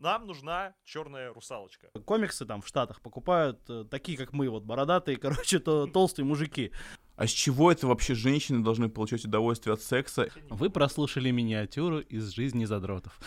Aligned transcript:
нам 0.00 0.26
нужна 0.26 0.74
черная 0.84 1.32
русалочка. 1.32 1.88
Комиксы 2.04 2.46
там 2.46 2.62
в 2.62 2.66
Штатах 2.66 3.00
покупают 3.00 3.60
э, 3.68 3.84
такие, 3.90 4.16
как 4.16 4.32
мы, 4.32 4.48
вот 4.48 4.64
бородатые, 4.64 5.16
короче, 5.20 5.58
то 5.58 5.86
толстые 5.86 6.24
мужики. 6.26 6.72
А 7.16 7.26
с 7.26 7.30
чего 7.30 7.72
это 7.72 7.86
вообще 7.86 8.14
женщины 8.14 8.62
должны 8.62 8.88
получать 8.88 9.24
удовольствие 9.24 9.74
от 9.74 9.82
секса? 9.82 10.28
Вы 10.50 10.70
прослушали 10.70 11.30
миниатюру 11.30 12.00
из 12.00 12.30
жизни 12.30 12.64
задротов. 12.64 13.18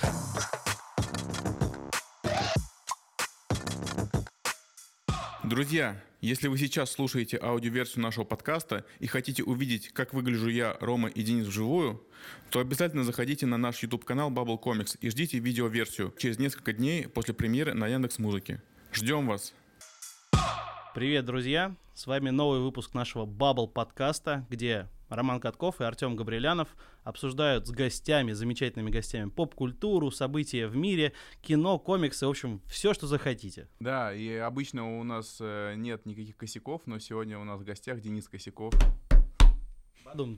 Друзья, 5.51 6.01
если 6.21 6.47
вы 6.47 6.57
сейчас 6.57 6.93
слушаете 6.93 7.37
аудиоверсию 7.37 8.01
нашего 8.01 8.23
подкаста 8.23 8.85
и 8.99 9.07
хотите 9.07 9.43
увидеть, 9.43 9.89
как 9.89 10.13
выгляжу 10.13 10.47
я, 10.47 10.77
Рома 10.79 11.09
и 11.09 11.23
Денис 11.23 11.45
вживую, 11.45 12.01
то 12.51 12.61
обязательно 12.61 13.03
заходите 13.03 13.45
на 13.45 13.57
наш 13.57 13.83
YouTube-канал 13.83 14.31
Bubble 14.31 14.57
Comics 14.57 14.97
и 15.01 15.09
ждите 15.09 15.39
видеоверсию 15.39 16.13
через 16.17 16.39
несколько 16.39 16.71
дней 16.71 17.05
после 17.05 17.33
премьеры 17.33 17.73
на 17.73 17.85
Яндекс 17.87 18.17
Музыке. 18.17 18.61
Ждем 18.93 19.27
вас! 19.27 19.53
Привет, 20.95 21.25
друзья! 21.25 21.75
С 21.95 22.07
вами 22.07 22.29
новый 22.29 22.61
выпуск 22.61 22.93
нашего 22.93 23.25
Bubble 23.25 23.67
подкаста, 23.67 24.47
где 24.49 24.87
Роман 25.11 25.41
Катков 25.41 25.81
и 25.81 25.83
Артем 25.83 26.15
Габрилянов 26.15 26.69
обсуждают 27.03 27.67
с 27.67 27.71
гостями, 27.71 28.31
замечательными 28.31 28.89
гостями, 28.89 29.29
поп-культуру, 29.29 30.09
события 30.09 30.67
в 30.67 30.77
мире, 30.77 31.11
кино, 31.41 31.77
комиксы, 31.79 32.25
в 32.25 32.29
общем, 32.29 32.61
все, 32.65 32.93
что 32.93 33.07
захотите. 33.07 33.67
Да, 33.81 34.13
и 34.13 34.33
обычно 34.35 34.99
у 34.99 35.03
нас 35.03 35.39
э, 35.41 35.73
нет 35.75 36.05
никаких 36.05 36.37
косяков, 36.37 36.83
но 36.85 36.97
сегодня 36.99 37.37
у 37.37 37.43
нас 37.43 37.59
в 37.59 37.65
гостях 37.65 37.99
Денис 37.99 38.29
Косяков. 38.29 38.73
Бадум. 40.05 40.37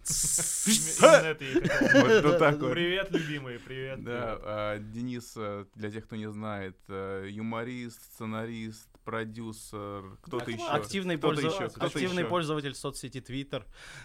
Привет, 2.74 3.12
любимые, 3.12 3.60
привет. 3.60 4.04
Да, 4.04 4.40
а, 4.42 4.80
Денис, 4.80 5.34
э, 5.38 5.66
для 5.76 5.92
тех, 5.92 6.06
кто 6.06 6.16
не 6.16 6.32
знает, 6.32 6.76
э, 6.88 7.28
юморист, 7.30 8.02
сценарист, 8.14 8.90
продюсер, 9.04 10.18
кто-то 10.22 10.46
Да, 10.46 10.52
еще. 10.52 10.68
Активный, 10.68 11.18
Кто-то 11.18 11.42
пользо- 11.42 11.48
еще, 11.48 11.70
кто-то 11.70 11.86
активный 11.86 12.22
еще. 12.22 12.30
пользователь 12.30 12.76
соцсети 12.76 13.18
Twitter. 13.18 13.64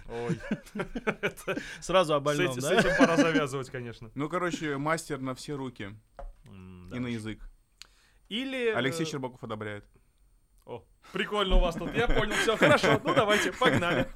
Ой, 0.08 0.38
Сразу 1.80 2.14
о 2.14 2.20
больном, 2.20 2.52
этим, 2.52 2.60
с 2.60 2.64
да? 2.64 2.80
этим 2.80 2.96
пора 2.98 3.16
завязывать, 3.16 3.70
конечно. 3.70 4.10
Ну, 4.14 4.28
короче, 4.28 4.76
мастер 4.76 5.20
на 5.20 5.34
все 5.34 5.54
руки 5.54 5.94
и 6.44 6.90
да. 6.90 7.00
на 7.00 7.06
язык. 7.08 7.40
Или... 8.28 8.68
Алексей 8.70 9.04
э, 9.04 9.06
Щербаков 9.06 9.42
одобряет. 9.42 9.84
О, 10.66 10.84
прикольно 11.12 11.56
у 11.56 11.60
вас 11.60 11.76
тут, 11.76 11.94
я 11.94 12.06
понял, 12.06 12.34
все, 12.34 12.56
хорошо, 12.56 13.00
ну 13.02 13.14
давайте, 13.14 13.52
погнали. 13.52 14.06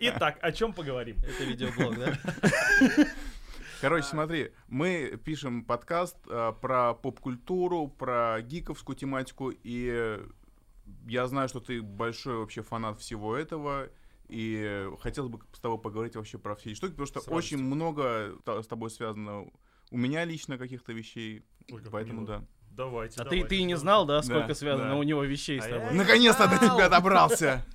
Итак, 0.00 0.38
о 0.42 0.52
чем 0.52 0.74
поговорим? 0.74 1.16
Это 1.18 1.44
видеоблог, 1.44 1.98
да? 1.98 2.12
Короче, 3.80 4.06
смотри, 4.06 4.52
мы 4.68 5.20
пишем 5.24 5.64
подкаст 5.64 6.16
э, 6.28 6.52
про 6.60 6.94
поп-культуру, 6.94 7.88
про 7.88 8.40
гиковскую 8.40 8.96
тематику, 8.96 9.50
и 9.50 10.18
я 11.06 11.26
знаю, 11.26 11.48
что 11.48 11.60
ты 11.60 11.82
большой 11.82 12.38
вообще 12.38 12.62
фанат 12.62 13.00
всего 13.00 13.36
этого, 13.36 13.88
и 14.28 14.88
хотелось 15.00 15.30
бы 15.30 15.40
с 15.52 15.60
тобой 15.60 15.78
поговорить 15.78 16.16
вообще 16.16 16.38
про 16.38 16.54
все 16.56 16.70
эти 16.70 16.76
штуки, 16.78 16.92
потому 16.92 17.06
что 17.06 17.20
С 17.20 17.28
очень 17.28 17.58
много 17.58 18.36
с 18.46 18.66
тобой 18.66 18.90
связано 18.90 19.46
у 19.90 19.98
меня 19.98 20.24
лично 20.24 20.56
каких-то 20.56 20.92
вещей, 20.92 21.44
Ой, 21.70 21.82
как 21.82 21.92
поэтому 21.92 22.22
мило. 22.22 22.38
да. 22.38 22.44
Давайте, 22.70 23.20
А 23.20 23.24
ты, 23.24 23.30
давайте. 23.30 23.46
ты 23.48 23.56
и 23.58 23.64
не 23.64 23.76
знал, 23.76 24.04
да, 24.06 24.22
сколько 24.22 24.48
Да, 24.48 24.54
связано 24.54 24.90
да. 24.90 24.96
у 24.96 25.02
него 25.02 25.22
вещей 25.22 25.60
с 25.60 25.66
А 25.66 25.68
тобой? 25.68 25.92
Наконец-то 25.94 26.48
до 26.48 26.58
тебя 26.58 26.88
добрался! 26.88 27.64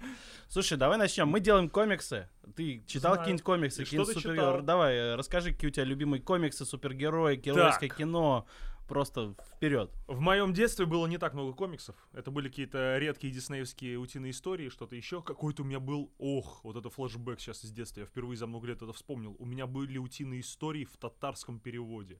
Слушай, 0.50 0.80
давай 0.80 0.97
начнем. 0.97 1.28
Мы 1.28 1.42
делаем 1.42 1.69
комиксы. 1.69 2.28
Ты 2.55 2.83
читал 2.88 3.11
Знаю. 3.11 3.19
какие-нибудь 3.19 3.44
комиксы? 3.44 3.86
Что 3.86 4.03
ты 4.03 4.14
супергерои? 4.14 4.36
читал? 4.36 4.61
Давай, 4.64 5.16
расскажи, 5.16 5.53
какие 5.53 5.69
у 5.69 5.72
тебя 5.72 5.83
любимые 5.83 6.23
комиксы, 6.23 6.66
супергерои, 6.66 7.36
геройское 7.36 7.88
Так. 7.88 7.97
кино. 8.00 8.47
Просто 8.88 9.36
вперед. 9.56 9.91
В 10.08 10.19
моем 10.19 10.52
детстве 10.52 10.88
было 10.88 11.06
не 11.06 11.19
так 11.19 11.36
много 11.36 11.53
комиксов. 11.53 11.95
Это 12.14 12.31
были 12.31 12.50
какие-то 12.50 12.97
редкие 12.97 13.31
диснеевские 13.31 14.00
утиные 14.00 14.31
истории, 14.31 14.69
что-то 14.69 14.95
еще. 14.95 15.22
Какой-то 15.22 15.61
у 15.61 15.66
меня 15.66 15.80
был... 15.80 16.11
Ох, 16.17 16.61
вот 16.63 16.75
это 16.75 16.89
флешбэк 16.89 17.39
сейчас 17.39 17.63
из 17.63 17.69
детства. 17.69 18.00
Я 18.00 18.07
впервые 18.07 18.35
за 18.35 18.47
много 18.47 18.66
лет 18.66 18.81
это 18.81 18.91
вспомнил. 18.91 19.35
У 19.38 19.46
меня 19.46 19.68
были 19.68 20.00
утиные 20.00 20.41
истории 20.41 20.85
в 20.85 20.97
татарском 20.97 21.59
переводе. 21.59 22.19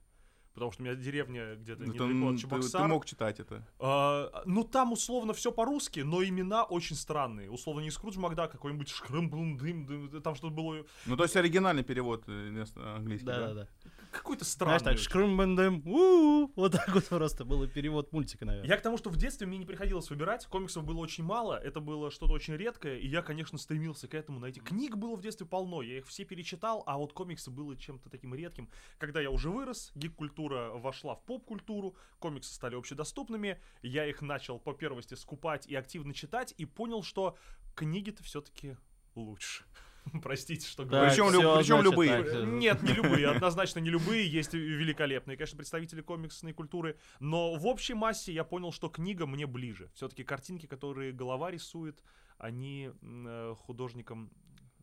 Потому 0.54 0.72
что 0.72 0.82
у 0.82 0.86
меня 0.86 0.94
деревня 0.96 1.54
где-то 1.54 1.82
Ну, 1.84 1.92
недалеко 1.92 2.20
там 2.20 2.28
от 2.28 2.34
ты, 2.36 2.40
Чебоксар. 2.42 2.82
ты 2.82 2.88
мог 2.88 3.06
читать 3.06 3.40
это. 3.40 3.66
А, 3.78 4.42
ну, 4.46 4.64
там 4.64 4.92
условно 4.92 5.32
все 5.32 5.52
по-русски, 5.52 6.00
но 6.00 6.24
имена 6.24 6.64
очень 6.64 6.96
странные. 6.96 7.50
Условно 7.50 7.80
не 7.80 7.90
Скрудж 7.90 8.18
Макда, 8.18 8.48
какой-нибудь 8.48 8.88
шхрым 8.88 9.30
дым 9.30 10.20
там 10.22 10.34
что-то 10.34 10.52
было 10.54 10.84
Ну, 11.06 11.16
то 11.16 11.22
есть 11.22 11.36
оригинальный 11.36 11.84
перевод 11.84 12.24
э, 12.26 12.48
вместо 12.48 12.96
английский, 12.96 13.26
да? 13.26 13.38
Да-да-да. 13.38 13.68
какой-то 14.10 14.44
Знаешь, 14.44 14.52
странный. 14.54 14.78
так, 14.80 14.94
очень. 14.94 15.04
шкрумбендем, 15.04 15.82
у 15.86 16.50
вот 16.56 16.72
так 16.72 16.88
вот 16.94 17.04
просто 17.04 17.44
был 17.44 17.66
перевод 17.68 18.12
мультика, 18.12 18.44
наверное. 18.44 18.68
Я 18.68 18.76
к 18.76 18.82
тому, 18.82 18.98
что 18.98 19.08
в 19.08 19.16
детстве 19.16 19.46
мне 19.46 19.58
не 19.58 19.66
приходилось 19.66 20.10
выбирать, 20.10 20.46
комиксов 20.46 20.84
было 20.84 20.98
очень 20.98 21.22
мало, 21.22 21.54
это 21.54 21.80
было 21.80 22.10
что-то 22.10 22.32
очень 22.32 22.54
редкое, 22.56 22.98
и 22.98 23.06
я, 23.06 23.22
конечно, 23.22 23.56
стремился 23.56 24.08
к 24.08 24.14
этому 24.14 24.40
найти. 24.40 24.60
Книг 24.60 24.96
было 24.96 25.14
в 25.14 25.20
детстве 25.20 25.46
полно, 25.46 25.82
я 25.82 25.98
их 25.98 26.06
все 26.08 26.24
перечитал, 26.24 26.82
а 26.86 26.98
вот 26.98 27.12
комиксы 27.12 27.50
было 27.50 27.76
чем-то 27.76 28.10
таким 28.10 28.34
редким. 28.34 28.68
Когда 28.98 29.20
я 29.20 29.30
уже 29.30 29.48
вырос, 29.50 29.92
гик-культура 29.94 30.39
вошла 30.48 31.14
в 31.14 31.22
поп-культуру, 31.24 31.94
комиксы 32.18 32.52
стали 32.54 32.74
общедоступными, 32.76 33.60
я 33.82 34.06
их 34.06 34.22
начал 34.22 34.58
по 34.58 34.72
первости 34.72 35.14
скупать 35.14 35.66
и 35.66 35.74
активно 35.74 36.14
читать, 36.14 36.54
и 36.56 36.64
понял, 36.64 37.02
что 37.02 37.36
книги-то 37.74 38.22
все-таки 38.22 38.76
лучше. 39.14 39.64
Простите, 40.22 40.66
что 40.66 40.84
говорю. 40.84 41.06
Так, 41.08 41.14
Причем 41.14 41.30
люб- 41.32 41.58
причем 41.58 41.82
любые. 41.82 42.24
так, 42.24 42.44
Нет, 42.44 42.82
не 42.82 42.92
любые, 42.94 43.28
однозначно 43.28 43.80
не 43.80 43.90
любые, 43.90 44.26
есть 44.26 44.54
великолепные, 44.54 45.36
конечно, 45.36 45.56
представители 45.58 46.00
комиксной 46.00 46.52
культуры, 46.52 46.96
но 47.20 47.54
в 47.54 47.66
общей 47.66 47.94
массе 47.94 48.32
я 48.32 48.44
понял, 48.44 48.72
что 48.72 48.88
книга 48.88 49.26
мне 49.26 49.46
ближе. 49.46 49.90
Все-таки 49.94 50.24
картинки, 50.24 50.66
которые 50.66 51.12
голова 51.12 51.50
рисует, 51.50 52.02
они 52.38 52.90
э, 53.02 53.54
художникам 53.58 54.30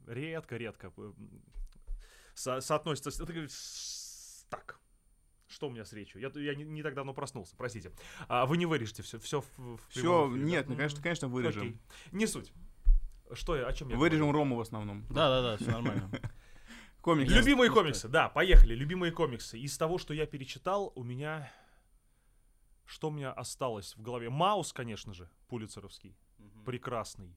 редко-редко 0.06 0.94
э, 0.96 1.14
со- 2.36 2.62
соотносятся 2.62 3.10
Так, 4.50 4.80
что 5.48 5.68
у 5.68 5.70
меня 5.72 5.86
с 5.86 5.94
речью? 5.94 6.22
Я, 6.22 6.32
я 6.36 6.56
не, 6.56 6.64
не 6.64 6.84
так 6.84 6.94
давно 6.94 7.14
проснулся, 7.14 7.56
простите. 7.58 7.92
А 8.28 8.46
вы 8.46 8.58
не 8.58 8.66
вырежете 8.66 9.04
все, 9.04 9.18
все 9.20 9.42
в, 9.42 9.58
в 9.58 9.80
Все, 9.90 10.28
эфире, 10.28 10.42
да? 10.42 10.50
нет, 10.50 10.70
ну, 10.70 10.76
конечно, 10.76 11.02
конечно, 11.02 11.28
вырежем. 11.28 11.62
Окей. 11.62 11.80
Не 12.12 12.28
суть. 12.28 12.52
Что 13.34 13.56
я, 13.56 13.68
о 13.68 13.74
чем 13.74 13.90
я 13.90 13.98
Вырежем 13.98 14.28
говорю? 14.28 14.40
Рому 14.40 14.56
в 14.56 14.62
основном. 14.62 15.06
Да-да-да, 15.10 15.58
все 15.58 15.72
нормально. 15.72 16.10
Комикс. 17.02 17.32
Любимые 17.32 17.72
комиксы, 17.72 18.08
да, 18.08 18.30
поехали. 18.30 18.74
Любимые 18.74 19.12
комиксы. 19.12 19.58
Из 19.60 19.78
того, 19.78 19.98
что 19.98 20.14
я 20.14 20.26
перечитал, 20.26 20.92
у 20.96 21.04
меня... 21.04 21.52
Что 22.86 23.10
у 23.10 23.12
меня 23.12 23.32
осталось 23.32 23.96
в 23.96 24.02
голове? 24.02 24.30
Маус, 24.30 24.72
конечно 24.72 25.14
же, 25.14 25.30
пулицеровский. 25.48 26.16
Прекрасный. 26.66 27.36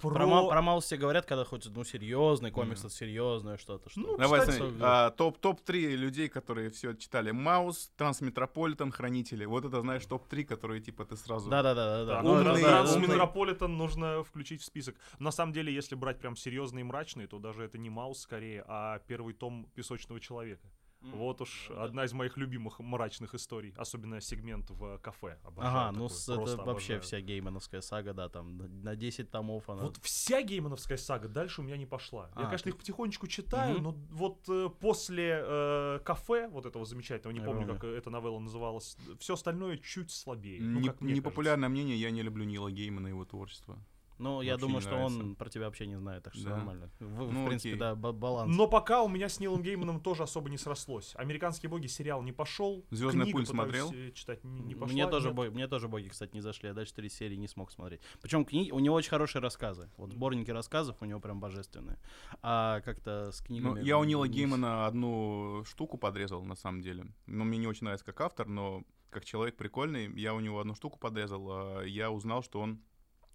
Про, 0.00 0.26
Ма- 0.26 0.48
про 0.48 0.62
Маус 0.62 0.84
все 0.84 0.96
говорят, 0.96 1.24
когда 1.26 1.44
хочется, 1.44 1.70
ну, 1.70 1.84
серьезный 1.84 2.50
комикс, 2.50 2.80
это 2.80 2.90
серьезное 2.90 3.56
что-то. 3.56 3.88
Что 3.90 4.00
Ну, 4.00 4.16
Давай, 4.18 4.40
Кстати, 4.40 4.58
смотри, 4.58 4.76
а, 4.80 5.10
топ, 5.10 5.38
топ-3 5.38 5.96
людей, 5.96 6.28
которые 6.28 6.70
все 6.70 6.94
читали. 6.94 7.30
Маус, 7.30 7.90
Трансметрополитен, 7.96 8.90
Хранители. 8.90 9.44
Вот 9.44 9.64
это, 9.64 9.80
знаешь, 9.80 10.04
топ-3, 10.04 10.44
которые, 10.44 10.80
типа, 10.80 11.04
ты 11.04 11.16
сразу... 11.16 11.48
Да-да-да. 11.48 12.04
Да. 12.04 12.22
Трансметрополитен 12.22 13.76
нужно 13.76 14.22
включить 14.24 14.62
в 14.62 14.64
список. 14.64 14.96
На 15.18 15.30
самом 15.30 15.52
деле, 15.52 15.72
если 15.72 15.94
брать 15.94 16.18
прям 16.18 16.36
серьезные 16.36 16.82
и 16.82 16.84
мрачные, 16.84 17.26
то 17.26 17.38
даже 17.38 17.62
это 17.62 17.78
не 17.78 17.90
Маус 17.90 18.20
скорее, 18.20 18.64
а 18.66 18.98
первый 19.06 19.34
том 19.34 19.66
Песочного 19.74 20.20
человека. 20.20 20.68
Вот 21.12 21.40
уж 21.40 21.70
одна 21.70 22.04
из 22.04 22.12
моих 22.12 22.36
любимых 22.36 22.78
мрачных 22.80 23.34
историй, 23.34 23.72
особенно 23.76 24.20
сегмент 24.20 24.70
в 24.70 24.98
кафе. 24.98 25.38
Обожаю 25.44 25.76
Ага, 25.76 25.92
ну 25.92 26.08
такой, 26.08 26.16
с- 26.16 26.28
это 26.28 26.34
просто 26.36 26.56
вообще 26.58 26.92
обожаю. 26.94 27.00
вся 27.02 27.20
геймановская 27.20 27.80
сага, 27.80 28.12
да, 28.14 28.28
там 28.28 28.56
на- 28.56 28.68
на 28.68 28.96
10 28.96 29.30
томов 29.30 29.68
она. 29.68 29.82
Вот 29.82 29.98
вся 30.02 30.42
геймановская 30.42 30.96
сага 30.98 31.28
дальше 31.28 31.60
у 31.60 31.64
меня 31.64 31.76
не 31.76 31.86
пошла. 31.86 32.30
Я, 32.36 32.42
А, 32.42 32.44
конечно, 32.46 32.64
ты- 32.64 32.68
их 32.70 32.76
потихонечку 32.78 33.26
читаю, 33.26 33.74
Мгм. 33.74 33.82
но 33.84 33.90
вот 34.10 34.48
э, 34.48 34.68
после 34.80 35.42
э, 35.44 36.00
кафе, 36.04 36.48
вот 36.48 36.66
этого 36.66 36.84
замечательного, 36.84 37.32
не 37.32 37.40
Я 37.40 37.46
помню, 37.46 37.66
помню. 37.66 37.80
как 37.80 37.84
эта 37.90 38.10
новелла 38.10 38.38
называлась, 38.38 38.96
все 39.18 39.34
остальное 39.34 39.76
чуть 39.78 40.10
слабее. 40.10 40.60
ну, 40.60 40.80
Не- 40.80 40.94
мне 41.00 41.14
Непопулярное 41.14 41.68
мнение, 41.68 41.96
я 41.96 42.10
не 42.10 42.22
люблю 42.22 42.44
Нила 42.44 42.70
Геймана 42.70 43.08
и 43.08 43.10
его 43.10 43.24
творчество. 43.24 43.78
Ну, 44.18 44.42
я 44.42 44.56
думаю, 44.56 44.80
что 44.80 44.90
нравится. 44.92 45.18
он 45.20 45.34
про 45.34 45.48
тебя 45.50 45.66
вообще 45.66 45.86
не 45.86 45.96
знает, 45.96 46.22
так 46.22 46.34
что 46.34 46.44
Да. 46.44 46.50
нормально. 46.56 46.90
В, 47.00 47.26
в 47.28 47.32
Ну, 47.32 47.46
принципе, 47.46 47.70
окей. 47.70 47.80
да, 47.80 47.94
ба- 47.94 48.12
баланс. 48.12 48.56
Но 48.56 48.68
пока 48.68 49.02
у 49.02 49.08
меня 49.08 49.28
с 49.28 49.40
Нилом 49.40 49.62
Гейманом 49.62 50.00
тоже 50.00 50.22
особо 50.22 50.48
не 50.50 50.56
срослось. 50.58 51.12
«Американские 51.16 51.68
боги» 51.70 51.86
сериал 51.88 52.22
не 52.22 52.32
пошел. 52.32 52.84
«Звездный 52.90 53.30
пульс» 53.32 53.48
смотрел? 53.48 53.90
э, 53.92 54.12
читать 54.12 54.42
не, 54.44 54.60
не 54.60 54.74
пошла. 54.74 54.92
мне, 54.92 55.06
тоже 55.08 55.30
боги, 55.32 55.48
мне 55.48 55.66
тоже 55.68 55.88
боги, 55.88 56.08
кстати, 56.08 56.32
не 56.34 56.40
зашли. 56.40 56.68
Я 56.68 56.74
дальше 56.74 56.94
три 56.94 57.08
серии 57.08 57.36
не 57.36 57.48
смог 57.48 57.70
смотреть. 57.72 58.00
Причем 58.22 58.44
книги, 58.44 58.70
у 58.70 58.78
него 58.78 58.94
очень 58.96 59.10
хорошие 59.10 59.42
рассказы. 59.42 59.90
Вот 59.96 60.12
сборники 60.12 60.50
рассказов 60.50 60.96
у 61.00 61.04
него 61.04 61.20
прям 61.20 61.40
божественные. 61.40 61.98
А 62.42 62.80
как-то 62.82 63.32
с 63.32 63.40
Ну, 63.40 63.46
книгами... 63.46 63.84
я 63.84 63.98
у 63.98 64.04
Нила 64.04 64.24
не- 64.26 64.32
Геймана 64.34 64.86
одну 64.86 65.64
штуку 65.66 65.98
подрезал, 65.98 66.44
на 66.44 66.54
самом 66.54 66.80
деле. 66.82 67.06
Но 67.26 67.44
мне 67.44 67.58
не 67.58 67.66
очень 67.66 67.84
нравится 67.84 68.04
как 68.06 68.20
автор, 68.20 68.46
но 68.48 68.82
как 69.10 69.24
человек 69.24 69.56
прикольный, 69.56 70.12
я 70.18 70.34
у 70.34 70.40
него 70.40 70.60
одну 70.60 70.74
штуку 70.74 70.98
подрезал. 70.98 71.46
а 71.50 71.82
Я 71.82 72.10
узнал, 72.10 72.42
что 72.42 72.60
он 72.60 72.80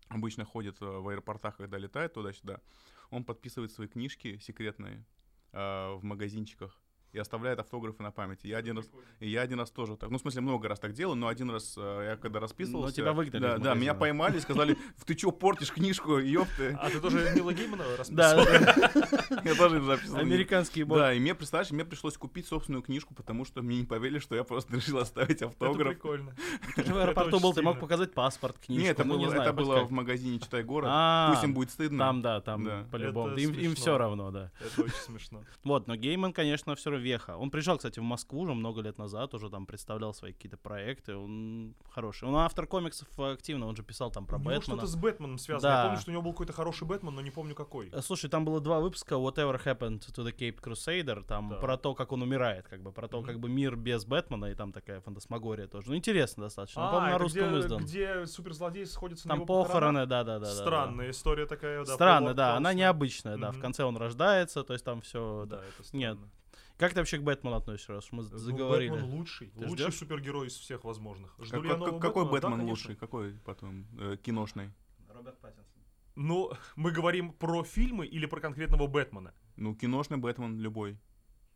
обычно 0.09 0.45
ходит 0.45 0.81
э, 0.81 0.85
в 0.85 1.07
аэропортах, 1.07 1.57
когда 1.57 1.77
летает 1.77 2.13
туда-сюда. 2.13 2.61
Он 3.09 3.23
подписывает 3.23 3.71
свои 3.71 3.87
книжки 3.87 4.37
секретные 4.39 5.05
а, 5.51 5.95
в 5.95 6.03
магазинчиках. 6.03 6.77
И 7.11 7.19
оставляет 7.19 7.59
автографы 7.59 8.03
на 8.03 8.11
память. 8.11 8.39
И 8.43 8.49
Я 8.49 8.57
один 8.57 8.77
раз, 8.77 8.89
и 9.19 9.29
я 9.29 9.41
один 9.41 9.59
раз 9.59 9.71
тоже 9.71 9.97
так, 9.97 10.09
ну, 10.09 10.17
в 10.17 10.21
смысле, 10.21 10.41
много 10.41 10.67
раз 10.67 10.79
так 10.79 10.93
делал, 10.93 11.15
но 11.15 11.27
один 11.27 11.49
раз 11.49 11.75
э, 11.77 12.09
я 12.11 12.17
когда 12.17 12.39
расписывался... 12.39 12.95
тебя 12.95 13.13
выгнали 13.13 13.41
Да, 13.41 13.57
да, 13.57 13.73
меня 13.73 13.93
поймали, 13.93 14.39
сказали, 14.39 14.77
ты 15.05 15.15
чё, 15.15 15.31
портишь 15.31 15.71
книжку, 15.71 16.17
ёпты. 16.17 16.77
А 16.79 16.89
ты 16.89 16.99
тоже 16.99 17.31
Нила 17.35 17.53
Геймана 17.53 17.83
расписывал? 17.97 18.45
Да, 18.45 19.41
Я 19.43 19.55
тоже 19.55 19.81
записывал. 19.81 20.19
американские 20.19 20.85
боги. 20.85 20.99
Да, 20.99 21.13
и 21.13 21.19
мне, 21.19 21.35
представляешь, 21.35 21.71
мне 21.71 21.85
пришлось 21.85 22.17
купить 22.17 22.47
собственную 22.47 22.83
книжку, 22.83 23.13
потому 23.13 23.45
что 23.45 23.61
мне 23.61 23.79
не 23.79 23.85
поверили, 23.85 24.19
что 24.19 24.35
я 24.35 24.43
просто 24.43 24.75
решил 24.75 24.99
оставить 24.99 25.37
Это 25.37 25.47
автограф. 25.47 25.93
прикольно. 25.93 26.35
Ты 26.75 26.83
же 26.83 26.93
в 26.93 26.97
Это 26.97 27.03
аэропорту 27.03 27.39
был, 27.39 27.53
ты 27.53 27.61
мог 27.61 27.79
показать 27.79 28.13
паспорт, 28.13 28.57
книжку. 28.59 28.83
Нет, 28.83 28.99
это 28.99 29.07
ну, 29.07 29.17
было, 29.17 29.33
это 29.33 29.85
в 29.85 29.91
магазине 29.91 30.39
«Читай 30.39 30.63
город». 30.63 30.89
А, 30.91 31.31
Пусть 31.31 31.43
им 31.43 31.53
будет 31.53 31.71
стыдно. 31.71 31.99
Там, 31.99 32.21
да, 32.21 32.41
там 32.41 32.87
по-любому. 32.91 33.29
Это 33.29 33.41
Им, 33.41 33.51
им 33.53 33.75
все 33.75 33.97
равно, 33.97 34.31
да. 34.31 34.51
Это 34.59 34.83
очень 34.83 34.95
смешно. 34.95 35.43
Вот, 35.63 35.87
но 35.87 35.95
Гейман, 35.95 36.33
конечно, 36.33 36.75
все 36.75 36.91
равно 36.91 36.98
веха. 36.99 37.37
Он 37.37 37.49
приезжал, 37.51 37.77
кстати, 37.77 37.99
в 37.99 38.03
Москву 38.03 38.41
уже 38.41 38.53
много 38.53 38.81
лет 38.81 38.97
назад, 38.97 39.33
уже 39.33 39.49
там 39.49 39.65
представлял 39.65 40.13
свои 40.13 40.33
какие-то 40.33 40.57
проекты. 40.57 41.15
Он 41.15 41.75
хороший. 41.89 42.27
Он 42.27 42.35
автор 42.35 42.67
комиксов 42.67 43.07
активно, 43.19 43.67
он 43.67 43.75
же 43.75 43.83
писал 43.83 44.11
там 44.11 44.25
про 44.25 44.37
У 44.37 44.39
Бэтмена. 44.41 44.61
что-то 44.61 44.87
с 44.87 44.95
Бэтменом 44.95 45.37
связано. 45.37 45.69
Да. 45.71 45.77
Я 45.79 45.83
помню, 45.85 46.01
что 46.01 46.11
у 46.11 46.13
него 46.13 46.21
был 46.23 46.31
какой-то 46.33 46.53
хороший 46.53 46.87
Бэтмен, 46.87 47.13
но 47.15 47.21
не 47.21 47.31
помню 47.31 47.55
какой. 47.55 47.89
Э, 47.89 48.01
Слушай, 48.01 48.29
там 48.29 48.45
было 48.45 48.59
два 48.61 48.79
выпуска 48.79 49.15
Whatever 49.15 49.63
Happened 49.63 49.99
to 50.13 50.23
the 50.25 50.33
Cape 50.35 50.61
Crusader, 50.61 51.23
там 51.25 51.49
Да. 51.49 51.55
про 51.55 51.77
то, 51.77 51.95
как 51.95 52.11
он 52.11 52.21
умирает, 52.21 52.67
как 52.67 52.81
бы, 52.81 52.91
про 52.91 53.07
то, 53.07 53.21
как 53.23 53.39
бы 53.39 53.49
мир 53.49 53.75
без 53.75 54.05
Бэтмена, 54.05 54.45
и 54.45 54.55
там 54.55 54.71
такая 54.71 55.01
фантасмагория 55.01 55.67
тоже. 55.67 55.89
Ну, 55.89 55.95
интересно 55.95 56.43
достаточно. 56.43 56.89
А, 56.89 56.91
Помню, 56.91 57.11
на 57.11 57.17
русском 57.17 57.49
где, 57.49 57.59
издан. 57.59 57.83
где 57.83 58.25
суперзлодей 58.25 58.85
сходится 58.85 59.27
на 59.27 59.33
Там 59.35 59.43
его 59.43 59.63
похороны, 59.63 60.05
да-да-да. 60.05 60.45
Странная 60.45 61.11
история 61.11 61.45
такая, 61.45 61.85
да. 61.85 61.93
Странно, 61.93 62.19
Полуарт 62.19 62.37
да, 62.37 62.55
она 62.57 62.73
необычная, 62.73 63.37
да. 63.37 63.51
В 63.51 63.59
конце 63.59 63.83
он 63.83 63.97
рождается, 63.97 64.63
то 64.63 64.73
есть 64.73 64.83
там 64.85 65.01
все. 65.01 65.45
Да, 65.47 65.57
это 65.57 65.97
Нет, 65.97 66.15
странно. 66.17 66.31
Как 66.79 66.93
ты 66.93 66.99
вообще 67.01 67.17
к 67.17 67.23
Бэтмену 67.23 67.57
относишься, 67.57 67.91
раз 67.91 68.09
мы 68.13 68.23
Ну, 68.23 68.37
заговорили? 68.37 68.91
Бэтмен 68.91 69.09
лучший. 69.11 69.49
Ты 69.49 69.59
лучший 69.67 69.75
ждёшь? 69.75 69.95
супергерой 69.95 70.47
из 70.47 70.53
всех 70.57 70.85
возможных. 70.85 71.35
Жду 71.39 71.51
Как- 71.51 71.61
ли 71.63 71.67
я 71.67 71.73
как- 71.75 71.79
нового 71.79 71.99
какой 71.99 72.23
Бэтмена? 72.23 72.31
Да, 72.31 72.31
Бэтмен 72.47 72.59
конечно. 72.59 72.69
лучший? 72.69 72.95
Какой 72.95 73.33
потом? 73.45 73.85
э, 73.99 74.15
киношный? 74.23 74.71
Роберт 75.09 75.37
Паттинсон. 75.39 75.81
Ну, 76.15 76.51
мы 76.77 76.91
говорим 76.91 77.33
про 77.33 77.63
фильмы 77.65 78.05
или 78.05 78.25
про 78.25 78.39
конкретного 78.39 78.87
Бэтмена? 78.87 79.33
Ну, 79.57 79.75
киношный 79.75 80.17
Бэтмен 80.17 80.57
любой. 80.57 80.97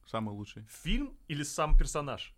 Самый 0.06 0.31
лучший. 0.36 0.66
Фильм 0.70 1.18
или 1.30 1.44
сам 1.44 1.78
персонаж? 1.78 2.36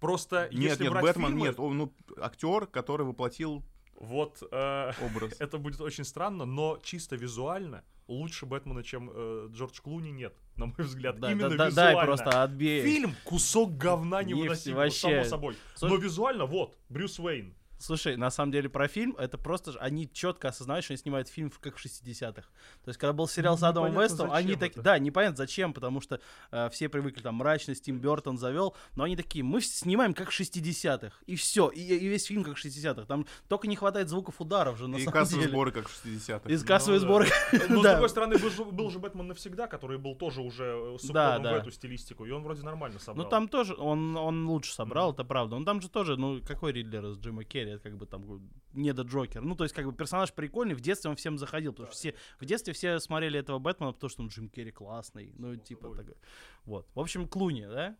Просто 0.00 0.48
Нет, 0.50 0.62
если 0.72 0.82
нет, 0.82 0.92
брать 0.92 1.04
Бэтмен 1.04 1.26
фильмы, 1.28 1.40
нет. 1.42 1.60
Он, 1.60 1.78
ну, 1.78 1.94
актер, 2.20 2.66
который 2.66 3.06
воплотил 3.06 3.64
вот 4.00 4.42
э, 4.50 4.92
образ. 5.00 5.36
это 5.40 5.58
будет 5.58 5.80
очень 5.80 6.04
странно, 6.04 6.44
но 6.44 6.78
чисто 6.82 7.14
визуально 7.14 7.84
лучше 8.08 8.46
Бэтмена, 8.46 8.82
чем 8.82 9.10
э, 9.14 9.48
Джордж 9.52 9.80
Клуни, 9.80 10.10
нет, 10.10 10.36
на 10.56 10.66
мой 10.66 10.74
взгляд. 10.78 11.18
Да, 11.20 11.30
Именно 11.30 11.50
да, 11.50 11.56
да, 11.56 11.66
визуально. 11.68 11.94
дай 11.96 12.04
просто 12.06 12.42
отбей. 12.42 12.82
Фильм 12.82 13.14
кусок 13.24 13.76
говна 13.76 14.22
Не, 14.22 14.32
невыносимого, 14.32 14.80
вообще. 14.80 14.98
само 15.22 15.24
собой. 15.24 15.56
Но 15.82 15.96
визуально, 15.96 16.46
вот, 16.46 16.76
Брюс 16.88 17.18
Уэйн. 17.18 17.54
Слушай, 17.78 18.16
на 18.16 18.30
самом 18.30 18.52
деле 18.52 18.68
про 18.68 18.88
фильм, 18.88 19.14
это 19.18 19.36
просто 19.38 19.72
ж- 19.72 19.76
они 19.80 20.10
четко 20.10 20.48
осознают, 20.48 20.84
что 20.84 20.92
они 20.94 20.98
снимают 20.98 21.28
фильм 21.28 21.50
в- 21.50 21.58
как 21.58 21.76
в 21.76 21.80
60-х. 21.84 22.42
То 22.84 22.88
есть, 22.88 22.98
когда 22.98 23.12
был 23.12 23.28
сериал 23.28 23.58
с 23.58 23.62
Адамом 23.62 23.92
Вестом, 24.00 24.32
они 24.32 24.56
такие, 24.56 24.82
да, 24.82 24.98
непонятно 24.98 25.36
зачем, 25.36 25.72
потому 25.74 26.00
что 26.00 26.20
э, 26.52 26.68
все 26.70 26.88
привыкли, 26.88 27.20
там, 27.22 27.34
мрачность, 27.36 27.84
Тим 27.84 27.98
Бертон 27.98 28.38
завел, 28.38 28.74
но 28.94 29.04
они 29.04 29.16
такие, 29.16 29.44
мы 29.44 29.60
снимаем 29.60 30.14
как 30.14 30.30
в 30.30 30.40
60-х, 30.40 31.12
и 31.26 31.36
все, 31.36 31.68
и, 31.68 31.80
и 31.80 32.08
весь 32.08 32.24
фильм 32.24 32.44
как 32.44 32.56
в 32.56 32.64
60-х. 32.64 33.04
Там 33.06 33.26
только 33.48 33.68
не 33.68 33.76
хватает 33.76 34.08
звуков 34.08 34.40
ударов 34.40 34.78
же, 34.78 34.88
на 34.88 34.96
И 34.96 35.00
самом 35.00 35.12
кассовые 35.12 35.42
деле. 35.42 35.52
сборы, 35.52 35.72
как 35.72 35.88
в 35.88 36.04
60-х. 36.06 36.48
Из 36.50 36.64
кассовой 36.64 36.98
да. 36.98 37.04
сборы. 37.06 37.26
Но, 37.68 37.80
с 37.80 37.82
Да. 37.82 37.92
другой 37.92 38.08
стороны, 38.08 38.38
был 38.38 38.50
же, 38.50 38.64
был 38.64 38.90
же 38.90 38.98
Бэтмен 38.98 39.26
навсегда, 39.28 39.66
который 39.66 39.98
был 39.98 40.14
тоже 40.14 40.40
уже 40.40 40.64
э, 40.94 40.96
с 40.98 41.06
Да, 41.08 41.38
в 41.38 41.44
эту 41.44 41.70
стилистику, 41.70 42.24
и 42.24 42.30
он 42.30 42.42
вроде 42.42 42.62
нормально 42.62 42.98
собрал. 42.98 43.24
Ну 43.24 43.30
там 43.30 43.48
тоже, 43.48 43.74
он, 43.76 44.16
он 44.16 44.46
лучше 44.48 44.72
собрал, 44.72 45.12
это 45.12 45.24
правда. 45.24 45.56
Он 45.56 45.64
там 45.64 45.80
же 45.82 45.88
тоже, 45.90 46.16
ну 46.16 46.40
какой 46.46 46.72
Ридлер 46.72 47.04
из 47.06 47.18
Джима 47.18 47.44
Керри, 47.44 47.65
это 47.70 47.82
как 47.82 47.96
бы 47.96 48.06
там 48.06 48.48
не 48.72 48.92
до 48.92 49.02
Джокер. 49.02 49.42
Ну 49.42 49.54
то 49.54 49.64
есть 49.64 49.74
как 49.74 49.86
бы 49.86 49.92
персонаж 49.92 50.32
прикольный, 50.32 50.74
в 50.74 50.80
детстве 50.80 51.10
он 51.10 51.16
всем 51.16 51.38
заходил, 51.38 51.72
потому 51.72 51.88
что 51.90 51.96
все, 51.98 52.14
в 52.40 52.44
детстве 52.44 52.72
все 52.72 52.98
смотрели 53.00 53.38
этого 53.38 53.58
Бэтмена, 53.58 53.92
потому 53.92 54.10
что 54.10 54.22
он 54.22 54.28
Джим 54.28 54.48
Керри 54.48 54.70
классный, 54.72 55.32
ну 55.36 55.56
типа 55.56 55.88
собой. 55.88 56.04
так. 56.04 56.16
Вот. 56.64 56.88
В 56.94 57.00
общем, 57.00 57.28
Клуни, 57.28 57.66
да? 57.66 57.96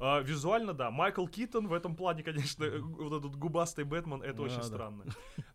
А, 0.00 0.20
визуально, 0.20 0.74
да. 0.74 0.92
Майкл 0.92 1.26
Китон 1.26 1.66
в 1.66 1.72
этом 1.72 1.96
плане, 1.96 2.22
конечно, 2.22 2.62
э, 2.62 2.78
вот 2.78 3.18
этот 3.18 3.34
губастый 3.34 3.84
Бэтмен, 3.84 4.22
это 4.22 4.36
Ну, 4.36 4.42
очень 4.44 4.58
да. 4.58 4.62
странно. 4.62 5.04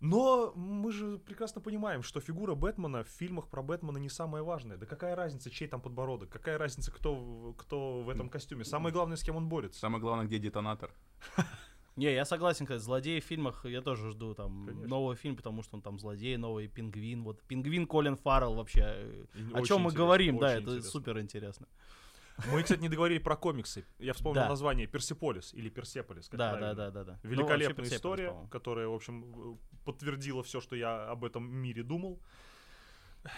Но 0.02 0.52
мы 0.54 0.92
же 0.92 1.18
прекрасно 1.18 1.62
понимаем, 1.62 2.04
что 2.04 2.20
фигура 2.20 2.54
Бэтмена 2.54 3.06
в 3.06 3.08
фильмах 3.08 3.48
про 3.48 3.64
Бэтмена 3.64 4.00
не 4.00 4.10
самое 4.10 4.44
важное. 4.44 4.76
Да 4.76 4.86
какая 4.86 5.16
разница, 5.16 5.50
чей 5.50 5.70
там 5.70 5.80
подбородок? 5.80 6.30
Какая 6.30 6.58
разница, 6.58 6.92
кто, 6.92 7.56
кто 7.58 8.02
в 8.02 8.10
этом 8.10 8.30
костюме? 8.30 8.66
Самое 8.66 8.92
главное, 8.92 9.16
с 9.16 9.24
кем 9.24 9.38
он 9.38 9.48
борется. 9.48 9.80
Самое 9.80 10.02
главное, 10.02 10.26
где 10.26 10.40
детонатор. 10.40 10.92
Не, 11.96 12.12
я 12.14 12.26
согласен, 12.26 12.66
кстати, 12.66 12.82
злодеи 12.82 13.20
в 13.20 13.24
фильмах 13.24 13.66
я 13.66 13.82
тоже 13.82 14.10
жду 14.12 14.34
там 14.34 14.66
Конечно. 14.66 14.88
новый 14.88 15.16
фильм, 15.16 15.36
потому 15.36 15.62
что 15.64 15.76
он 15.76 15.82
там 15.84 16.00
злодей, 16.00 16.38
новый 16.38 16.68
пингвин. 16.68 17.24
Вот 17.24 17.42
пингвин 17.44 17.86
Колин 17.86 18.16
Фаррелл 18.18 18.56
вообще. 18.56 18.82
э, 18.84 19.26
И 19.36 19.54
О 19.54 19.62
чем 19.64 19.82
мы 19.82 19.90
интересно, 19.90 19.92
говорим, 19.98 20.38
да, 20.40 20.48
очень 20.48 20.56
это 20.58 20.70
интересно. 20.72 20.92
супер 20.92 21.20
интересно. 21.20 21.68
Мы, 22.52 22.64
кстати, 22.64 22.82
не 22.82 22.90
договорили 22.90 23.20
про 23.20 23.36
комиксы. 23.36 23.86
Я 24.00 24.14
вспомнил 24.14 24.42
Да. 24.42 24.50
название 24.50 24.88
Персиполис 24.88 25.54
или 25.54 25.70
Персеполис. 25.70 26.30
как 26.30 26.40
Да, 26.40 26.52
да, 26.54 26.58
правильно. 26.58 26.76
да, 26.76 26.92
да, 26.92 27.04
да. 27.04 27.20
Ну, 27.22 27.30
Великолепная 27.30 27.68
вообще 27.68 27.76
Персеполис, 27.76 27.98
история, 28.00 28.28
по-моему. 28.30 28.50
которая, 28.50 28.88
в 28.88 28.94
общем, 28.94 29.54
э, 29.54 29.58
подтвердила 29.86 30.42
все, 30.42 30.60
что 30.60 30.76
я 30.76 31.12
об 31.12 31.24
этом 31.26 31.44
мире 31.48 31.84
думал. 31.84 32.20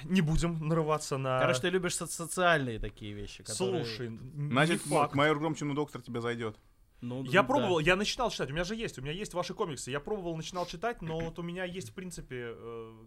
Не 0.06 0.22
будем 0.22 0.68
нарываться 0.68 1.18
на... 1.18 1.40
Короче, 1.40 1.60
ты 1.62 1.69
любишь 1.69 1.96
со- 1.96 2.08
социальные 2.08 2.80
такие 2.80 3.13
вещи, 3.13 3.44
которые... 3.44 3.84
Слушай, 3.86 4.18
Значит, 4.34 4.81
факт. 4.84 5.13
майор 5.13 5.38
громче, 5.40 5.66
но 5.66 5.74
доктор 5.74 6.01
тебе 6.01 6.22
зайдет. 6.22 6.58
Ну, 7.06 7.24
Я 7.25 7.42
да. 7.42 7.48
пробовал, 7.48 7.80
я 7.80 7.96
начинал 7.96 8.30
читать, 8.31 8.50
у 8.50 8.54
меня 8.54 8.63
же 8.63 8.75
есть, 8.75 8.98
у 8.98 9.02
меня 9.02 9.12
есть 9.12 9.34
ваши 9.34 9.54
комиксы. 9.54 9.92
Я 9.92 10.00
пробовал, 10.00 10.36
начинал 10.36 10.66
читать, 10.66 11.02
но 11.02 11.19
вот 11.19 11.40
у 11.40 11.44
меня 11.44 11.63
есть, 11.63 11.90
в 11.90 11.94
принципе... 11.94 12.54
э, 12.57 13.06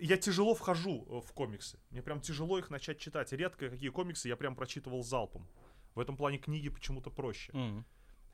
Я 0.00 0.16
тяжело 0.16 0.54
вхожу 0.54 1.06
э, 1.08 1.20
в 1.26 1.32
комиксы. 1.32 1.78
Мне 1.90 2.02
прям 2.02 2.20
тяжело 2.20 2.58
их 2.58 2.70
начать 2.70 2.98
читать. 2.98 3.32
Редко 3.32 3.70
какие 3.70 3.90
комиксы 3.90 4.28
я 4.28 4.36
прям 4.36 4.54
прочитывал 4.56 5.02
залпом. 5.02 5.46
В 5.94 6.00
этом 6.00 6.16
плане 6.16 6.38
книги 6.38 6.68
почему-то 6.68 7.10
проще. 7.10 7.52
Мгм. 7.52 7.84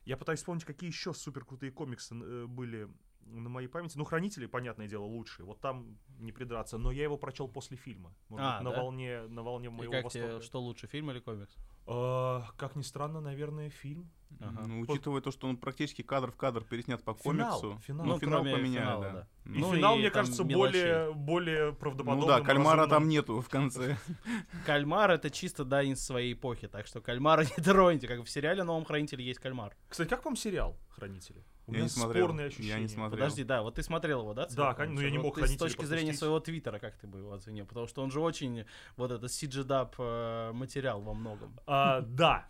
Я 0.05 0.17
пытаюсь 0.17 0.39
вспомнить, 0.39 0.65
какие 0.65 0.89
еще 0.89 1.13
супер 1.13 1.45
крутые 1.45 1.71
комиксы 1.71 2.13
э, 2.15 2.45
были 2.47 2.87
на 3.25 3.49
моей 3.49 3.67
памяти. 3.67 3.97
Ну, 3.97 4.03
хранители, 4.05 4.45
понятное 4.45 4.87
дело, 4.87 5.03
лучшие. 5.03 5.45
Вот 5.45 5.59
там 5.59 5.97
не 6.19 6.31
придраться. 6.31 6.77
Но 6.77 6.91
я 6.91 7.03
его 7.03 7.17
прочел 7.17 7.47
после 7.47 7.75
фильма. 7.77 8.13
Может 8.29 8.45
А, 8.45 8.57
быть, 8.57 8.65
на 8.65 8.71
да? 8.71 8.81
волне, 8.81 9.21
на 9.27 9.41
волне 9.43 9.67
И 9.67 9.69
моего 9.71 9.91
как 9.91 10.09
тебе, 10.11 10.23
восторга. 10.23 10.45
что 10.45 10.61
лучше, 10.61 10.87
фильм 10.87 11.11
или 11.11 11.19
комикс? 11.19 11.55
А, 11.87 12.43
как 12.57 12.75
ни 12.75 12.81
странно, 12.83 13.21
наверное, 13.21 13.69
фильм. 13.69 14.09
Ага. 14.39 14.63
Ну, 14.67 14.81
учитывая 14.81 15.21
то, 15.21 15.31
что 15.31 15.47
он 15.47 15.55
практически 15.57 16.01
кадр 16.01 16.31
в 16.31 16.35
кадр 16.35 16.63
переснят 16.63 17.03
по 17.03 17.13
Финал, 17.13 17.59
комиксу. 17.61 17.81
финал. 17.85 18.05
Ну, 18.05 18.13
Ну, 18.13 18.19
финал 18.19 18.43
поменяли, 18.43 18.67
финала, 18.85 19.03
да. 19.03 19.11
да. 19.11 19.27
И 19.53 19.59
Ну, 19.59 19.73
финал, 19.73 19.95
и 19.95 19.99
мне 19.99 20.11
кажется, 20.11 20.43
мелочей. 20.43 20.81
более, 20.81 21.13
более 21.13 21.65
Ну 21.71 21.75
правдоподобным. 21.75 22.27
да, 22.27 22.41
кальмара 22.41 22.77
разумным. 22.81 22.89
там 23.01 23.09
нету 23.09 23.41
в 23.41 23.49
конце. 23.49 23.97
Кальмар 24.65 25.11
это 25.11 25.29
чисто 25.29 25.63
дань 25.63 25.95
своей 25.95 26.33
эпохи, 26.33 26.67
так 26.67 26.87
что 26.87 27.01
кальмара 27.01 27.43
не 27.57 27.63
троните, 27.63 28.07
как 28.07 28.21
в 28.23 28.29
сериале 28.29 28.63
«Новом 28.63 28.83
хранителе» 28.85 29.23
есть 29.23 29.39
кальмар. 29.39 29.75
Кстати, 29.87 30.09
как 30.09 30.25
вам 30.25 30.35
сериал 30.35 30.75
«Хранители»? 30.89 31.43
У 31.67 31.71
Я 31.71 31.77
меня 31.77 31.83
не 31.83 31.89
смотрел, 31.89 32.25
спорные 32.25 32.43
я 32.43 32.47
ощущения. 32.49 32.79
не 32.81 32.87
смотрел. 32.87 33.19
Подожди, 33.23 33.43
да, 33.43 33.61
вот 33.63 33.75
ты 33.75 33.83
смотрел 33.83 34.21
его, 34.21 34.33
да? 34.33 34.43
Да, 34.43 34.49
целиком? 34.49 34.75
конечно, 34.75 34.95
ну 34.95 35.01
я 35.01 35.09
не 35.11 35.17
Вот 35.17 35.23
мог 35.25 35.39
ты 35.39 35.47
С 35.47 35.57
точки 35.57 35.85
зрения 35.85 36.03
пропустить. 36.03 36.19
своего 36.19 36.39
твиттера, 36.39 36.79
как 36.79 36.95
ты 36.97 37.07
бы 37.07 37.19
его 37.19 37.33
оценил? 37.33 37.65
Потому 37.65 37.87
что 37.87 38.03
он 38.03 38.11
же 38.11 38.19
очень, 38.19 38.65
вот 38.97 39.11
это 39.11 39.25
CG-даб 39.25 39.95
э, 39.97 40.51
материал 40.53 41.01
во 41.01 41.13
многом. 41.13 41.59
А, 41.65 42.01
да. 42.01 42.47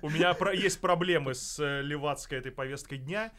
У 0.00 0.10
меня 0.10 0.36
есть 0.52 0.80
проблемы 0.80 1.34
с 1.34 1.58
э, 1.58 1.82
левацкой 1.82 2.38
этой 2.38 2.52
повесткой 2.52 2.98
дня. 2.98 3.32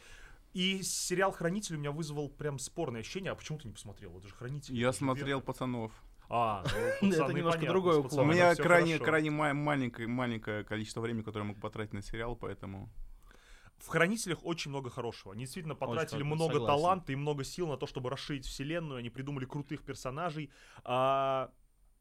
И 0.52 0.82
сериал 0.82 1.32
«Хранитель» 1.32 1.74
у 1.74 1.78
меня 1.78 1.90
вызвал 1.90 2.28
прям 2.28 2.58
спорное 2.60 3.00
ощущение. 3.00 3.32
А 3.32 3.34
почему 3.34 3.58
ты 3.58 3.66
не 3.66 3.72
посмотрел? 3.74 4.16
Это 4.18 4.28
же 4.28 4.34
«Хранитель». 4.34 4.76
Я 4.76 4.92
смотрел. 4.92 5.40
«Пацанов». 5.40 5.92
А, 6.28 6.64
ну, 7.02 7.08
Это 7.12 7.32
немножко 7.32 7.58
понятно, 7.58 7.68
другой 7.68 7.98
уклон. 7.98 8.28
У 8.28 8.32
меня 8.32 8.54
крайне, 8.54 8.98
крайне 8.98 9.30
ма- 9.30 9.52
маленькое, 9.52 10.08
маленькое 10.08 10.64
количество 10.64 11.00
времени, 11.00 11.22
которое 11.22 11.44
я 11.44 11.48
мог 11.52 11.60
потратить 11.60 11.92
на 11.92 12.02
сериал, 12.02 12.36
поэтому... 12.36 12.88
В 13.84 13.88
«Хранителях» 13.88 14.38
очень 14.44 14.70
много 14.70 14.88
хорошего. 14.88 15.34
Они 15.34 15.42
действительно 15.44 15.74
потратили 15.74 16.22
много, 16.22 16.36
много 16.44 16.52
согласен. 16.54 16.66
таланта 16.66 17.12
и 17.12 17.16
много 17.16 17.44
сил 17.44 17.68
на 17.68 17.76
то, 17.76 17.86
чтобы 17.86 18.08
расширить 18.08 18.46
вселенную. 18.46 18.98
Они 18.98 19.10
придумали 19.10 19.44
крутых 19.44 19.82
персонажей. 19.82 20.50
А, 20.84 21.50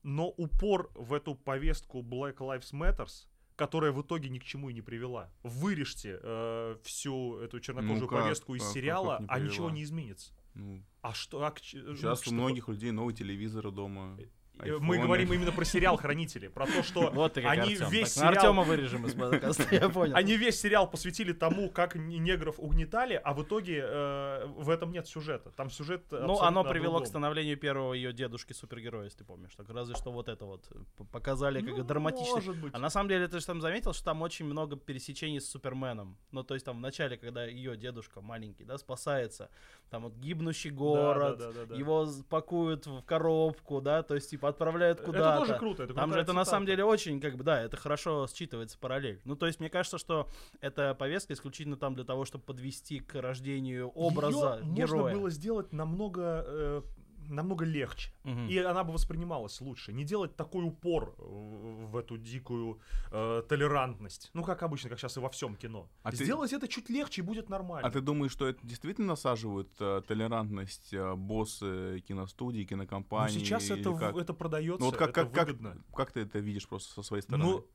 но 0.02 0.30
упор 0.30 0.90
в 0.96 1.12
эту 1.14 1.36
повестку 1.36 2.02
Black 2.02 2.38
Lives 2.38 2.72
Matters 2.74 3.28
которая 3.56 3.92
в 3.92 4.02
итоге 4.02 4.30
ни 4.30 4.40
к 4.40 4.44
чему 4.44 4.70
и 4.72 4.74
не 4.74 4.82
привела. 4.82 5.32
Вырежьте 5.44 6.20
э, 6.24 6.76
всю 6.84 7.38
эту 7.38 7.60
чернокожую 7.60 8.02
Ну 8.02 8.08
как? 8.08 8.24
повестку 8.24 8.56
из 8.56 8.62
Как- 8.62 8.70
как 8.70 8.74
сериала, 8.74 9.18
не 9.20 9.26
а 9.30 9.40
ничего 9.40 9.70
не 9.70 9.84
изменится. 9.84 10.34
Ну, 10.56 10.84
А 11.04 11.14
что? 11.14 11.44
а 11.46 11.52
к 11.52 11.62
ч- 11.62 11.78
ну, 11.78 11.96
сейчас 11.96 12.22
что- 12.22 12.32
у 12.32 12.34
многих 12.34 12.68
людей 12.68 12.90
новые 12.90 13.16
телевизоры 13.16 13.70
дома. 13.72 14.18
Э, 14.60 14.78
Мы 14.80 14.96
Айфоны. 14.96 15.02
говорим 15.02 15.34
именно 15.34 15.52
про 15.52 15.66
сериал 15.66 15.98
«Хранители», 15.98 16.48
про 16.48 16.66
то, 16.68 16.84
что 16.84 17.10
Вот 17.14 17.38
они 17.38 17.48
Артём. 17.48 17.90
весь 17.90 18.14
Так, 18.14 18.24
на 18.24 18.30
сериал... 18.32 18.46
Артема 18.46 18.64
вырежем 18.64 19.06
из 19.06 19.14
подкаста, 19.20 19.76
я 19.76 19.90
понял. 19.90 20.16
Они 20.16 20.38
весь 20.38 20.60
сериал 20.60 20.90
посвятили 20.90 21.34
тому, 21.34 21.70
как 21.70 21.96
негров 21.96 22.60
угнетали, 22.60 23.20
а 23.24 23.34
в 23.34 23.44
итоге 23.44 23.84
э, 23.84 24.46
в 24.56 24.70
этом 24.70 24.92
нет 24.92 25.08
сюжета. 25.08 25.52
Там 25.52 25.70
сюжет 25.70 26.04
Ну, 26.12 26.40
оно 26.40 26.64
привело 26.64 26.94
к 26.94 26.94
другом. 27.00 27.06
становлению 27.08 27.58
первого 27.58 27.94
ее 27.94 28.14
дедушки 28.14 28.54
супергероя, 28.54 29.06
если 29.06 29.20
ты 29.20 29.24
помнишь. 29.26 29.56
Так 29.56 29.70
разве 29.70 29.96
что 29.96 30.12
вот 30.12 30.30
это 30.30 30.46
вот 30.46 30.70
показали 31.12 31.60
как 31.62 31.78
Ну, 31.78 31.84
драматично. 31.84 32.36
может 32.36 32.58
быть. 32.58 32.74
А 32.76 32.80
на 32.80 32.90
самом 32.90 33.10
деле, 33.10 33.28
ты 33.28 33.40
же 33.40 33.46
там 33.46 33.60
заметил, 33.60 33.94
что 33.94 34.06
там 34.06 34.22
очень 34.22 34.46
много 34.46 34.76
пересечений 34.76 35.42
с 35.42 35.50
Суперменом. 35.50 36.18
Ну, 36.32 36.44
то 36.44 36.54
есть 36.54 36.66
там 36.66 36.78
в 36.78 36.80
начале, 36.80 37.18
когда 37.18 37.46
ее 37.46 37.76
дедушка 37.76 38.22
маленький, 38.22 38.66
да, 38.66 38.78
спасается, 38.78 39.50
там 39.90 40.04
вот 40.04 40.14
гибнущий 40.16 40.70
город, 40.70 41.38
да, 41.40 41.48
да, 41.48 41.60
да, 41.62 41.66
да. 41.66 41.76
его 41.76 42.08
пакуют 42.30 42.86
в 42.86 43.02
коробку, 43.04 43.82
да, 43.82 44.04
то 44.04 44.16
есть 44.16 44.30
типа 44.30 44.43
отправляют 44.50 45.00
Это 45.00 45.06
куда-то. 45.06 45.40
тоже 45.46 45.60
круто. 45.60 45.84
Это 45.84 45.94
Там 45.94 46.14
же 46.14 46.20
это 46.20 46.34
на 46.34 46.46
самом 46.46 46.66
цитата. 46.66 46.78
деле 46.78 46.86
очень, 46.86 47.20
как 47.22 47.36
бы, 47.36 47.44
да, 47.44 47.62
это 47.62 47.78
хорошо 47.78 48.26
считывается 48.26 48.78
параллель. 48.80 49.22
Ну, 49.26 49.36
то 49.36 49.46
есть, 49.48 49.60
мне 49.60 49.70
кажется, 49.70 49.98
что 49.98 50.30
эта 50.62 50.94
повестка 50.96 51.34
исключительно 51.34 51.78
там 51.78 51.96
для 51.96 52.04
того, 52.04 52.26
чтобы 52.26 52.44
подвести 52.44 53.00
к 53.00 53.16
рождению 53.22 53.90
образа 53.90 54.60
Её 54.64 54.74
героя. 54.74 55.02
можно 55.04 55.20
было 55.20 55.30
сделать 55.30 55.74
намного, 55.74 56.44
э, 56.48 56.82
намного 57.30 57.66
легче. 57.66 58.12
Мгм. 58.24 58.48
И 58.48 58.58
она 58.58 58.84
бы 58.84 58.94
воспринималась 58.94 59.62
лучше. 59.62 59.94
Не 59.94 60.04
делать 60.04 60.36
такой 60.36 60.66
упор 60.66 61.16
в, 61.18 61.92
в 61.92 61.98
эту 61.98 62.18
дикую 62.18 62.80
э, 63.12 63.44
толерантность. 63.48 64.30
Ну, 64.34 64.44
как 64.44 64.64
обычно, 64.64 64.90
как 64.90 65.00
сейчас 65.00 65.18
и 65.18 65.20
во 65.20 65.30
всем 65.30 65.56
кино. 65.56 65.90
А 66.04 66.12
ты- 66.12 66.18
Сделать 66.24 66.54
это 66.54 66.68
чуть 66.68 66.90
легче 66.90 67.22
и 67.22 67.26
будет 67.26 67.50
нормально. 67.50 67.88
А 67.88 67.92
ты 67.92 68.02
думаешь, 68.02 68.32
что 68.32 68.48
это 68.48 68.60
действительно 68.66 69.08
насаживают 69.08 69.70
э, 69.80 70.02
толерантность 70.08 70.94
э, 70.94 71.16
боссы 71.16 72.02
киностудий, 72.08 72.62
ну, 72.62 72.68
кинокомпаний? 72.68 73.34
сейчас 73.40 73.70
или 73.70 73.80
это, 73.80 73.94
как? 73.96 74.16
это 74.18 74.34
продается, 74.34 74.80
Ну 74.80 74.86
вот 74.88 74.98
как, 74.98 75.10
это 75.10 75.24
как, 75.26 75.34
как, 75.34 75.48
выгодно. 75.48 75.84
как 75.96 76.12
ты 76.12 76.22
это 76.22 76.40
видишь 76.40 76.68
просто 76.68 76.94
со 76.94 77.02
своей 77.04 77.22
стороны? 77.24 77.44
Ну, 77.44 77.68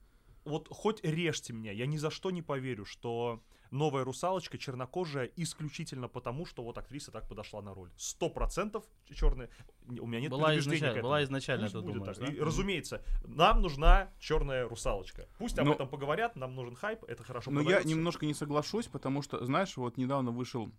вот 0.44 0.68
хоть 0.70 1.02
режьте 1.04 1.52
меня, 1.52 1.72
я 1.72 1.86
ни 1.86 1.96
за 1.96 2.10
что 2.10 2.30
не 2.30 2.42
поверю, 2.42 2.84
что 2.84 3.42
новая 3.70 4.04
русалочка 4.04 4.58
чернокожая 4.58 5.30
исключительно 5.36 6.08
потому, 6.08 6.46
что 6.46 6.62
вот 6.62 6.78
актриса 6.78 7.10
так 7.10 7.28
подошла 7.28 7.62
на 7.62 7.74
роль. 7.74 7.90
Сто 7.96 8.28
процентов 8.30 8.84
черная. 9.14 9.48
У 9.88 10.06
меня 10.06 10.20
нет 10.20 10.30
Была 10.30 10.48
предубеждения 10.48 10.76
изначально- 10.78 11.02
была 11.02 11.24
изначально, 11.24 11.64
Пусть 11.66 11.74
ты 11.74 11.80
будет 11.80 11.94
думаешь, 11.94 12.16
так. 12.16 12.26
да? 12.28 12.32
И, 12.34 12.38
разумеется, 12.40 13.02
нам 13.24 13.62
нужна 13.62 14.10
черная 14.18 14.68
русалочка. 14.68 15.28
Пусть 15.38 15.58
об 15.58 15.66
Но- 15.66 15.74
этом 15.74 15.88
поговорят, 15.88 16.36
нам 16.36 16.54
нужен 16.54 16.74
хайп, 16.74 17.04
это 17.04 17.22
хорошо 17.24 17.50
Но 17.50 17.60
я 17.60 17.64
продается. 17.64 17.88
немножко 17.88 18.26
не 18.26 18.34
соглашусь, 18.34 18.86
потому 18.86 19.22
что, 19.22 19.44
знаешь, 19.44 19.76
вот 19.76 19.96
недавно 19.96 20.30
вышел 20.30 20.70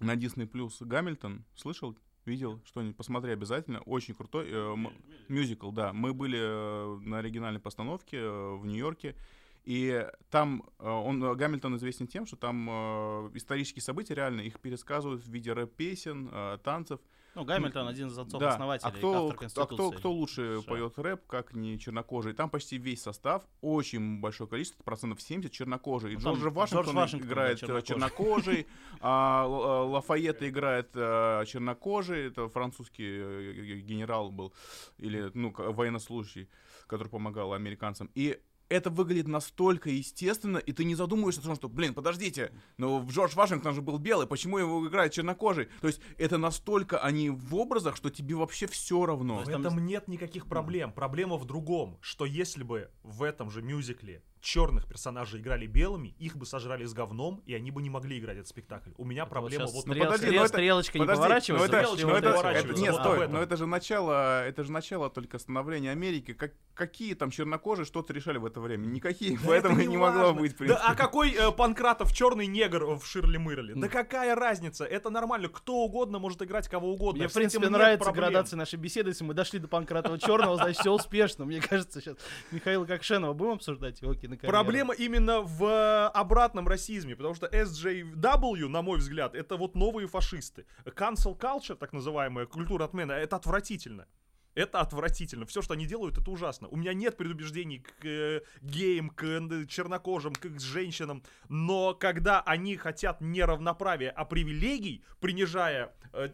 на 0.00 0.14
Disney 0.16 0.48
Plus 0.50 0.72
Гамильтон. 0.84 1.44
Слышал? 1.54 1.96
Видел? 2.26 2.60
Что-нибудь? 2.66 2.96
Посмотри 2.96 3.32
обязательно. 3.32 3.80
Очень 3.82 4.14
крутой. 4.14 4.46
э, 4.50 4.54
м- 4.54 4.92
мюзикл, 5.28 5.70
да. 5.70 5.92
Мы 5.94 6.12
были 6.12 6.38
э, 6.38 6.98
на 7.08 7.18
оригинальной 7.18 7.60
постановке 7.60 8.18
э, 8.18 8.54
в 8.56 8.66
Нью-Йорке. 8.66 9.16
И 9.64 10.06
там 10.30 10.64
э, 10.78 10.88
он, 10.88 11.22
э, 11.22 11.34
Гамильтон 11.34 11.76
известен 11.76 12.06
тем, 12.06 12.26
что 12.26 12.36
там 12.36 12.68
э, 12.70 13.30
исторические 13.34 13.82
события 13.82 14.14
реально 14.14 14.40
их 14.40 14.58
пересказывают 14.60 15.22
в 15.22 15.28
виде 15.30 15.52
рэп-песен, 15.52 16.60
танцев. 16.64 17.00
Ну, 17.36 17.44
Гамильтон 17.44 17.86
один 17.86 18.08
из 18.08 18.18
отцов 18.18 18.40
Да. 18.40 18.56
а 18.56 18.90
кто, 18.90 19.26
автор 19.26 19.34
а 19.34 19.38
Конституции. 19.38 19.74
кто, 19.74 19.90
кто 19.92 20.12
лучше 20.12 20.56
США. 20.58 20.68
поет 20.68 20.98
рэп, 20.98 21.26
как 21.26 21.54
не 21.54 21.78
чернокожий? 21.78 22.32
Там 22.32 22.50
почти 22.50 22.76
весь 22.76 23.02
состав, 23.02 23.44
очень 23.60 24.20
большое 24.20 24.50
количество, 24.50 24.82
процентов 24.82 25.22
70 25.22 25.52
чернокожий. 25.52 26.14
И 26.14 26.16
Ну, 26.16 26.22
там 26.22 26.34
Джорджа 26.34 26.50
Вашингтон, 26.50 26.84
Джордж 26.86 26.96
Вашингтон, 26.96 27.28
играет 27.30 27.58
чернокожий. 27.60 27.86
чернокожий, 27.86 28.66
а 29.00 29.44
Л- 29.44 29.90
Лафайетта 29.92 30.48
играет 30.48 30.90
э, 30.94 31.44
чернокожий, 31.46 32.26
это 32.26 32.48
французский 32.48 33.80
генерал 33.82 34.32
был, 34.32 34.52
или 34.98 35.30
ну, 35.34 35.54
военнослужащий, 35.56 36.48
который 36.88 37.08
помогал 37.08 37.52
американцам. 37.52 38.10
И 38.16 38.40
это 38.70 38.88
выглядит 38.88 39.28
настолько 39.28 39.90
естественно, 39.90 40.56
и 40.56 40.72
ты 40.72 40.84
не 40.84 40.94
задумываешься 40.94 41.42
о 41.42 41.44
том, 41.44 41.56
что, 41.56 41.68
блин, 41.68 41.92
подождите, 41.92 42.52
но 42.78 43.04
Джордж 43.06 43.34
Вашингтон 43.34 43.74
же 43.74 43.82
был 43.82 43.98
белый, 43.98 44.26
почему 44.26 44.58
его 44.58 44.86
играет 44.86 45.12
чернокожий? 45.12 45.68
То 45.80 45.88
есть 45.88 46.00
это 46.16 46.38
настолько 46.38 46.98
они 46.98 47.30
в 47.30 47.54
образах, 47.56 47.96
что 47.96 48.10
тебе 48.10 48.36
вообще 48.36 48.66
все 48.66 49.04
равно. 49.04 49.40
В 49.40 49.48
этом 49.48 49.84
нет 49.84 50.08
никаких 50.08 50.46
проблем. 50.46 50.92
Проблема 50.92 51.36
в 51.36 51.44
другом, 51.44 51.98
что 52.00 52.24
если 52.24 52.62
бы 52.62 52.90
в 53.02 53.24
этом 53.24 53.50
же 53.50 53.60
мюзикле 53.60 54.22
черных 54.40 54.86
персонажей 54.86 55.40
играли 55.40 55.66
белыми, 55.66 56.14
их 56.18 56.36
бы 56.36 56.46
сожрали 56.46 56.84
с 56.84 56.92
говном, 56.94 57.42
и 57.46 57.54
они 57.54 57.70
бы 57.70 57.82
не 57.82 57.90
могли 57.90 58.18
играть 58.18 58.36
этот 58.38 58.48
спектакль. 58.48 58.90
У 58.96 59.04
меня 59.04 59.22
Это 59.22 59.30
проблема 59.30 59.66
вот... 59.66 59.84
стрел- 59.84 60.04
подожди, 60.06 60.26
стрел- 60.26 60.40
это- 60.44 60.48
стрелочка 60.48 60.98
не 60.98 61.02
Подожди, 61.04 61.22
поворачивается. 61.22 61.72
но 61.72 61.78
это, 61.78 61.88
стрелочка 61.88 62.06
но 62.06 62.16
не 62.16 62.22
поворачивается, 62.36 62.72
это- 62.72 62.80
нет, 62.80 62.92
вот 62.92 63.00
стой, 63.02 63.28
но 63.28 63.42
это 63.42 63.56
же 63.56 63.66
начало, 63.66 64.44
это 64.46 64.64
же 64.64 64.72
начало 64.72 65.10
только 65.10 65.38
становления 65.38 65.90
Америки. 65.90 66.32
Как, 66.32 66.52
какие 66.74 67.14
там 67.14 67.30
чернокожие 67.30 67.84
что-то 67.84 68.12
решали 68.12 68.38
в 68.38 68.46
это 68.46 68.60
время? 68.60 68.86
Никакие, 68.86 69.36
Да 69.38 69.44
поэтому 69.46 69.76
не 69.82 69.96
важно. 69.96 70.20
могло 70.22 70.34
быть, 70.40 70.58
в 70.58 70.66
Да, 70.66 70.82
а 70.86 70.94
какой 70.94 71.32
э, 71.34 71.52
Панкратов 71.52 72.12
черный 72.14 72.46
негр 72.46 72.84
в 72.96 73.04
Ширли 73.04 73.36
Мырли? 73.36 73.74
Да 73.74 73.88
какая 73.88 74.34
разница? 74.34 74.84
Это 74.84 75.10
нормально. 75.10 75.48
Кто 75.48 75.76
угодно 75.84 76.18
может 76.18 76.40
играть 76.42 76.66
кого 76.68 76.92
угодно. 76.92 77.18
Мне, 77.20 77.28
в 77.28 77.32
принципе, 77.32 77.68
нравится 77.68 78.04
проблем. 78.04 78.30
градация 78.30 78.56
нашей 78.56 78.76
беседы. 78.78 79.10
Если 79.10 79.24
мы 79.24 79.34
дошли 79.34 79.58
до 79.58 79.68
Панкратова 79.68 80.18
Черного, 80.18 80.56
значит, 80.56 80.78
все 80.80 80.92
успешно. 80.92 81.44
Мне 81.44 81.60
кажется, 81.60 82.00
сейчас 82.00 82.16
Михаила 82.50 82.84
Кокшенова 82.86 83.32
будем 83.34 83.52
обсуждать 83.52 84.00
его 84.00 84.14
кинокарьеру? 84.36 84.64
Проблема 84.64 84.94
именно 84.94 85.40
в 85.40 85.64
э, 85.64 86.06
обратном 86.08 86.68
расизме, 86.68 87.16
потому 87.16 87.34
что 87.34 87.46
SJW, 87.46 88.68
на 88.68 88.82
мой 88.82 88.98
взгляд, 88.98 89.34
это 89.34 89.56
вот 89.56 89.74
новые 89.74 90.06
фашисты. 90.06 90.66
Cancel 90.84 91.38
culture, 91.38 91.76
так 91.76 91.92
называемая 91.92 92.46
культура 92.46 92.84
отмена, 92.84 93.12
это 93.12 93.36
отвратительно. 93.36 94.06
Это 94.54 94.80
отвратительно. 94.80 95.46
Все, 95.46 95.62
что 95.62 95.74
они 95.74 95.86
делают, 95.86 96.18
это 96.18 96.30
ужасно. 96.30 96.68
У 96.68 96.76
меня 96.76 96.92
нет 96.92 97.16
предубеждений 97.16 97.78
к 97.78 98.04
э, 98.04 98.40
геям, 98.60 99.10
к 99.10 99.22
э, 99.22 99.66
чернокожим, 99.66 100.34
к 100.34 100.60
женщинам. 100.60 101.22
Но 101.48 101.94
когда 101.94 102.40
они 102.40 102.76
хотят 102.76 103.20
не 103.20 103.42
равноправия, 103.42 104.10
а 104.10 104.24
привилегий, 104.24 105.04
принижая, 105.20 105.94
э, 106.12 106.30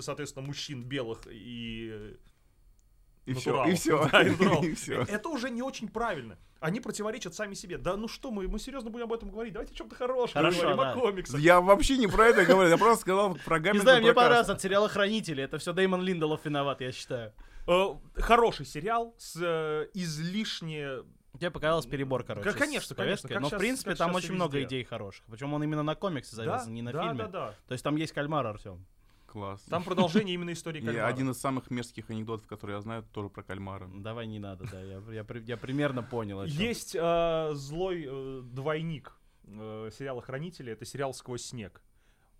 соответственно, 0.00 0.46
мужчин 0.46 0.84
белых 0.84 1.26
и 1.30 1.88
э, 1.90 2.16
И 3.26 3.32
все, 3.32 3.64
и 3.64 3.74
все, 3.74 4.06
Да, 4.12 4.22
и 4.22 4.74
все. 4.74 5.02
Это 5.02 5.28
уже 5.30 5.48
не 5.50 5.62
очень 5.62 5.88
правильно. 5.88 6.36
Они 6.60 6.80
противоречат 6.80 7.34
сами 7.34 7.54
себе. 7.54 7.78
Да 7.78 7.96
ну 7.96 8.06
что 8.08 8.30
мы, 8.30 8.48
мы 8.48 8.58
серьезно 8.58 8.90
будем 8.90 9.04
об 9.04 9.12
этом 9.12 9.30
говорить. 9.30 9.52
Давайте 9.52 9.72
о 9.74 9.76
чем-то 9.76 9.94
хорошем 9.96 10.34
Хорошо, 10.34 10.60
говорим, 10.60 10.76
да. 10.78 10.92
о 10.92 10.94
комиксах. 10.94 11.40
Я 11.40 11.60
вообще 11.60 11.96
не 11.96 12.06
про 12.06 12.26
это 12.26 12.44
говорю, 12.44 12.68
я 12.70 12.76
просто 12.78 13.00
сказал 13.02 13.34
про 13.44 13.58
Не 13.58 13.64
Гамильтон. 13.64 13.82
знаю, 13.82 14.02
мне 14.02 14.12
понравился 14.12 14.52
от 14.52 14.60
сериала 14.60 14.88
«Хранители». 14.88 15.42
Это 15.42 15.58
все 15.58 15.72
Дэймон 15.72 16.02
Линдолов 16.02 16.44
виноват, 16.44 16.80
я 16.80 16.92
считаю. 16.92 17.32
Э, 17.66 17.94
Хороший 18.16 18.66
сериал 18.66 19.14
с 19.18 19.36
э, 19.42 19.88
излишне... 19.94 20.98
Тебе 21.38 21.50
показалось 21.50 21.86
перебор, 21.86 22.22
короче, 22.22 22.48
Да, 22.52 22.56
конечно, 22.56 22.94
конечно, 22.94 23.28
как 23.28 23.40
Но, 23.40 23.48
в 23.48 23.50
щас- 23.50 23.58
принципе, 23.58 23.94
там 23.96 24.14
очень 24.14 24.34
много 24.34 24.56
везде. 24.58 24.76
идей 24.76 24.84
хороших. 24.84 25.24
Причем 25.28 25.52
он 25.52 25.64
именно 25.64 25.82
на 25.82 25.96
комиксе 25.96 26.30
Да, 26.36 26.44
завязан, 26.44 26.72
не 26.72 26.82
на 26.82 26.92
да, 26.92 27.02
фильме. 27.02 27.18
да, 27.24 27.28
да. 27.28 27.54
То 27.66 27.72
есть 27.72 27.82
там 27.82 27.96
есть 27.96 28.12
кальмар, 28.12 28.46
Артем. 28.46 28.86
Класс. 29.34 29.62
Там 29.62 29.82
продолжение 29.82 30.34
именно 30.34 30.52
истории 30.52 30.80
И 30.80 30.84
кальмара. 30.84 31.08
один 31.08 31.28
из 31.28 31.40
самых 31.40 31.68
мерзких 31.68 32.08
анекдотов, 32.08 32.46
которые 32.46 32.76
я 32.76 32.80
знаю, 32.80 33.02
тоже 33.12 33.28
про 33.30 33.42
кальмара. 33.42 33.90
Давай 33.92 34.28
не 34.28 34.38
надо, 34.38 34.64
да. 34.70 34.80
Я, 34.80 35.02
я 35.10 35.26
я 35.44 35.56
примерно 35.56 36.04
понял. 36.04 36.44
Есть 36.44 36.94
э, 36.94 37.50
злой 37.54 38.06
э, 38.08 38.42
двойник 38.44 39.12
э, 39.42 39.90
сериала 39.92 40.22
«Хранители». 40.22 40.70
Это 40.70 40.84
сериал 40.84 41.12
«Сквозь 41.12 41.46
снег». 41.46 41.82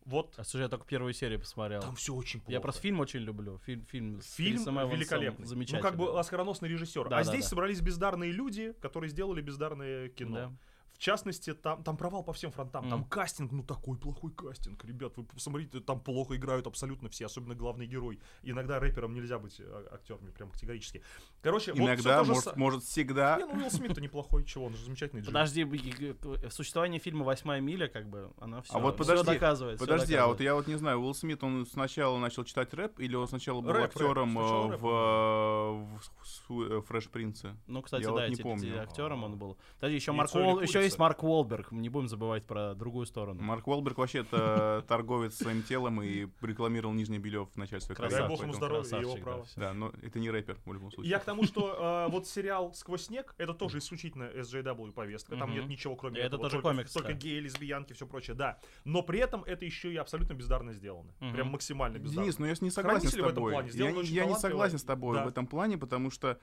Вот 0.05 0.35
А, 0.37 0.45
слушай, 0.45 0.63
я 0.63 0.69
только 0.69 0.87
первую 0.87 1.15
серию 1.15 1.41
посмотрел. 1.41 1.81
там 1.81 1.97
все 1.97 2.15
очень 2.15 2.39
плохо. 2.39 2.53
Я 2.53 2.61
просто 2.61 2.81
фильм 2.81 3.01
очень 3.01 3.21
люблю. 3.21 3.59
Фильм, 3.65 3.85
фильм, 3.87 4.21
Фильм 4.21 4.63
великолепный. 4.89 5.47
Замечательный. 5.47 5.79
Ну, 5.79 5.83
как 5.83 5.97
бы 5.97 6.21
оскароносный 6.21 6.69
режиссер. 6.69 7.09
Да, 7.09 7.19
а 7.19 7.25
да, 7.25 7.29
здесь 7.29 7.43
да. 7.43 7.49
собрались 7.49 7.81
бездарные 7.81 8.31
люди, 8.31 8.73
которые 8.81 9.11
сделали 9.11 9.43
бездарное 9.43 10.11
кино. 10.11 10.37
Да. 10.37 10.53
В 10.95 10.99
частности, 10.99 11.55
там, 11.55 11.83
там 11.83 11.97
провал 11.97 12.23
по 12.23 12.33
всем 12.33 12.53
фронтам. 12.53 12.89
Там 12.89 13.01
Мгм. 13.01 13.09
кастинг, 13.09 13.51
ну 13.53 13.63
такой 13.65 13.99
плохой 13.99 14.31
кастинг. 14.31 14.85
Ребят, 14.85 15.17
вы 15.17 15.25
посмотрите, 15.25 15.81
там 15.81 16.01
плохо 16.01 16.37
играют 16.37 16.67
абсолютно 16.69 17.09
все, 17.09 17.27
особенно 17.27 17.55
главный 17.57 17.87
герой. 17.87 18.21
Иногда 18.45 18.79
рэперам 18.79 19.13
нельзя 19.13 19.39
быть 19.41 19.61
а, 19.61 19.89
актерами, 19.93 20.31
прям 20.31 20.51
категорически. 20.51 21.03
Короче, 21.43 21.73
вот 21.73 21.81
Иногда, 21.81 22.23
же 22.23 22.33
может, 22.33 22.47
са- 22.47 22.57
может 22.57 22.85
всегда. 22.85 23.39
Не, 23.39 23.45
ну 23.45 23.55
Уилл 23.55 23.71
Смит-то 23.71 24.01
неплохой, 24.01 24.45
чего, 24.45 24.67
он 24.67 24.75
же 24.75 24.85
замечательный 24.85 25.21
джин. 25.21 25.27
Подожди, 25.27 25.65
г- 25.65 26.51
существование 26.51 27.01
фильма 27.01 27.25
«Восьмая 27.25 27.61
миля», 27.61 27.89
как 27.89 28.09
бы, 28.09 28.31
оно 28.41 28.63
все, 28.63 28.75
А 28.75 28.79
вот 28.79 28.97
подожди, 28.97 29.27
доказывает. 29.27 29.79
всё 29.79 29.87
Подожди, 29.87 30.15
а 30.15 30.27
вот 30.29 30.39
доказывает. 30.39 30.41
я 30.45 30.55
вот 30.55 30.67
не 30.69 30.77
знаю, 30.77 31.01
Уилл 31.01 31.15
Смит, 31.15 31.43
он 31.43 31.67
сначала 31.67 32.19
начал 32.19 32.45
читать 32.45 32.73
рэп, 32.73 33.01
или 33.01 33.17
он 33.17 33.27
сначала 33.27 33.61
был 33.61 33.73
Рэп, 33.73 33.83
рэп. 33.83 33.91
актером 33.91 34.31
Сначала 34.31 34.69
э, 34.69 34.71
рэп 34.71 34.81
в, 34.81 34.87
э, 34.87 35.99
в 36.23 36.27
Су- 36.27 36.79
э, 36.79 36.83
Фреш 36.83 37.09
Принце? 37.11 37.57
Ну, 37.67 37.83
кстати, 37.83 38.03
я 38.03 38.09
да, 38.09 38.13
вот 38.15 38.29
не 38.29 38.37
помню. 38.37 38.81
актером 38.81 39.25
он 39.25 39.37
был. 39.37 39.59
Подожди, 39.75 39.97
еще 39.97 40.13
Марк, 40.13 40.31
еще 40.33 40.84
есть 40.85 40.99
Марк 40.99 41.23
Уолберг, 41.23 41.73
не 41.73 41.89
будем 41.89 42.09
забывать 42.09 42.47
про 42.47 42.75
другую 42.75 43.07
сторону. 43.07 43.43
Марк 43.43 43.67
Уолберг 43.67 43.99
вообще 43.99 44.21
это 44.21 44.85
торговец 44.89 45.37
своим 45.37 45.63
телом 45.63 46.03
и 46.03 46.29
рекламировал 46.41 46.95
нижнее 46.95 47.19
белье 47.21 47.47
в 47.47 47.57
начале 47.57 47.81
своей 47.81 47.99
Дай 47.99 48.09
карьеры. 48.09 48.29
бог 48.29 48.43
ему 48.43 48.53
здоровья, 48.53 49.01
его 49.01 49.17
право. 49.17 49.47
Да, 49.57 49.73
но 49.73 49.93
это 50.03 50.19
не 50.19 50.31
рэпер 50.31 50.59
в 50.65 50.73
любом 50.73 50.91
случае. 50.91 51.11
Я 51.11 51.19
к 51.19 51.25
тому, 51.25 51.45
что 51.45 52.07
э, 52.09 52.13
вот 52.13 52.27
сериал 52.27 52.73
«Сквозь 52.75 53.07
снег»— 53.07 53.35
это 53.39 53.55
тоже 53.55 53.79
исключительно 53.79 54.25
SJW 54.25 54.93
повестка. 54.93 55.37
Там 55.37 55.53
нет 55.53 55.67
ничего, 55.67 55.97
кроме 55.97 56.19
Это 56.19 56.27
этого. 56.29 56.43
тоже 56.45 56.57
только, 56.57 56.69
комикс, 56.69 56.93
Только 56.93 57.13
геи, 57.15 57.41
лесбиянки, 57.41 57.93
все 57.93 58.07
прочее, 58.07 58.35
да. 58.35 58.59
Но 58.85 59.03
при 59.03 59.19
этом 59.21 59.45
это 59.45 59.65
еще 59.65 59.93
и 59.93 59.97
абсолютно 59.97 60.35
бездарно 60.35 60.73
сделано. 60.73 61.13
Прям 61.33 61.49
максимально 61.49 61.99
бездарно. 61.99 62.23
Денис, 62.25 62.39
ну 62.39 62.47
я 62.47 62.55
не 62.61 62.71
согласен 62.71 63.09
с 63.09 63.13
тобой. 63.13 63.55
Я, 63.73 64.27
не- 64.27 64.35
согласен 64.35 64.79
с 64.79 64.85
тобой 64.85 65.23
в 65.23 65.29
этом 65.29 65.47
плане, 65.47 65.79
потому 65.79 66.11
что 66.11 66.39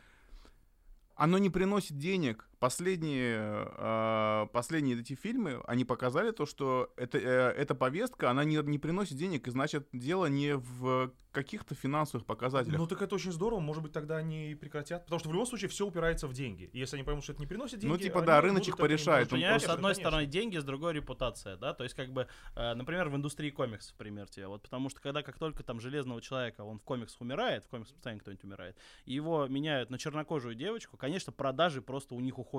оно 1.16 1.38
не 1.38 1.50
приносит 1.50 1.98
денег. 1.98 2.48
Последние, 2.62 3.40
э, 3.76 4.48
последние 4.54 5.00
эти 5.00 5.16
фильмы, 5.16 5.64
они 5.66 5.84
показали 5.84 6.30
то, 6.30 6.46
что 6.46 6.94
это, 6.96 7.18
э, 7.18 7.54
эта 7.58 7.74
повестка, 7.74 8.30
она 8.30 8.44
не, 8.44 8.58
не 8.58 8.78
приносит 8.78 9.18
денег, 9.18 9.48
и 9.48 9.50
значит, 9.50 9.88
дело 9.92 10.28
не 10.28 10.56
в 10.56 11.12
каких-то 11.32 11.74
финансовых 11.74 12.28
показателях. 12.28 12.78
Ну 12.78 12.86
так 12.86 13.02
это 13.02 13.16
очень 13.16 13.32
здорово, 13.32 13.62
может 13.62 13.82
быть 13.82 13.94
тогда 13.94 14.18
они 14.18 14.52
и 14.52 14.54
прекратят. 14.54 15.06
Потому 15.06 15.20
что 15.20 15.30
в 15.30 15.32
любом 15.32 15.48
случае 15.48 15.70
все 15.70 15.88
упирается 15.88 16.28
в 16.28 16.34
деньги. 16.34 16.70
И 16.72 16.78
если 16.78 16.98
они 16.98 17.04
поймут, 17.04 17.24
что 17.24 17.34
это 17.34 17.42
не 17.42 17.48
приносит 17.48 17.80
деньги, 17.80 17.92
Ну, 17.92 17.98
типа, 17.98 18.20
они 18.20 18.28
да, 18.28 18.42
рыночек 18.42 18.78
порешает. 18.78 19.32
Ну, 19.32 19.38
Понимаешь, 19.38 19.64
с 19.64 19.66
одной 19.66 19.94
конечно. 19.94 20.10
стороны 20.10 20.26
деньги, 20.28 20.58
с 20.58 20.64
другой 20.64 20.94
репутация, 20.94 21.58
да, 21.58 21.74
то 21.74 21.84
есть 21.84 21.96
как 21.96 22.12
бы, 22.14 22.28
э, 22.56 22.74
например, 22.76 23.10
в 23.10 23.16
индустрии 23.16 23.50
комиксов, 23.50 23.96
пример 23.96 24.30
тебе, 24.30 24.46
вот 24.46 24.62
потому 24.62 24.90
что 24.90 25.02
когда 25.02 25.24
как 25.24 25.40
только 25.40 25.64
там 25.64 25.80
железного 25.80 26.22
человека, 26.22 26.62
он 26.62 26.78
в 26.78 26.84
комиксах 26.84 27.22
умирает, 27.22 27.66
в 27.66 27.70
комиксах 27.70 27.96
постоянно 27.96 28.20
кто-нибудь 28.20 28.44
умирает, 28.44 28.78
и 29.06 29.14
его 29.14 29.48
меняют 29.48 29.90
на 29.90 29.98
чернокожую 29.98 30.54
девочку, 30.54 30.96
конечно, 30.96 31.32
продажи 31.32 31.82
просто 31.82 32.14
у 32.14 32.20
них 32.20 32.38
уходят 32.38 32.51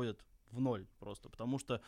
в 0.51 0.61
ноль 0.61 0.87
просто, 0.99 1.29
потому 1.29 1.59
что 1.59 1.81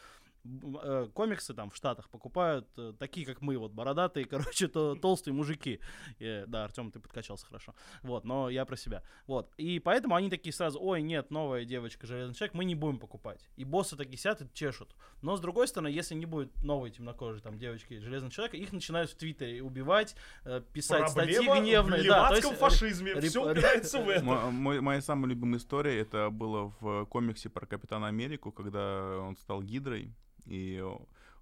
комиксы 1.14 1.54
там 1.54 1.70
в 1.70 1.76
Штатах 1.76 2.08
покупают 2.10 2.66
э, 2.76 2.92
такие, 2.98 3.26
как 3.26 3.40
мы, 3.40 3.56
вот 3.56 3.72
бородатые, 3.72 4.26
короче, 4.30 4.68
то, 4.68 4.94
толстые 4.94 5.34
мужики. 5.34 5.80
Э, 6.20 6.44
да, 6.46 6.64
Артем, 6.64 6.90
ты 6.90 7.00
подкачался 7.00 7.46
хорошо. 7.46 7.74
Вот, 8.02 8.24
но 8.24 8.50
я 8.50 8.64
про 8.64 8.76
себя. 8.76 9.02
Вот. 9.26 9.52
И 9.56 9.78
поэтому 9.80 10.14
они 10.14 10.30
такие 10.30 10.52
сразу, 10.52 10.78
ой, 10.82 11.02
нет, 11.02 11.30
новая 11.30 11.64
девочка, 11.64 12.06
железный 12.06 12.34
человек, 12.34 12.54
мы 12.54 12.64
не 12.64 12.74
будем 12.74 12.98
покупать. 12.98 13.48
И 13.56 13.64
боссы 13.64 13.96
такие 13.96 14.18
сидят 14.18 14.42
и 14.42 14.46
чешут. 14.52 14.94
Но 15.22 15.36
с 15.36 15.40
другой 15.40 15.66
стороны, 15.68 15.88
если 15.88 16.14
не 16.14 16.26
будет 16.26 16.62
новой 16.62 16.90
темнокожей 16.90 17.40
там 17.40 17.58
девочки, 17.58 17.98
железного 17.98 18.32
человека, 18.32 18.56
их 18.56 18.72
начинают 18.72 19.10
в 19.10 19.16
Твиттере 19.16 19.62
убивать, 19.62 20.14
э, 20.44 20.62
писать 20.72 21.08
статьи 21.10 21.36
Проблема 21.36 21.60
гневные. 21.62 22.02
в 22.02 22.06
да, 22.06 22.28
то 22.28 22.36
есть, 22.36 22.52
фашизме. 22.58 23.12
реп- 23.12 23.28
Все 23.28 23.50
упирается 23.50 23.98
в 24.00 24.08
это. 24.08 24.24
Мо- 24.24 24.50
мой- 24.50 24.80
моя 24.80 25.00
самая 25.00 25.30
любимая 25.30 25.58
история 25.58 25.98
это 25.98 26.30
было 26.30 26.72
в 26.80 27.06
комиксе 27.06 27.48
про 27.48 27.66
Капитана 27.66 28.08
Америку, 28.08 28.52
когда 28.52 29.18
он 29.20 29.36
стал 29.36 29.62
Гидрой, 29.62 30.12
и 30.46 30.82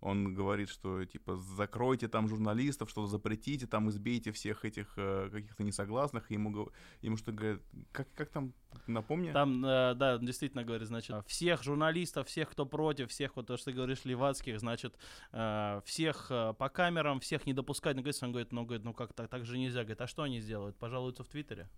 он 0.02 0.34
говорит, 0.34 0.68
что 0.68 1.04
типа 1.04 1.36
закройте 1.36 2.08
там 2.08 2.26
журналистов, 2.26 2.90
что 2.90 3.06
запретите, 3.06 3.68
там 3.68 3.88
избейте 3.88 4.32
всех 4.32 4.64
этих 4.64 4.94
э, 4.96 5.28
каких-то 5.30 5.62
несогласных, 5.62 6.28
и 6.30 6.34
ему, 6.34 6.70
ему 7.02 7.16
что 7.16 7.30
говорят, 7.30 7.60
как, 7.92 8.12
как 8.14 8.30
там, 8.30 8.52
напомни? 8.88 9.30
Там, 9.30 9.64
э, 9.64 9.94
да, 9.94 10.18
действительно 10.18 10.64
говорит, 10.64 10.88
значит, 10.88 11.24
всех 11.28 11.62
журналистов, 11.62 12.26
всех, 12.26 12.50
кто 12.50 12.66
против, 12.66 13.10
всех, 13.10 13.36
вот 13.36 13.46
то, 13.46 13.56
что 13.56 13.66
ты 13.66 13.76
говоришь, 13.76 14.04
левацких, 14.04 14.58
значит, 14.58 14.98
э, 15.30 15.80
всех 15.84 16.26
э, 16.30 16.52
по 16.58 16.68
камерам, 16.68 17.20
всех 17.20 17.46
не 17.46 17.52
допускать. 17.52 17.94
Ну, 17.94 18.02
говорит, 18.02 18.22
он 18.22 18.32
говорит, 18.32 18.52
ну, 18.52 18.64
говорит, 18.64 18.84
ну 18.84 18.94
как 18.94 19.12
так, 19.12 19.28
так 19.28 19.46
же 19.46 19.56
нельзя. 19.56 19.82
Говорит, 19.82 20.00
а 20.00 20.08
что 20.08 20.24
они 20.24 20.40
сделают? 20.40 20.76
Пожалуются 20.78 21.22
в 21.22 21.28
Твиттере? 21.28 21.70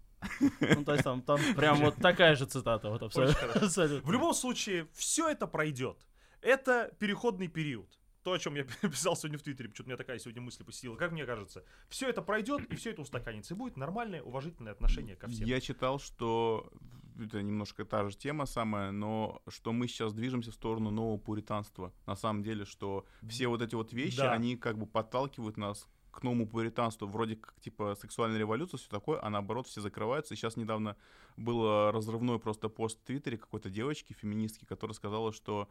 Ну, 0.60 0.82
то 0.82 0.92
есть 0.92 1.04
там, 1.04 1.20
там 1.20 1.38
прям 1.54 1.76
вот 1.80 1.96
такая 1.96 2.36
же 2.36 2.46
цитата, 2.46 2.88
вот 2.88 3.02
абсолютно. 3.02 3.52
абсолютно. 3.52 4.08
В 4.08 4.12
любом 4.12 4.32
случае, 4.32 4.88
все 4.94 5.28
это 5.28 5.46
пройдет. 5.46 5.98
Это 6.44 6.94
переходный 6.98 7.48
период. 7.48 7.88
То, 8.22 8.32
о 8.32 8.38
чем 8.38 8.54
я 8.54 8.64
писал 8.82 9.16
сегодня 9.16 9.38
в 9.38 9.42
Твиттере, 9.42 9.68
почему-то 9.70 9.88
у 9.88 9.90
меня 9.92 9.96
такая 9.96 10.18
сегодня 10.18 10.42
мысль 10.42 10.62
посетила. 10.62 10.94
Как 10.96 11.12
мне 11.12 11.24
кажется, 11.24 11.64
все 11.88 12.08
это 12.08 12.20
пройдет, 12.20 12.70
и 12.70 12.76
все 12.76 12.90
это 12.90 13.00
устаканится. 13.00 13.54
И 13.54 13.56
будет 13.56 13.76
нормальное, 13.76 14.22
уважительное 14.22 14.72
отношение 14.72 15.16
ко 15.16 15.26
всем. 15.26 15.46
Я 15.46 15.60
читал, 15.60 15.98
что 15.98 16.70
это 17.18 17.42
немножко 17.42 17.84
та 17.86 18.08
же 18.08 18.16
тема 18.16 18.44
самая, 18.44 18.90
но 18.90 19.42
что 19.48 19.72
мы 19.72 19.88
сейчас 19.88 20.12
движемся 20.12 20.50
в 20.50 20.54
сторону 20.54 20.90
нового 20.90 21.16
пуританства. 21.16 21.92
На 22.06 22.14
самом 22.16 22.42
деле, 22.42 22.66
что 22.66 23.06
все 23.26 23.46
вот 23.48 23.62
эти 23.62 23.74
вот 23.74 23.92
вещи, 23.94 24.18
Да. 24.18 24.32
они 24.32 24.56
как 24.56 24.76
бы 24.76 24.86
подталкивают 24.86 25.56
нас 25.56 25.88
к 26.10 26.22
новому 26.22 26.46
пуританству. 26.46 27.06
Вроде 27.08 27.36
как, 27.36 27.54
типа, 27.60 27.96
сексуальная 27.98 28.38
революция, 28.38 28.78
все 28.78 28.88
такое, 28.90 29.18
а 29.22 29.30
наоборот 29.30 29.66
все 29.66 29.80
закрываются. 29.80 30.34
И 30.34 30.36
сейчас 30.36 30.56
недавно 30.56 30.96
был 31.36 31.90
разрывной 31.90 32.38
просто 32.38 32.68
пост 32.68 33.00
в 33.00 33.04
Твиттере 33.04 33.38
какой-то 33.38 33.70
девочки, 33.70 34.12
феминистки, 34.12 34.64
которая 34.64 34.94
сказала, 34.94 35.32
что 35.32 35.68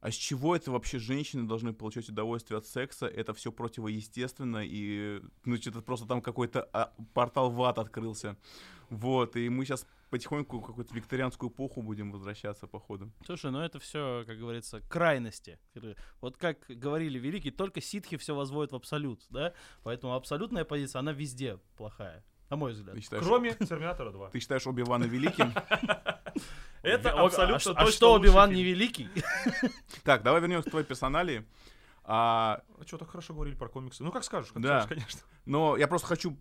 а 0.00 0.10
с 0.10 0.14
чего 0.14 0.54
это 0.54 0.70
вообще 0.70 0.98
женщины 0.98 1.46
должны 1.48 1.72
получать 1.72 2.08
удовольствие 2.08 2.58
от 2.58 2.66
секса? 2.66 3.06
Это 3.06 3.34
все 3.34 3.50
противоестественно, 3.50 4.62
и, 4.64 5.20
ну, 5.44 5.56
что-то 5.56 5.82
просто 5.82 6.06
там 6.06 6.22
какой-то 6.22 6.68
а, 6.72 6.92
портал 7.14 7.50
в 7.50 7.60
ад 7.62 7.78
открылся. 7.78 8.36
Вот, 8.90 9.36
и 9.36 9.48
мы 9.48 9.64
сейчас 9.64 9.86
потихоньку 10.10 10.60
в 10.60 10.64
какую-то 10.64 10.94
викторианскую 10.94 11.50
эпоху 11.50 11.82
будем 11.82 12.10
возвращаться, 12.12 12.66
походу. 12.66 13.10
Слушай, 13.26 13.50
ну 13.50 13.60
это 13.60 13.78
все, 13.78 14.24
как 14.26 14.38
говорится, 14.38 14.80
крайности. 14.88 15.58
Вот 16.20 16.36
как 16.36 16.64
говорили 16.68 17.18
великие, 17.18 17.52
только 17.52 17.80
ситхи 17.80 18.16
все 18.16 18.34
возводят 18.34 18.72
в 18.72 18.76
абсолют, 18.76 19.26
да? 19.30 19.52
Поэтому 19.82 20.14
абсолютная 20.14 20.64
позиция, 20.64 21.00
она 21.00 21.12
везде 21.12 21.58
плохая, 21.76 22.24
на 22.48 22.56
мой 22.56 22.72
взгляд. 22.72 22.94
Ты 22.94 23.00
считаешь, 23.02 23.24
Кроме 23.24 23.52
Терминатора 23.54 24.10
2. 24.12 24.30
ты 24.30 24.40
считаешь 24.40 24.66
Оби-Вана 24.66 25.04
великим? 25.04 25.52
Это 26.82 27.12
О- 27.12 27.26
абсолютно 27.26 27.56
а, 27.72 27.74
точно 27.74 27.82
а 27.88 27.92
что 27.92 28.12
Оби-Ван 28.14 28.50
фильм. 28.50 28.58
не 28.58 28.64
великий? 28.64 29.08
Так, 30.04 30.22
давай 30.22 30.40
вернемся 30.40 30.68
к 30.68 30.70
твоей 30.70 30.86
персоналии. 30.86 31.44
А, 32.04 32.62
А 32.80 32.86
что, 32.86 32.98
так 32.98 33.10
хорошо 33.10 33.34
говорили 33.34 33.54
про 33.56 33.68
комиксы? 33.68 34.02
Ну, 34.02 34.10
как 34.12 34.24
скажешь, 34.24 34.52
как 34.52 34.62
Да. 34.62 34.82
скажешь, 34.82 35.02
конечно. 35.04 35.20
но 35.44 35.76
я 35.76 35.86
просто 35.88 36.06
хочу, 36.08 36.38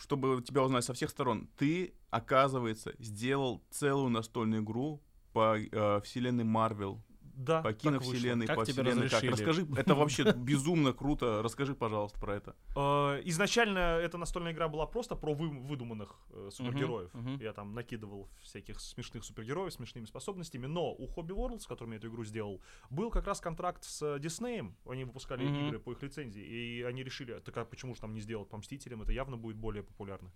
чтобы 0.00 0.42
тебя 0.42 0.62
узнать 0.62 0.84
со 0.84 0.94
всех 0.94 1.10
сторон. 1.10 1.48
Ты, 1.58 1.94
оказывается, 2.10 2.94
сделал 2.98 3.62
целую 3.70 4.08
настольную 4.10 4.62
игру 4.62 5.02
по 5.32 5.58
э, 5.58 6.00
вселенной 6.02 6.44
Марвел. 6.44 7.02
Да, 7.40 7.62
по 7.62 7.72
киновселенной, 7.72 8.46
Как 8.46 8.56
по 8.56 8.64
тебе 8.66 8.82
вселенной. 8.82 9.08
Как? 9.08 9.22
Расскажи, 9.24 9.66
это 9.76 9.94
вообще 9.94 10.32
безумно 10.32 10.92
круто. 10.92 11.42
Расскажи, 11.42 11.74
пожалуйста, 11.74 12.18
про 12.20 12.36
это. 12.36 12.54
Э, 12.76 13.20
Изначально 13.24 13.78
эта 13.78 14.18
настольная 14.18 14.52
игра 14.52 14.68
была 14.68 14.86
просто 14.86 15.16
про 15.16 15.34
вы- 15.34 15.48
выдуманных 15.48 16.16
э, 16.30 16.50
супергероев. 16.52 17.10
Я 17.40 17.52
там 17.52 17.74
накидывал 17.74 18.28
всяких 18.42 18.80
смешных 18.80 19.24
супергероев 19.24 19.72
с 19.72 19.76
смешными 19.76 20.04
способностями. 20.04 20.66
Но 20.66 20.92
у 20.92 21.06
Hobby 21.06 21.34
World, 21.34 21.60
с 21.60 21.66
которым 21.66 21.92
я 21.92 21.98
эту 21.98 22.08
игру 22.08 22.24
сделал, 22.24 22.60
был 22.90 23.10
как 23.10 23.26
раз 23.26 23.40
контракт 23.40 23.84
с 23.84 24.02
э, 24.02 24.18
Диснеем. 24.18 24.76
Они 24.86 25.04
выпускали 25.04 25.44
игры 25.44 25.78
по 25.78 25.92
их 25.92 26.02
лицензии. 26.02 26.42
И 26.42 26.82
они 26.82 27.02
решили, 27.02 27.38
так 27.40 27.56
а 27.56 27.64
почему 27.64 27.94
же 27.94 28.00
там 28.00 28.12
не 28.12 28.20
сделать 28.20 28.48
по 28.48 28.56
Мстителям? 28.58 29.02
Это 29.02 29.12
явно 29.12 29.36
будет 29.36 29.56
более 29.56 29.82
популярно. 29.82 30.30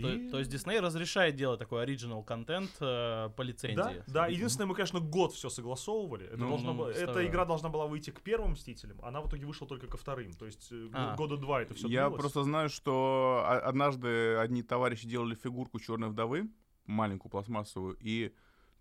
То, 0.00 0.08
И- 0.12 0.30
то 0.30 0.38
есть 0.38 0.50
Дисней 0.50 0.80
разрешает 0.80 1.36
делать 1.36 1.58
такой 1.58 1.82
оригинал 1.82 2.22
контент 2.22 2.70
э, 2.80 3.30
по 3.36 3.42
лицензии. 3.42 3.76
Да, 3.76 3.92
да, 4.06 4.26
единственное, 4.26 4.66
мы, 4.66 4.74
конечно, 4.74 5.00
год 5.00 5.32
все 5.32 5.48
согласовывали. 5.48 6.26
Это 6.26 6.36
Ну, 6.36 6.48
должно 6.48 6.72
ну, 6.72 6.78
было- 6.80 6.88
эта 6.90 7.26
игра 7.26 7.44
должна 7.44 7.68
была 7.68 7.86
выйти 7.86 8.10
к 8.10 8.20
первым 8.20 8.52
Мстителям, 8.52 8.98
она 9.02 9.20
в 9.20 9.28
итоге 9.28 9.46
вышла 9.46 9.66
только 9.66 9.86
ко 9.86 9.96
вторым. 9.96 10.32
То 10.34 10.46
есть 10.46 10.68
э, 10.70 10.88
А. 10.92 11.16
года 11.16 11.36
два 11.36 11.62
это 11.62 11.74
все 11.74 11.88
Я 11.88 12.10
просто 12.10 12.42
знаю, 12.44 12.68
что 12.68 13.44
однажды 13.64 14.36
одни 14.36 14.62
товарищи 14.62 15.06
делали 15.08 15.34
фигурку 15.34 15.80
Черной 15.80 16.08
вдовы, 16.10 16.48
маленькую 16.86 17.30
пластмассовую, 17.30 17.96
и 18.00 18.32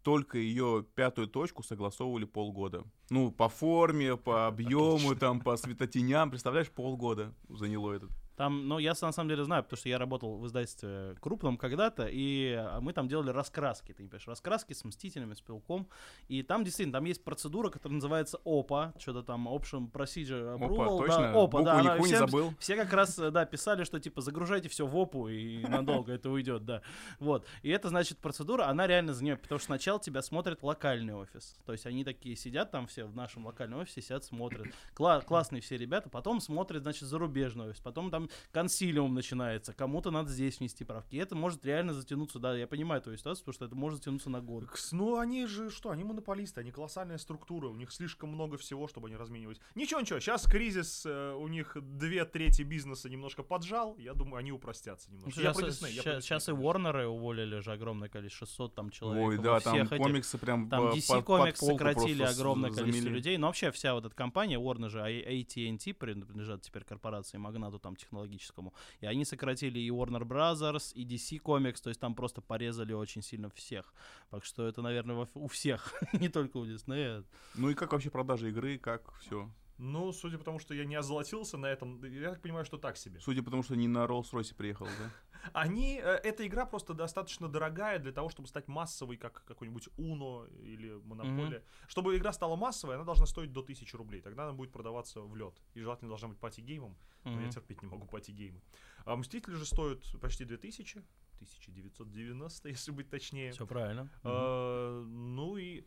только 0.04 0.38
ее 0.38 0.86
пятую 0.96 1.28
точку 1.28 1.64
согласовывали 1.64 2.26
полгода. 2.26 2.84
Ну, 3.10 3.32
по 3.32 3.50
форме, 3.50 4.18
по 4.18 4.46
объему, 4.48 5.16
там, 5.16 5.40
по 5.42 5.58
светотеням. 5.58 6.30
Представляешь, 6.30 6.70
полгода 6.70 7.34
заняло 7.50 7.92
это. 7.94 8.08
Там, 8.36 8.68
ну, 8.68 8.80
я 8.80 8.94
на 9.02 9.12
самом 9.12 9.30
деле 9.30 9.44
знаю, 9.44 9.64
потому 9.64 9.78
что 9.78 9.90
я 9.90 9.98
работал 9.98 10.38
в 10.38 10.46
издательстве 10.48 11.16
крупном 11.22 11.58
когда-то, 11.58 12.08
и 12.08 12.52
а, 12.54 12.82
мы 12.82 12.92
там 12.94 13.08
делали 13.08 13.30
раскраски, 13.30 13.94
ты 13.94 14.04
не 14.04 14.10
понимаешь, 14.10 14.28
раскраски 14.28 14.74
с 14.74 14.84
Мстителями, 14.84 15.34
с 15.34 15.42
Пилком, 15.42 15.88
и 16.28 16.44
там 16.44 16.64
действительно, 16.64 16.94
там 16.94 17.06
есть 17.06 17.24
процедура, 17.24 17.70
которая 17.70 17.96
называется 17.96 18.40
ОПА, 18.44 18.94
что-то 19.00 19.24
там, 19.24 19.48
Option 19.48 19.90
Procedure 19.92 20.56
Опа, 20.56 20.66
Approval, 20.66 20.98
точно? 20.98 21.18
да, 21.18 21.34
ОПА, 21.34 21.46
Букву 21.46 21.66
да, 21.66 21.80
она 21.80 21.94
нику 21.96 22.06
не 22.06 22.14
всем- 22.14 22.30
забыл. 22.30 22.54
Все 22.60 22.76
как 22.76 22.92
раз, 22.94 23.18
э, 23.20 23.32
да, 23.32 23.46
писали, 23.46 23.84
что 23.84 24.00
типа 24.00 24.22
загружайте 24.22 24.68
все 24.70 24.86
в 24.86 24.96
ОПУ 24.98 25.30
и 25.30 25.66
надолго 25.68 26.12
это 26.12 26.30
уйдет, 26.30 26.66
да. 26.66 26.82
Вот. 27.20 27.46
И 27.64 27.70
это 27.70 27.90
значит 27.90 28.18
процедура, 28.18 28.66
она 28.68 28.88
реально 28.88 29.14
занимает, 29.14 29.42
потому 29.42 29.60
что 29.60 29.68
сначала 29.68 30.00
тебя 30.00 30.22
смотрит 30.22 30.62
локальный 30.62 31.14
офис. 31.14 31.56
То 31.66 31.72
есть 31.72 31.86
они 31.86 32.04
такие 32.04 32.36
сидят 32.36 32.72
там 32.72 32.88
все 32.88 33.06
в 33.06 33.16
нашем 33.16 33.46
локальном 33.46 33.80
офисе, 33.80 34.02
сидят, 34.02 34.24
смотрят. 34.26 34.68
Кла- 34.94 35.22
классные 35.22 35.62
все 35.62 35.78
ребята, 35.78 36.10
потом 36.10 36.42
смотрят, 36.42 36.84
значит, 36.84 37.04
зарубежный 37.08 37.70
офис, 37.70 37.80
потом 37.80 38.12
там 38.12 38.25
консилиум 38.52 39.14
начинается, 39.14 39.74
кому-то 39.74 40.12
надо 40.12 40.30
здесь 40.30 40.60
внести 40.60 40.84
правки. 40.84 41.16
И 41.16 41.18
это 41.18 41.36
может 41.36 41.66
реально 41.66 41.94
затянуться, 41.94 42.40
да, 42.40 42.56
я 42.56 42.68
понимаю 42.68 43.02
твою 43.02 43.18
ситуацию, 43.18 43.44
потому 43.46 43.54
что 43.54 43.66
это 43.66 43.76
может 43.76 44.00
затянуться 44.00 44.30
на 44.30 44.42
год. 44.42 44.66
Ну, 44.92 45.18
они 45.18 45.46
же 45.46 45.70
что, 45.70 45.90
они 45.90 46.04
монополисты, 46.04 46.62
они 46.62 46.72
колоссальная 46.72 47.18
структура, 47.18 47.68
у 47.68 47.76
них 47.76 47.92
слишком 47.92 48.30
много 48.30 48.58
всего, 48.58 48.88
чтобы 48.88 49.08
они 49.08 49.16
разменивать. 49.18 49.60
Ничего, 49.76 50.00
ничего, 50.02 50.20
сейчас 50.20 50.44
кризис, 50.46 51.06
э, 51.06 51.34
у 51.34 51.48
них 51.48 51.78
две 51.82 52.26
трети 52.26 52.62
бизнеса 52.64 53.10
немножко 53.10 53.44
поджал, 53.44 53.98
я 53.98 54.14
думаю, 54.14 54.38
они 54.40 54.52
упростятся 54.52 55.12
немножко. 55.12 55.40
Я 55.42 55.54
Сейчас, 55.54 55.58
про 55.58 55.70
Дисней, 55.70 55.94
я 55.94 56.04
про 56.04 56.22
сейчас 56.22 56.44
и 56.44 56.52
конечно. 56.52 56.66
Уорнеры 56.66 57.08
уволили 57.08 57.60
же 57.60 57.72
огромное 57.72 58.10
количество, 58.10 58.46
600 58.48 58.76
там 58.76 58.90
человек. 58.90 59.26
Ой, 59.28 59.38
да, 59.38 59.60
там 59.60 59.76
всех 59.76 59.92
этих- 59.92 60.04
комиксы 60.04 60.38
прям 60.38 60.70
Там 60.70 60.90
по- 60.90 60.96
DC 60.96 61.08
под- 61.08 61.26
под 61.26 61.40
Comics 61.42 61.60
полку 61.60 61.78
сократили 61.78 62.24
огромное 62.24 62.70
количество 62.72 63.02
замели. 63.02 63.16
людей. 63.16 63.38
Но 63.38 63.48
вообще 63.48 63.72
вся 63.72 63.94
вот 63.94 64.06
эта 64.06 64.16
компания, 64.16 64.58
Warner 64.60 64.90
же, 64.90 65.02
а 65.02 65.08
AT&T 65.10 65.94
принадлежат 65.94 66.62
теперь 66.62 66.84
корпорации, 66.84 67.38
магнату 67.38 67.80
там 67.80 67.96
технологическому. 68.16 68.74
И 69.02 69.06
они 69.06 69.26
сократили 69.26 69.80
и 69.80 69.90
Warner 69.90 70.24
Brothers, 70.24 70.94
и 70.94 71.06
DC 71.06 71.42
Comics, 71.42 71.82
то 71.84 71.90
есть 71.90 72.00
там 72.00 72.16
просто 72.16 72.42
порезали 72.42 72.94
очень 72.94 73.22
сильно 73.22 73.50
всех. 73.50 73.94
Так 74.30 74.46
что 74.46 74.68
это, 74.68 74.82
наверное, 74.82 75.16
во- 75.16 75.30
у 75.34 75.48
всех, 75.48 75.94
не 76.14 76.30
только 76.30 76.58
у 76.58 76.66
Disney. 76.66 77.24
Ну 77.56 77.70
и 77.70 77.74
как 77.74 77.92
вообще 77.92 78.10
продажи 78.10 78.50
игры, 78.50 78.78
как 78.78 79.14
все? 79.20 79.50
Ну, 79.78 80.14
судя 80.14 80.38
по 80.38 80.44
тому, 80.46 80.60
что 80.60 80.74
я 80.74 80.86
не 80.86 80.96
озолотился 80.96 81.58
на 81.58 81.66
этом, 81.66 82.02
я 82.06 82.30
так 82.32 82.42
понимаю, 82.42 82.66
что 82.66 82.78
так 82.78 82.98
себе. 82.98 83.20
Судя 83.20 83.44
по 83.44 83.52
тому, 83.52 83.64
что 83.64 83.76
не 83.76 83.88
на 83.90 84.06
Роллс-Ройсе 84.06 84.56
приехал, 84.56 84.86
да? 84.86 85.12
Они, 85.54 86.00
э, 86.04 86.20
эта 86.24 86.46
игра 86.48 86.66
просто 86.66 86.94
достаточно 86.94 87.48
дорогая 87.48 88.00
для 88.00 88.12
того, 88.12 88.30
чтобы 88.30 88.48
стать 88.48 88.68
массовой, 88.68 89.18
как 89.18 89.44
какой-нибудь 89.46 89.90
Uno 89.98 90.48
или 90.64 90.94
Монополия. 91.06 91.64
Чтобы 91.88 92.16
игра 92.18 92.34
стала 92.34 92.56
массовой, 92.56 92.96
она 92.96 93.04
должна 93.04 93.26
стоить 93.26 93.52
до 93.52 93.62
1000 93.62 93.98
рублей. 93.98 94.22
Тогда 94.22 94.44
она 94.44 94.54
будет 94.54 94.72
продаваться 94.72 95.22
влёт. 95.22 95.54
И 95.76 95.80
желательно 95.82 96.10
должна 96.10 96.30
быть 96.30 96.40
party 96.40 96.63
game 96.63 96.82
ом. 96.82 96.96
Но 97.24 97.32
я 97.32 97.38
Мгм. 97.38 97.50
терпеть 97.50 97.82
не 97.82 97.88
могу 97.88 98.06
пати-геймы. 98.08 98.62
А 99.06 99.16
Мстители 99.16 99.56
же 99.56 99.66
стоят 99.66 100.04
почти 100.22 100.46
2000. 100.46 101.04
1990, 101.40 102.70
если 102.70 102.92
быть 102.92 103.10
точнее. 103.10 103.52
Все 103.52 103.68
правильно. 103.68 104.10
А, 104.24 105.04
ну 105.04 105.58
и 105.58 105.86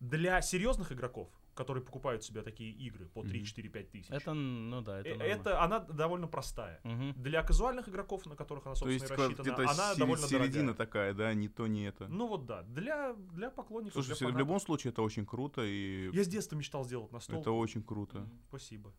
для 0.00 0.42
серьезных 0.42 0.92
игроков, 0.92 1.30
которые 1.56 1.82
покупают 1.82 2.22
себе 2.22 2.42
такие 2.42 2.70
игры 2.70 3.06
по 3.06 3.22
3, 3.22 3.38
Мгм. 3.38 3.46
4, 3.46 3.68
5 3.70 3.90
тысяч, 3.90 4.10
Это, 4.10 4.34
ну 4.34 4.82
да, 4.82 5.00
это 5.00 5.08
э, 5.08 5.12
нормально. 5.16 5.32
это 5.40 5.62
она 5.62 5.78
довольно 5.80 6.28
простая. 6.28 6.80
Мгм. 6.84 7.14
Для 7.16 7.42
казуальных 7.42 7.88
игроков, 7.88 8.26
на 8.26 8.36
которых 8.36 8.66
она, 8.66 8.74
То 8.74 8.80
собственно, 8.80 8.92
есть 8.92 9.04
и 9.06 9.08
как 9.08 9.18
рассчитана, 9.18 9.70
она 9.70 9.92
се- 9.94 9.98
довольно 9.98 10.26
середина 10.28 10.72
дорогая. 10.72 10.74
такая, 10.74 11.14
да, 11.14 11.34
не 11.34 11.48
то, 11.48 11.66
не 11.66 11.84
это. 11.84 12.06
Ну 12.08 12.28
вот 12.28 12.46
да, 12.46 12.62
для, 12.62 13.14
для 13.14 13.50
поклонников, 13.50 14.04
Слушай, 14.04 14.18
для 14.18 14.28
в 14.34 14.38
любом 14.38 14.60
случае 14.60 14.92
это 14.92 15.02
очень 15.02 15.24
круто, 15.26 15.62
и 15.64 16.10
Я 16.12 16.22
с 16.24 16.28
детства 16.28 16.56
мечтал 16.56 16.84
сделать 16.84 17.10
настол. 17.12 17.40
это 17.40 17.50
очень 17.52 17.82
круто. 17.82 18.28
Спасибо. 18.48 18.92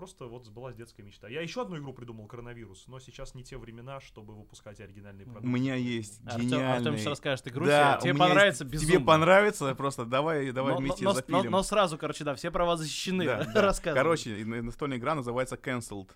Просто 0.00 0.24
вот 0.28 0.46
сбылась 0.46 0.74
детская 0.74 1.02
мечта. 1.02 1.28
Я 1.28 1.42
еще 1.42 1.60
одну 1.60 1.76
игру 1.76 1.92
придумал, 1.92 2.26
коронавирус, 2.26 2.86
но 2.86 2.98
сейчас 3.00 3.34
не 3.34 3.44
те 3.44 3.58
времена, 3.58 4.00
чтобы 4.00 4.34
выпускать 4.34 4.80
оригинальные 4.80 5.26
У 5.26 5.30
продукты. 5.32 5.48
меня 5.54 5.74
есть 5.74 6.22
Артем, 6.24 6.40
гениальный... 6.46 6.76
Артем 6.78 6.96
сейчас 6.96 7.06
расскажет 7.08 7.48
игру, 7.48 7.66
Да, 7.66 7.98
тебе 8.00 8.14
у 8.14 8.16
понравится 8.16 8.64
есть- 8.64 8.72
безумно. 8.72 8.94
Тебе 8.94 9.04
понравится, 9.04 9.74
просто 9.74 10.06
давай, 10.06 10.52
давай 10.52 10.72
но, 10.72 10.78
вместе 10.80 11.04
но- 11.04 11.10
но- 11.10 11.14
запилим. 11.16 11.50
но 11.50 11.62
сразу, 11.62 11.98
короче, 11.98 12.24
да, 12.24 12.34
все 12.34 12.50
права 12.50 12.78
защищены. 12.78 13.26
Да, 13.26 13.44
да. 13.54 13.60
Рассказывай. 13.60 13.98
Короче, 14.02 14.42
настольная 14.46 14.96
игра 14.96 15.14
называется 15.14 15.56
Cancelled. 15.56 16.08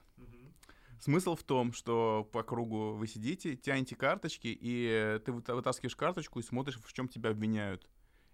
Смысл 0.99 1.37
в 1.37 1.43
том, 1.43 1.75
что 1.75 2.27
по 2.33 2.43
кругу 2.43 2.95
вы 2.95 3.07
сидите, 3.07 3.55
тянете 3.55 3.97
карточки, 3.97 4.47
и 4.59 5.21
ты 5.27 5.31
выта- 5.33 5.55
вытаскиваешь 5.55 5.95
карточку 5.95 6.41
и 6.41 6.43
смотришь, 6.43 6.79
в 6.83 6.91
чем 6.95 7.07
тебя 7.07 7.29
обвиняют. 7.29 7.87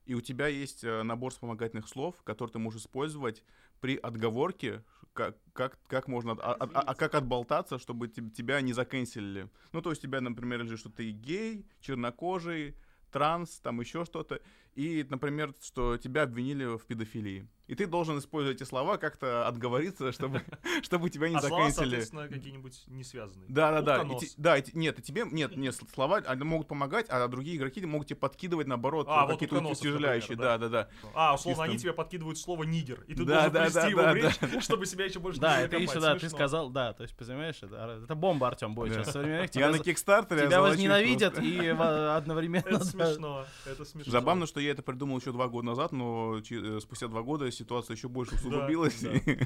И 0.07 0.15
у 0.15 0.21
тебя 0.21 0.47
есть 0.47 0.85
э, 0.85 1.03
набор 1.03 1.33
вспомогательных 1.33 1.89
слов, 1.89 2.23
которые 2.23 2.53
ты 2.53 2.59
можешь 2.61 2.83
использовать 2.83 3.43
при 3.81 3.97
отговорке, 3.97 4.83
как, 5.21 5.37
как, 5.53 5.79
как 5.87 6.09
можно, 6.09 6.33
от- 6.33 6.41
а, 6.41 6.53
а- 6.59 6.81
а 6.81 6.95
как 6.95 7.15
отболтаться, 7.15 7.79
чтобы 7.79 8.09
теб- 8.09 8.33
тебя 8.33 8.61
не 8.63 8.73
заканчивали. 8.73 9.49
Ну, 9.73 9.83
то 9.83 9.91
есть 9.91 10.03
тебя, 10.03 10.21
например, 10.21 10.63
лежит, 10.63 10.79
что 10.81 10.89
ты 10.89 11.11
гей, 11.11 11.67
чернокожий, 11.81 12.75
транс, 13.13 13.61
там 13.61 13.81
еще 13.81 14.05
что-то. 14.05 14.41
И, 14.75 15.05
например, 15.09 15.55
что 15.61 15.97
тебя 15.97 16.23
обвинили 16.23 16.65
в 16.77 16.87
педофилии. 16.87 17.49
И 17.67 17.77
ты 17.77 17.87
должен 17.87 18.19
использовать 18.19 18.61
эти 18.61 18.67
слова, 18.67 18.97
как-то 18.97 19.47
отговориться, 19.47 20.11
чтобы, 20.11 20.43
чтобы 20.83 21.09
тебя 21.09 21.29
не 21.29 21.37
А 21.37 21.41
слова, 21.41 21.69
заканчивали. 21.71 21.89
соответственно, 21.91 22.27
какие-нибудь 22.29 22.83
не 22.89 23.05
связанные. 23.05 23.47
Да, 23.49 23.81
да, 23.81 24.03
да. 24.03 24.03
И 24.03 24.27
да, 24.37 24.59
и 24.59 24.65
нет, 24.77 24.99
и 24.99 25.03
тебе, 25.03 25.25
нет, 25.31 25.57
нет, 25.57 25.77
слова, 25.95 26.17
они 26.17 26.43
могут 26.43 26.67
помогать, 26.67 27.07
а 27.09 27.29
другие 27.29 27.57
игроки 27.57 27.85
могут 27.87 28.09
тебе 28.09 28.17
подкидывать, 28.17 28.67
наоборот, 28.67 29.07
А, 29.09 29.25
вот 29.25 29.35
какие-то 29.35 29.55
утконосов, 29.55 29.83
утяжеляющие. 29.85 30.37
Да, 30.37 30.59
да, 30.59 30.69
да. 30.69 30.89
А, 31.15 31.35
условно, 31.35 31.63
они 31.63 31.79
тебе 31.79 31.93
подкидывают 31.93 32.39
слово 32.39 32.65
нигер, 32.65 33.05
и 33.07 33.15
ты 33.15 33.25
Да, 33.25 33.35
должен 33.49 33.53
да, 33.53 33.61
плести 33.63 33.81
да, 33.81 33.87
его 33.87 34.03
да, 34.03 34.13
в 34.13 34.17
речь, 34.17 34.63
чтобы 34.65 34.87
себя 34.87 35.05
еще 35.05 35.21
больше 35.21 35.39
Да, 35.39 35.59
не 35.59 35.67
это 35.67 35.77
еще, 35.77 36.01
да, 36.01 36.17
ты 36.19 36.29
сказал, 36.29 36.71
да, 36.71 36.93
то 36.93 37.05
есть, 37.05 37.15
понимаешь, 37.17 37.59
это, 37.63 38.01
это 38.03 38.15
бомба, 38.17 38.49
Артем, 38.49 38.75
будет 38.75 38.95
Да. 38.95 39.05
сейчас. 39.05 39.13
современных. 39.13 39.55
Я 39.55 39.71
на 39.71 39.79
Кикстартере 39.79 40.49
тебя 40.49 40.61
возненавидят 40.61 41.39
и 41.39 41.69
одновременно... 41.69 42.67
Это 42.67 42.79
да. 42.79 42.85
смешно, 42.85 43.47
это 43.65 43.85
смешно. 43.85 44.11
Забавно, 44.11 44.47
что 44.47 44.59
я 44.59 44.70
это 44.71 44.83
придумал 44.83 45.19
еще 45.19 45.33
два 45.33 45.49
года 45.49 45.67
назад, 45.67 45.93
но 45.93 46.39
э, 46.39 46.81
спустя 46.81 47.09
два 47.09 47.23
года 47.23 47.51
ситуация 47.51 47.95
еще 47.97 48.09
больше 48.09 48.35
усугубилась. 48.37 49.01
да. 49.03 49.13
и- 49.13 49.39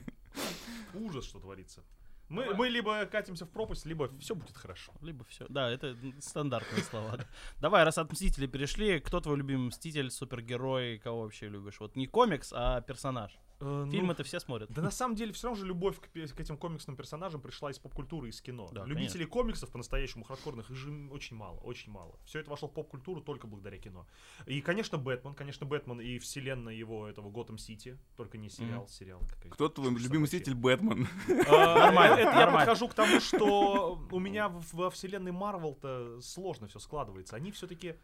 Ужас, 0.94 1.24
что 1.24 1.40
творится. 1.40 1.82
Мы, 2.30 2.54
мы 2.54 2.68
либо 2.68 3.04
катимся 3.06 3.44
в 3.44 3.50
пропасть, 3.50 3.84
либо 3.84 4.10
все 4.18 4.34
будет 4.34 4.56
хорошо. 4.56 4.92
Либо 5.02 5.24
все. 5.24 5.44
Да, 5.48 5.70
это 5.70 5.94
стандартные 6.20 6.82
слова. 6.82 7.16
да. 7.18 7.26
Давай, 7.60 7.84
раз 7.84 7.98
от 7.98 8.10
Мстителей 8.10 8.48
перешли, 8.48 8.98
кто 8.98 9.20
твой 9.20 9.36
любимый 9.36 9.68
Мститель, 9.68 10.10
супергерой, 10.10 10.98
кого 10.98 11.22
вообще 11.22 11.48
любишь? 11.48 11.80
Вот 11.80 11.96
не 11.96 12.06
комикс, 12.06 12.52
а 12.54 12.80
персонаж. 12.80 13.36
Э, 13.60 13.84
ну, 13.86 13.90
Фильмы-то 13.90 14.24
все 14.24 14.40
смотрят. 14.40 14.70
Да 14.72 14.82
на 14.82 14.90
самом 14.90 15.14
деле 15.14 15.32
все 15.32 15.46
равно 15.48 15.60
же 15.60 15.66
любовь 15.66 15.98
к, 16.00 16.08
к 16.12 16.40
этим 16.40 16.56
комиксным 16.56 16.96
персонажам 16.96 17.40
пришла 17.40 17.70
из 17.70 17.78
поп-культуры, 17.78 18.28
из 18.28 18.40
кино. 18.40 18.68
Да, 18.72 18.84
Любителей 18.84 19.26
комиксов 19.26 19.70
по-настоящему 19.70 20.24
хардкорных 20.24 20.70
их 20.70 20.76
же 20.76 20.90
очень 21.10 21.36
мало, 21.36 21.58
очень 21.60 21.92
мало. 21.92 22.18
Все 22.24 22.40
это 22.40 22.50
вошло 22.50 22.68
в 22.68 22.72
поп-культуру 22.72 23.20
только 23.20 23.46
благодаря 23.46 23.78
кино. 23.78 24.06
И, 24.46 24.60
конечно, 24.60 24.98
Бэтмен, 24.98 25.34
конечно, 25.34 25.66
Бэтмен 25.66 26.00
и 26.00 26.18
вселенная 26.18 26.74
его 26.74 27.06
этого 27.08 27.30
Готэм 27.30 27.56
Сити, 27.58 27.96
только 28.16 28.38
не 28.38 28.50
сериал, 28.50 28.82
Мгм. 28.82 28.88
сериал. 28.88 29.20
Кто 29.50 29.68
твой 29.68 29.90
любимый 29.94 30.24
мститель 30.24 30.54
Бэтмен? 30.54 31.06
А, 31.48 31.74
Нормально, 31.86 32.14
это 32.28 32.38
Я 32.38 32.50
подхожу 32.50 32.88
к 32.88 32.94
тому, 32.94 33.20
что 33.20 34.00
у 34.10 34.18
меня 34.18 34.48
в- 34.48 34.74
во 34.74 34.90
вселенной 34.90 35.32
Марвел-то 35.32 36.20
сложно 36.20 36.66
все 36.66 36.80
складывается. 36.80 37.36
Они 37.36 37.52
все-таки... 37.52 37.94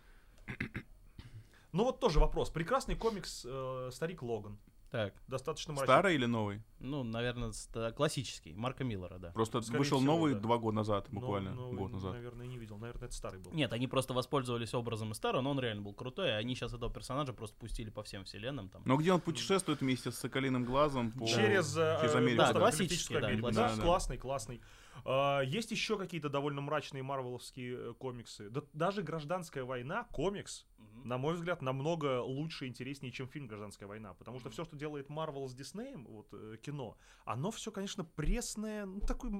Ну 1.72 1.84
вот 1.84 2.00
тоже 2.00 2.18
вопрос. 2.18 2.50
Прекрасный 2.50 2.96
комикс 2.96 3.44
э, 3.48 3.90
«Старик 3.92 4.22
Логан». 4.22 4.58
Так, 4.90 5.14
Достаточно 5.28 5.72
мрачный. 5.72 5.86
Старый 5.86 6.14
или 6.16 6.26
новый? 6.26 6.62
ну, 6.80 7.04
наверное, 7.04 7.52
ста- 7.52 7.92
классический, 7.92 8.54
Марка 8.54 8.82
Миллера, 8.82 9.18
да. 9.18 9.30
Просто 9.30 9.60
Скорее 9.60 9.78
вышел 9.78 9.98
всего, 9.98 10.12
новый 10.12 10.34
да. 10.34 10.40
два 10.40 10.58
года 10.58 10.76
назад, 10.76 11.06
Но- 11.12 11.20
буквально 11.20 11.52
но, 11.52 11.70
год 11.72 11.92
назад. 11.92 12.12
Наверное, 12.14 12.46
не 12.46 12.58
видел. 12.58 12.76
Наверное, 12.76 13.06
это 13.06 13.14
старый 13.14 13.38
был. 13.38 13.52
Нет, 13.52 13.72
они 13.72 13.86
просто 13.86 14.14
воспользовались 14.14 14.74
образом 14.74 15.12
из 15.12 15.16
старого, 15.16 15.42
но 15.42 15.50
он 15.52 15.60
реально 15.60 15.82
был 15.82 15.94
крутой, 15.94 16.28
и 16.30 16.32
они 16.32 16.56
сейчас 16.56 16.74
этого 16.74 16.92
персонажа 16.92 17.32
просто 17.32 17.56
пустили 17.56 17.90
по 17.90 18.02
всем 18.02 18.24
вселенным. 18.24 18.68
Там. 18.68 18.82
Но 18.84 18.96
где 18.96 19.12
он 19.12 19.20
путешествует 19.20 19.80
вместе 19.80 20.10
с 20.10 20.16
Соколиным 20.16 20.64
глазом 20.64 21.12
по... 21.12 21.24
Через, 21.24 21.76
э, 21.76 21.98
через 22.00 22.14
э, 22.14 22.18
Америку. 22.18 22.42
Да, 22.42 22.52
классический, 22.52 23.14
да, 23.14 23.20
классический. 23.36 23.76
Да. 23.76 23.82
классный, 23.82 24.18
классный. 24.18 24.60
А, 25.04 25.40
есть 25.40 25.70
еще 25.70 25.98
какие-то 25.98 26.28
довольно 26.28 26.60
мрачные 26.60 27.02
марвеловские 27.02 27.90
э, 27.90 27.94
комиксы. 27.94 28.50
Да, 28.50 28.62
даже 28.72 29.02
«Гражданская 29.02 29.64
война» 29.64 30.04
комикс, 30.12 30.66
на 31.04 31.18
мой 31.18 31.34
взгляд, 31.34 31.62
намного 31.62 32.20
лучше 32.22 32.66
и 32.66 32.68
интереснее, 32.68 33.12
чем 33.12 33.28
фильм 33.28 33.46
«Гражданская 33.46 33.88
война». 33.88 34.14
Потому 34.14 34.38
что 34.40 34.50
все, 34.50 34.64
что 34.64 34.76
делает 34.76 35.08
Марвел 35.08 35.48
с 35.48 35.54
Диснеем, 35.54 36.06
вот 36.06 36.28
э, 36.32 36.56
кино, 36.62 36.96
оно 37.24 37.50
все, 37.50 37.70
конечно, 37.70 38.04
пресное, 38.04 38.86
ну, 38.86 39.00
такой 39.00 39.32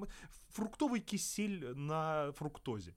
фруктовый 0.50 1.00
кисель 1.00 1.74
на 1.74 2.32
фруктозе. 2.32 2.94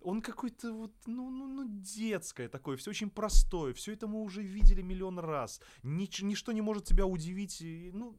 Он 0.00 0.22
какой-то 0.22 0.72
вот, 0.72 0.92
ну, 1.06 1.28
ну, 1.30 1.46
ну, 1.46 1.66
детское 1.68 2.48
такое, 2.48 2.78
все 2.78 2.90
очень 2.90 3.10
простое, 3.10 3.74
все 3.74 3.92
это 3.92 4.06
мы 4.06 4.22
уже 4.22 4.42
видели 4.42 4.80
миллион 4.80 5.18
раз. 5.18 5.60
Нич- 5.82 6.24
ничто 6.24 6.52
не 6.52 6.62
может 6.62 6.84
тебя 6.84 7.04
удивить. 7.04 7.60
и, 7.60 7.90
ну, 7.92 8.16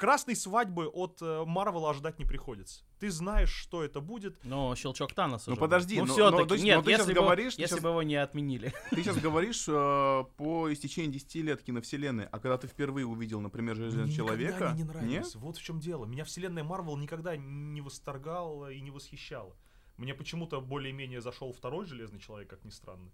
красной 0.00 0.34
свадьбы 0.34 0.86
от 0.88 1.18
э, 1.20 1.44
Марвела 1.46 1.90
ожидать 1.90 2.18
не 2.18 2.24
приходится. 2.24 2.82
Ты 2.98 3.10
знаешь, 3.10 3.50
что 3.52 3.84
это 3.84 4.00
будет. 4.00 4.42
Но 4.44 4.74
щелчок 4.74 5.12
Таноса 5.12 5.50
Ну, 5.50 5.56
подожди, 5.56 6.00
был. 6.00 6.06
но- 6.06 6.16
ну, 6.16 6.30
но 6.30 6.36
все-таки, 6.38 6.58
ты- 6.60 6.64
нет, 6.64 6.76
но 6.78 6.82
ты 6.82 6.90
если, 6.90 7.12
бы, 7.12 7.20
говоришь, 7.20 7.54
ты 7.56 7.62
если 7.62 7.74
щас- 7.76 7.82
бы 7.84 7.90
его 7.90 8.02
не 8.02 8.16
отменили. 8.16 8.72
Ты 8.90 8.96
сейчас 9.02 9.18
говоришь 9.18 9.66
э, 9.68 10.24
по 10.36 10.72
истечении 10.72 11.12
10 11.12 11.42
лет 11.42 11.62
киновселенной, 11.62 12.24
а 12.26 12.38
когда 12.38 12.56
ты 12.58 12.66
впервые 12.66 13.06
увидел, 13.06 13.40
например, 13.40 13.76
Железного 13.76 14.06
Мне 14.06 14.14
Человека... 14.14 14.68
они 14.70 14.78
не 14.78 14.84
Нет? 14.84 14.94
нравились. 14.94 15.34
Вот 15.36 15.56
в 15.58 15.62
чем 15.62 15.78
дело. 15.80 16.06
Меня 16.06 16.24
вселенная 16.24 16.64
Марвел 16.64 16.96
никогда 16.96 17.36
не 17.36 17.80
восторгала 17.82 18.72
и 18.72 18.80
не 18.80 18.90
восхищала. 18.90 19.54
Мне 19.98 20.14
почему-то 20.14 20.60
более-менее 20.62 21.20
зашел 21.20 21.52
второй 21.52 21.84
Железный 21.84 22.18
Человек, 22.20 22.48
как 22.48 22.64
ни 22.64 22.70
странно. 22.70 23.10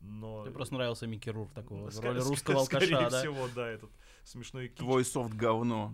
Но... 0.00 0.42
Тебе 0.44 0.54
просто 0.54 0.74
нравился 0.74 1.06
Микки 1.06 1.28
Рур 1.30 1.48
такого, 1.54 1.90
в 1.90 1.94
Ска- 1.94 2.02
роли 2.06 2.20
русского 2.20 2.64
Скорее 2.64 2.96
алкаша, 2.96 3.10
да? 3.10 3.20
всего, 3.20 3.48
да, 3.54 3.68
этот 3.68 3.90
смешной 4.24 4.68
кич. 4.68 4.78
Твой 4.78 5.04
софт 5.04 5.34
говно. 5.34 5.92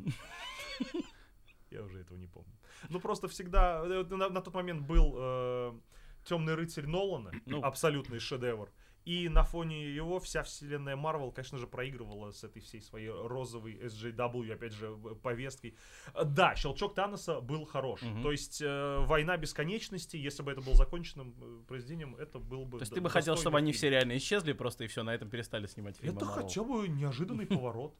Я 1.71 1.83
уже 1.83 2.01
этого 2.01 2.19
не 2.19 2.27
помню. 2.27 2.53
Ну, 2.91 3.01
просто 3.01 3.29
всегда... 3.29 3.83
э, 3.85 4.05
На, 4.11 4.29
на 4.29 4.41
тот 4.43 4.55
момент 4.55 4.87
был 4.87 5.81
Темный 6.25 6.55
рыцарь 6.55 6.87
Нолана, 6.87 7.33
Ну. 7.47 7.63
абсолютный 7.63 8.19
шедевр. 8.19 8.71
И 9.05 9.29
на 9.29 9.43
фоне 9.45 9.95
его 9.95 10.19
вся 10.19 10.43
вселенная 10.43 10.97
Марвел, 10.97 11.31
конечно 11.31 11.59
же, 11.59 11.67
проигрывала 11.67 12.31
с 12.33 12.43
этой 12.43 12.63
всей 12.63 12.81
своей 12.81 13.11
розовой 13.11 13.75
SJW, 13.75 14.53
опять 14.55 14.73
же, 14.73 14.89
в- 14.91 15.15
повесткой. 15.17 15.77
Э, 16.15 16.25
Да, 16.25 16.57
щелчок 16.57 16.95
Таноса 16.95 17.41
был 17.41 17.67
хорош. 17.67 18.01
Мгм. 18.03 18.23
То 18.23 18.33
есть 18.33 18.63
э, 18.63 18.99
война 19.07 19.37
бесконечности, 19.37 20.17
если 20.17 20.43
бы 20.43 20.53
это 20.53 20.63
был 20.63 20.75
законченным 20.75 21.35
э, 21.39 21.63
произведением, 21.69 22.17
это 22.17 22.39
был 22.39 22.65
бы. 22.65 22.79
То 22.79 22.83
есть 22.85 22.95
ты 22.95 23.01
бы 23.03 23.11
хотел, 23.11 23.37
чтобы 23.37 23.59
они 23.59 23.73
фильм. 23.73 23.79
все 23.79 23.91
реально 23.91 24.17
исчезли 24.17 24.53
просто 24.55 24.85
и 24.85 24.87
все, 24.87 25.03
на 25.03 25.15
этом 25.15 25.29
перестали 25.29 25.67
снимать 25.67 25.97
фильмы 25.99 26.17
Это 26.17 26.25
Marvel. 26.25 26.35
хотя 26.43 26.63
бы 26.65 26.89
неожиданный 26.89 27.47
поворот. 27.47 27.95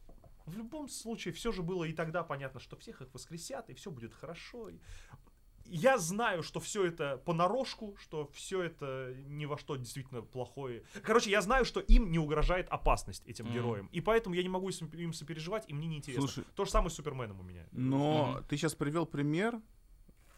В 0.47 0.55
любом 0.57 0.87
случае, 0.89 1.33
все 1.33 1.51
же 1.51 1.63
было 1.63 1.85
и 1.85 1.93
тогда 1.93 2.23
понятно, 2.23 2.59
что 2.59 2.75
всех 2.75 3.01
их 3.01 3.11
воскресят, 3.13 3.69
и 3.69 3.73
все 3.73 3.89
будет 3.89 4.13
хорошо. 4.13 4.69
И 4.69 4.75
Я 5.65 5.97
знаю, 5.97 6.43
что 6.43 6.59
все 6.59 6.85
это 6.85 7.17
понарошку, 7.25 7.95
что 7.99 8.27
все 8.33 8.61
это 8.61 9.13
ни 9.27 9.45
во 9.45 9.57
что 9.57 9.75
действительно 9.75 10.21
плохое. 10.21 10.83
Короче, 11.03 11.31
я 11.31 11.41
знаю, 11.41 11.65
что 11.65 11.79
им 11.79 12.11
не 12.11 12.19
угрожает 12.19 12.67
опасность 12.69 13.25
этим 13.25 13.45
Мгм. 13.45 13.53
героям. 13.53 13.89
И 13.91 14.01
поэтому 14.01 14.35
я 14.35 14.43
не 14.43 14.49
могу 14.49 14.69
им 14.69 15.13
сопереживать, 15.13 15.65
и 15.67 15.73
мне 15.73 15.87
неинтересно. 15.87 16.27
Слушай, 16.27 16.45
То 16.55 16.65
же 16.65 16.71
самое 16.71 16.89
с 16.89 16.93
Суперменом 16.93 17.39
у 17.39 17.43
меня. 17.43 17.65
Но 17.71 18.33
Мгм. 18.35 18.43
ты 18.47 18.57
сейчас 18.57 18.75
привел 18.75 19.05
пример, 19.05 19.59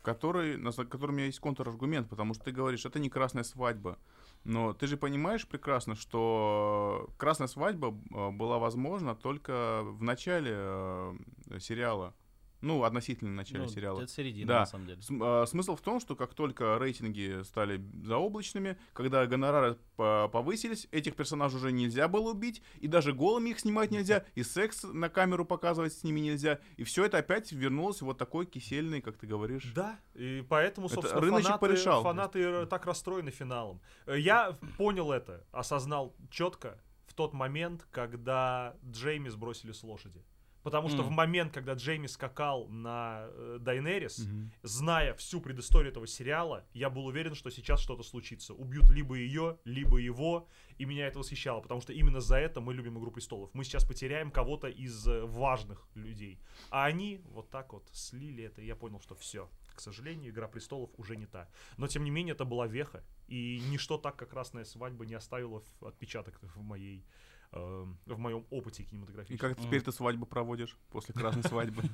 который, 0.02 0.58
на 0.58 0.72
за 0.72 0.86
которым 0.86 1.16
у 1.16 1.18
меня 1.18 1.26
есть 1.26 1.40
контраргумент, 1.40 2.10
потому 2.10 2.34
что 2.34 2.46
ты 2.46 2.52
говоришь, 2.52 2.86
это 2.86 2.98
не 2.98 3.10
красная 3.10 3.44
свадьба. 3.44 4.00
Но 4.46 4.72
ты 4.74 4.88
же 4.88 4.96
понимаешь 4.96 5.46
прекрасно, 5.46 5.96
что 5.96 7.10
красная 7.18 7.48
свадьба 7.48 7.88
э, 7.90 8.30
была 8.32 8.60
возможна 8.60 9.16
только 9.16 9.82
в 9.84 10.02
начале 10.02 10.54
э, 10.56 11.14
сериала. 11.60 12.14
Ну, 12.62 12.84
относительно 12.84 13.32
начала 13.32 13.64
Ну, 13.64 13.68
сериала. 13.68 14.02
Это 14.02 14.12
середина, 14.12 14.48
Да. 14.48 14.60
на 14.62 14.66
самом 14.66 14.88
деле. 14.88 15.02
См- 15.02 15.24
а, 15.24 15.46
Смысл 15.46 15.76
в 15.76 15.82
том, 15.82 16.00
что 16.00 16.16
как 16.16 16.34
только 16.34 16.78
рейтинги 16.80 17.44
стали 17.44 17.80
заоблачными, 18.04 18.78
когда 18.94 19.26
гонорары 19.28 19.78
по- 19.96 20.28
повысились, 20.32 20.88
этих 20.92 21.16
персонажей 21.16 21.58
уже 21.60 21.72
нельзя 21.72 22.08
было 22.08 22.32
убить, 22.32 22.64
и 22.80 22.88
даже 22.88 23.14
голыми 23.14 23.52
их 23.52 23.60
снимать 23.60 23.92
нельзя, 23.92 24.26
и 24.36 24.44
секс 24.44 24.84
на 24.84 25.10
камеру 25.10 25.46
показывать 25.46 25.94
с 25.94 26.04
ними 26.04 26.20
нельзя, 26.20 26.60
и 26.78 26.84
все 26.84 27.06
это 27.06 27.20
опять 27.20 27.52
вернулось 27.52 28.02
вот 28.02 28.18
такой 28.18 28.46
кисельный, 28.48 29.02
как 29.02 29.18
ты 29.18 29.28
говоришь. 29.28 29.72
Да, 29.76 30.00
и 30.16 30.44
поэтому, 30.50 30.88
Это 30.88 30.96
собственно, 30.96 31.22
рыночек 31.22 31.46
фанаты, 31.48 31.62
порешал. 31.68 32.04
фанаты 32.04 32.66
так 32.66 32.86
расстроены 32.88 33.30
финалом. 33.32 33.82
Э, 34.08 34.18
Я 34.20 34.58
понял 34.78 35.12
это, 35.12 35.46
осознал 35.52 36.16
четко 36.32 36.80
в 37.06 37.14
тот 37.14 37.34
момент, 37.34 37.88
когда 37.92 38.76
Джейми 38.84 39.30
сбросили 39.30 39.72
с 39.72 39.84
лошади. 39.84 40.24
Потому 40.68 40.90
что 40.90 41.02
М. 41.02 41.08
в 41.08 41.12
момент, 41.12 41.54
когда 41.54 41.76
Джейми 41.76 42.08
скакал 42.08 42.68
на 42.68 43.28
э, 43.30 43.58
Дайнерис, 43.62 44.20
Мгм. 44.20 44.52
зная 44.64 45.14
всю 45.14 45.40
предысторию 45.40 45.92
этого 45.94 46.06
сериала, 46.08 46.66
я 46.74 46.90
был 46.90 47.06
уверен, 47.06 47.36
что 47.36 47.50
сейчас 47.50 47.80
что-то 47.80 48.04
случится. 48.04 48.54
Убьют 48.54 48.90
либо 48.90 49.16
ее, 49.16 49.58
либо 49.64 49.98
его, 49.98 50.50
и 50.78 50.84
меня 50.84 51.08
это 51.08 51.20
восхищало, 51.20 51.62
потому 51.62 51.80
что 51.80 51.94
именно 51.94 52.20
за 52.20 52.36
это 52.36 52.60
мы 52.60 52.74
любим 52.74 52.98
«Игру 53.00 53.12
престолов». 53.12 53.50
Мы 53.54 53.64
сейчас 53.64 53.86
потеряем 53.86 54.30
кого-то 54.30 54.68
из 54.68 55.08
э, 55.08 55.22
важных 55.26 55.88
людей. 55.96 56.38
А 56.70 56.84
они 56.84 57.22
вот 57.30 57.50
так 57.50 57.72
вот 57.72 57.88
слили 57.94 58.44
это, 58.44 58.62
и 58.62 58.66
я 58.66 58.76
понял, 58.76 59.00
что 59.00 59.16
все. 59.16 59.50
К 59.74 59.80
сожалению, 59.80 60.32
«Игра 60.32 60.50
престолов» 60.50 60.90
уже 60.98 61.16
не 61.16 61.28
та. 61.28 61.48
Но, 61.78 61.88
тем 61.88 62.04
не 62.04 62.12
менее, 62.12 62.34
это 62.34 62.44
была 62.44 62.68
веха, 62.68 63.06
и 63.30 63.62
ничто 63.70 63.98
так, 63.98 64.18
как 64.18 64.32
«Красная 64.32 64.66
свадьба» 64.66 65.06
не 65.06 65.14
оставило 65.16 65.64
отпечаток 65.80 66.42
в 66.42 66.62
моей 66.62 67.06
э, 67.54 67.86
в 68.06 68.18
моем 68.20 68.46
опыте 68.50 68.84
И 68.84 68.86
кинематографическом. 68.86 69.50
как 69.56 69.60
теперь 69.64 69.82
ты 69.82 69.92
свадьбу 69.92 70.26
проводишь 70.26 70.78
после 70.90 71.14
красной 71.14 71.44
свадьбы? 71.44 71.84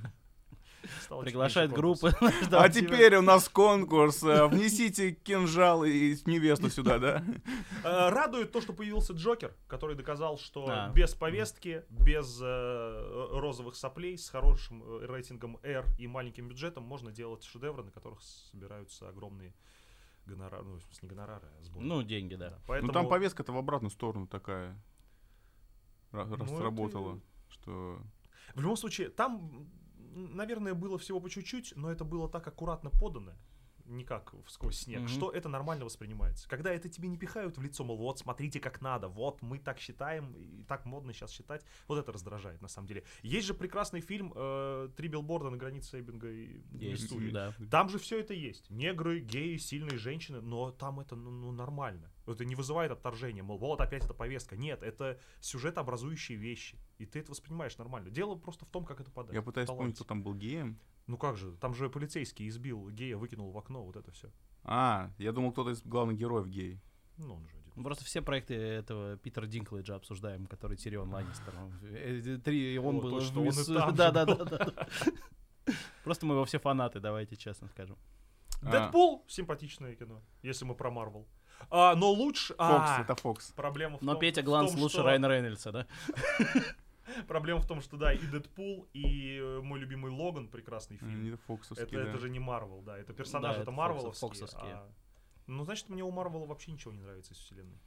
Стало 1.01 1.23
меньше 1.23 1.67
группы. 1.69 2.11
А 2.51 2.67
теперь 2.67 3.15
у 3.15 3.21
нас 3.21 3.47
конкурс. 3.47 4.21
э, 4.23 4.47
Внесите 4.47 5.13
кинжал 5.13 5.85
и 5.85 6.15
невесту 6.25 6.69
сюда, 6.69 6.99
да? 6.99 7.23
Э, 7.85 8.09
Радует 8.09 8.51
то, 8.51 8.59
что 8.59 8.73
появился 8.73 9.13
Джокер, 9.13 9.55
который 9.67 9.95
доказал, 9.95 10.37
что 10.37 10.65
Да. 10.65 10.89
без 10.89 11.13
повестки, 11.13 11.85
без 11.89 12.37
э, 12.41 13.29
розовых 13.39 13.75
соплей, 13.77 14.17
с 14.17 14.27
хорошим 14.29 14.83
рейтингом 15.05 15.57
R 15.63 15.85
и 15.97 16.07
маленьким 16.07 16.49
бюджетом 16.49 16.83
можно 16.83 17.11
делать 17.13 17.43
шедевры, 17.45 17.83
на 17.83 17.91
которых 17.91 18.21
собираются 18.21 19.07
огромные 19.07 19.53
гонорары, 20.25 20.63
ну, 20.65 20.75
в 20.79 20.83
смысле, 20.83 20.99
не 21.03 21.09
гонорары, 21.09 21.47
а 21.59 21.63
сборы. 21.63 21.85
Ну, 21.85 22.03
деньги, 22.03 22.35
да. 22.35 22.49
Да, 22.49 22.55
Ну 22.57 22.63
Поэтому 22.67 22.91
там 22.91 23.07
повестка-то 23.07 23.53
в 23.53 23.57
обратную 23.57 23.91
сторону 23.91 24.27
такая. 24.27 24.77
Раз 26.13 26.29
Ну, 26.29 26.35
это-. 26.35 27.21
Что 27.49 28.01
в 28.55 28.61
любом 28.61 28.77
случае, 28.77 29.09
там, 29.09 29.67
наверное, 29.97 30.73
было 30.73 30.97
всего 30.97 31.19
по 31.19 31.29
чуть-чуть, 31.29 31.73
но 31.75 31.91
это 31.91 32.03
было 32.03 32.29
так 32.29 32.47
аккуратно 32.47 32.89
подано, 32.89 33.33
не 33.85 34.03
как 34.03 34.33
в 34.33 34.49
сквозь 34.49 34.77
снег, 34.77 34.99
Мгм. 35.01 35.07
что 35.07 35.31
это 35.31 35.49
нормально 35.49 35.85
воспринимается. 35.85 36.47
Когда 36.47 36.71
это 36.71 36.87
тебе 36.87 37.09
не 37.09 37.17
пихают 37.17 37.57
в 37.57 37.61
лицо, 37.61 37.83
мол, 37.83 37.97
вот, 37.97 38.19
смотрите, 38.19 38.59
как 38.59 38.81
надо, 38.81 39.07
вот, 39.07 39.41
мы 39.41 39.57
так 39.59 39.79
считаем, 39.79 40.33
и 40.33 40.63
так 40.63 40.85
модно 40.85 41.13
сейчас 41.13 41.31
считать, 41.31 41.65
вот 41.87 41.97
это 41.97 42.11
раздражает, 42.11 42.61
на 42.61 42.67
самом 42.67 42.87
деле. 42.87 43.03
Есть 43.23 43.47
же 43.47 43.53
прекрасный 43.53 44.01
фильм 44.01 44.31
э, 44.35 44.89
«Три 44.95 45.07
билборда 45.07 45.49
на 45.49 45.57
границе 45.57 45.99
Эббинга 45.99 46.29
и 46.31 46.61
Есть, 46.71 47.03
Миссури». 47.11 47.31
да. 47.31 47.53
Там 47.71 47.89
же 47.89 47.97
все 47.97 48.19
это 48.19 48.33
есть. 48.33 48.69
Негры, 48.69 49.19
геи, 49.19 49.57
сильные 49.57 49.97
женщины, 49.97 50.41
но 50.41 50.71
там 50.71 50.99
это 50.99 51.15
ну, 51.15 51.31
ну, 51.31 51.51
нормально. 51.51 52.12
Это 52.25 52.45
не 52.45 52.55
вызывает 52.55 52.91
отторжения, 52.91 53.43
мол, 53.43 53.57
вот 53.57 53.81
опять 53.81 54.05
эта 54.05 54.13
повестка. 54.13 54.55
Нет, 54.55 54.81
это 54.83 55.19
сюжетообразующие 55.41 56.37
вещи. 56.37 56.77
И 56.97 57.05
ты 57.05 57.19
это 57.19 57.31
воспринимаешь 57.31 57.77
нормально. 57.77 58.09
Дело 58.09 58.35
просто 58.35 58.65
в 58.65 58.69
том, 58.69 58.85
как 58.85 59.01
это 59.01 59.11
подать. 59.11 59.33
Я 59.33 59.41
пытаюсь 59.41 59.67
вспомнить, 59.67 59.95
Таланте. 59.95 59.95
кто 59.97 60.03
там 60.05 60.23
был 60.23 60.33
геем. 60.33 60.79
Ну 61.07 61.17
как 61.17 61.35
же, 61.35 61.51
там 61.57 61.73
же 61.73 61.89
полицейский 61.89 62.47
избил 62.47 62.89
гея, 62.89 63.17
выкинул 63.17 63.51
в 63.51 63.57
окно, 63.57 63.83
вот 63.83 63.97
это 63.97 64.11
все. 64.11 64.31
А, 64.63 65.11
я 65.17 65.33
думал, 65.33 65.51
кто-то 65.51 65.71
из 65.71 65.81
главных 65.83 66.17
героев 66.17 66.47
гей. 66.47 66.79
Ну, 67.17 67.35
он 67.35 67.47
же 67.47 67.57
один. 67.57 67.83
Просто 67.83 68.05
все 68.05 68.21
проекты 68.21 68.53
этого 68.55 69.17
Питера 69.17 69.45
Динклэджа 69.45 69.95
обсуждаем, 69.95 70.45
который 70.47 70.77
Тирион 70.77 71.11
Ланнистер. 71.11 71.53
Он- 71.57 71.77
э, 71.83 72.21
э, 72.25 72.37
Три, 72.37 72.77
он 72.79 72.97
О, 72.97 73.01
был 73.01 73.13
он 73.15 73.21
и 73.21 73.25
там 73.29 73.51
же 73.51 73.73
Да, 73.73 73.91
да, 73.91 74.11
да, 74.11 74.25
был. 74.25 74.45
да. 74.45 74.87
Просто 76.03 76.25
мы 76.25 76.35
его 76.35 76.45
все 76.45 76.59
фанаты, 76.59 76.99
давайте 76.99 77.35
честно 77.35 77.67
скажем. 77.67 77.97
Дэдпул 78.61 79.25
симпатичное 79.27 79.95
кино, 79.95 80.21
если 80.41 80.63
мы 80.65 80.73
про 80.75 80.89
Марвел. 80.89 81.27
А, 81.69 81.95
но 81.95 82.11
лучше... 82.11 82.53
Фокс, 82.55 82.59
а, 82.59 83.01
это 83.01 83.15
Фокс. 83.15 83.51
Проблема 83.51 83.97
в 83.97 84.01
Но 84.01 84.11
том, 84.13 84.21
Петя 84.21 84.41
Гланс 84.43 84.71
том, 84.71 84.81
лучше 84.81 84.95
что- 84.97 85.03
Райана 85.03 85.27
Рейнольдса, 85.27 85.71
да? 85.71 85.87
Проблема 87.27 87.59
в 87.59 87.67
том, 87.67 87.81
что 87.81 87.97
да, 87.97 88.13
и 88.13 88.17
Дэдпул, 88.25 88.87
и 88.93 89.37
э, 89.37 89.59
мой 89.61 89.79
любимый 89.79 90.11
Логан, 90.11 90.47
прекрасный 90.47 90.97
фильм. 90.97 91.23
Не 91.23 91.35
Фоксовский, 91.35 91.85
Это, 91.85 92.03
да. 92.03 92.09
это 92.09 92.17
же 92.19 92.29
не 92.29 92.39
Марвел, 92.39 92.81
да. 92.81 92.97
Это 92.97 93.13
персонажи, 93.13 93.55
Да, 93.57 93.61
это 93.63 93.63
это 93.63 93.71
марвеловские. 93.71 94.29
фоксовские. 94.29 94.73
а- 94.73 94.89
Ну, 95.47 95.63
значит, 95.65 95.89
мне 95.89 96.03
у 96.03 96.11
Марвела 96.11 96.45
вообще 96.45 96.71
ничего 96.71 96.93
не 96.93 97.01
нравится 97.01 97.33
из 97.33 97.37
вселенной. 97.39 97.77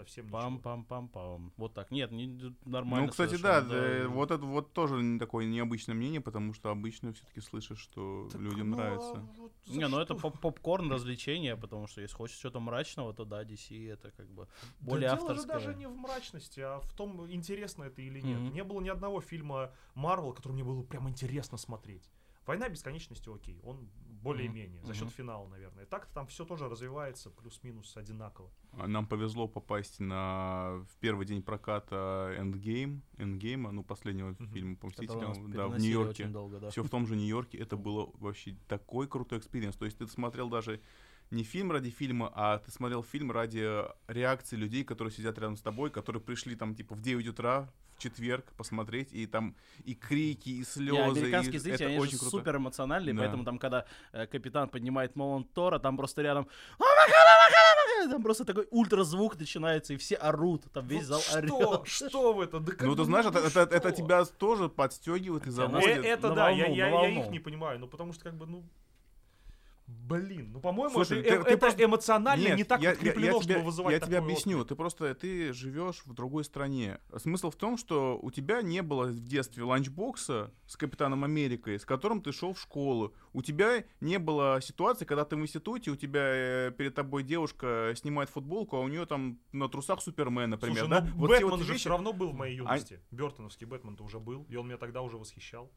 Совсем 0.00 0.26
ничего. 0.26 0.38
Пам-пам-пам-пам. 0.38 1.52
Вот 1.58 1.74
так. 1.74 1.90
Нет, 1.90 2.10
не, 2.10 2.54
нормально. 2.64 3.06
Ну, 3.06 3.10
кстати, 3.12 3.36
да, 3.40 3.60
да, 3.60 4.08
вот 4.08 4.30
это 4.30 4.44
вот 4.44 4.72
тоже 4.72 5.18
такое 5.18 5.44
необычное 5.44 5.94
мнение, 5.94 6.22
потому 6.22 6.54
что 6.54 6.70
обычно 6.70 7.12
все-таки 7.12 7.40
слышишь, 7.42 7.78
что 7.78 8.28
Так, 8.32 8.40
людям 8.40 8.70
ну, 8.70 8.76
а 8.76 8.80
нравится. 8.80 9.28
вот 9.36 9.52
за 9.66 9.78
Не, 9.78 9.88
ну 9.88 9.98
это 9.98 10.14
что? 10.18 10.30
поп- 10.30 10.40
попкорн 10.40 10.90
развлечение, 10.90 11.54
потому 11.56 11.86
что 11.86 12.00
если 12.00 12.14
хочешь 12.16 12.38
что-то 12.38 12.60
мрачного, 12.60 13.12
то 13.12 13.26
да, 13.26 13.42
DC 13.44 13.90
это 13.92 14.10
как 14.12 14.28
бы 14.30 14.46
Да 14.62 14.68
более 14.80 15.10
дело 15.10 15.20
же 15.20 15.26
авторское. 15.40 15.58
даже 15.58 15.74
не 15.74 15.86
в 15.86 15.94
мрачности, 15.96 16.60
а 16.60 16.80
в 16.80 16.92
том, 16.94 17.30
интересно 17.30 17.84
это 17.84 18.00
или 18.00 18.20
нет. 18.22 18.40
Мгм. 18.40 18.54
Не 18.54 18.64
было 18.64 18.80
ни 18.80 18.88
одного 18.88 19.20
фильма 19.20 19.72
Марвел, 19.94 20.32
который 20.32 20.52
мне 20.52 20.64
было 20.64 20.82
прям 20.82 21.08
интересно 21.10 21.58
смотреть. 21.58 22.10
Война 22.46 22.68
бесконечности, 22.70 23.28
окей, 23.32 23.60
он 23.62 23.88
более-менее, 24.22 24.82
за 24.84 24.94
счет 24.94 25.10
финала, 25.10 25.48
наверное. 25.48 25.86
Так-то 25.86 26.12
там 26.14 26.26
все 26.26 26.44
тоже 26.44 26.68
развивается 26.68 27.30
плюс-минус 27.30 27.96
одинаково. 27.96 28.50
А 28.72 28.86
Нам 28.86 29.06
повезло 29.06 29.48
попасть 29.48 30.00
на 30.00 30.84
в 30.90 30.96
первый 31.00 31.26
день 31.26 31.42
проката 31.42 32.34
Endgame, 32.38 33.00
Endgame, 33.16 33.70
ну 33.70 33.82
последнего 33.82 34.30
Мгм. 34.38 34.46
фильма 34.48 34.76
по 34.76 34.86
Мстителям, 34.88 35.50
да, 35.50 35.68
в 35.68 35.78
Нью-Йорке. 35.78 36.26
долго, 36.26 36.60
да. 36.60 36.70
Все 36.70 36.82
в 36.82 36.88
том 36.88 37.06
же 37.06 37.16
Нью-Йорке. 37.16 37.58
Это 37.58 37.76
было 37.76 38.10
вообще 38.18 38.56
такой 38.68 39.08
крутой 39.08 39.38
experience. 39.38 39.76
То 39.76 39.84
есть 39.86 39.98
ты 39.98 40.06
смотрел 40.06 40.48
даже 40.48 40.80
не 41.30 41.42
фильм 41.44 41.70
ради 41.72 41.90
фильма, 41.90 42.32
а 42.34 42.58
ты 42.58 42.70
смотрел 42.70 43.02
фильм 43.02 43.30
ради 43.30 43.84
реакции 44.08 44.56
людей, 44.56 44.84
которые 44.84 45.12
сидят 45.12 45.38
рядом 45.38 45.56
с 45.56 45.62
тобой, 45.62 45.90
которые 45.90 46.20
пришли 46.22 46.56
там 46.56 46.74
типа 46.74 46.94
в 46.94 47.00
9 47.00 47.28
утра 47.28 47.68
в 47.96 48.02
четверг 48.02 48.52
посмотреть, 48.56 49.12
и 49.12 49.26
там 49.26 49.54
и 49.84 49.94
крики, 49.94 50.48
и 50.48 50.64
слезы. 50.64 51.20
американские 51.20 51.56
и 51.56 51.58
зрители, 51.58 51.74
это 51.84 51.86
они 51.92 51.98
очень 51.98 52.12
же 52.12 52.18
круто. 52.20 52.36
супер 52.38 52.56
эмоциональные, 52.56 53.14
Да. 53.14 53.20
поэтому 53.20 53.44
там, 53.44 53.58
когда 53.58 53.84
э, 54.12 54.26
капитан 54.26 54.68
поднимает 54.70 55.16
молот 55.16 55.52
Тора, 55.52 55.78
там 55.78 55.96
просто 55.96 56.22
рядом 56.22 56.48
там 58.10 58.22
просто 58.22 58.44
такой 58.46 58.66
ультразвук 58.70 59.38
начинается, 59.38 59.92
и 59.92 59.96
все 59.98 60.16
орут, 60.16 60.64
там 60.72 60.86
весь 60.86 61.06
Вот 61.08 61.22
зал 61.22 61.42
что? 61.42 61.56
орет. 61.58 61.86
Что 61.88 62.32
в 62.32 62.40
это? 62.40 62.58
Да 62.58 62.72
Ну, 62.80 62.96
ты 62.96 63.04
знаешь, 63.04 63.26
это, 63.26 63.38
это, 63.38 63.50
что? 63.50 63.60
это 63.60 63.92
тебя 63.92 64.24
тоже 64.24 64.68
подстегивает 64.70 65.46
и 65.46 65.50
Тебя 65.50 65.64
Э, 65.64 65.68
заводит. 65.68 66.04
это 66.04 66.28
на 66.30 66.34
да, 66.34 66.50
я, 66.50 66.64
волну, 66.64 66.76
я- 66.76 66.90
на 66.90 67.02
я 67.02 67.08
их 67.24 67.30
не 67.30 67.38
понимаю, 67.38 67.78
ну 67.78 67.86
потому 67.86 68.12
что 68.14 68.24
как 68.24 68.34
бы, 68.36 68.46
ну... 68.46 68.64
Блин, 69.90 70.50
ну 70.52 70.60
по-моему, 70.60 70.92
Слушай, 70.94 71.20
это, 71.20 71.28
ты- 71.28 71.34
э- 71.36 71.44
ты 71.44 71.50
это 71.50 71.58
просто- 71.58 71.84
эмоционально 71.84 72.42
Нет, 72.48 72.56
не 72.56 72.64
так 72.64 72.80
я, 72.80 72.90
я- 72.90 72.94
подкреплено, 72.96 73.36
я 73.36 73.42
тебе, 73.42 73.54
чтобы 73.54 73.66
вызывать 73.66 73.92
я 73.94 74.00
тебе 74.00 74.18
объясню. 74.18 74.56
отклик. 74.58 74.68
Ты 74.68 74.74
просто 74.74 75.14
ты 75.14 75.52
живешь 75.52 76.02
в 76.04 76.12
другой 76.14 76.42
стране. 76.44 76.98
Смысл 77.16 77.50
в 77.50 77.56
том, 77.56 77.76
что 77.76 78.18
у 78.20 78.30
тебя 78.30 78.62
не 78.62 78.82
было 78.82 79.06
в 79.06 79.20
детстве 79.20 79.62
ланчбокса 79.62 80.52
с 80.66 80.76
Капитаном 80.76 81.22
Америкой, 81.24 81.78
с 81.78 81.84
которым 81.84 82.22
ты 82.22 82.32
шел 82.32 82.54
в 82.54 82.60
школу. 82.60 83.14
У 83.32 83.42
тебя 83.42 83.84
не 84.00 84.18
было 84.18 84.60
ситуации, 84.60 85.04
когда 85.04 85.24
ты 85.24 85.36
в 85.36 85.40
институте, 85.40 85.90
у 85.92 85.96
тебя 85.96 86.22
э, 86.24 86.72
перед 86.76 86.94
тобой 86.94 87.22
девушка 87.22 87.92
снимает 87.96 88.30
футболку, 88.30 88.76
а 88.76 88.80
у 88.80 88.88
нее 88.88 89.06
там 89.06 89.38
на 89.52 89.68
трусах 89.68 90.02
Супермен, 90.02 90.50
например. 90.50 90.78
Слушай, 90.78 90.90
да? 90.90 91.00
ну 91.02 91.14
Вот 91.20 91.30
Бэтмен 91.30 91.50
вот 91.50 91.60
же 91.60 91.72
вещи- 91.72 91.80
все 91.80 91.90
равно 91.90 92.12
был 92.12 92.30
в 92.30 92.34
моей 92.34 92.54
А- 92.60 92.74
юности. 92.74 93.00
Бертоновский 93.10 93.66
Бэтмен-то 93.66 94.02
уже 94.04 94.18
был, 94.18 94.44
и 94.48 94.56
он 94.56 94.66
меня 94.66 94.76
тогда 94.78 95.02
уже 95.02 95.16
восхищал. 95.18 95.70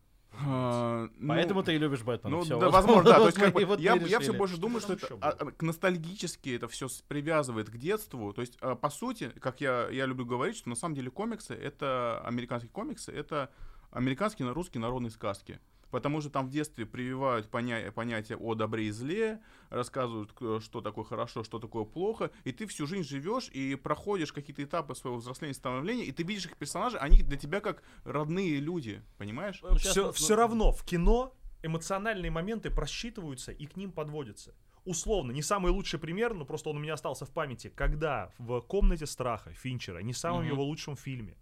А, 0.45 1.09
ну, 1.17 1.27
Поэтому 1.27 1.63
ты 1.63 1.75
и 1.75 1.77
любишь 1.77 2.01
Бэтмена. 2.01 2.37
Ну, 2.37 2.43
всё, 2.43 2.59
да, 2.59 2.65
вот. 2.65 2.73
возможно, 2.73 3.11
да. 3.11 3.17
То 3.19 3.25
есть, 3.27 3.37
как 3.37 3.53
бы, 3.53 3.65
вот 3.65 3.79
я, 3.79 3.95
я 3.95 4.19
все 4.19 4.33
больше 4.33 4.57
думаю, 4.57 4.81
Что 4.81 4.97
что 4.97 5.15
это 5.15 5.29
а, 5.29 5.51
к 5.51 5.61
ностальгически 5.61 6.55
это 6.55 6.67
все 6.67 6.87
привязывает 7.07 7.69
к 7.69 7.77
детству. 7.77 8.33
То 8.33 8.41
есть, 8.41 8.57
а, 8.61 8.75
по 8.75 8.89
сути, 8.89 9.31
как 9.39 9.61
я, 9.61 9.87
я 9.89 10.05
люблю 10.05 10.25
говорить, 10.25 10.57
что 10.57 10.69
на 10.69 10.75
самом 10.75 10.95
деле 10.95 11.11
комиксы, 11.11 11.53
это 11.53 12.21
американские 12.25 12.71
комиксы, 12.71 13.11
это 13.11 13.51
американские 13.91 14.47
на 14.47 14.53
русские 14.53 14.81
народные 14.81 15.11
сказки. 15.11 15.59
Потому 15.93 16.21
что 16.21 16.31
там 16.31 16.47
в 16.47 16.49
детстве 16.49 16.87
прививают 16.87 17.51
поня- 17.51 17.91
понятие 17.91 18.35
о 18.39 18.55
добре 18.55 18.87
и 18.87 18.89
зле, 18.89 19.39
рассказывают, 19.69 20.33
к- 20.33 20.59
что 20.59 20.81
такое 20.81 21.05
хорошо, 21.05 21.43
что 21.43 21.59
такое 21.59 21.83
плохо, 21.83 22.31
и 22.45 22.51
ты 22.51 22.65
всю 22.65 22.87
жизнь 22.87 23.07
живешь 23.07 23.47
и 23.49 23.75
проходишь 23.75 24.33
какие-то 24.33 24.63
этапы 24.63 24.95
своего 24.95 25.19
взросления, 25.19 25.53
становления, 25.53 26.05
и 26.05 26.11
ты 26.11 26.23
видишь 26.23 26.45
их 26.47 26.57
персонажей, 26.57 26.99
они 26.99 27.21
для 27.21 27.37
тебя 27.37 27.59
как 27.61 27.83
родные 28.05 28.59
люди, 28.59 29.03
понимаешь? 29.19 29.59
Ну, 29.61 29.77
щас 29.77 29.91
все, 29.91 30.05
вот, 30.07 30.15
все 30.15 30.33
ну- 30.33 30.39
равно 30.41 30.71
в 30.71 30.83
кино 30.83 31.35
эмоциональные 31.61 32.31
моменты 32.31 32.71
просчитываются 32.71 33.51
и 33.51 33.67
к 33.67 33.77
ним 33.77 33.91
подводятся. 33.91 34.55
Условно, 34.85 35.31
не 35.31 35.43
самый 35.43 35.71
лучший 35.71 35.99
пример, 35.99 36.33
но 36.33 36.43
просто 36.43 36.69
он 36.71 36.77
у 36.77 36.79
меня 36.79 36.95
остался 36.95 37.25
в 37.27 37.29
памяти, 37.31 37.71
когда 37.75 38.31
в 38.39 38.61
комнате 38.61 39.05
страха 39.05 39.51
Финчера, 39.53 39.99
не 39.99 40.13
самом 40.13 40.39
Мгм. 40.41 40.53
его 40.53 40.63
лучшем 40.63 40.95
фильме, 40.95 41.37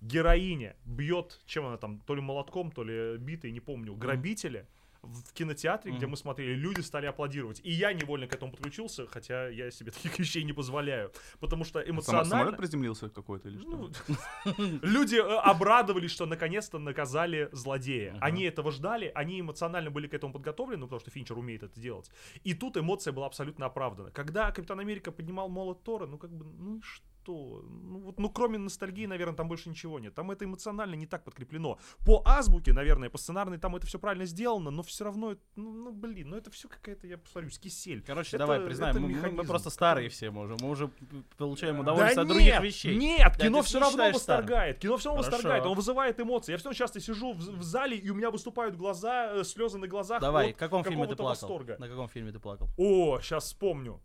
героиня 0.00 0.76
бьет, 0.84 1.40
чем 1.46 1.66
она 1.66 1.76
там, 1.76 2.00
то 2.00 2.14
ли 2.14 2.20
молотком, 2.20 2.70
то 2.70 2.84
ли 2.84 3.16
битой, 3.18 3.50
не 3.52 3.60
помню, 3.60 3.94
грабителя 3.94 4.66
в 5.02 5.32
кинотеатре, 5.32 5.92
где 5.92 6.06
мы 6.06 6.16
смотрели, 6.16 6.54
люди 6.54 6.80
стали 6.80 7.06
аплодировать. 7.06 7.60
И 7.64 7.70
я 7.70 7.92
невольно 7.92 8.26
к 8.26 8.34
этому 8.34 8.52
подключился, 8.52 9.06
хотя 9.06 9.48
я 9.48 9.70
себе 9.70 9.90
таких 9.92 10.18
вещей 10.18 10.44
не 10.44 10.52
позволяю. 10.52 11.12
Потому 11.40 11.64
что 11.64 11.80
Сама- 11.80 11.90
эмоционально... 11.90 12.30
Самолет 12.30 12.56
приземлился 12.56 13.08
какой-то 13.08 13.48
или 13.48 13.58
что? 13.58 13.70
Ну, 13.70 13.90
Люди 14.82 15.16
э, 15.16 15.20
обрадовались, 15.20 16.10
что 16.10 16.26
наконец-то 16.26 16.78
наказали 16.78 17.48
злодея. 17.52 18.16
Они 18.20 18.42
этого 18.44 18.72
ждали, 18.72 19.10
они 19.14 19.40
эмоционально 19.40 19.90
были 19.90 20.08
к 20.08 20.14
этому 20.14 20.32
подготовлены, 20.32 20.82
потому 20.82 21.00
что 21.00 21.10
Финчер 21.10 21.38
умеет 21.38 21.62
это 21.62 21.80
делать. 21.80 22.10
И 22.44 22.54
тут 22.54 22.76
эмоция 22.76 23.12
была 23.12 23.26
абсолютно 23.26 23.66
оправдана. 23.66 24.10
Когда 24.10 24.50
Капитан 24.50 24.80
Америка 24.80 25.12
поднимал 25.12 25.48
молот 25.48 25.82
Тора, 25.84 26.06
ну 26.06 26.18
как 26.18 26.30
бы, 26.30 26.44
ну 26.44 26.76
и 26.76 26.80
что? 27.28 27.62
Ну, 27.68 27.98
вот, 28.00 28.18
ну 28.18 28.30
кроме 28.30 28.58
ностальгии, 28.58 29.06
наверное, 29.06 29.36
там 29.36 29.48
больше 29.48 29.68
ничего 29.68 29.98
нет. 29.98 30.14
Там 30.14 30.30
это 30.30 30.44
эмоционально 30.44 30.94
не 30.94 31.06
так 31.06 31.24
подкреплено. 31.24 31.78
По 32.06 32.22
азбуке, 32.24 32.72
наверное, 32.72 33.10
по 33.10 33.18
сценарной 33.18 33.58
там 33.58 33.76
это 33.76 33.86
все 33.86 33.98
правильно 33.98 34.24
сделано, 34.24 34.70
но 34.70 34.82
все 34.82 35.04
равно, 35.04 35.36
ну, 35.56 35.72
ну, 35.72 35.92
блин, 35.92 36.30
ну 36.30 36.36
это 36.36 36.50
все 36.50 36.68
какая-то, 36.68 37.06
я 37.06 37.18
повторюсь, 37.18 37.58
кисель. 37.58 38.02
Короче, 38.02 38.30
Это- 38.30 38.38
давай 38.38 38.60
признаем, 38.60 39.02
мы- 39.02 39.30
мы, 39.30 39.44
просто 39.44 39.70
старые 39.70 40.08
все, 40.08 40.30
мы 40.30 40.42
уже, 40.42 40.56
мы 40.60 40.70
уже 40.70 40.90
получаем 41.36 41.76
Да 41.76 41.80
удовольствие 41.82 42.22
от 42.22 42.28
нет, 42.28 42.36
других 42.36 42.60
вещей. 42.60 42.96
Нет, 42.96 43.32
Да, 43.38 43.44
кино 43.44 43.62
все 43.62 43.78
равно 43.78 43.92
считаешь 43.92 44.16
старым. 44.16 44.44
восторгает. 44.44 44.78
Кино 44.78 44.96
все 44.96 45.08
равно 45.10 45.22
Хорошо. 45.22 45.36
восторгает, 45.36 45.66
он 45.66 45.76
вызывает 45.76 46.20
эмоции. 46.20 46.52
Я 46.52 46.58
все 46.58 46.64
равно 46.66 46.76
часто 46.76 47.00
сижу 47.00 47.32
в, 47.32 47.38
в 47.38 47.62
зале, 47.62 47.96
и 47.96 48.10
у 48.10 48.14
меня 48.14 48.30
выступают 48.30 48.76
глаза, 48.76 49.32
э, 49.34 49.44
слезы 49.44 49.78
на 49.78 49.86
глазах. 49.86 50.20
Давай, 50.20 50.52
в 50.52 50.56
каком 50.56 50.84
фильме 50.84 51.06
ты 51.06 51.16
плакал? 51.16 51.28
восторга. 51.28 51.76
На 51.78 51.88
каком 51.88 52.08
фильме 52.08 52.32
ты 52.32 52.38
плакал? 52.38 52.68
О, 52.76 53.20
сейчас 53.20 53.44
вспомню. 53.44 54.00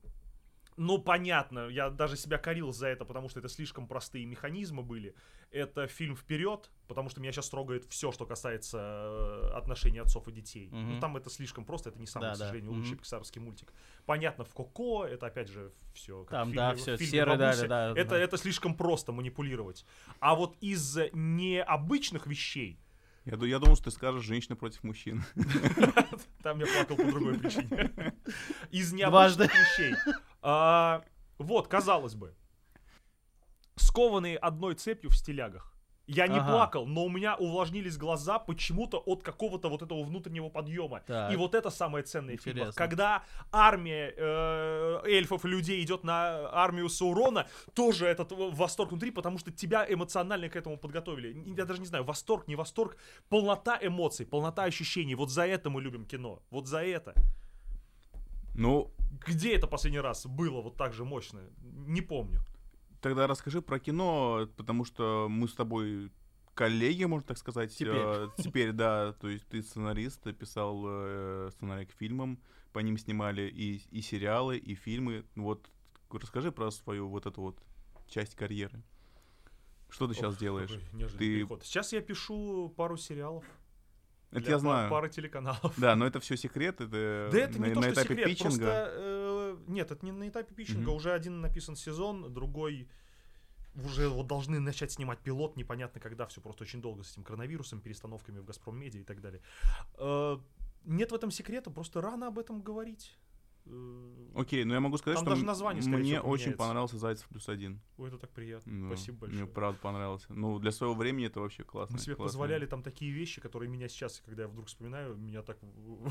Ну, 0.77 0.97
понятно, 0.97 1.67
я 1.69 1.89
даже 1.89 2.17
себя 2.17 2.37
корил 2.37 2.71
за 2.71 2.87
это, 2.87 3.05
потому 3.05 3.29
что 3.29 3.39
это 3.39 3.49
слишком 3.49 3.87
простые 3.87 4.25
механизмы 4.25 4.83
были. 4.83 5.15
Это 5.51 5.87
фильм 5.87 6.15
«Вперед», 6.15 6.71
потому 6.87 7.09
что 7.09 7.21
меня 7.21 7.31
сейчас 7.31 7.49
трогает 7.49 7.85
все, 7.85 8.11
что 8.11 8.25
касается 8.25 8.77
э, 8.79 9.51
отношений 9.55 9.99
отцов 9.99 10.27
и 10.27 10.31
детей. 10.31 10.69
Мгм. 10.71 10.95
Ну, 10.95 10.99
там 10.99 11.15
это 11.17 11.29
слишком 11.29 11.63
просто, 11.65 11.89
это 11.89 11.99
не 11.99 12.07
самый, 12.07 12.29
Да, 12.29 12.33
к 12.33 12.37
да. 12.37 12.45
сожалению, 12.45 12.71
Мгм. 12.71 12.81
лучший 12.81 12.97
пиксаровский 12.97 13.41
мультик. 13.41 13.71
Понятно, 14.05 14.45
в 14.45 14.53
«Коко» 14.53 15.05
это, 15.05 15.27
опять 15.27 15.49
же, 15.49 15.71
все. 15.93 16.25
Там, 16.25 16.53
да, 16.53 16.73
всё, 16.73 16.97
фильме 16.97 17.11
серый, 17.11 17.37
да, 17.37 17.55
да, 17.55 17.67
да, 17.67 17.91
это, 18.01 18.09
да. 18.11 18.19
это 18.19 18.37
слишком 18.37 18.75
просто 18.75 19.11
манипулировать. 19.11 19.85
А 20.19 20.33
вот 20.35 20.55
из 20.59 20.97
необычных 21.13 22.25
вещей, 22.27 22.79
Я, 23.25 23.37
я 23.45 23.59
думал, 23.59 23.75
что 23.75 23.85
ты 23.85 23.91
скажешь 23.91 24.23
женщина 24.23 24.55
против 24.55 24.83
мужчин. 24.83 25.23
Там 26.43 26.59
я 26.59 26.65
плакал 26.65 26.97
по 26.97 27.05
другой 27.05 27.37
причине. 27.39 28.13
Из 28.71 28.91
необычных 28.91 29.51
вещей. 29.53 29.95
А, 30.43 31.01
Вот, 31.39 31.67
казалось 31.67 32.13
бы. 32.15 32.35
Скованные 33.75 34.37
одной 34.37 34.75
цепью 34.75 35.09
в 35.09 35.15
стилягах. 35.15 35.69
Я 36.05 36.27
не 36.27 36.37
Ага. 36.39 36.51
плакал, 36.51 36.85
но 36.85 37.05
у 37.05 37.09
меня 37.09 37.35
увлажнились 37.35 37.97
глаза 37.97 38.37
почему-то 38.37 38.97
от 39.05 39.23
какого-то 39.23 39.69
вот 39.69 39.81
этого 39.81 40.03
внутреннего 40.03 40.49
подъема. 40.49 40.99
Так. 41.07 41.31
И 41.33 41.37
вот 41.37 41.55
это 41.55 41.69
самое 41.69 42.03
ценное 42.03 42.35
в 42.37 42.41
фильмах. 42.41 42.67
Интересно. 42.67 42.77
Когда 42.77 43.23
армия 43.53 44.13
э, 44.17 45.01
эльфов 45.05 45.45
и 45.45 45.47
людей 45.47 45.81
идет 45.81 46.03
на 46.03 46.49
армию 46.51 46.89
Саурона, 46.89 47.47
тоже 47.73 48.05
этот 48.05 48.31
восторг 48.33 48.91
внутри, 48.91 49.11
потому 49.11 49.37
что 49.39 49.51
тебя 49.51 49.85
эмоционально 49.89 50.49
к 50.49 50.57
этому 50.57 50.77
подготовили. 50.77 51.41
Я 51.57 51.63
даже 51.65 51.79
не 51.79 51.87
знаю, 51.87 52.03
восторг, 52.03 52.47
не 52.49 52.55
восторг, 52.57 52.97
полнота 53.29 53.79
эмоций, 53.81 54.25
полнота 54.25 54.63
ощущений. 54.65 55.15
Вот 55.15 55.29
за 55.29 55.47
это 55.47 55.69
мы 55.69 55.81
любим 55.81 56.05
кино. 56.05 56.41
Вот 56.51 56.67
за 56.67 56.83
это. 56.83 57.13
Ну, 58.55 58.91
Где 59.25 59.55
это 59.55 59.67
последний 59.67 59.99
раз 59.99 60.25
было 60.25 60.61
вот 60.61 60.77
так 60.77 60.93
же 60.93 61.05
мощно? 61.05 61.41
Не 61.61 62.01
помню. 62.01 62.41
тогда 63.01 63.27
расскажи 63.27 63.61
про 63.61 63.79
кино, 63.79 64.47
потому 64.55 64.85
что 64.85 65.27
мы 65.29 65.47
с 65.47 65.53
тобой 65.53 66.11
коллеги, 66.55 67.03
можно 67.03 67.27
так 67.27 67.37
сказать. 67.37 67.75
Теперь. 67.75 67.93
э, 67.95 68.29
теперь, 68.37 68.71
да. 68.71 69.13
То 69.13 69.29
есть 69.29 69.47
ты 69.47 69.61
сценарист, 69.61 70.21
ты 70.23 70.33
писал 70.33 70.83
э, 70.85 71.49
сценарий 71.51 71.85
к 71.85 71.91
фильмам, 71.91 72.39
по 72.71 72.79
ним 72.79 72.97
снимали 72.97 73.43
и, 73.43 73.81
и 73.91 74.01
сериалы, 74.01 74.57
и 74.57 74.75
фильмы. 74.75 75.25
Вот 75.35 75.69
расскажи 76.11 76.51
про 76.51 76.71
свою 76.71 77.09
вот 77.09 77.25
эту 77.25 77.41
вот 77.41 77.59
часть 78.07 78.35
карьеры. 78.35 78.83
Что 79.89 80.07
ты 80.07 80.13
сейчас 80.13 80.35
Ох, 80.35 80.39
делаешь? 80.39 80.71
Ты- 81.17 81.17
переход. 81.17 81.63
Сейчас 81.63 81.93
я 81.93 82.01
пишу 82.01 82.73
пару 82.75 82.97
сериалов. 82.97 83.45
Это 84.39 84.49
я 84.51 84.59
знаю. 84.59 84.89
Пары 84.89 85.09
телеканалов. 85.09 85.73
Да, 85.77 85.95
но 85.95 86.05
это 86.05 86.19
все 86.19 86.35
секрет, 86.37 86.81
это, 86.81 87.29
Да 87.31 87.37
это 87.39 87.59
на, 87.61 87.65
не 87.67 87.73
то, 87.73 87.79
на 87.79 87.85
что 87.91 87.93
этапе 87.93 88.09
секрет, 88.09 88.27
питчинга. 88.27 88.49
просто... 88.49 88.91
э, 88.95 89.57
нет, 89.67 89.91
это 89.91 90.05
не 90.05 90.11
на 90.11 90.27
этапе 90.27 90.53
питчинга, 90.55 90.81
Мгм. 90.89 90.95
уже 90.95 91.11
один 91.13 91.41
написан 91.41 91.75
сезон, 91.75 92.33
другой 92.33 92.89
уже 93.75 94.07
вот 94.07 94.27
должны 94.27 94.59
начать 94.59 94.91
снимать 94.91 95.19
пилот, 95.19 95.55
непонятно 95.57 95.99
когда, 95.99 96.25
все 96.27 96.41
просто 96.41 96.63
очень 96.63 96.81
долго 96.81 97.03
с 97.03 97.11
этим 97.13 97.23
коронавирусом, 97.23 97.81
перестановками 97.81 98.39
в 98.39 98.45
Газпром 98.45 98.77
Медиа 98.77 99.01
и 99.01 99.03
так 99.03 99.19
далее. 99.21 99.41
Э, 99.97 100.37
нет 100.85 101.11
в 101.11 101.15
этом 101.15 101.31
секрета, 101.31 101.71
просто 101.71 102.01
рано 102.01 102.27
об 102.27 102.37
этом 102.37 102.61
говорить. 102.61 103.17
Э, 103.65 104.09
Окей, 104.35 104.63
но 104.63 104.73
я 104.73 104.79
могу 104.79 104.97
сказать, 104.97 105.17
Там 105.17 105.25
что 105.25 105.35
даже 105.35 105.45
название, 105.45 105.83
мне 105.83 106.15
всего, 106.17 106.27
очень 106.29 106.53
понравился 106.53 106.97
Зайцев 106.97 107.27
плюс 107.27 107.47
один. 107.49 107.79
Ой, 107.97 108.07
это 108.07 108.17
так 108.17 108.31
приятно. 108.31 108.71
Ну, 108.71 108.87
Спасибо 108.87 109.19
большое. 109.19 109.43
Мне 109.43 109.51
правда 109.53 109.79
понравился. 109.79 110.33
Ну, 110.33 110.57
для 110.59 110.71
своего 110.71 110.95
времени 110.95 111.27
это 111.27 111.39
вообще 111.39 111.63
классно. 111.63 111.93
Мы 111.95 111.99
себе 111.99 112.15
классно. 112.15 112.29
позволяли 112.29 112.65
там 112.65 112.81
такие 112.81 113.11
вещи, 113.11 113.39
которые 113.41 113.69
меня 113.69 113.87
сейчас, 113.87 114.21
когда 114.25 114.43
я 114.43 114.47
вдруг 114.49 114.67
вспоминаю, 114.67 115.15
меня 115.15 115.43
так 115.43 115.59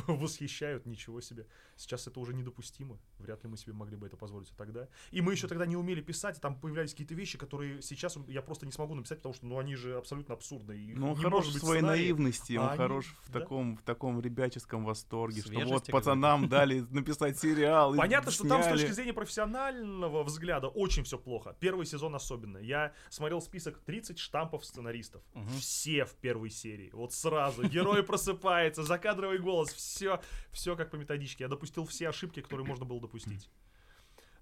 восхищают, 0.07 0.87
ничего 0.87 1.21
себе. 1.21 1.47
Сейчас 1.77 2.07
это 2.07 2.21
уже 2.21 2.33
недопустимо. 2.35 2.99
Вряд 3.19 3.43
ли 3.45 3.51
мы 3.51 3.57
себе 3.57 3.73
могли 3.73 3.97
бы 3.97 4.07
это 4.07 4.17
позволить 4.17 4.53
тогда. 4.57 4.89
И 5.11 5.21
мы 5.21 5.33
еще 5.33 5.49
тогда 5.49 5.67
не 5.67 5.77
умели 5.77 6.01
писать, 6.01 6.39
и 6.39 6.41
там 6.41 6.59
появлялись 6.59 6.93
какие-то 6.93 7.15
вещи, 7.15 7.39
которые 7.39 7.83
сейчас 7.83 8.17
я 8.29 8.43
просто 8.43 8.67
не 8.67 8.73
смогу 8.73 8.95
написать, 8.95 9.19
потому 9.19 9.35
что 9.35 9.47
ну, 9.47 9.59
они 9.59 9.75
же 9.75 9.97
абсолютно 9.97 10.35
абсурдны. 10.35 10.73
и 10.73 10.95
Ну, 10.95 11.11
он 11.11 11.17
хорош 11.17 11.47
в 11.49 11.59
своей 11.59 11.81
сценария. 11.81 12.03
наивности, 12.03 12.57
он 12.57 12.67
а 12.67 12.69
они- 12.71 12.77
хорош 12.79 13.17
в 13.25 13.31
да. 13.33 13.41
таком, 13.41 13.77
в 13.77 13.83
таком 13.83 14.21
ребяческом 14.21 14.85
восторге, 14.85 15.41
что 15.41 15.49
Свежести 15.49 15.73
вот 15.73 15.87
пацанам 15.91 16.49
дали 16.49 16.81
написать 16.91 17.37
сериал. 17.43 17.95
Понятно, 17.97 18.31
что 18.31 18.49
там 18.49 18.63
с 18.63 18.69
точки 18.69 18.93
зрения 18.93 19.13
профессионального 19.13 20.23
взгляда 20.23 20.69
очень 20.69 21.05
все 21.05 21.19
плохо. 21.19 21.57
Первый 21.61 21.87
сезон 21.87 22.15
особенно. 22.15 22.59
Я 22.59 22.93
смотрел 23.11 23.41
список 23.41 23.79
30 23.81 24.19
штампов 24.19 24.65
сценаристов. 24.65 25.23
Все 25.59 26.05
в 26.05 26.15
первой 26.15 26.51
серии. 26.51 26.91
Вот 26.93 27.13
сразу. 27.13 27.63
Герой 27.69 28.03
просыпается, 28.03 28.83
закадровый 28.83 29.39
голос. 29.39 29.73
Все, 29.73 30.21
все 30.53 30.77
как 30.77 30.91
по 30.91 30.97
методичке. 30.97 31.45
Я 31.45 31.49
допустил 31.49 31.85
все 31.85 32.09
ошибки, 32.09 32.41
которые 32.41 32.67
можно 32.67 32.85
было 32.85 33.01
допустить. 33.01 33.51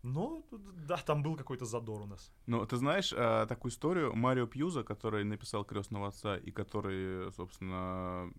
Но, 0.03 0.47
да, 0.51 0.97
там 0.97 1.23
был 1.23 1.37
какой-то 1.37 1.67
задор 1.67 2.03
у 2.03 2.07
нас. 2.07 2.33
Ну, 2.47 2.65
ты 2.67 2.77
знаешь 2.77 3.13
а, 3.15 3.47
такую 3.47 3.71
историю 3.71 4.15
Марио 4.17 4.47
Пьюза, 4.47 4.83
который 4.83 5.25
написал 5.25 5.65
«Крестного 5.65 6.09
отца» 6.09 6.39
и 6.39 6.51
который, 6.51 7.31
собственно, 7.33 8.33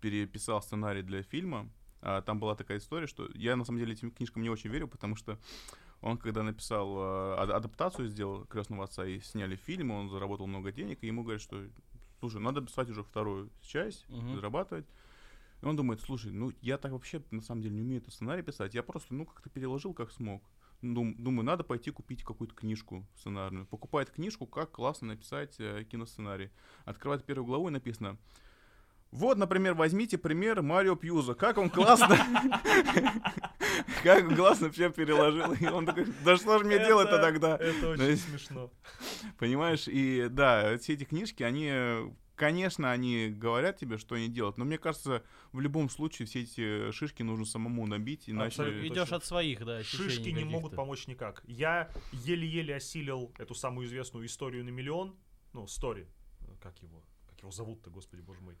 переписал 0.00 0.60
сценарий 0.60 1.02
для 1.02 1.22
фильма. 1.22 1.70
А, 2.02 2.20
там 2.20 2.38
была 2.40 2.54
такая 2.56 2.78
история, 2.78 3.06
что 3.06 3.28
я, 3.34 3.56
на 3.56 3.64
самом 3.64 3.78
деле, 3.78 3.92
этим 3.92 4.10
книжкам 4.10 4.42
не 4.42 4.50
очень 4.50 4.70
верю, 4.70 4.88
потому 4.88 5.14
что 5.16 5.38
он, 6.00 6.18
когда 6.18 6.42
написал, 6.42 6.94
а, 6.98 7.36
ад- 7.42 7.50
адаптацию 7.50 8.08
сделал 8.08 8.44
«Крестного 8.46 8.84
отца» 8.84 9.06
и 9.06 9.20
сняли 9.20 9.54
фильм, 9.56 9.92
он 9.92 10.10
заработал 10.10 10.46
много 10.48 10.72
денег, 10.72 10.98
и 11.02 11.06
ему 11.06 11.22
говорят, 11.22 11.40
что, 11.40 11.64
слушай, 12.20 12.40
надо 12.40 12.60
писать 12.60 12.90
уже 12.90 13.02
вторую 13.04 13.50
часть, 13.62 14.08
Мгм. 14.08 14.34
зарабатывать. 14.34 14.86
И 15.62 15.64
он 15.64 15.76
думает, 15.76 16.00
слушай, 16.00 16.32
ну 16.32 16.52
я 16.60 16.76
так 16.76 16.90
вообще 16.90 17.22
на 17.30 17.40
самом 17.40 17.62
деле 17.62 17.76
не 17.76 17.82
умею 17.82 18.00
этот 18.00 18.12
сценарий 18.12 18.42
писать, 18.42 18.74
я 18.74 18.82
просто, 18.82 19.14
ну, 19.14 19.24
как-то 19.24 19.48
переложил 19.48 19.94
как 19.94 20.10
смог. 20.10 20.42
Дум- 20.82 21.14
Думаю, 21.16 21.44
надо 21.44 21.62
пойти 21.62 21.92
купить 21.92 22.24
какую-то 22.24 22.56
книжку 22.56 23.06
сценарную. 23.14 23.66
Покупает 23.66 24.10
книжку, 24.10 24.46
как 24.48 24.72
классно 24.72 25.06
написать 25.06 25.54
э, 25.60 25.84
киносценарий. 25.84 26.50
Открывает 26.84 27.24
первую 27.24 27.46
главу 27.46 27.68
и 27.68 27.70
написано 27.70 28.18
вот, 29.12 29.36
например, 29.36 29.74
возьмите 29.74 30.16
пример 30.16 30.62
Марио 30.62 30.96
Пьюза. 30.96 31.34
Как 31.34 31.58
он 31.58 31.68
классно... 31.68 32.16
Как 34.02 34.26
он 34.26 34.34
классно 34.34 34.70
все 34.70 34.90
переложил. 34.90 35.52
И 35.52 35.66
он 35.66 35.84
такой, 35.84 36.06
да 36.24 36.36
что 36.36 36.58
же 36.58 36.64
мне 36.64 36.78
делать-то 36.78 37.20
тогда? 37.20 37.56
Это 37.56 37.90
очень 37.90 38.16
смешно. 38.16 38.72
Понимаешь? 39.38 39.86
И 39.86 40.28
да, 40.30 40.78
все 40.78 40.94
эти 40.94 41.04
книжки, 41.04 41.42
они, 41.42 42.10
конечно, 42.36 42.90
они 42.90 43.28
говорят 43.28 43.76
тебе, 43.76 43.98
что 43.98 44.14
они 44.14 44.28
делают, 44.28 44.56
но 44.56 44.64
мне 44.64 44.78
кажется, 44.78 45.22
в 45.52 45.60
любом 45.60 45.90
случае 45.90 46.26
все 46.26 46.42
эти 46.42 46.90
шишки 46.92 47.22
нужно 47.22 47.44
самому 47.44 47.86
набить, 47.86 48.30
иначе... 48.30 48.62
Абсолютно. 48.62 48.86
Идешь 48.86 48.98
точно. 49.00 49.16
от 49.18 49.24
своих, 49.26 49.64
да, 49.64 49.82
Шишки 49.82 50.30
не 50.30 50.44
могут 50.44 50.74
помочь 50.74 51.06
никак. 51.06 51.42
Я 51.46 51.90
еле-еле 52.12 52.76
осилил 52.76 53.34
эту 53.38 53.54
самую 53.54 53.86
известную 53.86 54.24
историю 54.24 54.64
на 54.64 54.70
миллион. 54.70 55.14
Ну, 55.52 55.66
стори. 55.66 56.06
Как 56.62 56.78
его? 56.78 57.02
Как 57.28 57.40
его 57.40 57.50
зовут-то, 57.50 57.90
господи 57.90 58.22
боже 58.22 58.40
мой. 58.40 58.56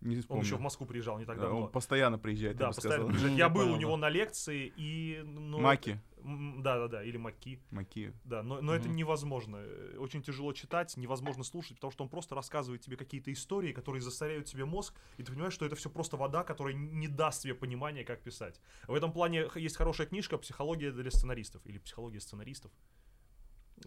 Не 0.00 0.22
Он 0.28 0.40
еще 0.40 0.56
в 0.56 0.60
Москву 0.60 0.86
приезжал 0.86 1.18
не 1.18 1.26
так 1.26 1.36
Да, 1.36 1.42
давно. 1.42 1.62
Он 1.64 1.68
постоянно 1.70 2.18
приезжает, 2.18 2.56
Да, 2.56 2.64
я 2.64 2.68
бы 2.70 2.74
постоянно 2.74 2.96
сказал. 2.96 3.08
приезжает. 3.10 3.38
Я 3.38 3.48
был 3.50 3.60
понял, 3.62 3.74
у 3.74 3.76
него 3.76 3.90
да. 3.92 3.96
на 3.98 4.08
лекции 4.08 4.72
и... 4.74 5.20
Ну, 5.22 5.58
Маки. 5.60 6.00
м, 6.24 6.62
Да-да-да, 6.62 7.04
или 7.04 7.18
Маки. 7.18 7.60
Маки. 7.70 8.14
Да, 8.24 8.42
но, 8.42 8.62
но 8.62 8.74
это 8.74 8.88
Мгм. 8.88 8.96
невозможно. 8.96 9.56
Э, 9.60 9.96
Очень 9.98 10.22
тяжело 10.22 10.54
читать, 10.54 10.96
невозможно 10.96 11.44
слушать, 11.44 11.74
потому 11.76 11.90
что 11.90 12.04
он 12.04 12.08
просто 12.08 12.34
рассказывает 12.34 12.80
тебе 12.80 12.96
какие-то 12.96 13.30
истории, 13.30 13.72
которые 13.72 14.00
засоряют 14.00 14.46
тебе 14.46 14.64
мозг, 14.64 14.94
и 15.18 15.22
ты 15.22 15.32
понимаешь, 15.32 15.52
что 15.52 15.66
это 15.66 15.76
все 15.76 15.90
просто 15.90 16.16
вода, 16.16 16.44
которая 16.44 16.72
не 16.74 17.06
даст 17.06 17.42
тебе 17.42 17.54
понимания, 17.54 18.02
как 18.02 18.22
писать. 18.22 18.58
В 18.88 18.94
этом 18.94 19.12
плане 19.12 19.48
есть 19.56 19.76
хорошая 19.76 20.06
книжка 20.06 20.38
«Психология 20.38 20.92
для 20.92 21.10
сценаристов» 21.10 21.60
или 21.66 21.76
«Психология 21.78 22.20
сценаристов». 22.20 22.72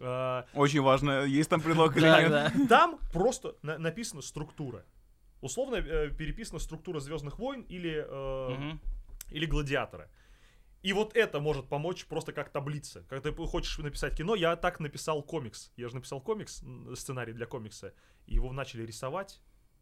А, 0.00 0.46
Очень 0.54 0.80
важно, 0.80 1.24
есть 1.24 1.48
там 1.50 1.60
предлог 1.60 1.96
или 1.96 2.02
Да, 2.02 2.20
нет. 2.22 2.30
да. 2.30 2.52
Там 2.68 2.98
просто 3.12 3.56
на- 3.62 3.78
написана 3.78 4.22
структура. 4.22 4.84
Условно 5.44 5.76
э, 5.76 6.08
переписана 6.10 6.58
структура 6.58 7.00
Звездных 7.00 7.38
войн 7.38 7.66
или, 7.68 8.04
э, 8.08 8.48
Мгм. 8.50 8.80
или 9.30 9.46
Гладиатора. 9.46 10.08
И 10.82 10.92
вот 10.94 11.16
это 11.16 11.38
может 11.40 11.68
помочь 11.68 12.06
просто 12.06 12.32
как 12.32 12.50
таблица. 12.50 13.04
Когда 13.08 13.30
ты 13.30 13.46
хочешь 13.46 13.78
написать 13.78 14.16
кино, 14.16 14.34
я 14.34 14.56
так 14.56 14.80
написал 14.80 15.22
комикс. 15.22 15.70
Я 15.76 15.88
же 15.88 15.94
написал 15.96 16.20
комикс, 16.22 16.62
сценарий 16.94 17.32
для 17.34 17.46
комикса. 17.46 17.92
И 18.26 18.34
его 18.34 18.52
начали 18.52 18.86
рисовать, 18.86 19.40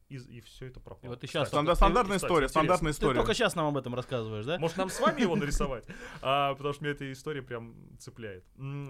и, 0.08 0.40
все 0.42 0.66
это 0.66 0.78
пропало. 0.80 1.06
И 1.06 1.08
вот 1.08 1.20
ты 1.20 1.26
щас 1.26 1.44
Кстати, 1.48 1.54
Стандар- 1.64 1.72
Ты- 1.72 1.76
Стандартная 1.76 2.16
кстати, 2.16 2.28
история, 2.30 2.44
интересно. 2.44 2.60
стандартная 2.60 2.92
Ты 2.92 2.96
история. 2.96 3.14
только 3.18 3.34
сейчас 3.34 3.54
нам 3.56 3.66
об 3.66 3.76
этом 3.78 3.94
рассказываешь, 3.94 4.44
да? 4.44 4.58
Может, 4.58 4.76
нам 4.76 4.90
с 4.90 5.00
вами 5.00 5.20
его 5.22 5.36
нарисовать? 5.36 5.84
А, 6.20 6.54
потому 6.54 6.74
что 6.74 6.84
меня 6.84 6.92
эта 6.94 7.10
история 7.12 7.40
прям 7.42 7.74
цепляет. 7.98 8.44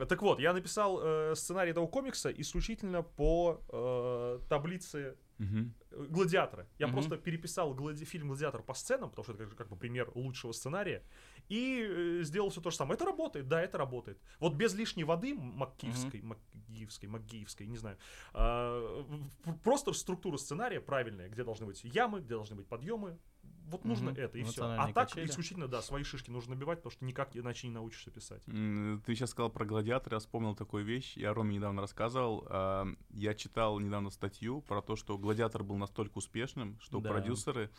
Так 0.09 0.21
вот, 0.23 0.41
я 0.41 0.53
написал 0.53 1.01
э, 1.03 1.35
сценарий 1.37 1.71
этого 1.71 1.87
комикса 1.87 2.31
исключительно 2.31 3.03
по 3.03 3.61
э, 3.69 4.41
таблице 4.49 5.17
Мгм. 5.43 5.75
э, 5.91 6.07
Гладиатора. 6.11 6.67
Я 6.79 6.87
Мгм. 6.87 6.95
просто 6.95 7.17
переписал 7.17 7.75
глади- 7.75 8.05
фильм 8.05 8.29
Гладиатор 8.29 8.63
по 8.63 8.75
сценам, 8.75 9.11
потому 9.11 9.25
что 9.25 9.33
это 9.35 9.47
как, 9.47 9.57
как 9.59 9.69
бы 9.69 9.77
пример 9.77 10.11
лучшего 10.15 10.53
сценария, 10.53 11.03
и 11.49 11.83
э, 11.89 12.23
сделал 12.25 12.49
все 12.51 12.61
то 12.61 12.71
же 12.71 12.77
самое. 12.77 12.95
Это 12.97 13.05
работает, 13.05 13.49
да, 13.49 13.61
это 13.61 13.79
работает. 13.79 14.19
Вот 14.41 14.55
без 14.55 14.75
лишней 14.75 15.05
воды 15.05 15.35
маккиевской, 15.35 16.23
макгиевской, 16.23 17.09
макгиевской, 17.09 17.67
не 17.67 17.77
знаю, 17.77 17.97
в- 18.33 19.59
просто 19.63 19.93
структура 19.93 20.37
сценария 20.37 20.81
правильная, 20.81 21.29
где 21.29 21.45
должны 21.45 21.67
быть 21.67 21.85
ямы, 21.85 22.21
где 22.21 22.35
должны 22.35 22.57
быть 22.57 22.67
подъемы. 22.67 23.19
Вот 23.67 23.85
нужно 23.85 24.11
это 24.11 24.37
и 24.39 24.43
все. 24.45 24.65
А 24.65 24.93
так 24.93 25.09
качели. 25.09 25.27
исключительно, 25.27 25.67
да, 25.69 25.81
свои 25.83 26.03
шишки 26.03 26.31
нужно 26.31 26.55
набивать, 26.55 26.79
потому 26.79 26.91
что 26.93 27.05
никак 27.05 27.35
иначе 27.37 27.69
не 27.69 27.73
научишься 27.73 28.11
писать. 28.11 28.43
Ты 28.45 29.15
сейчас 29.15 29.31
сказал 29.31 29.51
про 29.51 29.65
гладиатора, 29.65 30.17
я 30.17 30.21
вспомнил 30.21 30.55
такую 30.55 30.85
вещь. 30.85 31.17
Я 31.17 31.33
Роме 31.33 31.57
недавно 31.57 31.81
рассказывал. 31.81 32.47
а, 32.51 32.87
Я 33.11 33.35
читал 33.35 33.79
недавно 33.79 34.11
статью 34.11 34.61
про 34.63 34.83
то, 34.83 34.97
что 34.97 35.17
гладиатор 35.17 35.63
был 35.65 35.77
настолько 35.77 36.19
успешным, 36.19 36.79
что 36.81 37.01
Да. 37.01 37.11
продюсеры 37.11 37.71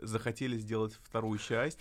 захотели 0.00 0.56
сделать 0.58 0.94
вторую 1.02 1.38
часть. 1.38 1.80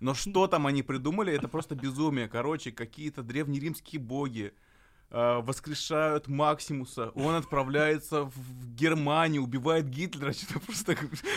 Но 0.00 0.14
что 0.14 0.46
там 0.46 0.66
они 0.66 0.82
придумали, 0.82 1.32
это 1.32 1.48
просто 1.48 1.74
безумие. 1.74 2.26
Короче, 2.28 2.72
какие-то 2.72 3.22
древнеримские 3.22 4.00
боги 4.00 4.54
воскрешают 5.10 6.28
Максимуса, 6.28 7.10
он 7.14 7.34
отправляется 7.34 8.24
в- 8.24 8.74
Германию, 8.74 9.42
убивает 9.42 9.88
Гитлера, 9.88 10.32
что-то 10.34 10.60
просто... 10.60 10.96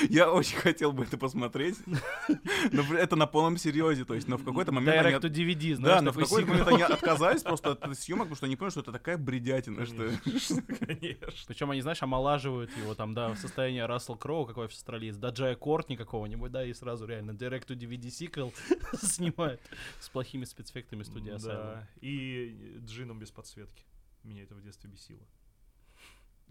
Я 0.09 0.32
очень 0.32 0.57
хотел 0.57 0.91
бы 0.91 1.03
это 1.03 1.17
посмотреть, 1.17 1.78
но 2.72 2.84
это 2.95 3.15
на 3.15 3.28
полном 3.28 3.57
серьезе, 3.57 4.05
то 4.05 4.13
есть, 4.13 4.28
но 4.28 4.38
в 4.38 4.43
какой-то 4.43 4.72
момент... 4.72 5.05
они 5.05 5.15
Direct 5.15 5.22
to 5.22 5.30
DVD, 5.30 5.76
знаешь, 5.76 5.95
да, 5.97 6.01
но 6.01 6.11
в 6.11 6.17
какой-то 6.17 6.47
момент 6.47 6.67
они 6.67 6.82
отказались 6.82 7.43
просто 7.43 7.72
от 7.72 7.97
съемок, 7.97 8.26
потому 8.26 8.36
что 8.36 8.45
они 8.45 8.55
поняли, 8.55 8.72
что 8.72 8.82
это 8.82 8.91
такая 8.91 9.17
бредятина, 9.17 9.86
что... 9.86 10.11
Конечно. 10.34 10.61
Причем 11.47 11.72
они, 11.72 11.82
знаешь, 11.82 12.01
омолаживают 12.03 12.76
его 12.78 12.93
там, 12.93 13.13
да, 13.13 13.30
в 13.30 13.38
состоянии 13.38 13.80
Рассел 13.80 14.15
Кроу, 14.15 14.45
какой 14.45 14.65
австралиец, 14.65 15.15
да, 15.15 15.30
Джая 15.30 15.55
Кортни 15.55 15.95
какого-нибудь, 15.95 16.51
да, 16.51 16.65
и 16.65 16.74
сразу 16.74 17.05
реально 17.05 17.32
Direct 17.32 17.67
to 17.67 17.78
DVD 17.78 18.09
сиквел 18.09 18.53
снимают 19.01 19.61
с 19.99 20.09
плохими 20.09 20.45
спецэффектами 20.45 21.03
Asylum. 21.03 21.39
Да, 21.39 21.88
и 22.01 22.80
джином 22.86 23.19
без 23.19 23.32
подсветки. 23.62 23.84
Меня 24.24 24.43
это 24.43 24.55
в 24.55 24.62
детстве 24.62 24.89
бесило. 24.89 25.26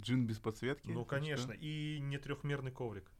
Джин 0.01 0.27
без 0.27 0.39
подсветки? 0.39 0.89
Ну, 0.89 1.01
Что? 1.01 1.05
конечно. 1.11 1.53
И 1.53 1.99
не 2.01 2.19
трехмерный 2.19 2.71
коврик. 2.71 3.11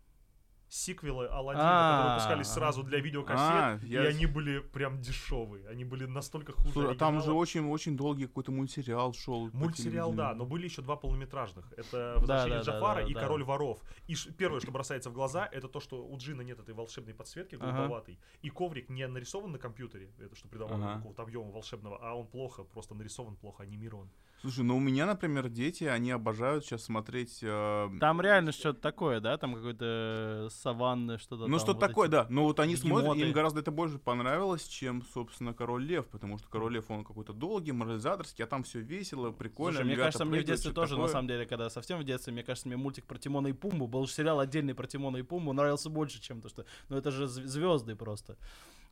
Сиквелы 0.71 1.27
Алладина, 1.27 1.65
А, 1.67 1.91
которые 1.91 2.15
выпускались 2.15 2.47
сразу 2.47 2.83
для 2.85 3.01
видеокассет, 3.01 3.39
А, 3.39 3.79
и 3.83 3.89
я- 3.89 4.03
они 4.03 4.27
были 4.27 4.61
прям 4.61 5.01
дешевые. 5.01 5.69
Они 5.69 5.85
были 5.85 6.07
настолько 6.07 6.53
хуже 6.53 6.91
а 6.91 6.95
там 6.95 7.21
же 7.21 7.33
очень-очень 7.33 7.97
долгий 7.97 8.27
какой-то 8.29 8.53
мультсериал 8.53 9.13
шел. 9.13 9.51
Мультсериал, 9.53 10.13
да, 10.13 10.33
но 10.35 10.47
были 10.47 10.65
еще 10.67 10.83
два 10.83 10.95
полнометражных. 10.95 11.73
Это 11.77 12.15
«Возвращение 12.19 12.61
Джафара» 12.63 13.05
и. 13.05 13.13
«Король 13.15 13.43
воров». 13.43 13.81
И 14.07 14.15
первое, 14.39 14.61
что 14.61 14.71
бросается 14.71 15.11
в 15.11 15.13
глаза, 15.13 15.49
это 15.51 15.67
то, 15.69 15.81
что 15.81 16.05
у 16.07 16.17
Джина 16.17 16.43
нет 16.43 16.61
этой 16.61 16.73
волшебной 16.75 17.15
подсветки 17.15 17.57
голубоватой. 17.57 18.19
И 18.43 18.49
коврик 18.51 18.89
не 18.89 19.07
нарисован 19.09 19.51
на 19.53 19.59
компьютере, 19.59 20.11
это 20.21 20.37
что 20.37 20.47
придавало 20.49 20.79
какого-то 20.97 21.23
объема 21.23 21.51
волшебного, 21.51 21.99
а 22.01 22.15
он 22.15 22.27
плохо, 22.29 22.63
просто 22.63 22.95
нарисован 22.95 23.35
плохо, 23.37 23.65
анимирован. 23.65 24.09
Слушай, 24.41 24.65
ну 24.65 24.77
у 24.77 24.81
меня, 24.81 25.05
например, 25.05 25.51
дети, 25.51 25.85
они 25.85 26.11
обожают 26.13 26.65
сейчас 26.65 26.85
смотреть... 26.85 27.41
э, 27.43 27.91
Там 28.01 28.23
реально 28.23 28.53
что-то 28.53 28.81
такое, 28.81 29.21
да, 29.21 29.37
там 29.37 29.55
какой-то 29.55 30.49
саванны, 30.51 31.19
что-то 31.19 31.47
Ну, 31.47 31.59
там 31.59 31.59
что 31.59 31.73
вот 31.73 31.81
такое, 31.81 32.07
эти- 32.09 32.13
да. 32.13 32.27
Но 32.31 32.45
вот 32.45 32.59
они 32.59 32.77
смотрят, 32.77 33.11
бегемоты. 33.11 33.21
им 33.29 33.33
гораздо 33.33 33.61
это 33.61 33.71
больше 33.71 33.99
понравилось, 33.99 34.67
чем, 34.67 35.03
собственно, 35.13 35.53
Король 35.53 35.85
Лев. 35.85 36.07
Потому 36.09 36.39
что 36.39 36.49
Король 36.49 36.73
Лев, 36.73 36.91
он 36.91 37.05
какой-то 37.05 37.35
долгий, 37.35 37.73
морализаторский, 37.73 38.43
а 38.45 38.47
там 38.47 38.63
все 38.63 38.81
весело, 38.81 39.31
прикольно. 39.31 39.81
Слушай, 39.81 39.87
мне 39.89 39.97
кажется, 39.97 40.25
мне 40.25 40.41
в 40.41 40.45
детстве 40.45 40.73
тоже, 40.73 40.95
на 40.95 41.01
такое. 41.03 41.13
самом 41.13 41.29
деле, 41.29 41.45
когда 41.45 41.69
совсем 41.69 41.99
в 42.01 42.05
детстве, 42.05 42.33
мне 42.33 42.43
кажется, 42.43 42.67
мне 42.67 42.79
мультик 42.79 43.05
про 43.05 43.19
Тимона 43.19 43.49
и 43.49 43.53
Пумбу, 43.53 43.87
был 43.89 44.07
же 44.07 44.13
сериал 44.13 44.41
отдельный 44.41 44.75
про 44.75 44.87
Тимона 44.87 45.19
и 45.19 45.23
Пумбу, 45.23 45.53
нравился 45.53 45.91
больше, 45.91 46.19
чем 46.21 46.41
то, 46.41 46.49
что... 46.49 46.65
Ну, 46.89 46.97
это 46.97 47.11
же 47.11 47.27
звезды 47.27 47.95
просто. 47.95 48.39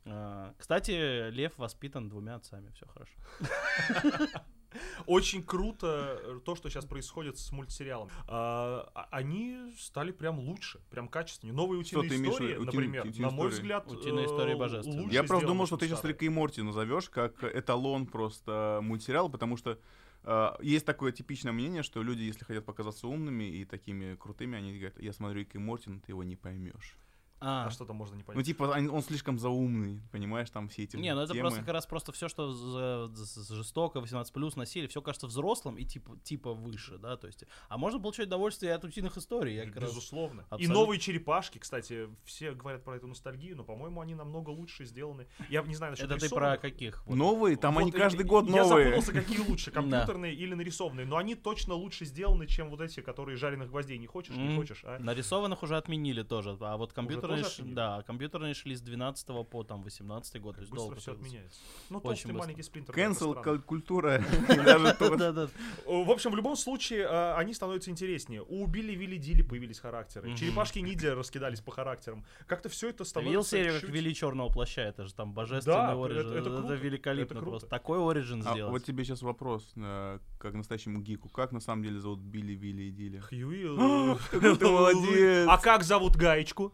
А, 0.05 0.53
Кстати, 0.59 1.31
Лев 1.31 1.53
воспитан 1.57 2.07
двумя 2.07 2.35
отцами, 2.35 2.71
все 2.75 2.85
хорошо. 2.85 3.11
Очень 5.05 5.43
круто 5.43 6.19
э, 6.21 6.39
то, 6.43 6.55
что 6.55 6.69
сейчас 6.69 6.85
происходит 6.85 7.37
с 7.37 7.51
мультсериалом. 7.51 8.09
А, 8.27 8.89
а- 8.93 9.07
они 9.11 9.73
стали 9.77 10.11
прям 10.11 10.39
лучше, 10.39 10.79
прям 10.89 11.07
качественнее. 11.07 11.55
Новые 11.55 11.79
утиные 11.79 12.07
имеешь 12.09 12.33
истории? 12.33 12.55
Утиные- 12.55 12.65
например, 12.65 13.07
утиные 13.07 13.21
на 13.21 13.35
мой 13.35 13.47
истории? 13.47 13.61
взгляд, 13.61 13.91
Утиные 13.91 14.25
э, 14.25 14.27
истории 14.27 14.53
божественные. 14.55 15.09
Я 15.09 15.23
просто 15.23 15.47
думал, 15.47 15.65
что 15.65 15.77
ты 15.77 15.87
сейчас. 15.87 16.03
Рика 16.03 16.25
и 16.25 16.29
Морти 16.29 16.61
назовешь 16.61 17.09
как 17.09 17.43
эталон 17.43 18.05
просто 18.05 18.79
мультсериала, 18.81 19.29
потому 19.29 19.57
что 19.57 19.79
э, 20.23 20.49
есть 20.61 20.85
такое 20.85 21.11
типичное 21.11 21.51
мнение, 21.51 21.83
что 21.83 22.01
люди, 22.03 22.21
если 22.23 22.43
хотят 22.45 22.65
показаться 22.65 23.07
умными 23.07 23.43
и 23.43 23.65
такими 23.65 24.15
крутыми, 24.15 24.57
они 24.57 24.73
говорят, 24.73 24.99
я 24.99 25.13
смотрю 25.13 25.39
Рика 25.39 25.57
и 25.57 25.61
Морти, 25.61 25.89
но 25.89 25.99
ты 25.99 26.11
его 26.11 26.23
не 26.23 26.35
поймешь. 26.35 26.97
А, 27.41 27.65
А 27.67 27.69
что 27.69 27.85
там 27.85 27.95
можно 27.95 28.15
не 28.15 28.23
понять? 28.23 28.37
Ну, 28.37 28.43
типа, 28.43 28.63
он 28.63 29.01
слишком 29.01 29.39
заумный, 29.39 30.01
понимаешь, 30.11 30.49
там 30.49 30.67
все 30.69 30.83
эти 30.83 30.97
не, 30.97 31.13
ну 31.15 31.21
это 31.21 31.33
темы. 31.33 31.41
просто 31.41 31.59
как 31.61 31.69
раз 31.73 31.85
просто 31.85 32.11
все, 32.11 32.27
что 32.27 32.51
за- 32.51 33.07
за- 33.13 33.55
жестоко, 33.55 34.01
18 34.01 34.55
насилие, 34.57 34.87
все 34.89 35.01
кажется 35.01 35.27
взрослым 35.27 35.75
и 35.77 35.85
типа, 35.85 36.17
типа 36.23 36.53
выше, 36.53 36.97
да, 36.97 37.15
то 37.17 37.27
есть. 37.27 37.45
А 37.69 37.77
можно 37.77 37.99
получать 37.99 38.27
удовольствие 38.27 38.73
от 38.73 38.83
утиных 38.83 39.17
историй. 39.17 39.55
Я 39.55 39.65
как 39.65 39.77
раз- 39.77 39.89
Безусловно. 39.91 40.41
И 40.41 40.43
абсолютно- 40.49 40.73
новые 40.73 40.99
черепашки, 40.99 41.57
кстати, 41.59 42.09
все 42.25 42.51
говорят 42.51 42.83
про 42.83 42.97
эту 42.97 43.07
ностальгию, 43.07 43.55
но, 43.55 43.63
по-моему, 43.63 44.01
они 44.01 44.15
намного 44.15 44.49
лучше 44.49 44.85
сделаны. 44.85 45.27
Я 45.49 45.61
не 45.61 45.75
знаю 45.75 45.91
насчет 45.93 46.05
Это 46.11 46.19
ты 46.19 46.29
про 46.29 46.57
каких? 46.57 47.05
Вот. 47.05 47.15
Новые, 47.15 47.55
там 47.55 47.75
Вот 47.75 47.81
они 47.81 47.91
каждый 47.91 48.25
год 48.25 48.47
Я 48.49 48.63
новые. 48.63 48.89
запутался, 48.91 49.13
какие 49.13 49.39
лучше, 49.47 49.71
компьютерные 49.71 50.33
или 50.33 50.53
нарисованные. 50.55 51.05
Но 51.05 51.17
они 51.17 51.35
точно 51.35 51.73
лучше 51.73 52.05
сделаны, 52.05 52.47
чем 52.47 52.69
вот 52.69 52.81
эти, 52.81 52.99
которые 53.01 53.37
жареных 53.37 53.69
гвоздей 53.69 53.97
не 53.97 54.07
хочешь, 54.07 54.35
не 54.35 54.55
хочешь, 54.57 54.81
а? 54.83 54.99
Нарисованных 54.99 55.63
уже 55.63 55.77
отменили 55.77 56.23
тоже, 56.23 56.57
а 56.59 56.75
вот 56.77 56.91
компьютерные 56.93 57.28
компьютерные, 57.29 57.43
тоже 57.43 57.69
ш- 57.69 57.75
да, 57.75 58.01
компьютерные 58.03 58.53
шли 58.53 58.75
с 58.75 58.81
12 58.81 59.27
по 59.49 59.63
там 59.63 59.81
18 59.83 60.41
год, 60.41 60.55
то 60.55 60.55
Как 60.55 60.61
есть 60.61 60.71
быстро 60.71 60.85
долго. 60.87 60.99
все 60.99 61.11
отменяется. 61.13 61.59
Ну, 61.89 61.97
Очень 61.97 62.03
толстый 62.09 62.25
быстро. 62.27 62.39
маленький 62.39 62.63
сплинтер. 62.63 62.97
это 62.97 63.01
Cancel 63.11 63.61
культура. 63.61 64.23
То. 64.99 65.15
Да-да. 65.15 65.49
В 65.85 66.11
общем, 66.11 66.31
в 66.31 66.35
любом 66.35 66.55
случае, 66.55 67.01
э, 67.01 67.33
они 67.35 67.53
становятся 67.53 67.91
интереснее. 67.91 68.43
У 68.43 68.65
Билли 68.67 68.93
Вилли 68.93 69.17
Дилли 69.17 69.41
появились 69.41 69.79
характеры. 69.79 70.35
Черепашки 70.35 70.79
ниндзя 70.79 71.15
раскидались 71.15 71.61
по 71.61 71.71
характерам. 71.71 72.25
Как-то 72.47 72.69
все 72.69 72.89
это 72.89 73.03
Ты 73.03 73.19
видел 73.21 73.43
становится 73.43 73.49
серию, 73.49 73.81
как 73.81 73.89
вели 73.89 74.13
черного 74.15 74.49
плаща? 74.49 74.81
Это 74.81 75.05
же 75.05 75.13
там 75.13 75.33
божественный 75.33 75.77
Да, 75.77 75.91
оригин. 75.93 76.33
это- 76.33 76.73
великолепно 76.75 77.39
просто. 77.41 77.67
Такой 77.69 77.99
оригин 77.99 78.43
А 78.45 78.51
сделать. 78.53 78.71
вот 78.71 78.83
тебе 78.83 79.03
сейчас 79.03 79.21
вопрос, 79.21 79.71
э, 79.75 80.19
как 80.37 80.53
настоящему 80.53 80.99
гику. 81.01 81.29
Как 81.29 81.51
на 81.51 81.59
самом 81.59 81.83
деле 81.83 81.99
зовут 81.99 82.19
Билли, 82.19 82.53
Вилли 82.53 82.83
и 82.83 82.91
Дилли? 82.99 83.19
Хьюи. 83.19 84.57
ты 84.57 84.67
молодец. 84.67 85.47
А 85.49 85.57
как 85.57 85.83
зовут 85.83 86.15
гаечку? 86.15 86.73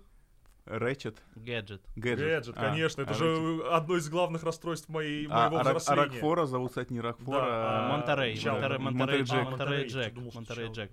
Рэчет? 0.66 1.22
Гаджет. 1.36 1.82
Гэджет? 1.96 2.28
Гаджет, 2.28 2.56
А, 2.58 2.62
конечно. 2.70 3.02
Это 3.04 3.12
а 3.12 3.14
же 3.14 3.26
Рэчет. 3.36 3.66
одно 3.72 3.98
из 3.98 4.10
главных 4.10 4.44
расстройств 4.44 4.90
моей, 4.90 5.28
А, 5.30 5.44
моего 5.50 5.58
а 5.58 5.60
а 5.60 5.64
взросления. 5.64 6.02
Рокфора 6.02 6.46
зовут, 6.48 6.70
кстати, 6.70 6.92
не 6.92 7.02
Рокфора, 7.02 7.40
Да, 7.46 7.86
а... 7.86 7.98
Монтерей. 7.98 8.38
Чал- 8.38 8.56
Монтерей, 8.60 8.78
Монтерей 8.80 9.20
Монтерей, 9.44 9.88
Джек. 9.88 10.16
Монтерей 10.34 10.72
Джек. 10.72 10.92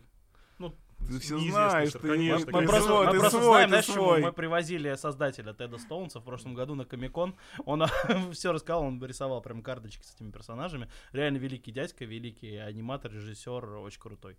думал, 0.59 0.75
Ты 1.09 1.19
все 1.19 1.39
знаешь, 1.39 1.93
ты... 1.93 1.99
конечно, 1.99 2.51
Мы 2.53 2.67
просто, 2.67 2.87
свой, 2.89 3.07
мы 3.07 3.13
ты 3.13 3.19
просто 3.19 3.39
свой, 3.39 3.45
знаем, 3.45 3.65
ты 3.65 3.69
знаешь, 3.71 3.87
свой. 3.87 4.21
мы 4.23 4.33
привозили 4.33 4.95
создателя 4.95 5.53
Теда 5.53 5.79
Стоунса 5.79 6.21
в 6.21 6.25
прошлом 6.25 6.55
году 6.55 6.75
на 6.75 6.85
Комикон. 6.85 7.35
Он 7.65 7.85
все 8.33 8.53
рассказал, 8.53 8.83
он 8.83 9.05
рисовал 9.05 9.41
прям 9.43 9.63
карточки 9.63 10.05
с 10.05 10.15
этими 10.15 10.31
персонажами. 10.31 10.91
Реально 11.13 11.39
великий 11.39 11.73
дядька, 11.73 12.05
великий 12.05 12.57
аниматор, 12.57 13.13
режиссер, 13.13 13.77
очень 13.77 14.01
крутой. 14.01 14.37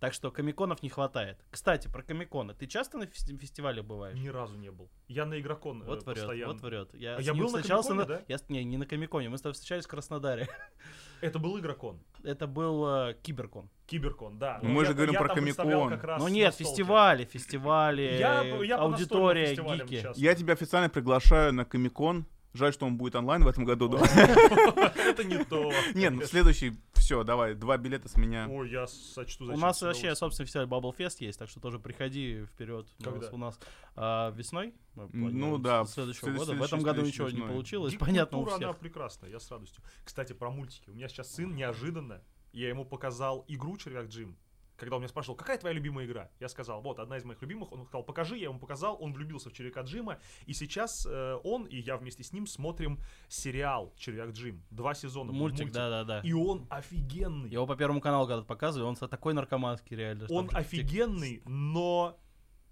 Так 0.00 0.12
что 0.14 0.30
комиконов 0.30 0.82
не 0.82 0.88
хватает. 0.88 1.38
Кстати, 1.50 1.88
про 1.88 2.02
комиконы. 2.02 2.54
Ты 2.54 2.66
часто 2.66 2.98
на 2.98 3.04
фести- 3.04 3.36
фестивале 3.36 3.82
бываешь? 3.82 4.18
Ни 4.18 4.28
разу 4.28 4.56
не 4.56 4.70
был. 4.70 4.90
Я 5.08 5.26
на 5.26 5.38
игрокон 5.38 5.82
э, 5.82 5.86
Вот 5.86 6.04
врет, 6.04 6.16
постоянно. 6.16 6.52
вот 6.52 6.62
врет. 6.62 6.94
Я, 6.94 7.16
А 7.16 7.20
я 7.20 7.34
был 7.34 7.50
на 7.50 7.62
Комиконе, 7.62 8.04
да? 8.04 8.22
Я, 8.28 8.38
не, 8.48 8.64
не 8.64 8.76
на 8.76 8.86
Комиконе, 8.86 9.28
мы 9.28 9.38
с 9.38 9.42
тобой 9.42 9.54
встречались 9.54 9.84
в 9.84 9.88
Краснодаре. 9.88 10.48
Это 11.20 11.38
был 11.38 11.58
игрокон. 11.58 11.98
Это 12.22 12.46
был 12.46 12.86
э, 12.88 13.14
Киберкон. 13.22 13.68
Киберкон, 13.86 14.38
да. 14.38 14.58
Мы 14.62 14.84
же 14.84 14.90
Я- 14.90 14.94
говорим 14.94 15.12
я 15.14 15.20
про 15.20 15.34
Комикон. 15.34 16.00
Ну 16.18 16.28
нет, 16.28 16.54
фестивали, 16.54 17.24
фестивали, 17.24 18.16
Я- 18.18 18.42
я 18.42 18.76
аудитория, 18.78 19.54
гики. 19.54 20.06
Я 20.16 20.34
тебя 20.34 20.54
официально 20.54 20.88
приглашаю 20.88 21.52
на 21.52 21.64
Комикон. 21.64 22.26
Жаль, 22.56 22.72
что 22.72 22.86
он 22.86 22.96
будет 22.96 23.14
онлайн 23.14 23.44
в 23.44 23.48
этом 23.48 23.64
году. 23.64 23.88
да. 23.88 23.98
Это 24.96 25.24
не 25.24 25.44
то. 25.44 25.72
Нет, 25.94 26.12
ну 26.14 26.22
следующий, 26.22 26.72
все, 26.94 27.22
давай, 27.22 27.54
два 27.54 27.76
билета 27.76 28.08
с 28.08 28.16
меня. 28.16 28.48
Ой, 28.50 28.70
я 28.70 28.86
сочту 28.86 29.46
за 29.46 29.52
У 29.52 29.56
нас 29.56 29.80
вообще 29.82 30.14
собственный 30.14 30.46
фестиваль 30.46 30.66
Bubble 30.66 30.96
Fest 30.96 31.16
есть, 31.20 31.38
так 31.38 31.48
что 31.48 31.60
тоже 31.60 31.78
приходи 31.78 32.44
вперед. 32.46 32.86
У 32.98 33.02
нас- 33.04 33.12
Когда? 33.12 33.30
У 33.30 33.38
нас 33.38 33.60
а, 33.94 34.30
весной? 34.32 34.74
мы 34.94 35.04
Ну 35.04 35.08
планируем, 35.28 35.62
да, 35.62 35.84
следующего 35.84 36.28
след- 36.28 36.38
года. 36.38 36.54
В 36.54 36.62
этом 36.62 36.82
году 36.82 37.02
ничего 37.02 37.30
не 37.30 37.42
получилось, 37.42 37.94
понятно 37.96 38.38
у 38.38 38.46
она 38.46 38.56
всех. 38.56 38.78
прекрасная, 38.78 39.30
я 39.30 39.38
с 39.38 39.50
радостью. 39.50 39.82
Кстати, 40.04 40.32
про 40.32 40.50
мультики. 40.50 40.88
У 40.90 40.94
меня 40.94 41.08
сейчас 41.08 41.32
сын 41.34 41.54
неожиданно, 41.54 42.22
я 42.52 42.68
ему 42.68 42.84
показал 42.84 43.44
игру 43.48 43.76
Червяк 43.76 44.06
Джим. 44.08 44.36
Когда 44.76 44.96
он 44.96 45.02
меня 45.02 45.08
спрашивал, 45.08 45.36
какая 45.36 45.58
твоя 45.58 45.74
любимая 45.74 46.06
игра? 46.06 46.30
Я 46.40 46.48
сказал, 46.48 46.82
вот, 46.82 46.98
одна 46.98 47.16
из 47.16 47.24
моих 47.24 47.40
любимых. 47.42 47.72
Он 47.72 47.84
сказал, 47.86 48.02
покажи, 48.02 48.36
я 48.36 48.44
ему 48.44 48.58
показал. 48.58 48.96
Он 49.00 49.12
влюбился 49.12 49.50
в 49.50 49.52
Червяка 49.52 49.82
Джима. 49.82 50.18
И 50.46 50.52
сейчас 50.52 51.06
э, 51.06 51.38
он 51.44 51.64
и 51.64 51.78
я 51.78 51.96
вместе 51.96 52.22
с 52.22 52.32
ним 52.32 52.46
смотрим 52.46 53.00
сериал 53.28 53.94
Червяк 53.96 54.30
Джим. 54.30 54.62
Два 54.70 54.94
сезона. 54.94 55.32
Мультик, 55.32 55.72
да-да-да. 55.72 56.20
И 56.20 56.32
он 56.32 56.66
офигенный. 56.70 57.50
Его 57.50 57.66
по 57.66 57.76
Первому 57.76 58.00
каналу 58.00 58.26
когда-то 58.26 58.46
показывали, 58.46 58.86
он 58.86 58.96
такой 58.96 59.34
наркоманский 59.34 59.96
реально. 59.96 60.26
Он 60.30 60.48
офигенный, 60.52 61.42
но 61.44 62.18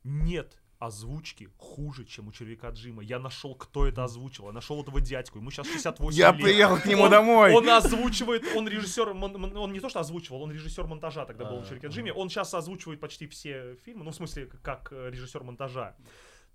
нет 0.03 0.59
озвучки 0.79 1.49
хуже, 1.57 2.05
чем 2.05 2.29
у 2.29 2.33
червяка 2.33 2.71
Джима. 2.71 3.03
Я 3.03 3.19
нашел, 3.19 3.55
кто 3.55 3.87
это 3.87 4.05
озвучил. 4.05 4.47
Я 4.47 4.53
нашел 4.53 4.83
этого 4.83 5.01
дядьку. 5.01 5.39
Ему 5.39 5.51
сейчас 5.51 5.67
68 5.69 6.19
Я 6.19 6.33
лет. 6.33 6.43
приехал 6.43 6.77
к 6.79 6.87
нему 6.87 7.05
Он- 7.05 7.11
домой. 7.11 7.53
Он 7.55 7.69
озвучивает, 7.69 8.45
он 8.55 8.69
режиссер, 8.69 9.15
мон- 9.15 9.57
он 9.57 9.73
не 9.73 9.81
то 9.81 9.89
что 9.89 10.01
озвучивал, 10.01 10.43
он 10.43 10.53
режиссер 10.53 10.87
монтажа 10.87 11.25
тогда 11.27 11.45
был 11.45 11.59
А, 11.59 11.61
в 11.63 11.69
Червяке 11.69 11.87
ага. 11.89 11.95
Джиме. 11.97 12.13
Он 12.13 12.29
сейчас 12.29 12.53
озвучивает 12.55 13.01
почти 13.01 13.27
все 13.27 13.77
фильмы, 13.85 14.05
ну 14.05 14.11
в 14.11 14.15
смысле 14.15 14.47
как 14.63 14.89
э, 14.93 15.11
режиссер 15.11 15.43
монтажа. 15.43 15.95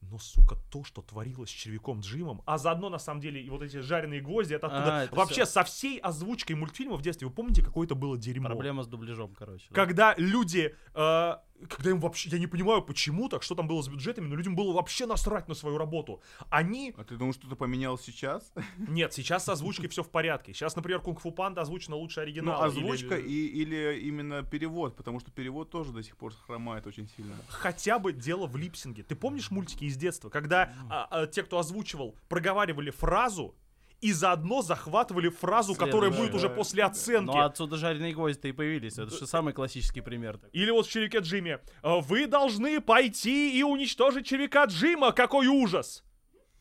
Но, 0.02 0.18
сука, 0.18 0.56
то, 0.72 0.86
что 0.86 1.02
творилось 1.02 1.50
с 1.50 1.54
червяком 1.54 2.00
Джимом, 2.00 2.42
а 2.46 2.58
заодно, 2.58 2.88
на 2.90 3.00
самом 3.00 3.20
деле, 3.20 3.42
и 3.42 3.50
вот 3.50 3.62
эти 3.62 3.82
жареные 3.82 4.22
гвозди, 4.22 4.54
это 4.54 4.68
оттуда. 4.68 4.98
А, 5.00 5.04
это 5.04 5.14
Вообще, 5.14 5.44
всё. 5.44 5.46
со 5.46 5.64
всей 5.66 6.00
озвучкой 6.00 6.56
мультфильма 6.56 6.96
в 6.96 7.02
детстве, 7.02 7.28
вы 7.28 7.34
помните, 7.34 7.62
какое 7.62 7.86
это 7.86 7.96
было 7.96 8.18
дерьмо? 8.18 8.48
Проблема 8.48 8.84
с 8.84 8.88
дубляжом, 8.88 9.36
короче. 9.36 9.66
да. 9.70 9.76
когда 9.76 10.16
люди, 10.18 10.74
э, 10.96 11.34
когда 11.68 11.90
им 11.90 12.00
вообще, 12.00 12.30
я 12.30 12.40
не 12.40 12.48
понимаю, 12.48 12.82
почему 12.82 13.28
так, 13.30 13.44
что 13.44 13.56
там 13.56 13.68
было 13.68 13.82
с 13.82 13.88
бюджетами, 13.88 14.28
но 14.28 14.36
людям 14.36 14.56
было 14.56 14.72
вообще 14.74 15.06
насрать 15.06 15.48
на 15.48 15.56
свою 15.56 15.78
работу. 15.78 16.22
Они, 16.50 16.94
А 16.98 17.04
ты 17.04 17.18
думаешь, 17.18 17.36
что-то 17.36 17.56
поменялось 17.56 18.02
сейчас? 18.02 18.52
нет, 18.78 19.14
сейчас 19.14 19.46
с 19.46 19.50
озвучкой 19.50 19.90
все 19.90 20.04
в 20.04 20.10
порядке. 20.10 20.54
Сейчас, 20.54 20.76
например, 20.76 21.02
Кунг-фу 21.02 21.32
Панда 21.32 21.62
озвучена 21.62 21.96
лучше 21.96 22.20
Ну, 22.20 22.24
оригинала. 22.24 22.66
озвучка 22.66 23.18
или- 23.18 23.30
и, 23.30 23.62
или 23.62 24.00
именно 24.02 24.44
перевод, 24.44 24.96
потому 24.96 25.20
что 25.20 25.32
перевод 25.32 25.70
тоже 25.70 25.92
до 25.92 26.04
сих 26.04 26.16
пор 26.18 26.34
хромает 26.46 26.88
очень 26.88 27.08
сильно. 27.16 27.36
Хотя 27.50 28.00
бы 28.00 28.14
дело 28.14 28.48
в 28.48 28.56
липсинге. 28.58 29.04
Ты 29.04 29.16
помнишь 29.16 29.52
мультики 29.52 29.86
из 29.86 29.98
детства, 29.98 30.30
когда 30.30 30.74
а, 30.90 31.08
а, 31.10 31.28
те, 31.28 31.44
кто 31.44 31.58
озвучивал, 31.60 32.16
проговаривали 32.30 32.90
фразу 32.92 33.56
и 34.02 34.12
заодно 34.14 34.62
захватывали 34.62 35.30
фразу, 35.30 35.76
которая 35.76 36.12
будет 36.12 36.34
уже 36.34 36.50
после 36.50 36.84
оценки. 36.84 37.36
Ну 37.36 37.42
отсюда 37.42 37.78
жареные 37.78 38.14
гвозди-то 38.14 38.48
и 38.48 38.52
появились. 38.52 38.94
Это 38.98 39.10
же 39.10 39.28
самый 39.28 39.54
классический 39.54 40.02
пример. 40.02 40.40
Или 40.54 40.72
вот 40.72 40.88
в 40.88 40.92
червяке 40.92 41.20
Джимми. 41.20 41.60
«Э, 41.84 42.00
Вы 42.00 42.28
должны 42.28 42.80
пойти 42.82 43.58
и 43.58 43.64
уничтожить 43.64 44.26
червяка 44.26 44.66
Джима. 44.66 45.12
Какой 45.12 45.48
ужас! 45.48 46.04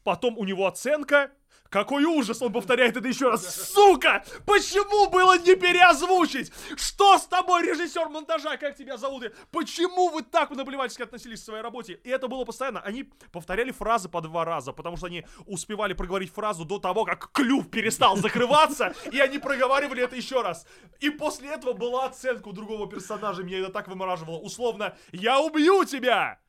Потом 0.04 0.38
у 0.38 0.44
него 0.44 0.66
оценка. 0.66 1.30
Какой 1.70 2.04
ужас! 2.04 2.40
Он 2.40 2.52
повторяет 2.52 2.96
это 2.96 3.06
еще 3.06 3.28
раз. 3.28 3.72
Сука! 3.72 4.24
Почему 4.46 5.10
было 5.10 5.38
не 5.38 5.54
переозвучить? 5.54 6.50
Что 6.76 7.18
с 7.18 7.26
тобой, 7.26 7.62
режиссер 7.66 8.08
монтажа? 8.08 8.56
Как 8.56 8.76
тебя 8.76 8.96
зовут? 8.96 9.24
Почему 9.50 10.08
вы 10.08 10.22
так 10.22 10.50
наплевательски 10.50 11.02
относились 11.02 11.40
к 11.40 11.44
своей 11.44 11.62
работе? 11.62 12.00
И 12.04 12.08
это 12.08 12.28
было 12.28 12.44
постоянно. 12.44 12.80
Они 12.80 13.04
повторяли 13.32 13.70
фразы 13.70 14.08
по 14.08 14.20
два 14.20 14.44
раза, 14.44 14.72
потому 14.72 14.96
что 14.96 15.06
они 15.06 15.26
успевали 15.46 15.92
проговорить 15.92 16.32
фразу 16.32 16.64
до 16.64 16.78
того, 16.78 17.04
как 17.04 17.30
клюв 17.32 17.70
перестал 17.70 18.16
закрываться, 18.16 18.94
и 19.12 19.20
они 19.20 19.38
проговаривали 19.38 20.02
это 20.02 20.16
еще 20.16 20.42
раз. 20.42 20.66
И 21.00 21.10
после 21.10 21.50
этого 21.50 21.74
была 21.74 22.06
оценка 22.06 22.48
у 22.48 22.52
другого 22.52 22.88
персонажа, 22.88 23.42
меня 23.42 23.58
это 23.58 23.72
так 23.72 23.88
вымораживало. 23.88 24.38
Условно, 24.38 24.96
я 25.12 25.40
убью 25.40 25.84
тебя! 25.84 26.40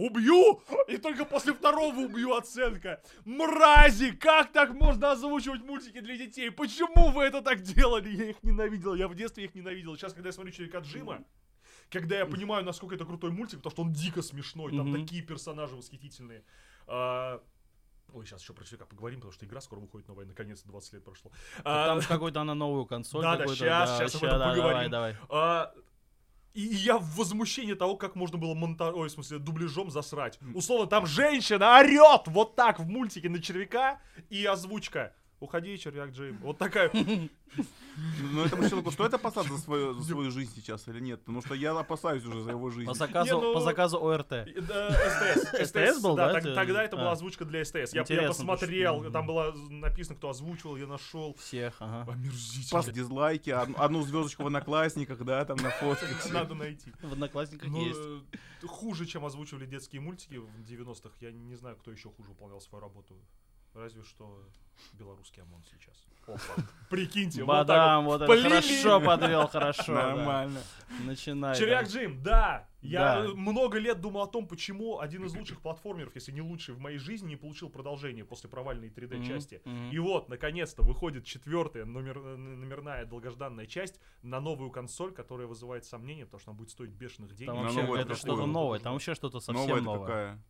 Убью! 0.00 0.62
И 0.88 0.96
только 0.96 1.24
после 1.24 1.52
второго 1.52 1.94
убью 2.00 2.34
оценка. 2.34 3.02
Мрази! 3.24 4.12
Как 4.12 4.50
так 4.52 4.70
можно 4.72 5.12
озвучивать 5.12 5.62
мультики 5.62 6.00
для 6.00 6.16
детей? 6.16 6.50
Почему 6.50 7.10
вы 7.10 7.24
это 7.24 7.42
так 7.42 7.60
делали? 7.60 8.08
Я 8.08 8.30
их 8.30 8.42
ненавидел. 8.42 8.94
Я 8.94 9.08
в 9.08 9.14
детстве 9.14 9.44
их 9.44 9.54
ненавидел. 9.54 9.96
Сейчас, 9.96 10.14
когда 10.14 10.28
я 10.28 10.32
смотрю 10.32 10.52
Червяка 10.52 10.78
Джима, 10.78 11.22
когда 11.90 12.16
я 12.16 12.24
понимаю, 12.26 12.64
насколько 12.64 12.94
это 12.94 13.04
крутой 13.04 13.30
мультик, 13.30 13.58
потому 13.58 13.72
что 13.72 13.82
он 13.82 13.92
дико 13.92 14.22
смешной, 14.22 14.70
там 14.74 14.90
Мгм. 14.90 15.02
такие 15.02 15.22
персонажи 15.22 15.76
восхитительные. 15.76 16.44
А, 16.86 17.42
Ой, 18.12 18.26
сейчас 18.26 18.42
еще 18.42 18.52
про 18.54 18.64
Червяка 18.64 18.86
поговорим, 18.86 19.20
потому 19.20 19.32
что 19.32 19.46
игра 19.46 19.60
скоро 19.60 19.78
выходит 19.78 20.08
новая, 20.08 20.26
наконец-то 20.26 20.66
20 20.68 20.94
лет 20.94 21.04
прошло. 21.04 21.30
А, 21.62 21.86
Там 21.86 22.00
же 22.00 22.08
какой-то 22.08 22.40
она 22.40 22.54
новую 22.54 22.84
консоль. 22.86 23.22
Да, 23.22 23.32
да, 23.36 23.38
какой-то, 23.44 23.64
щас, 23.64 23.98
щас 23.98 24.14
об 24.16 24.24
этом 24.24 24.38
да, 24.40 24.50
поговорим. 24.50 24.90
Давай, 24.90 25.12
давай. 25.12 25.16
А, 25.28 25.72
и 26.54 26.62
я 26.62 26.98
в 26.98 27.16
возмущении 27.16 27.74
того, 27.74 27.96
как 27.96 28.16
можно 28.16 28.38
было 28.38 28.54
монта... 28.54 28.92
Ой, 28.92 29.08
в 29.08 29.12
смысле, 29.12 29.38
дубляжом 29.38 29.90
засрать. 29.90 30.38
Условно, 30.54 30.86
там 30.86 31.06
женщина 31.06 31.78
орет 31.78 32.22
вот 32.26 32.56
так 32.56 32.80
в 32.80 32.88
мультике 32.88 33.28
на 33.28 33.40
червяка, 33.40 34.00
и 34.30 34.44
озвучка. 34.44 35.14
Уходи, 35.40 35.78
червяк 35.78 36.10
Джейм. 36.10 36.36
Вот 36.42 36.58
такая. 36.58 36.90
Но 38.32 38.44
этому 38.44 38.68
человеку 38.68 38.90
стоит 38.90 39.12
опасаться 39.14 39.52
за 39.54 39.58
свою, 39.58 39.94
за 39.94 40.04
свою 40.12 40.30
жизнь 40.30 40.52
сейчас 40.54 40.86
или 40.86 41.00
нет? 41.00 41.20
Потому 41.20 41.40
что 41.42 41.54
я 41.54 41.72
опасаюсь 41.76 42.24
уже 42.24 42.42
за 42.42 42.50
его 42.50 42.70
жизнь. 42.70 42.86
По 42.86 42.94
заказу, 42.94 43.40
ну- 43.40 43.54
по 43.54 43.60
заказу 43.60 43.98
ОРТ. 44.04 44.32
Э, 44.32 44.44
СТС. 45.56 45.68
СТС 45.70 46.02
был, 46.02 46.14
да, 46.14 46.32
так- 46.34 46.44
это? 46.44 46.54
Тогда 46.54 46.82
это 46.84 46.96
была 46.96 47.08
А. 47.08 47.12
озвучка 47.12 47.44
для 47.46 47.64
СТС. 47.64 47.92
Я, 47.94 48.04
я 48.08 48.28
посмотрел, 48.28 49.00
что- 49.02 49.10
там 49.10 49.26
было 49.26 49.52
написано, 49.70 50.16
кто 50.16 50.28
озвучивал, 50.28 50.76
я 50.76 50.86
нашел. 50.86 51.34
Всех, 51.38 51.76
ага. 51.80 52.12
Омерзительно. 52.12 52.70
Пас 52.82 52.90
дизлайки, 52.90 53.50
од- 53.50 53.70
одну 53.76 54.02
звездочку 54.02 54.42
в 54.44 54.46
одноклассниках, 54.46 55.18
да, 55.24 55.44
там 55.46 55.56
на 55.56 55.70
фотке. 55.70 56.06
Надо 56.32 56.54
найти. 56.54 56.92
В 57.02 57.12
Одноклассниках 57.12 57.68
Ну, 57.70 57.84
есть. 57.86 57.98
э, 58.62 58.66
хуже, 58.66 59.06
чем 59.06 59.24
озвучивали 59.24 59.64
детские 59.66 60.00
мультики 60.02 60.34
в 60.36 60.62
90-х. 60.62 61.14
Я 61.20 61.32
не 61.32 61.56
знаю, 61.56 61.76
кто 61.76 61.90
еще 61.90 62.10
хуже 62.10 62.28
выполнял 62.28 62.60
свою 62.60 62.82
работу. 62.82 63.14
Разве 63.74 64.02
что 64.02 64.42
белорусский 64.94 65.42
ОМОН 65.42 65.62
сейчас. 65.70 65.94
Опа. 66.26 66.62
Прикиньте, 66.88 67.42
вот 67.42 67.52
так 67.52 67.66
Бадам, 67.68 68.04
вот 68.04 68.22
это 68.22 68.30
Блин! 68.32 68.44
хорошо 68.44 69.00
подвел, 69.00 69.46
хорошо. 69.48 69.94
да. 69.94 70.14
Нормально. 70.16 70.60
Начинай. 71.04 71.58
вот. 71.58 71.68
да. 71.68 71.82
Джим, 71.82 72.22
да! 72.22 72.68
Я 72.82 73.22
Да. 73.22 73.28
много 73.34 73.78
лет 73.78 74.00
думал 74.00 74.22
о 74.22 74.26
том, 74.26 74.46
почему 74.46 75.00
один 75.00 75.24
из 75.24 75.34
лучших 75.34 75.60
платформеров, 75.60 76.14
если 76.14 76.32
не 76.32 76.40
лучший 76.40 76.74
в 76.74 76.78
моей 76.78 76.98
жизни, 76.98 77.28
не 77.30 77.36
получил 77.36 77.68
продолжение 77.68 78.24
после 78.24 78.48
провальной 78.48 78.88
3D 78.90 79.16
Мгм, 79.18 79.26
части. 79.26 79.60
мгм. 79.64 79.90
И 79.90 79.98
вот, 79.98 80.28
наконец-то, 80.28 80.82
выходит 80.82 81.24
четвертая 81.24 81.84
номер, 81.84 82.18
э, 82.18 82.36
номерная 82.36 83.04
долгожданная 83.06 83.66
часть 83.66 84.00
на 84.22 84.40
новую 84.40 84.70
консоль, 84.70 85.12
которая 85.12 85.46
вызывает 85.46 85.84
сомнения, 85.84 86.24
потому 86.26 86.40
что 86.40 86.50
она 86.52 86.58
будет 86.58 86.70
стоить 86.70 86.90
бешеных 86.90 87.34
денег. 87.34 87.52
Там 87.52 87.62
вообще 87.62 87.82
вот 87.82 87.98
это 87.98 88.14
что-то 88.14 88.46
новое, 88.46 88.78
там 88.78 88.92
вообще 88.94 89.14
что-то 89.14 89.40
совсем 89.40 89.66
Новая 89.66 89.74
это 89.80 89.84
новое. 89.84 90.06
какая? 90.06 90.42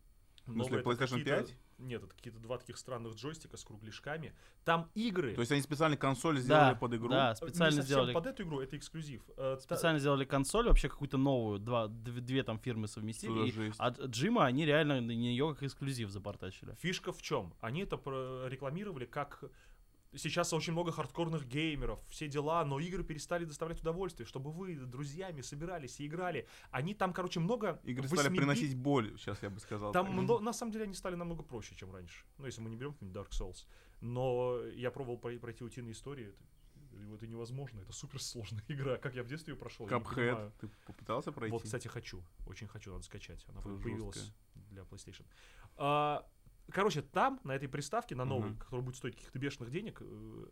Это 0.46 0.52
PlayStation 0.88 1.08
какие-то- 1.18 1.30
5? 1.46 1.56
Нет, 1.80 2.02
это 2.04 2.14
какие-то 2.14 2.38
два 2.40 2.58
таких 2.58 2.76
странных 2.76 3.14
джойстика 3.14 3.56
с 3.56 3.64
кругляшками. 3.64 4.32
Там 4.64 4.90
игры. 4.94 5.34
То 5.34 5.40
есть 5.40 5.52
они 5.52 5.62
специально 5.62 5.96
консоль 5.96 6.38
сделали 6.38 6.74
Да, 6.74 6.78
под 6.78 6.94
игру? 6.94 7.08
да, 7.08 7.32
э, 7.32 7.34
специально 7.34 7.76
не 7.76 7.82
сделали 7.82 8.12
под 8.12 8.26
эту 8.26 8.42
игру, 8.42 8.60
это 8.60 8.76
эксклюзив. 8.76 9.22
Э, 9.36 9.56
та- 9.56 9.60
специально 9.60 9.98
сделали 9.98 10.24
консоль, 10.24 10.66
вообще 10.68 10.88
какую-то 10.88 11.16
новую, 11.18 11.58
два, 11.58 11.86
дв- 11.86 12.20
две 12.20 12.42
там 12.42 12.58
фирмы 12.58 12.86
совместили. 12.88 13.48
И 13.48 13.72
от 13.78 14.00
Джима 14.00 14.44
они 14.46 14.64
реально 14.66 15.00
на 15.00 15.12
нее 15.12 15.54
как 15.54 15.62
эксклюзив 15.62 16.10
запортачили. 16.10 16.74
Фишка 16.80 17.12
в 17.12 17.22
чем? 17.22 17.54
Они 17.60 17.82
это 17.82 17.96
рекламировали 18.48 19.06
как 19.06 19.44
сейчас 20.16 20.52
очень 20.52 20.72
много 20.72 20.92
хардкорных 20.92 21.46
геймеров, 21.46 22.00
все 22.08 22.28
дела, 22.28 22.64
но 22.64 22.78
игры 22.80 23.04
перестали 23.04 23.44
доставлять 23.44 23.80
удовольствие, 23.80 24.26
чтобы 24.26 24.50
вы 24.50 24.74
друзьями 24.74 25.40
собирались 25.42 26.00
и 26.00 26.06
играли. 26.06 26.46
Они 26.70 26.94
там, 26.94 27.12
короче, 27.12 27.40
много 27.40 27.80
Игры 27.84 28.08
стали 28.08 28.28
8-бит 28.28 28.36
приносить 28.38 28.76
боль, 28.76 29.16
сейчас 29.18 29.42
я 29.42 29.50
бы 29.50 29.60
сказал. 29.60 29.92
Там, 29.92 30.06
мно- 30.12 30.40
на 30.40 30.52
самом 30.52 30.72
деле, 30.72 30.84
они 30.84 30.94
стали 30.94 31.14
намного 31.14 31.42
проще, 31.42 31.74
чем 31.74 31.92
раньше. 31.92 32.24
Ну, 32.38 32.46
если 32.46 32.60
мы 32.60 32.70
не 32.70 32.76
берем 32.76 32.96
Dark 33.00 33.30
Souls. 33.30 33.66
Но 34.00 34.60
я 34.74 34.90
пробовал 34.90 35.18
прой- 35.18 35.38
пройти 35.38 35.62
утиные 35.64 35.92
истории. 35.92 36.34
Это, 36.92 37.14
это 37.14 37.26
невозможно. 37.26 37.80
Это 37.80 37.92
суперсложная 37.92 38.64
игра. 38.68 38.96
Как 38.96 39.14
я 39.14 39.22
в 39.22 39.26
детстве 39.28 39.52
ее 39.54 39.58
прошел, 39.58 39.86
понимаю. 40.30 40.52
Ты 40.60 40.68
попытался 40.86 41.30
пройти? 41.32 41.52
Вот, 41.52 41.62
кстати, 41.62 41.86
хочу. 41.88 42.22
Очень 42.46 42.66
хочу, 42.66 42.90
надо 42.92 43.04
скачать. 43.04 43.44
Она 43.48 43.60
Это 43.60 43.68
появилась 43.76 44.16
жесткая. 44.16 44.34
для 44.70 44.82
PlayStation. 44.82 45.24
А, 45.76 46.26
короче, 46.70 47.02
там, 47.02 47.40
на 47.44 47.52
этой 47.54 47.68
приставке, 47.68 48.14
на 48.14 48.24
новой, 48.24 48.50
Мгм. 48.50 48.58
которая 48.58 48.82
будет 48.84 48.96
стоить 48.96 49.14
каких-то 49.16 49.38
бешеных 49.38 49.70
денег, 49.70 49.98
э, 50.02 50.46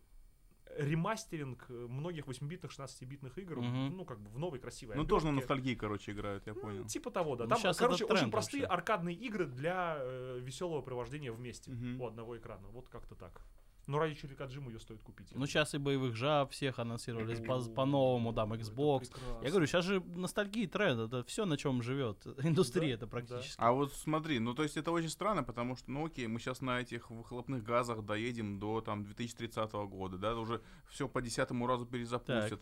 ремастеринг 0.76 1.64
э, 1.70 1.72
многих 1.88 2.26
8-битных, 2.26 2.70
16-битных 2.70 3.38
игр, 3.38 3.60
Мгм. 3.60 3.96
ну, 3.96 4.04
как 4.04 4.20
бы 4.20 4.30
в 4.30 4.38
новой 4.38 4.58
красивой 4.58 4.96
Ну, 4.96 5.04
тоже 5.04 5.26
на 5.26 5.32
ностальгии, 5.32 5.74
короче, 5.74 6.12
играют, 6.12 6.46
я 6.46 6.54
Ну, 6.54 6.60
понял. 6.60 6.84
Типа 6.84 7.10
того, 7.10 7.36
да. 7.36 7.44
Ну, 7.44 7.50
Там, 7.50 7.58
это 7.70 7.78
короче, 7.78 8.04
очень 8.04 8.30
простые 8.30 8.62
вообще. 8.62 8.74
аркадные 8.74 9.16
игры 9.16 9.46
для 9.46 9.98
веселого 10.38 10.82
провождения 10.82 11.32
вместе 11.32 11.70
Мгм. 11.72 12.00
у 12.00 12.06
одного 12.06 12.36
экрана. 12.36 12.68
Вот 12.68 12.88
как-то 12.88 13.14
так. 13.14 13.42
Но 13.89 13.99
ради 13.99 14.14
червяка 14.14 14.45
Джиму 14.45 14.68
ее 14.68 14.78
стоит 14.78 15.01
купить. 15.01 15.28
Ну, 15.34 15.47
сейчас 15.47 15.74
и 15.74 15.78
боевых 15.78 16.14
жаб 16.14 16.53
всех 16.53 16.78
анонсировали 16.78 17.34
по-новому, 17.74 18.34
там, 18.34 18.53
Xbox. 18.53 19.11
Я 19.43 19.49
говорю, 19.49 19.66
сейчас 19.66 19.84
же 19.86 20.01
ностальгии 20.01 20.66
тренд, 20.66 21.01
это 21.01 21.24
все, 21.24 21.47
на 21.47 21.57
чем 21.57 21.82
живет 21.82 22.26
индустрия, 22.43 22.95
это 22.95 23.07
практически. 23.07 23.57
А 23.57 23.72
вот 23.72 23.95
смотри, 23.95 24.39
ну 24.41 24.53
то 24.53 24.62
есть 24.62 24.76
это 24.76 24.91
очень 24.91 25.09
странно, 25.09 25.43
потому 25.43 25.74
что, 25.74 25.91
ну 25.91 26.05
окей, 26.05 26.26
мы 26.26 26.39
сейчас 26.39 26.61
на 26.61 26.80
этих 26.80 27.11
выхлопных 27.11 27.64
газах 27.64 28.05
доедем 28.05 28.59
до 28.59 28.82
там 28.82 29.05
2030 29.05 29.72
года, 29.72 30.18
да, 30.18 30.36
уже 30.36 30.61
все 30.91 31.09
по 31.09 31.22
десятому 31.22 31.66
разу 31.66 31.86
перезапустят. 31.86 32.61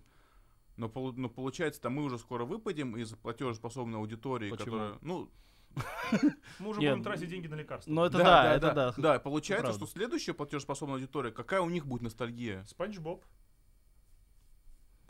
Но, 0.76 0.92
но 1.16 1.28
получается, 1.28 1.80
там 1.80 1.94
мы 1.94 2.04
уже 2.04 2.18
скоро 2.18 2.44
выпадем 2.44 2.96
из 2.96 3.10
платежеспособной 3.14 3.98
аудитории, 3.98 4.50
Почему? 4.50 4.64
которая, 4.64 4.98
ну, 5.00 5.30
Мы 6.58 6.68
уже 6.68 6.80
будем 6.80 7.02
тратить 7.02 7.28
деньги 7.28 7.46
на 7.46 7.56
лекарства. 7.56 7.90
Ну, 7.90 8.04
это 8.04 8.18
да, 8.18 8.54
это 8.54 8.72
да. 8.72 8.94
Да, 8.96 9.18
получается, 9.18 9.72
что 9.72 9.86
следующая 9.86 10.34
платежеспособная 10.34 10.96
аудитория, 10.96 11.30
какая 11.30 11.60
у 11.60 11.70
них 11.70 11.86
будет 11.86 12.02
ностальгия? 12.02 12.64
Спанч 12.64 12.98
Боб. 12.98 13.24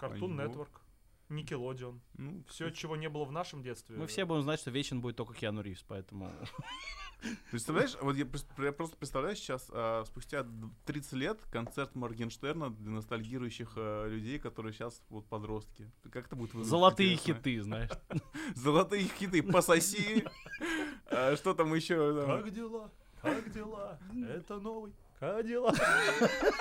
Боб. 0.01 0.31
Network. 0.31 0.81
Никелодион. 1.29 2.01
Ну, 2.19 2.45
Все, 2.49 2.71
чего 2.71 2.97
не 2.97 3.09
было 3.09 3.25
в 3.25 3.33
нашем 3.33 3.63
детстве. 3.63 3.97
Мы 3.97 4.07
все 4.07 4.25
будем 4.25 4.43
знать, 4.43 4.61
что 4.61 4.71
вечен 4.71 5.01
будет 5.01 5.17
только 5.17 5.35
Киану 5.35 5.61
Ривз, 5.63 5.83
поэтому... 5.87 6.33
Представляешь, 7.51 7.97
вот 8.03 8.15
я, 8.15 8.27
просто 8.73 8.97
представляю 8.99 9.35
сейчас, 9.37 9.69
а, 9.73 10.05
спустя 10.05 10.43
д- 10.43 10.69
30 10.85 11.13
лет, 11.15 11.41
концерт 11.51 11.95
Моргенштерна 11.95 12.71
для 12.71 12.91
ностальгирующих 12.91 13.73
а, 13.77 14.07
людей, 14.07 14.39
которые 14.39 14.73
сейчас 14.75 15.03
вот 15.09 15.27
подростки. 15.27 15.91
Как 16.13 16.27
это 16.27 16.37
будет 16.37 16.51
выглядеть? 16.53 16.71
Золотые 16.71 17.15
интересно? 17.15 17.35
хиты, 17.35 17.63
знаешь. 17.63 17.91
Золотые 18.55 19.09
хиты, 19.09 19.43
пососи. 19.43 20.25
А, 21.11 21.35
Что 21.37 21.55
там 21.55 21.73
еще? 21.75 22.21
там? 22.21 22.43
Как 22.43 22.53
дела? 22.53 22.91
Как 23.23 23.51
дела? 23.53 23.99
Это 24.29 24.59
новый. 24.61 24.93
Как 25.19 25.47
дела? 25.47 25.73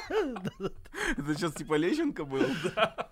Это 0.09 1.35
сейчас 1.35 1.53
типа 1.53 1.75
Лещенко 1.75 2.23
был? 2.25 2.45
А, 2.75 3.09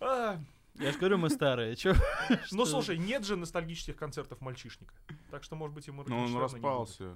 Я 0.00 0.92
же 0.92 0.98
говорю, 0.98 1.18
мы 1.18 1.30
старые. 1.30 1.76
Чё? 1.76 1.94
Ну, 2.52 2.64
слушай, 2.64 2.96
нет 2.96 3.24
же 3.24 3.36
ностальгических 3.36 3.96
концертов 3.96 4.40
мальчишника. 4.40 4.94
Так 5.30 5.44
что, 5.44 5.56
может 5.56 5.74
быть, 5.74 5.88
и 5.88 5.90
Но 5.90 6.00
он 6.00 6.06
Моргенштерна 6.08 6.36
не 6.36 6.40
распался. 6.40 7.14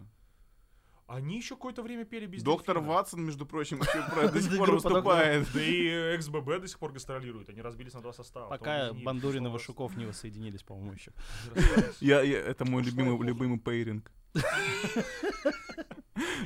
Они 1.07 1.37
еще 1.37 1.55
какое-то 1.55 1.83
время 1.83 2.07
пели 2.07 2.25
без 2.27 2.43
Доктор 2.43 2.77
дельфина. 2.77 2.95
Ватсон, 2.95 3.25
между 3.25 3.45
прочим, 3.45 3.79
до 3.81 3.85
сих 3.85 4.09
пор 4.09 4.31
Группа 4.31 4.41
«Доктор 4.41 4.71
выступает. 4.71 5.47
Да 5.53 5.63
и 5.63 6.17
XBB 6.17 6.61
до 6.61 6.67
сих 6.67 6.79
пор 6.79 6.93
гастролирует. 6.93 7.51
Они 7.51 7.61
разбились 7.61 7.93
на 7.93 8.01
два 8.01 8.13
состава. 8.13 8.49
Пока 8.49 8.93
Бандурин 8.93 9.47
и 9.47 9.51
Вашуков 9.51 9.97
не 9.97 10.07
воссоединились, 10.07 10.63
по-моему, 10.63 10.93
еще. 10.95 11.13
это 12.01 12.65
мой 12.65 12.83
эпоха. 12.83 13.23
любимый 13.25 13.59
пейринг. 13.59 14.11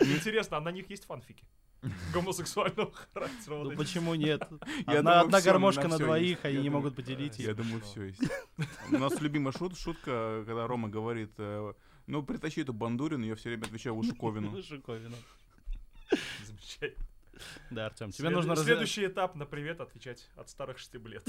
Интересно, 0.01 0.57
а 0.57 0.61
на 0.61 0.72
них 0.72 0.91
есть 0.91 1.05
фанфики? 1.05 1.47
Гомосексуального 2.12 2.92
характера. 3.12 3.62
Ну 3.64 3.76
почему 3.76 4.14
нет? 4.14 4.42
Я 4.86 4.98
Одна, 4.98 5.40
гармошка 5.40 5.88
на 5.88 5.98
двоих, 5.98 6.44
они 6.44 6.56
Я 6.56 6.62
не 6.62 6.70
могут 6.70 6.96
поделить. 6.96 7.38
Я 7.38 7.50
её. 7.50 7.54
думаю, 7.54 7.80
все 7.82 8.04
есть. 8.04 8.22
У 8.90 8.98
нас 8.98 9.20
любимая 9.20 9.52
шут, 9.52 9.78
шутка, 9.78 10.42
когда 10.46 10.66
Рома 10.66 10.88
говорит, 10.88 11.32
э, 11.38 11.72
ну, 12.06 12.22
притащи 12.22 12.62
эту 12.62 12.72
бандурину, 12.72 13.24
я 13.24 13.34
все 13.36 13.50
время 13.50 13.64
отвечаю 13.64 13.94
Лушуковину. 13.94 14.50
Лужиковину. 14.50 15.16
Замечательно. 16.44 17.06
Да, 17.70 17.86
Артем, 17.86 18.10
тебе 18.10 18.30
нужно 18.30 18.56
Следующий 18.56 19.06
этап 19.06 19.36
на 19.36 19.46
привет 19.46 19.80
отвечать 19.80 20.28
от 20.34 20.48
старых 20.48 20.78
штиблет. 20.78 21.28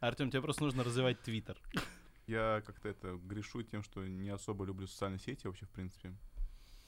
Артем, 0.00 0.30
тебе 0.30 0.42
просто 0.42 0.64
нужно 0.64 0.84
развивать 0.84 1.20
Твиттер. 1.22 1.56
Я 2.26 2.62
как-то 2.66 2.88
это 2.88 3.16
грешу 3.16 3.62
тем, 3.62 3.82
что 3.82 4.06
не 4.06 4.28
особо 4.30 4.64
люблю 4.64 4.86
социальные 4.86 5.18
сети 5.18 5.46
вообще, 5.46 5.66
в 5.66 5.70
принципе. 5.70 6.14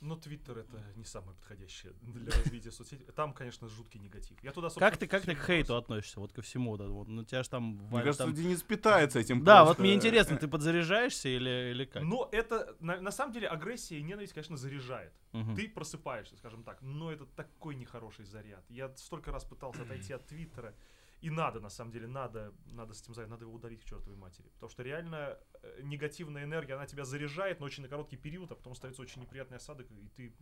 Но 0.03 0.17
Твиттер 0.17 0.59
это 0.59 0.83
не 0.97 1.05
самое 1.05 1.37
подходящее 1.37 1.93
для 2.03 2.33
развития 2.33 2.73
соцсетей. 2.73 3.07
Там, 3.15 3.33
конечно, 3.33 3.69
жуткий 3.69 4.01
негатив. 4.01 4.37
Я 4.43 4.51
туда, 4.51 4.69
Как 4.71 4.97
ты, 4.97 5.07
как 5.07 5.23
ты 5.23 5.37
к 5.37 5.47
хейту 5.47 5.77
относишься? 5.77 6.19
Вот 6.19 6.33
ко 6.33 6.43
всему. 6.43 6.77
Да, 6.77 6.89
вот, 6.89 7.07
ну, 7.07 7.25
тебя 7.25 7.45
же 7.45 7.49
там... 7.49 7.63
Мне 7.63 7.89
Валя, 7.89 8.05
кажется, 8.07 8.25
там- 8.25 8.35
Денис 8.35 8.63
питается 8.65 9.21
этим 9.21 9.45
Да, 9.45 9.61
вот 9.61 9.77
просто. 9.77 9.83
мне 9.83 9.95
интересно, 9.95 10.37
ты 10.37 10.49
подзаряжаешься 10.49 11.29
или, 11.29 11.71
или 11.71 11.85
как? 11.85 12.03
Но 12.03 12.29
это, 12.33 12.77
на, 12.81 13.01
на 13.01 13.13
самом 13.13 13.33
деле, 13.33 13.47
агрессия 13.47 13.99
и 13.99 14.03
ненависть, 14.03 14.33
конечно, 14.33 14.57
заряжает. 14.57 15.13
Мгм. 15.31 15.55
Ты 15.55 15.69
просыпаешься, 15.69 16.37
скажем 16.37 16.65
так, 16.65 16.83
но 16.83 17.13
это 17.13 17.25
такой 17.25 17.77
нехороший 17.77 18.25
заряд. 18.25 18.65
Я 18.69 18.89
столько 18.97 19.31
раз 19.31 19.45
пытался 19.45 19.83
отойти 19.83 20.13
от 20.13 20.27
Твиттера, 20.27 20.75
и 21.23 21.31
надо, 21.31 21.61
на 21.61 21.71
самом 21.71 21.93
деле, 21.93 22.09
надо, 22.09 22.53
надо 22.67 22.95
с 22.95 23.03
этим 23.03 23.15
заняться, 23.15 23.31
надо 23.31 23.45
его 23.45 23.55
удалить 23.55 23.81
к 23.81 23.85
чертовой 23.85 24.19
матери. 24.19 24.49
Потому 24.55 24.71
что 24.71 24.83
реально 24.83 25.39
э, 25.63 25.81
негативная 25.83 26.43
энергия, 26.45 26.75
она 26.75 26.87
тебя 26.87 27.05
заряжает, 27.05 27.61
но 27.61 27.67
очень 27.67 27.83
на 27.85 27.89
короткий 27.89 28.17
период, 28.17 28.51
а 28.51 28.57
потом 28.57 28.75
становится 28.75 29.03
очень 29.03 29.23
неприятный 29.23 29.59
осадок, 29.59 29.87
и 29.91 30.09
ты 30.17 30.35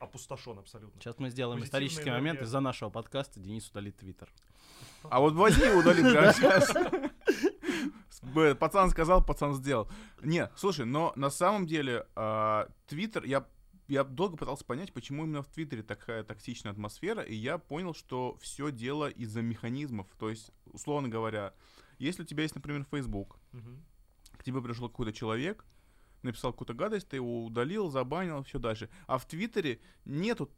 опустошен 0.00 0.58
абсолютно. 0.58 1.00
Сейчас 1.00 1.18
мы 1.18 1.30
сделаем 1.30 1.60
Позитивная 1.60 1.86
исторический 1.86 2.10
момент. 2.10 2.24
энергия. 2.24 2.44
Из-за 2.44 2.60
нашего 2.60 2.90
подкаста 2.90 3.40
Денис 3.40 3.70
удалит 3.70 3.96
Твиттер. 3.96 4.28
А 5.08 5.20
вот 5.20 5.34
возьми 5.34 5.68
удали 5.68 6.02
прямо 6.02 6.32
сейчас. 6.32 6.74
Пацан 8.58 8.90
сказал, 8.90 9.24
пацан 9.24 9.54
сделал. 9.54 9.88
Не, 10.22 10.50
слушай, 10.56 10.84
но 10.84 11.12
на 11.14 11.30
самом 11.30 11.66
деле 11.66 12.06
а, 12.16 12.68
Твиттер, 12.88 13.24
я 13.24 13.46
я 13.88 14.04
долго 14.04 14.36
пытался 14.36 14.64
понять, 14.64 14.92
почему 14.92 15.24
именно 15.24 15.42
в 15.42 15.46
Твиттере 15.48 15.82
такая 15.82 16.24
токсичная 16.24 16.72
атмосфера, 16.72 17.22
и 17.22 17.34
я 17.34 17.58
понял, 17.58 17.94
что 17.94 18.36
все 18.40 18.70
дело 18.72 19.08
из-за 19.08 19.42
механизмов. 19.42 20.06
То 20.18 20.30
есть, 20.30 20.50
условно 20.66 21.08
говоря, 21.08 21.54
если 21.98 22.22
у 22.22 22.26
тебя 22.26 22.42
есть, 22.42 22.54
например, 22.54 22.86
Facebook, 22.90 23.38
Мгм. 23.52 23.82
к 24.38 24.44
тебе 24.44 24.60
пришел 24.60 24.88
какой-то 24.88 25.12
человек, 25.12 25.64
написал 26.22 26.52
какую-то 26.52 26.74
гадость, 26.74 27.08
ты 27.08 27.16
его 27.16 27.44
удалил, 27.44 27.88
забанил, 27.88 28.42
все 28.42 28.58
дальше. 28.58 28.90
А 29.06 29.18
в 29.18 29.26
Твиттере 29.26 29.80
нету 30.04 30.50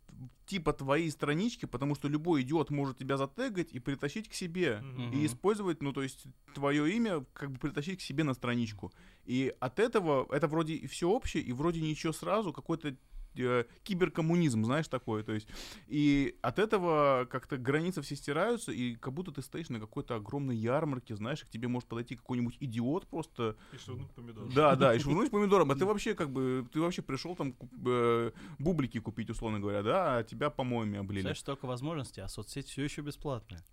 типа 0.47 0.73
твоей 0.73 1.11
странички, 1.11 1.67
потому 1.67 1.95
что 1.95 2.09
любой 2.09 2.41
идиот 2.43 2.71
может 2.71 2.97
тебя 2.97 3.19
затегать 3.19 3.73
и 3.73 3.79
притащить 3.79 4.29
к 4.29 4.33
себе. 4.33 4.81
Мгм. 4.81 5.13
И 5.13 5.27
использовать, 5.27 5.83
ну, 5.83 5.93
то 5.93 6.03
есть, 6.03 6.25
твое 6.55 6.91
имя, 6.97 7.25
как 7.35 7.51
бы 7.53 7.59
притащить 7.59 7.99
к 7.99 8.03
себе 8.03 8.25
на 8.25 8.33
страничку. 8.35 8.93
И 9.27 9.55
от 9.61 9.79
этого, 9.79 10.27
это 10.35 10.49
вроде 10.49 10.75
и 10.75 10.87
все 10.87 11.09
общее, 11.11 11.43
и 11.43 11.53
вроде 11.53 11.83
ничего 11.83 12.15
сразу, 12.15 12.53
какой-то 12.53 12.97
э, 13.39 13.65
киберкоммунизм, 13.85 14.65
знаешь, 14.65 14.89
такое, 14.89 15.23
то 15.23 15.33
есть, 15.33 15.49
и 15.87 16.37
от 16.43 16.59
этого 16.59 17.27
как-то 17.31 17.57
границы 17.57 18.03
все 18.03 18.17
стираются, 18.17 18.73
и 18.73 18.95
как 18.95 19.13
будто 19.13 19.33
ты 19.33 19.43
стоишь 19.43 19.69
на 19.69 19.81
какой-то 19.81 20.17
огромной 20.17 20.57
ярмарке, 20.57 21.17
знаешь, 21.17 21.43
и 21.43 21.47
к 21.47 21.51
тебе 21.51 21.69
может 21.69 21.89
подойти 21.89 22.17
какой-нибудь 22.17 22.57
идиот 22.61 23.07
просто, 23.07 23.57
И 23.73 23.79
швырнуть 23.79 24.11
помидор. 24.11 24.53
да, 24.53 24.77
да, 24.77 24.95
и 24.95 24.99
швырнуть 25.01 25.31
помидором, 25.31 25.71
а 25.71 25.77
ты 25.77 25.85
вообще 25.85 26.15
как 26.15 26.31
бы, 26.31 26.67
ты 26.73 26.81
вообще 26.81 27.03
пришел 27.03 27.37
там 27.37 27.55
э, 27.87 28.31
бублики 28.59 29.01
купить, 29.01 29.31
условно 29.31 29.61
говоря, 29.61 29.83
да, 29.83 30.19
а 30.19 30.25
тебя 30.25 30.51
помоями 30.51 30.99
облили. 30.99 31.23
Знаешь, 31.23 31.39
столько 31.41 31.67
возможностей, 31.67 32.21
а 32.21 32.29
соцсеть 32.29 32.69
все 32.69 32.85
еще 32.85 33.03
бесплатная. 33.03 33.65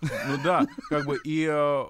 Ну 0.00 0.36
да, 0.44 0.66
как 0.90 1.06
бы 1.06 1.18
и 1.24 1.46
э, 1.50 1.84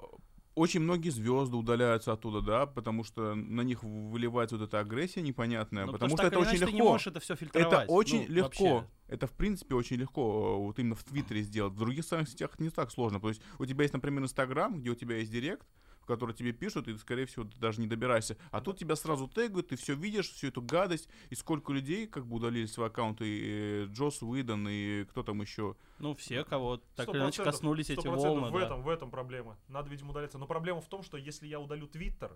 очень 0.59 0.81
многие 0.81 1.09
звезды 1.09 1.55
удаляются 1.55 2.11
оттуда, 2.13 2.41
да, 2.41 2.65
потому 2.65 3.03
что 3.03 3.33
на 3.35 3.61
них 3.61 3.81
выливается 3.83 4.57
вот 4.57 4.67
эта 4.67 4.79
агрессия 4.79 5.21
непонятная, 5.21 5.85
Ну, 5.85 5.93
потому 5.93 6.09
что 6.09 6.17
так 6.17 6.27
это 6.27 6.39
очень 6.39 6.51
иначе 6.51 6.65
ты 6.65 6.71
не 6.73 6.77
легко. 6.79 6.91
можешь 6.91 7.07
это 7.07 7.19
все 7.19 7.35
фильтровать. 7.35 7.67
Это 7.67 7.85
очень 7.91 8.25
Ну, 8.27 8.33
легко. 8.35 8.73
вообще. 8.75 8.87
Это, 9.07 9.25
в 9.27 9.31
принципе, 9.31 9.75
очень 9.75 9.95
легко 9.95 10.21
э, 10.21 10.65
вот 10.65 10.77
именно 10.79 10.95
в 10.95 11.03
Твиттере 11.03 11.41
сделать. 11.43 11.73
В 11.73 11.77
других 11.77 12.03
социальных 12.03 12.29
сетях 12.29 12.59
не 12.59 12.69
так 12.69 12.91
сложно. 12.91 13.19
То 13.19 13.29
есть 13.29 13.41
у 13.57 13.65
тебя 13.65 13.83
есть, 13.83 13.93
например, 13.93 14.21
Инстаграм, 14.23 14.79
где 14.79 14.89
у 14.89 14.95
тебя 14.95 15.17
есть 15.17 15.31
директ, 15.31 15.65
которые 16.09 16.35
тебе 16.35 16.53
пишут, 16.53 16.87
и, 16.87 16.97
скорее 16.97 17.27
всего, 17.27 17.45
ты 17.45 17.55
даже 17.59 17.79
не 17.79 17.85
добираешься. 17.85 18.35
А 18.49 18.61
тут 18.61 18.79
тебя 18.79 18.95
сразу 18.95 19.27
тегают, 19.27 19.67
ты 19.67 19.75
все 19.75 19.93
видишь, 19.93 20.31
всю 20.31 20.47
эту 20.47 20.59
гадость, 20.59 21.07
и 21.29 21.35
сколько 21.35 21.71
людей 21.71 22.07
как 22.07 22.25
бы 22.25 22.37
удалили 22.37 22.65
свои 22.65 22.87
аккаунты, 22.87 23.25
и 23.27 23.85
Джос 23.93 24.23
Уидон, 24.23 24.67
и 24.67 25.03
кто 25.05 25.21
там 25.21 25.39
еще. 25.41 25.75
Ну, 25.99 26.15
все, 26.15 26.43
кого 26.43 26.81
так 26.95 27.09
или 27.09 27.17
иначе 27.17 27.43
коснулись 27.43 27.91
эти 27.91 28.07
волны. 28.07 28.49
в 28.49 28.53
да. 28.53 28.65
этом, 28.65 28.81
в 28.81 28.89
этом 28.89 29.11
проблема. 29.11 29.59
Надо, 29.67 29.89
видимо, 29.89 30.09
удаляться. 30.09 30.39
Но 30.39 30.47
проблема 30.47 30.81
в 30.81 30.89
том, 30.89 31.03
что 31.03 31.15
если 31.15 31.45
я 31.45 31.59
удалю 31.59 31.87
Твиттер, 31.87 32.35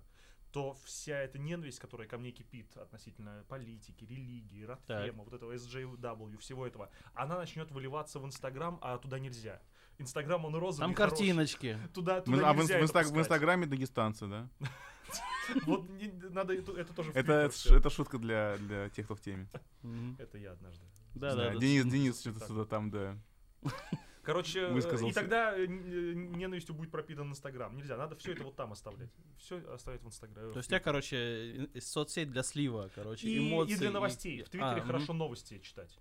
то 0.51 0.73
вся 0.85 1.17
эта 1.17 1.39
ненависть, 1.39 1.79
которая 1.79 2.07
ко 2.07 2.19
мне 2.19 2.29
кипит 2.29 2.77
относительно 2.77 3.43
политики, 3.49 4.05
религии, 4.05 4.65
Ротфема, 4.65 5.23
вот 5.23 5.33
этого 5.33 5.51
SJW, 5.55 6.37
всего 6.37 6.67
этого, 6.67 6.91
она 7.15 7.37
начнет 7.37 7.71
выливаться 7.71 8.19
в 8.19 8.25
Инстаграм, 8.25 8.77
а 8.83 8.99
туда 8.99 9.17
нельзя. 9.17 9.63
Инстаграм, 9.97 10.43
он 10.45 10.55
розовый 10.55 10.83
Там 10.85 10.91
и 10.91 10.95
хороший. 10.95 11.17
картиночки. 11.17 11.77
Туда, 11.93 12.21
В- 12.21 12.25
туда 12.25 12.49
а 12.49 12.53
в, 12.53 12.57
нельзя 12.57 12.79
инс- 12.81 13.11
в. 13.11 13.17
Инстаграме 13.19 13.65
дагестанцы, 13.65 14.27
да? 14.27 14.49
Вот 15.65 15.85
надо 16.31 16.53
это, 16.53 16.93
тоже 16.93 17.11
Это, 17.13 17.51
это, 17.69 17.89
шутка 17.89 18.17
для, 18.17 18.57
для 18.57 18.89
тех, 18.89 19.05
кто 19.05 19.15
в 19.15 19.21
теме. 19.21 19.47
Это 20.17 20.37
я 20.37 20.53
однажды. 20.53 20.85
Да, 21.13 21.35
Да. 21.35 21.55
Денис, 21.55 21.85
Денис 21.85 22.19
что-то 22.19 22.45
сюда 22.45 22.65
там, 22.65 22.89
да. 22.89 23.17
Короче, 24.23 24.61
э, 24.61 24.69
и 24.69 24.73
Высказался. 24.73 25.13
тогда 25.13 25.53
э, 25.55 25.65
э, 25.65 25.67
ненавистью 26.13 26.73
будет 26.75 26.91
пропитан 26.91 27.29
Инстаграм. 27.29 27.75
Нельзя, 27.75 27.97
надо 27.97 28.15
все 28.15 28.31
это 28.31 28.43
вот 28.43 28.55
там 28.55 28.71
оставлять. 28.71 29.09
Все 29.37 29.57
оставить 29.73 30.01
в 30.01 30.07
Инстаграме. 30.07 30.53
То 30.53 30.59
есть 30.59 30.69
у 30.69 30.71
тебя, 30.71 30.79
короче, 30.79 31.67
и- 31.73 31.79
соцсеть 31.81 32.31
для 32.31 32.41
слива, 32.41 32.89
короче, 32.95 33.27
и, 33.27 33.37
эмоций. 33.37 33.75
и 33.75 33.77
для 33.77 33.91
новостей. 33.91 34.41
В 34.43 34.49
Твиттере 34.49 34.81
А, 34.81 34.85
хорошо 34.85 35.11
новости 35.11 35.59
читать. 35.59 35.99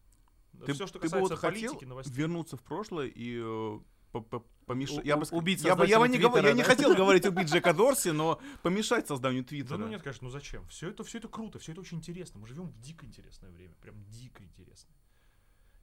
Ты, 0.67 0.73
все, 0.75 0.87
что 0.87 0.99
ты 0.99 1.09
бы 1.09 1.21
вот 1.21 1.33
хотел 1.39 1.79
новостей. 1.83 2.15
вернуться 2.15 2.57
в 2.57 2.63
прошлое 2.63 3.07
и 3.07 3.41
э, 3.43 3.81
по- 4.13 4.21
по- 4.21 4.45
помешать... 4.67 4.99
У- 4.99 5.03
Я 5.03 5.17
бы, 5.17 5.25
убить 5.33 5.63
я, 5.63 5.75
бы, 5.75 5.87
я, 5.87 5.99
бы 5.99 6.09
не, 6.09 6.19
говор- 6.19 6.37
я 6.37 6.43
Твиттера, 6.43 6.53
не 6.55 6.63
да? 6.63 6.69
хотел 6.69 6.95
говорить 6.97 7.27
убить 7.27 7.49
Джека 7.49 7.73
Дорси, 7.75 8.09
но 8.11 8.41
помешать 8.63 9.07
созданию 9.09 9.43
Да 9.43 9.49
Твиттера. 9.49 9.79
ну 9.79 9.89
нет, 9.89 10.03
конечно, 10.03 10.25
ну 10.27 10.31
зачем? 10.31 10.67
Все 10.69 10.91
это, 10.91 11.03
все 11.05 11.19
это 11.19 11.29
круто, 11.29 11.59
все 11.59 11.73
это 11.73 11.81
очень 11.81 11.99
интересно. 11.99 12.39
Мы 12.41 12.47
живем 12.47 12.67
в 12.69 12.79
дико 12.81 13.07
интересное 13.07 13.51
время. 13.51 13.75
Прям 13.81 14.05
дико 14.11 14.43
интересное. 14.45 14.95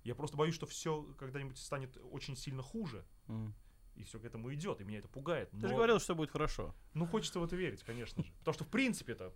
Я 0.03 0.15
просто 0.15 0.37
боюсь, 0.37 0.55
что 0.55 0.65
все 0.65 1.03
когда-нибудь 1.17 1.57
станет 1.57 1.97
очень 2.11 2.35
сильно 2.37 2.61
хуже. 2.63 3.05
Мгм. 3.27 3.53
И 3.95 4.03
все 4.03 4.17
к 4.17 4.23
этому 4.23 4.53
идет, 4.53 4.79
и 4.79 4.85
меня 4.85 4.99
это 4.99 5.09
пугает. 5.09 5.49
Ты 5.51 5.57
же 5.59 5.67
но- 5.69 5.75
говорил, 5.75 5.99
что 5.99 6.15
будет 6.15 6.31
хорошо. 6.31 6.73
Ну, 6.93 7.05
хочется 7.05 7.37
в 7.41 7.43
это 7.43 7.57
верить, 7.57 7.83
конечно 7.83 8.23
же. 8.23 8.31
Потому 8.39 8.53
что, 8.53 8.63
в 8.63 8.69
принципе, 8.69 9.11
это 9.11 9.33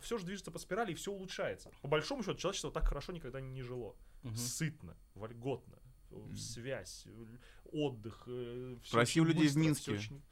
все 0.00 0.16
же 0.16 0.24
движется 0.24 0.50
по 0.50 0.58
спирали, 0.58 0.92
и 0.92 0.94
все 0.94 1.12
улучшается. 1.12 1.70
По 1.82 1.88
большому 1.88 2.22
счету, 2.22 2.38
человечество 2.38 2.70
так 2.72 2.88
хорошо 2.88 3.12
никогда 3.12 3.42
не 3.42 3.60
жило. 3.62 3.96
Мгм. 4.22 4.36
Сытно, 4.36 4.96
вольготно. 5.14 5.78
Связь, 6.36 7.06
отдых. 7.70 8.24
э, 8.26 8.76
Спроси 8.82 9.20
у 9.20 9.24
людей 9.24 9.48
в 9.48 9.54
быстро, 9.54 9.60
всё 9.74 9.92
Минске. 9.92 9.92
очень- 9.92 10.22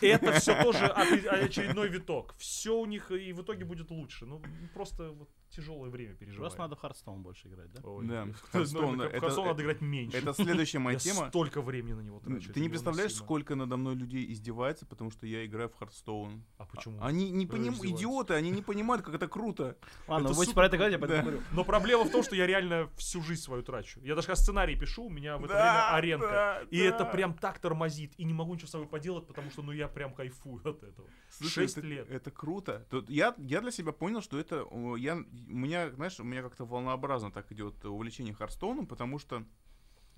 Это 0.00 0.32
все 0.40 0.62
тоже 0.62 0.86
очередной 0.86 1.88
виток. 1.88 2.34
Все 2.38 2.78
у 2.78 2.86
них 2.86 3.10
и 3.10 3.32
в 3.32 3.42
итоге 3.42 3.64
будет 3.66 3.90
лучше. 3.90 4.24
Ну, 4.26 4.42
просто 4.74 5.10
вот 5.12 5.28
тяжелое 5.52 5.90
время 5.90 6.14
переживаем. 6.14 6.40
Просто 6.40 6.58
надо 6.60 6.76
в 6.76 6.80
Hearthstone 6.80 7.22
больше 7.22 7.48
играть, 7.48 7.70
да? 7.72 7.80
Ой, 7.84 8.06
Да, 8.06 8.24
ну, 8.24 8.32
это- 8.32 8.58
Hearthstone 8.58 8.96
надо 8.96 9.08
это- 9.52 9.62
играть 9.62 9.80
меньше. 9.80 10.16
Это 10.16 10.32
следующая 10.34 10.78
моя 10.78 10.94
Я 10.94 11.00
тема. 11.00 11.28
столько 11.28 11.60
времени 11.62 11.92
на 11.94 12.00
него 12.00 12.20
трачу. 12.20 12.44
это 12.44 12.54
Ты 12.54 12.60
не 12.60 12.68
представляешь, 12.68 13.14
сколько 13.14 13.54
надо 13.54 13.76
мной 13.76 13.94
людей 13.94 14.30
издевается, 14.32 14.86
потому 14.86 15.10
что 15.10 15.26
я 15.26 15.44
играю 15.46 15.68
в 15.68 15.74
Hearthstone. 15.74 16.44
А 16.58 16.64
почему? 16.66 16.98
Они 17.02 17.30
не 17.30 17.44
Э, 17.44 17.48
понимают, 17.48 17.84
идиоты, 17.84 18.34
они 18.34 18.50
не 18.50 18.62
понимают, 18.62 19.04
как 19.04 19.14
это 19.14 19.28
круто. 19.28 19.76
Ладно, 20.08 20.28
вы 20.28 20.34
будете 20.34 20.54
про 20.54 20.66
это 20.66 20.76
говорить, 20.76 20.98
я 21.00 21.06
да. 21.06 21.18
покурю. 21.18 21.40
Но 21.52 21.64
проблема 21.64 22.04
в 22.04 22.10
том, 22.10 22.22
что 22.22 22.34
я 22.36 22.46
реально 22.46 22.88
всю 22.96 23.22
жизнь 23.22 23.42
свою 23.42 23.62
трачу. 23.62 24.00
Я 24.02 24.14
даже 24.14 24.34
сценарий 24.36 24.76
пишу, 24.76 25.04
у 25.04 25.10
меня 25.10 25.36
в 25.36 25.44
это 25.44 25.54
время 25.54 25.64
Да, 25.72 25.94
аренка. 25.94 26.26
да, 26.26 26.62
И 26.70 26.78
это 26.78 27.04
прям 27.04 27.34
так 27.34 27.58
тормозит. 27.58 28.14
И 28.18 28.24
не 28.24 28.32
могу 28.32 28.54
ничего 28.54 28.68
с 28.68 28.70
собой 28.70 28.86
поделать, 28.88 29.26
потому 29.26 29.50
что 29.50 29.62
ну 29.62 29.72
я 29.72 29.88
прям 29.88 30.14
кайфую 30.14 30.60
от 30.64 30.82
этого. 30.82 31.08
Слушай, 31.30 31.52
Шесть 31.64 31.78
это, 31.78 31.86
лет. 31.86 32.10
Это 32.10 32.30
круто. 32.30 32.86
Я, 33.08 33.34
для 33.60 33.70
себя 33.70 33.92
понял, 33.92 34.22
что 34.22 34.38
это... 34.38 34.66
Я, 34.96 35.22
у 35.48 35.54
меня, 35.54 35.90
знаешь, 35.90 36.18
у 36.20 36.24
меня 36.24 36.42
как-то 36.42 36.64
волнообразно 36.64 37.30
так 37.30 37.50
идет 37.52 37.84
увлечение 37.84 38.34
Харстоуном, 38.34 38.86
потому 38.86 39.18
что 39.18 39.44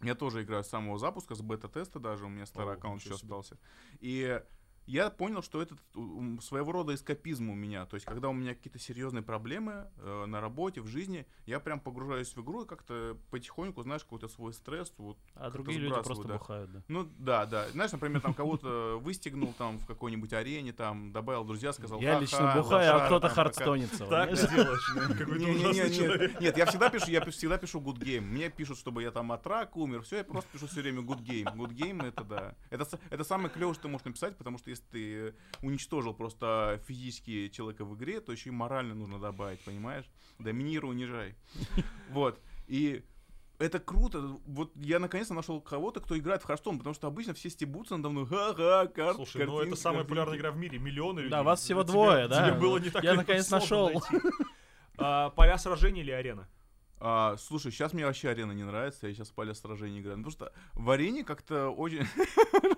я 0.03 0.14
тоже 0.14 0.43
играю 0.43 0.64
с 0.64 0.68
самого 0.68 0.99
запуска, 0.99 1.35
с 1.35 1.41
бета-теста 1.41 1.99
даже, 1.99 2.27
у 2.27 2.29
меня 2.29 2.47
старый 2.47 2.75
О, 2.75 2.77
аккаунт 2.77 3.03
еще 3.03 3.14
остался. 3.14 3.59
И 4.01 4.43
я 4.87 5.11
понял, 5.11 5.43
что 5.43 5.62
это 5.62 5.76
своего 6.41 6.72
рода 6.72 6.95
эскапизм 6.95 7.51
у 7.51 7.55
меня. 7.55 7.87
То 7.87 7.95
есть, 7.95 8.07
когда 8.07 8.28
у 8.28 8.32
меня 8.32 8.55
какие-то 8.55 8.78
серьезные 8.78 9.22
проблемы 9.22 9.89
э, 9.97 10.24
на 10.26 10.41
работе, 10.41 10.80
в 10.80 10.87
жизни, 10.87 11.26
я 11.47 11.61
прям 11.61 11.80
погружаюсь 11.80 12.35
в 12.35 12.43
игру 12.43 12.64
и 12.64 12.66
как-то 12.66 13.16
потихоньку, 13.30 13.82
знаешь, 13.82 14.03
какой-то 14.03 14.28
свой 14.28 14.53
стресс 14.53 14.93
вот 14.99 15.18
А 15.35 15.51
другие 15.51 15.78
люди 15.78 15.95
просто 16.03 16.28
да. 16.28 16.35
бухают, 16.35 16.72
да. 16.72 16.82
Ну 16.89 17.09
да, 17.18 17.47
да. 17.47 17.68
Знаешь, 17.70 17.93
например, 17.93 18.20
там 18.20 18.35
кого-то 18.35 18.99
выстегнул 19.01 19.55
там 19.57 19.78
в 19.78 19.87
какой-нибудь 19.87 20.32
арене, 20.32 20.72
там 20.72 21.12
добавил 21.12 21.45
друзья, 21.45 21.72
сказал. 21.72 22.01
Я 22.01 22.12
«Ха-ха, 22.12 22.20
лично 22.20 22.55
бухаю, 22.57 22.97
а 22.97 23.07
кто-то 23.07 23.20
там, 23.20 23.30
пока». 23.30 23.35
хардстонится. 23.35 24.07
Так 24.07 24.35
делаешь. 24.35 26.37
Нет, 26.41 26.57
я 26.57 26.66
всегда 26.66 26.91
пишу, 26.91 27.11
я 27.11 27.24
всегда 27.24 27.59
пишу 27.59 27.80
good 27.80 27.99
game. 27.99 28.22
Мне 28.22 28.51
пишут, 28.51 28.78
чтобы 28.78 29.03
я 29.03 29.11
там 29.11 29.32
от 29.32 29.47
рака 29.47 29.78
умер, 29.78 30.03
все, 30.03 30.18
я 30.18 30.24
просто 30.24 30.51
пишу 30.53 30.66
все 30.66 30.82
время 30.82 31.03
good 31.03 31.22
game. 31.22 31.55
Good 31.55 31.74
game 31.74 32.07
это 32.07 32.24
да. 32.24 32.55
Это 32.70 33.24
самое 33.24 33.49
клевое, 33.49 33.74
что 33.74 33.85
ты 33.85 33.89
можешь 33.89 34.05
написать, 34.05 34.37
потому 34.37 34.59
что 34.59 34.70
если 34.75 34.85
ты 34.91 35.35
уничтожил 35.62 36.14
просто 36.14 36.81
физически 36.87 37.49
человека 37.49 37.85
в 37.85 37.97
игре, 37.97 38.20
то 38.20 38.33
еще 38.33 38.51
и 38.51 38.53
морально 38.53 38.95
нужно 38.95 39.18
добавить, 39.18 39.61
понимаешь? 39.64 40.05
Доминируй, 40.39 40.91
унижай. 40.91 41.35
Вот. 42.11 42.41
И 42.66 43.05
это 43.59 43.79
круто. 43.79 44.39
Вот 44.47 44.72
я 44.77 44.99
наконец-то 44.99 45.35
нашел 45.35 45.61
кого-то, 45.61 46.01
кто 46.01 46.18
играет 46.18 46.43
в 46.43 46.49
Hearthstone, 46.49 46.79
потому 46.79 46.95
что 46.95 47.07
обычно 47.07 47.35
все 47.35 47.51
стебутся 47.51 47.97
надо 47.97 48.09
мной. 48.09 48.27
Ха-ха, 48.27 48.87
карт, 48.89 49.16
Слушай, 49.16 49.47
ну 49.47 49.53
это 49.55 49.70
картинки, 49.70 49.81
самая 49.81 49.99
картинки». 49.99 50.09
популярная 50.09 50.39
игра 50.39 50.51
в 50.51 50.57
мире. 50.57 50.79
Миллионы 50.79 51.20
людей. 51.20 51.31
Да, 51.31 51.43
вас 51.43 51.61
всего 51.61 51.85
двое, 51.85 52.29
да? 52.29 52.51
Тебе 52.51 52.61
было 52.61 52.79
не 52.79 52.91
так 52.91 53.03
Я 53.03 53.14
наконец 53.14 53.51
нашел. 53.51 53.91
А, 54.97 55.31
Поля 55.31 55.59
сражений 55.59 56.03
или 56.03 56.12
арена? 56.12 56.49
А, 57.01 57.36
слушай, 57.36 57.70
сейчас 57.70 57.92
мне 57.92 58.07
вообще 58.07 58.30
арена 58.30 58.53
не 58.53 58.64
нравится, 58.64 59.07
я 59.07 59.14
сейчас 59.14 59.28
в 59.28 59.34
поле 59.34 59.55
сражений 59.55 60.01
играю. 60.01 60.18
Ну, 60.18 60.24
Потому 60.24 60.49
что 60.49 60.53
в 60.74 60.90
арене 60.90 61.24
как-то 61.24 61.68
очень... 61.68 62.07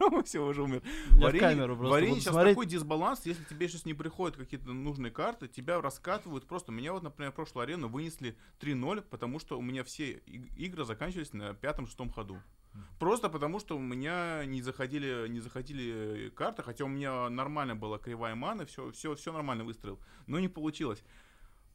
Рома 0.01 0.23
все 0.25 0.41
уже 0.45 0.63
умер. 0.63 0.83
Я 1.13 1.21
В 1.21 1.27
арене, 1.27 1.41
камеру 1.41 1.77
в 1.77 1.93
арене 1.93 2.21
сейчас 2.21 2.33
смотреть. 2.33 2.55
такой 2.55 2.67
дисбаланс, 2.67 3.27
если 3.27 3.45
тебе 3.45 3.69
сейчас 3.69 3.85
не 3.85 3.95
приходят 3.95 4.37
какие-то 4.37 4.73
нужные 4.73 5.13
карты, 5.13 5.49
тебя 5.49 5.81
раскатывают 5.81 6.47
просто. 6.47 6.73
Меня 6.73 6.93
вот, 6.93 7.03
например, 7.03 7.33
прошлую 7.33 7.65
арену 7.65 7.89
вынесли 7.89 8.37
3-0, 8.61 9.03
потому 9.03 9.39
что 9.39 9.59
у 9.59 9.63
меня 9.63 9.85
все 9.85 10.13
игры 10.57 10.85
заканчивались 10.85 11.33
на 11.33 11.55
пятом-шестом 11.55 12.11
ходу. 12.11 12.41
Просто 12.99 13.29
потому, 13.29 13.59
что 13.59 13.77
у 13.77 13.81
меня 13.81 14.45
не 14.45 14.63
заходили, 14.63 15.29
не 15.29 15.41
заходили 15.41 16.31
карты, 16.35 16.63
хотя 16.63 16.85
у 16.85 16.89
меня 16.89 17.29
нормально 17.29 17.75
была 17.75 17.99
кривая 17.99 18.35
маны, 18.35 18.67
все, 18.67 18.91
все, 18.91 19.15
все 19.15 19.33
нормально 19.33 19.65
выстроил, 19.65 19.99
но 20.27 20.39
не 20.39 20.49
получилось. 20.49 21.03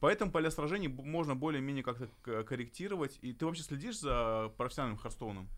Поэтому 0.02 0.32
поля 0.32 0.50
сражений 0.50 0.88
можно 0.88 1.36
более-менее 1.36 1.84
как-то 1.84 2.08
корректировать. 2.42 3.20
И 3.22 3.32
ты 3.32 3.46
вообще 3.46 3.62
следишь 3.62 4.00
за 4.00 4.52
профессиональным 4.56 4.98
Харстоуном? 4.98 5.48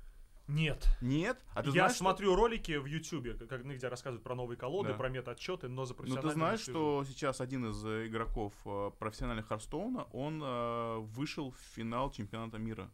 Нет. 0.48 0.86
Нет? 1.00 1.38
А 1.54 1.62
ты 1.62 1.68
я 1.68 1.72
знаешь, 1.72 1.92
что- 1.92 2.00
смотрю 2.00 2.36
ролики 2.36 2.72
в 2.76 2.84
Ютубе, 2.84 3.32
где 3.32 3.88
рассказывают 3.88 4.22
про 4.22 4.34
новые 4.34 4.58
колоды, 4.58 4.90
Да. 4.90 4.94
про 4.98 5.08
мета-отчеты, 5.08 5.68
но 5.68 5.86
за 5.86 5.94
Ну 5.94 5.96
профессиональным 5.96 6.30
ты 6.30 6.34
знаешь, 6.34 6.60
что 6.60 7.04
сейчас 7.08 7.40
один 7.40 7.70
из 7.70 7.82
э, 7.86 8.06
игроков 8.06 8.52
э, 8.66 8.90
профессиональных 8.98 9.46
Харстоуна, 9.48 10.04
он 10.12 10.42
э, 10.44 10.98
вышел 10.98 11.50
в 11.50 11.56
финал 11.74 12.10
чемпионата 12.10 12.58
мира. 12.58 12.90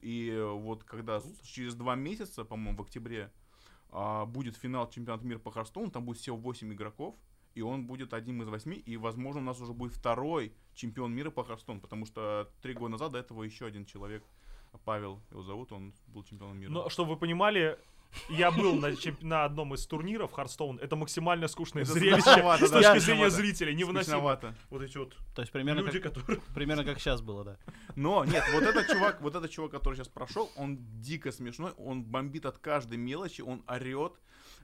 И 0.00 0.28
э, 0.28 0.44
вот 0.44 0.82
когда 0.82 1.20
с- 1.20 1.40
через 1.44 1.76
два 1.76 1.94
месяца, 1.94 2.44
по-моему, 2.44 2.76
в 2.78 2.82
октябре, 2.82 3.30
а, 3.92 4.24
будет 4.26 4.56
финал 4.56 4.90
чемпионата 4.90 5.24
мира 5.24 5.38
по 5.38 5.52
Харстоуну, 5.52 5.92
там 5.92 6.04
будет 6.04 6.18
всего 6.18 6.36
8 6.36 6.72
игроков, 6.72 7.14
и 7.54 7.62
он 7.62 7.86
будет 7.86 8.14
одним 8.14 8.42
из 8.42 8.48
восьми, 8.48 8.76
и, 8.76 8.96
возможно, 8.96 9.40
у 9.40 9.44
нас 9.44 9.60
уже 9.60 9.72
будет 9.72 9.92
второй 9.92 10.52
чемпион 10.74 11.12
мира 11.12 11.30
по 11.30 11.44
Харстоуну, 11.44 11.80
потому 11.80 12.06
что 12.06 12.48
три 12.62 12.74
года 12.74 12.92
назад 12.92 13.12
до 13.12 13.18
этого 13.18 13.42
еще 13.42 13.66
один 13.66 13.84
человек, 13.84 14.22
Павел 14.84 15.20
его 15.30 15.42
зовут, 15.42 15.72
он 15.72 15.92
был 16.06 16.22
чемпионом 16.22 16.58
мира. 16.58 16.70
Но, 16.70 16.88
чтобы 16.88 17.10
вы 17.10 17.16
понимали, 17.16 17.76
я 18.28 18.50
был 18.50 18.74
на, 18.74 18.92
чемп- 18.92 19.24
на 19.24 19.44
одном 19.44 19.74
из 19.74 19.86
турниров 19.86 20.32
Hearthstone. 20.32 20.80
Это 20.80 20.96
максимально 20.96 21.48
скучное 21.48 21.82
Это 21.82 21.92
зрелище 21.92 22.22
с 22.22 22.24
да, 22.24 22.58
точки 22.58 22.64
скучновато. 22.66 23.00
зрения 23.00 23.30
зрителей. 23.30 23.74
Невыносимо. 23.74 24.54
Вот 24.70 24.82
эти 24.82 24.98
вот 24.98 25.16
То 25.34 25.42
есть 25.42 25.52
примерно 25.52 25.80
люди, 25.80 25.98
как, 26.00 26.14
которые... 26.14 26.40
примерно 26.54 26.84
как 26.84 26.98
сейчас 26.98 27.20
было, 27.20 27.44
да. 27.44 27.56
Но 27.96 28.24
нет, 28.24 28.44
вот 28.52 28.62
этот 28.62 28.88
чувак, 28.88 29.20
вот 29.20 29.34
этот 29.34 29.50
чувак, 29.50 29.70
который 29.72 29.94
сейчас 29.94 30.08
прошел, 30.08 30.50
он 30.56 30.78
дико 31.00 31.30
смешной, 31.32 31.72
он 31.72 32.02
бомбит 32.02 32.46
от 32.46 32.58
каждой 32.58 32.98
мелочи, 32.98 33.42
он 33.42 33.62
орет. 33.66 34.12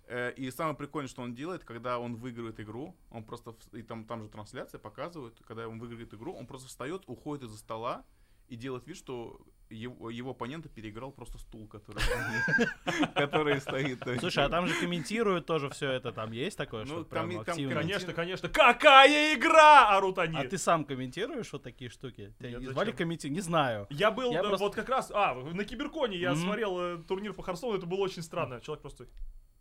Э, 0.08 0.32
И 0.36 0.50
самое 0.50 0.76
прикольное, 0.76 1.08
что 1.08 1.22
он 1.22 1.34
делает, 1.34 1.64
когда 1.64 1.98
он 1.98 2.16
выигрывает 2.16 2.60
игру, 2.60 2.94
он 3.10 3.24
просто, 3.24 3.54
и 3.72 3.82
там, 3.82 4.04
там 4.04 4.22
же 4.22 4.28
трансляция 4.28 4.78
показывают, 4.78 5.42
когда 5.46 5.66
он 5.68 5.78
выигрывает 5.78 6.14
игру, 6.14 6.32
он 6.34 6.46
просто 6.46 6.68
встает, 6.68 7.02
уходит 7.06 7.44
из-за 7.44 7.58
стола 7.58 8.04
и 8.48 8.54
делает 8.56 8.86
вид, 8.86 8.96
что 8.96 9.40
его, 9.68 10.08
его 10.10 10.30
оппонента 10.30 10.68
переиграл 10.68 11.10
просто 11.10 11.38
стул, 11.38 11.66
который, 11.66 12.00
который 13.14 13.60
стоит. 13.60 13.98
Слушай, 14.20 14.44
а 14.44 14.48
там 14.48 14.68
же 14.68 14.78
комментируют 14.78 15.46
тоже 15.46 15.68
все 15.70 15.90
это, 15.90 16.12
там 16.12 16.30
есть 16.30 16.56
такое, 16.56 16.82
Ну, 16.84 16.86
что 16.86 17.04
там 17.04 17.28
прям 17.28 17.44
там 17.44 17.56
Конечно, 17.70 18.12
конечно. 18.12 18.48
Какая 18.48 19.34
игра! 19.34 19.96
Орут 19.96 20.18
они. 20.18 20.36
А 20.36 20.48
ты 20.48 20.56
сам 20.58 20.84
комментируешь 20.84 21.52
вот 21.52 21.64
такие 21.64 21.90
штуки? 21.90 22.32
Тебя 22.38 22.50
Нет, 22.50 22.60
не 22.60 22.66
зачем? 22.66 22.72
звали 22.74 22.92
комментировать? 22.92 23.36
Не 23.36 23.42
знаю. 23.42 23.86
Я 23.90 24.12
был 24.12 24.30
Я 24.30 24.40
э, 24.40 24.42
просто- 24.44 24.64
вот 24.64 24.74
как 24.76 24.88
раз... 24.88 25.10
А, 25.12 25.34
на 25.34 25.64
Киберконе 25.64 26.16
я 26.16 26.36
смотрел 26.36 26.78
э, 26.80 26.98
турнир 26.98 27.32
по 27.32 27.42
Харстону, 27.42 27.76
это 27.76 27.86
было 27.86 28.02
очень 28.02 28.22
странно. 28.22 28.60
Человек 28.60 28.82
просто 28.82 29.06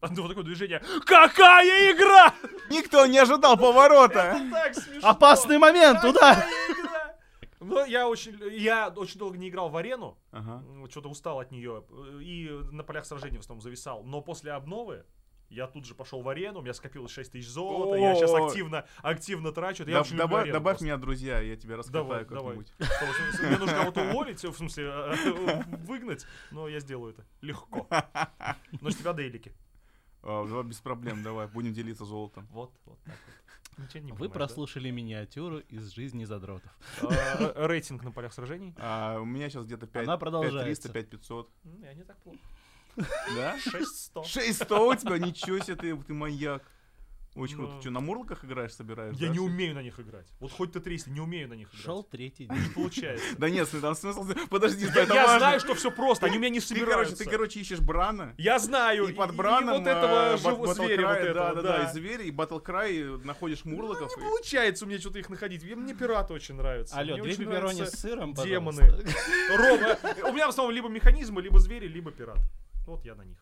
Одно 0.05 0.27
такое 0.27 0.43
движение. 0.43 0.81
Какая 1.05 1.91
игра! 1.91 2.33
Никто 2.69 3.05
не 3.05 3.17
ожидал 3.17 3.57
поворота. 3.57 4.37
Это 4.37 4.51
так 4.51 4.75
смешно. 4.75 5.09
Опасный 5.09 5.57
момент, 5.57 6.01
туда! 6.01 6.45
Игра! 6.69 7.15
Ну, 7.59 7.83
я 7.85 8.07
очень, 8.07 8.37
я 8.51 8.89
очень 8.89 9.17
долго 9.19 9.37
не 9.37 9.49
играл 9.49 9.69
в 9.69 9.77
арену, 9.77 10.17
Ага. 10.31 10.63
что-то 10.91 11.09
устал 11.09 11.39
от 11.39 11.51
нее, 11.51 11.83
и 12.21 12.47
на 12.71 12.83
полях 12.83 13.05
сражений 13.05 13.37
в 13.37 13.41
основном 13.41 13.61
зависал. 13.61 14.03
Но 14.03 14.21
после 14.21 14.51
обновы 14.51 15.03
я 15.49 15.65
тут 15.65 15.85
же 15.85 15.95
пошел 15.95 16.21
в 16.21 16.29
арену, 16.29 16.59
у 16.59 16.61
меня 16.61 16.73
скопилось 16.75 17.11
6 17.11 17.31
тысяч 17.31 17.47
золота, 17.47 17.95
я 17.97 18.13
сейчас 18.13 18.33
активно, 18.33 18.85
активно 19.01 19.51
трачу. 19.51 19.83
Я 19.87 20.01
очень 20.01 20.11
люблю 20.11 20.27
добавь 20.27 20.41
арену 20.43 20.53
добавь 20.53 20.71
просто. 20.73 20.85
меня, 20.85 20.97
друзья, 20.97 21.39
я 21.39 21.55
тебя 21.55 21.77
раскатаю 21.77 22.25
как-нибудь. 22.27 22.71
Мне 23.41 23.57
нужно 23.57 23.77
кого-то 23.77 24.01
уволить, 24.01 24.43
в 24.43 24.53
смысле, 24.53 24.91
выгнать, 25.87 26.27
но 26.51 26.67
я 26.67 26.79
сделаю 26.79 27.13
это 27.13 27.25
легко. 27.41 27.87
Но 28.81 28.89
с 28.91 28.95
тебя 28.95 29.13
дейлики. 29.13 29.53
А, 30.25 30.45
да, 30.47 30.63
без 30.63 30.77
проблем, 30.77 31.21
давай, 31.23 31.47
будем 31.47 31.73
делиться 31.73 32.03
золотом. 32.03 32.47
Вот, 32.51 32.71
вот 32.85 32.97
так 33.05 33.15
вот. 33.25 33.35
Ничего 33.77 34.03
не 34.03 34.11
Вы 34.13 34.29
прослушали 34.29 34.89
миниатюру 34.89 35.59
из 35.59 35.89
жизни 35.93 36.23
задротов. 36.25 36.71
А, 37.01 37.67
Рейтинг 37.67 38.03
на 38.03 38.11
полях 38.11 38.33
сражений? 38.33 38.73
А, 38.77 39.19
у 39.19 39.25
меня 39.25 39.49
сейчас 39.49 39.65
где-то 39.65 39.85
5, 39.85 40.03
Она 40.03 40.17
продолжается. 40.17 40.89
5300, 40.89 40.93
5500. 40.93 41.49
М, 41.65 41.83
Я 41.83 41.93
не 41.93 42.03
так 42.03 42.17
плохо. 42.17 42.39
Да? 43.35 43.57
600. 43.59 44.25
600 44.25 44.71
у 44.71 44.95
тебя, 44.95 45.17
ничего 45.19 45.59
себе, 45.59 45.75
ты, 45.75 45.95
ты 45.97 46.13
маньяк. 46.13 46.63
Очень 47.35 47.57
Ну. 47.57 47.65
круто. 47.67 47.81
Что, 47.81 47.91
на 47.91 47.99
мурлоках 47.99 48.45
играешь, 48.45 48.73
собираешь? 48.73 49.15
Я 49.17 49.27
да, 49.27 49.33
не 49.33 49.39
умею 49.39 49.75
на 49.75 49.83
них 49.83 49.99
играть. 49.99 50.25
Вот 50.39 50.51
хоть 50.53 50.71
ты 50.71 50.79
тресни, 50.79 51.11
не 51.11 51.19
умею 51.19 51.49
на 51.49 51.53
них 51.53 51.67
играть. 51.69 51.83
Шел 51.83 52.03
третий 52.03 52.45
день. 52.47 52.57
Не 52.57 52.69
получается. 52.69 53.25
Да 53.37 53.49
нет, 53.49 53.69
там 53.81 53.93
смысл... 53.95 54.25
Подожди, 54.49 54.85
Я, 54.85 55.03
это 55.03 55.13
я 55.13 55.37
знаю, 55.37 55.59
что 55.59 55.75
все 55.75 55.91
просто, 55.91 56.27
они 56.27 56.37
у 56.37 56.39
меня 56.39 56.49
не 56.49 56.59
Ты, 56.61 56.67
собираются. 56.67 57.17
ты, 57.17 57.29
короче, 57.29 57.59
ищешь 57.59 57.79
Брана. 57.81 58.33
Я 58.37 58.57
знаю. 58.59 59.07
И 59.09 59.13
под 59.13 59.35
Браном 59.35 59.75
и 59.75 59.77
вот 59.79 59.87
этого 59.87 60.33
э, 60.33 60.37
живого 60.37 60.73
зверя, 60.73 61.07
вот 61.07 61.17
этого, 61.17 61.33
да, 61.33 61.53
да, 61.55 61.61
да. 61.61 61.77
да, 61.79 61.89
и 61.89 61.93
зверя, 61.93 62.23
и 62.23 62.31
Battlecry, 62.31 63.23
находишь 63.25 63.65
мурлоков. 63.65 64.11
Ну, 64.15 64.21
и- 64.21 64.23
не 64.23 64.29
получается 64.29 64.85
у 64.85 64.87
меня 64.87 64.99
что-то 64.99 65.19
их 65.19 65.29
находить. 65.29 65.63
Мне- 65.63 65.93
пираты 65.93 66.33
очень 66.33 66.55
нравятся. 66.55 66.95
Алло, 66.97 67.17
две 67.17 67.35
пепперони 67.35 67.83
с 67.83 67.91
сыром, 67.99 68.33
демоны. 68.33 68.91
Рома, 69.57 69.97
у 70.29 70.33
меня 70.33 70.45
в 70.47 70.49
основном 70.49 70.73
либо 70.73 70.87
механизмы, 70.87 71.41
либо 71.41 71.59
звери, 71.59 71.87
либо 71.87 72.11
пират. 72.11 72.39
Вот 72.87 73.03
я 73.03 73.15
на 73.15 73.23
них. 73.23 73.37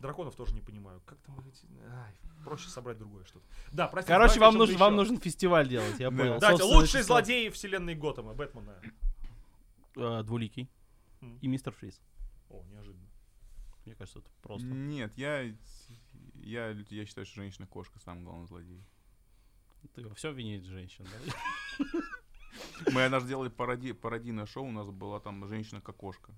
Драконов 0.00 0.34
тоже 0.34 0.54
не 0.54 0.60
понимаю. 0.62 1.00
Как 1.04 1.18
там 1.20 1.38
эти... 1.40 1.66
Ай, 1.92 2.14
проще 2.44 2.68
собрать 2.68 2.98
другое 2.98 3.24
что-то. 3.24 3.44
Да, 3.70 3.86
простите. 3.86 4.14
Короче, 4.14 4.40
вам 4.40 4.56
нужен, 4.56 4.76
вам 4.78 4.96
нужен 4.96 5.18
фестиваль 5.18 5.68
делать, 5.68 6.00
я 6.00 6.10
Да. 6.10 6.16
понял. 6.16 6.40
Собственный 6.40 6.74
лучший 6.74 7.02
злодей 7.02 7.50
вселенной 7.50 7.94
Готэма, 7.94 8.32
Бэтмена. 8.32 8.80
Э, 9.96 10.22
Двуликий. 10.22 10.70
И 11.42 11.48
мистер 11.48 11.72
Фриз. 11.72 12.00
О, 12.48 12.64
неожиданно. 12.72 13.06
Мне 13.84 13.94
кажется, 13.94 14.20
это 14.20 14.30
просто. 14.42 14.66
Нет, 14.66 15.12
я, 15.16 15.42
я, 16.34 16.70
я 16.70 17.06
считаю, 17.06 17.26
что 17.26 17.36
женщина-кошка 17.36 17.98
самый 18.00 18.24
главный 18.24 18.46
злодей. 18.46 18.82
Ты 19.94 20.06
во 20.06 20.14
всем 20.14 20.34
винишь 20.34 20.64
женщин, 20.64 21.04
да? 21.04 21.84
Мы 22.92 23.04
однажды 23.04 23.28
делали 23.28 23.48
пароди, 23.48 23.92
пародийное 23.92 24.46
шоу, 24.46 24.64
у 24.66 24.70
нас 24.72 24.88
была 24.88 25.20
там 25.20 25.46
женщина-кокошка. 25.46 26.32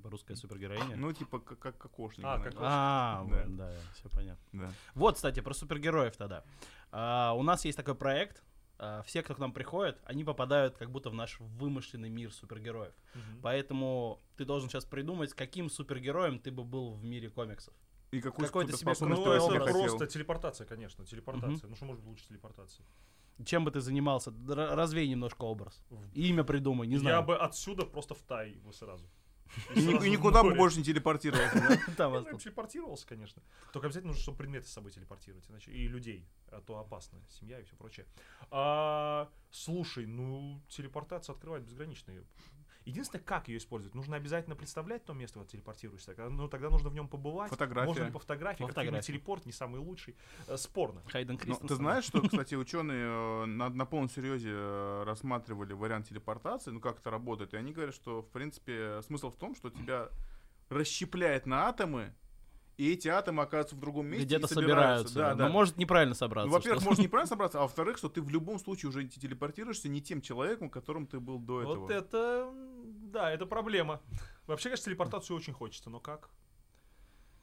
Типа 0.00 0.10
русская 0.10 0.34
супергероиня. 0.34 0.96
Ну, 0.96 1.12
типа, 1.12 1.38
как, 1.40 1.58
как 1.58 1.76
кокошник. 1.76 2.24
А, 2.26 2.38
как- 2.38 2.54
А, 2.58 3.22
Да. 3.28 3.36
вот, 3.44 3.56
да, 3.56 3.74
все 3.94 4.08
понятно. 4.08 4.42
Да. 4.52 4.72
Вот, 4.94 5.16
кстати, 5.16 5.40
про 5.40 5.52
супергероев 5.52 6.16
тогда. 6.16 6.42
А, 6.90 7.34
у 7.36 7.42
нас 7.42 7.64
есть 7.66 7.76
такой 7.76 7.94
проект. 7.94 8.42
а, 8.82 9.02
все, 9.02 9.22
кто 9.22 9.34
к 9.34 9.38
нам 9.38 9.52
приходит, 9.52 9.98
они 10.06 10.24
попадают 10.24 10.78
как 10.78 10.90
будто 10.90 11.10
в 11.10 11.14
наш 11.14 11.38
вымышленный 11.38 12.08
мир 12.08 12.32
супергероев. 12.32 12.94
Поэтому 13.42 14.18
ты 14.38 14.46
должен 14.46 14.70
сейчас 14.70 14.86
придумать, 14.86 15.34
каким 15.34 15.68
супергероем 15.68 16.38
ты 16.38 16.50
бы 16.50 16.64
был 16.64 16.94
в 16.94 17.04
мире 17.04 17.28
комиксов. 17.28 17.74
И 18.10 18.22
какую 18.22 18.46
Какой-то 18.46 18.70
себе 18.72 18.78
суперспособность 18.94 19.22
Ну, 19.22 19.54
это 19.54 19.64
хотел? 19.66 19.80
просто 19.82 20.06
телепортация, 20.06 20.66
конечно, 20.66 21.04
телепортация. 21.04 21.68
Ну, 21.68 21.76
что 21.76 21.84
может 21.84 22.00
быть 22.02 22.08
лучше 22.08 22.26
телепортации? 22.28 22.82
Чем 23.44 23.64
бы 23.66 23.70
ты 23.70 23.80
занимался? 23.80 24.32
Развей 24.48 25.08
немножко 25.08 25.42
образ. 25.44 25.78
Имя 26.14 26.42
придумай, 26.44 26.86
не 26.86 26.94
Я 26.94 27.00
знаю. 27.00 27.22
бы 27.22 27.36
отсюда 27.36 27.84
просто 27.84 28.14
в 28.14 28.22
Тай 28.22 28.54
бы 28.64 28.72
сразу. 28.72 29.04
И, 29.74 29.80
ни- 29.84 30.06
и 30.06 30.10
никуда 30.10 30.42
бы 30.42 30.54
больше 30.54 30.78
не 30.78 30.84
телепортировался, 30.84 31.54
да? 31.60 31.76
Остался. 32.20 32.44
телепортировался, 32.44 33.06
конечно. 33.06 33.42
Только 33.72 33.86
обязательно 33.86 34.08
нужно, 34.12 34.22
чтобы 34.22 34.38
предметы 34.38 34.66
с 34.66 34.72
собой 34.72 34.90
телепортировать, 34.92 35.48
иначе 35.50 35.72
и 35.72 35.88
людей, 35.88 36.26
а 36.48 36.60
то 36.60 36.78
опасно, 36.78 37.18
семья 37.28 37.58
и 37.60 37.64
все 37.64 37.76
прочее. 37.76 38.06
А, 38.50 39.28
слушай, 39.50 40.06
ну 40.06 40.60
телепортация 40.68 41.34
открывает 41.34 41.64
безграничные. 41.64 42.24
Единственное, 42.84 43.22
как 43.22 43.48
ее 43.48 43.58
использовать, 43.58 43.94
нужно 43.94 44.16
обязательно 44.16 44.56
представлять 44.56 45.04
то 45.04 45.12
место, 45.12 45.38
где 45.40 45.48
телепортируешься. 45.48 46.14
Когда- 46.14 46.30
Ну 46.30 46.48
тогда 46.48 46.70
нужно 46.70 46.88
в 46.88 46.94
нем 46.94 47.08
побывать. 47.08 47.50
Фотография. 47.50 47.86
Можно 47.88 48.04
ли 48.04 48.10
по 48.10 48.18
фотографии, 48.18 48.62
как 48.64 48.68
фотографии. 48.74 49.06
телепорт, 49.06 49.46
не 49.46 49.52
самый 49.52 49.80
лучший. 49.80 50.16
Э, 50.48 50.56
спорно. 50.56 51.02
Хайден 51.06 51.34
Ну, 51.34 51.38
Кристенсен. 51.38 51.68
ты 51.68 51.74
знаешь, 51.74 52.04
что, 52.04 52.20
кстати, 52.28 52.54
ученые 52.54 53.06
э, 53.06 53.44
на, 53.46 53.68
на 53.68 53.84
полном 53.84 54.08
серьезе 54.08 54.50
э, 54.52 55.02
рассматривали 55.04 55.72
вариант 55.74 56.08
телепортации, 56.08 56.70
ну 56.70 56.80
как 56.80 57.00
это 57.00 57.10
работает, 57.10 57.52
и 57.54 57.56
они 57.58 57.72
говорят, 57.72 57.94
что, 57.94 58.22
в 58.22 58.28
принципе, 58.30 59.02
смысл 59.02 59.30
в 59.30 59.36
том, 59.36 59.54
что 59.54 59.70
тебя 59.70 60.08
расщепляет 60.68 61.46
на 61.46 61.66
атомы, 61.68 62.14
и 62.80 62.94
эти 62.94 63.08
атомы 63.08 63.42
оказываются 63.42 63.76
в 63.76 63.78
другом 63.78 64.06
месте 64.06 64.24
Где-то 64.24 64.46
собираются. 64.46 65.08
собираются. 65.08 65.14
Да, 65.14 65.34
да. 65.34 65.48
Но 65.48 65.52
может 65.52 65.76
неправильно 65.76 66.14
собраться. 66.14 66.48
Ну, 66.48 66.54
во-первых, 66.54 66.82
может 66.82 66.98
неправильно 67.04 67.28
собраться, 67.28 67.58
а 67.58 67.62
во-вторых, 67.62 67.98
что 67.98 68.08
ты 68.08 68.22
в 68.22 68.30
любом 68.30 68.58
случае 68.58 68.88
уже 68.88 69.04
те- 69.04 69.20
телепортируешься 69.20 69.90
не 69.90 70.00
тем 70.00 70.22
человеком, 70.22 70.70
которым 70.70 71.06
ты 71.06 71.20
был 71.20 71.38
до 71.38 71.60
этого. 71.60 71.74
Вот 71.74 71.90
это, 71.90 72.50
да, 73.12 73.30
это 73.30 73.44
проблема. 73.44 74.00
Вообще, 74.46 74.70
конечно, 74.70 74.86
телепортацию 74.86 75.36
очень 75.36 75.52
хочется, 75.52 75.90
но 75.90 76.00
как? 76.00 76.30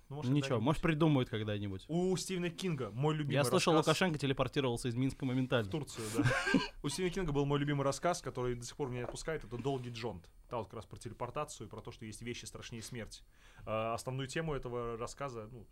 Ну, 0.10 0.18
может, 0.18 0.32
Ничего, 0.32 0.60
может 0.62 0.82
придумают 0.82 1.30
когда-нибудь. 1.30 1.84
У 1.90 2.16
Стивена 2.16 2.50
Кинга 2.50 2.92
мой 2.92 3.14
любимый 3.14 3.34
Я 3.34 3.44
слышал, 3.44 3.74
рассказ- 3.74 3.88
Лукашенко 3.88 4.18
телепортировался 4.18 4.88
из 4.88 4.96
Минска 4.96 5.26
В 5.26 5.28
моментально. 5.28 5.70
Турцию, 5.70 6.06
да. 6.16 6.24
У 6.84 6.88
Стивена 6.88 7.12
Кинга 7.12 7.34
был 7.34 7.46
мой 7.46 7.60
любимый 7.60 7.84
рассказ, 7.84 8.22
который 8.22 8.56
до 8.56 8.66
сих 8.66 8.78
пор 8.78 8.90
меня 8.90 9.04
отпускает. 9.04 9.44
Это 9.44 9.58
«Долгий 9.58 9.90
Джонт». 9.90 10.30
Там 10.50 10.60
вот 10.60 10.68
как 10.68 10.76
раз 10.76 10.86
про 10.86 10.98
телепортацию 10.98 11.68
и 11.68 11.70
про 11.70 11.82
то, 11.82 11.92
что 11.92 12.06
есть 12.06 12.22
вещи 12.22 12.46
страшнее 12.46 12.82
смерти. 12.82 13.22
А, 13.66 13.94
основную 13.94 14.30
тему 14.30 14.54
этого 14.54 14.96
рассказа 14.96 15.50
ну, 15.52 15.68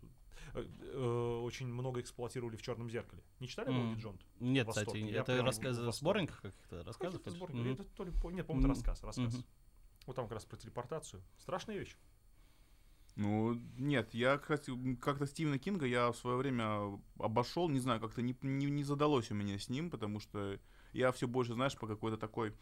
э, 0.52 0.66
э, 0.80 1.40
очень 1.42 1.66
много 1.66 2.02
эксплуатировали 2.02 2.56
в 2.56 2.62
«Черном 2.62 2.90
зеркале». 2.90 3.22
Не 3.40 3.48
читали. 3.48 3.68
«Долгий 3.72 4.00
Джонт»? 4.00 4.20
Нет, 4.38 4.68
кстати, 4.68 5.10
это 5.12 5.32
прям 5.32 5.46
рассказ 5.46 5.78
в 5.78 5.90
в 5.90 5.94
сборниках 5.94 6.42
каких-то 6.42 6.82
рассказов? 6.84 7.22
Нет, 8.34 8.46
по-моему, 8.46 8.58
это 8.58 8.68
рассказ. 8.68 9.02
Вот 10.06 10.14
там 10.14 10.26
как 10.26 10.34
раз 10.34 10.44
про 10.44 10.56
телепортацию. 10.56 11.22
Страшная 11.38 11.78
вещь. 11.78 11.96
Ну, 13.16 13.58
нет, 13.78 14.12
я, 14.12 14.36
кстати, 14.36 14.72
как-то 14.96 15.26
Стивена 15.26 15.58
Кинга 15.58 15.86
я 15.86 16.12
в 16.12 16.16
свое 16.16 16.36
время 16.36 17.00
обошел, 17.18 17.68
не 17.70 17.80
знаю, 17.80 17.98
как-то 17.98 18.20
не, 18.20 18.36
не, 18.42 18.66
не 18.66 18.84
задалось 18.84 19.30
у 19.30 19.34
меня 19.34 19.58
с 19.58 19.70
ним, 19.70 19.90
потому 19.90 20.20
что 20.20 20.58
я 20.92 21.12
все 21.12 21.26
больше, 21.26 21.54
знаешь, 21.54 21.76
по 21.76 21.86
какой-то 21.86 22.18
такой 22.18 22.52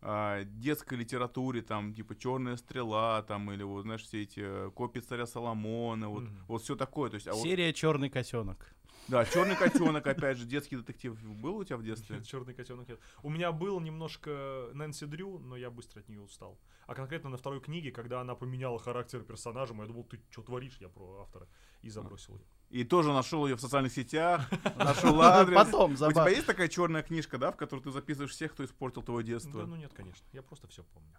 а, 0.00 0.44
детской 0.44 0.94
литературе, 0.98 1.60
там, 1.60 1.92
типа 1.92 2.16
«Черная 2.16 2.56
стрела», 2.56 3.22
там, 3.22 3.52
или 3.52 3.62
вот, 3.62 3.82
знаешь, 3.82 4.02
все 4.02 4.22
эти 4.22 4.40
э, 4.42 4.70
«Копии 4.74 5.00
царя 5.00 5.26
Соломона», 5.26 6.08
вот, 6.08 6.24
Мгм. 6.24 6.44
вот 6.48 6.62
все 6.62 6.74
такое, 6.74 7.10
то 7.10 7.16
есть, 7.16 7.28
а 7.28 7.34
вот- 7.34 7.42
Серия 7.42 7.72
Черный 7.74 8.08
котенок. 8.08 8.74
Да, 9.08 9.24
«Черный 9.24 9.56
котенок», 9.56 10.06
опять 10.06 10.38
же, 10.38 10.46
детский 10.46 10.76
детектив 10.76 11.20
был 11.22 11.56
у 11.56 11.64
тебя 11.64 11.76
в 11.76 11.82
детстве? 11.82 12.22
Черный 12.22 12.54
котенок. 12.54 12.88
нет. 12.88 13.00
У 13.22 13.30
меня 13.30 13.52
был 13.52 13.80
немножко 13.80 14.70
Нэнси 14.74 15.06
Дрю, 15.06 15.38
но 15.38 15.56
я 15.56 15.70
быстро 15.70 16.00
от 16.00 16.08
нее 16.08 16.20
устал. 16.20 16.58
А 16.86 16.94
конкретно 16.94 17.30
на 17.30 17.36
второй 17.36 17.60
книге, 17.60 17.90
когда 17.90 18.20
она 18.20 18.34
поменяла 18.34 18.78
характер 18.78 19.22
персонажа, 19.22 19.74
я 19.74 19.86
думал, 19.86 20.04
ты 20.04 20.20
что 20.30 20.42
творишь, 20.42 20.76
я 20.80 20.88
про 20.88 21.22
автора, 21.22 21.48
и 21.82 21.90
забросил 21.90 22.36
ее. 22.36 22.44
И 22.70 22.84
тоже 22.84 23.12
нашел 23.12 23.46
ее 23.46 23.56
в 23.56 23.60
социальных 23.60 23.92
сетях, 23.92 24.48
нашел 24.76 25.20
адрес. 25.20 25.56
Потом, 25.56 25.92
У 25.92 25.96
тебя 25.96 26.28
есть 26.28 26.46
такая 26.46 26.68
черная 26.68 27.02
книжка, 27.02 27.38
да, 27.38 27.52
в 27.52 27.56
которой 27.56 27.80
ты 27.80 27.90
записываешь 27.90 28.32
всех, 28.32 28.52
кто 28.52 28.64
испортил 28.64 29.02
твое 29.02 29.24
детство? 29.24 29.60
Да, 29.60 29.66
ну 29.66 29.76
нет, 29.76 29.92
конечно. 29.92 30.24
Я 30.32 30.42
просто 30.42 30.68
все 30.68 30.82
помню. 30.84 31.12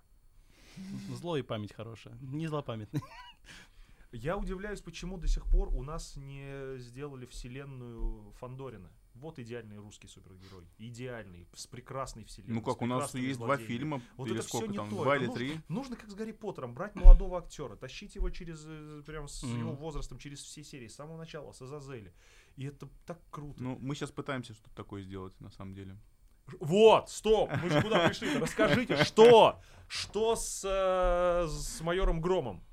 Зло 1.16 1.38
и 1.38 1.44
память 1.44 1.74
хорошая. 1.74 2.18
Не 2.22 2.48
злопамятный. 2.48 3.02
Я 4.16 4.38
удивляюсь, 4.38 4.80
почему 4.80 5.18
до 5.18 5.28
сих 5.28 5.44
пор 5.48 5.70
у 5.76 5.82
нас 5.84 6.16
не 6.16 6.78
сделали 6.78 7.26
вселенную 7.26 8.32
Фандорина. 8.40 8.92
Вот 9.16 9.40
идеальный 9.40 9.78
русский 9.78 10.08
супергерой. 10.08 10.66
Идеальный, 10.78 11.48
с 11.54 11.66
прекрасной 11.68 12.24
вселенной. 12.24 12.56
Ну 12.56 12.62
как, 12.62 12.82
у 12.82 12.86
нас 12.86 13.14
есть 13.16 13.38
два 13.40 13.48
злодеями. 13.58 13.68
фильма, 13.68 14.02
Вот 14.18 14.28
или 14.28 14.38
это 14.38 14.48
сколько 14.48 14.68
не 14.68 14.78
там, 14.78 14.90
то, 14.90 15.04
два 15.04 15.16
это 15.16 15.24
или 15.24 15.28
нужно- 15.30 15.46
три. 15.46 15.62
Нужно, 15.68 15.96
как 15.96 16.10
с 16.10 16.14
Гарри 16.14 16.32
Поттером, 16.32 16.74
брать 16.76 16.96
молодого 16.96 17.40
актера, 17.40 17.76
тащить 17.76 18.16
его 18.16 18.30
через, 18.30 18.64
э, 18.68 19.02
прям 19.06 19.28
с 19.28 19.42
Мгм. 19.44 19.60
его 19.60 19.72
возрастом, 19.74 20.18
через 20.20 20.42
все 20.44 20.64
серии, 20.64 20.88
с 20.88 20.96
самого 20.96 21.18
начала, 21.18 21.52
с 21.52 21.62
Азазели. 21.62 22.14
И 22.56 22.66
это 22.66 22.88
так 23.06 23.20
круто. 23.32 23.62
Ну, 23.64 23.78
мы 23.82 23.96
сейчас 23.96 24.12
пытаемся 24.12 24.54
что-то 24.54 24.76
такое 24.76 25.02
сделать, 25.04 25.40
на 25.42 25.50
самом 25.50 25.74
деле. 25.74 25.98
Вот, 26.60 27.10
стоп, 27.10 27.50
мы 27.64 27.70
же 27.70 27.82
куда 27.82 28.08
пришли? 28.08 28.38
Расскажите, 28.38 29.04
что? 29.06 29.60
Что 29.88 30.36
с, 30.36 30.64
э, 30.66 31.48
с 31.48 31.82
майором 31.82 32.20
Громом? 32.22 32.64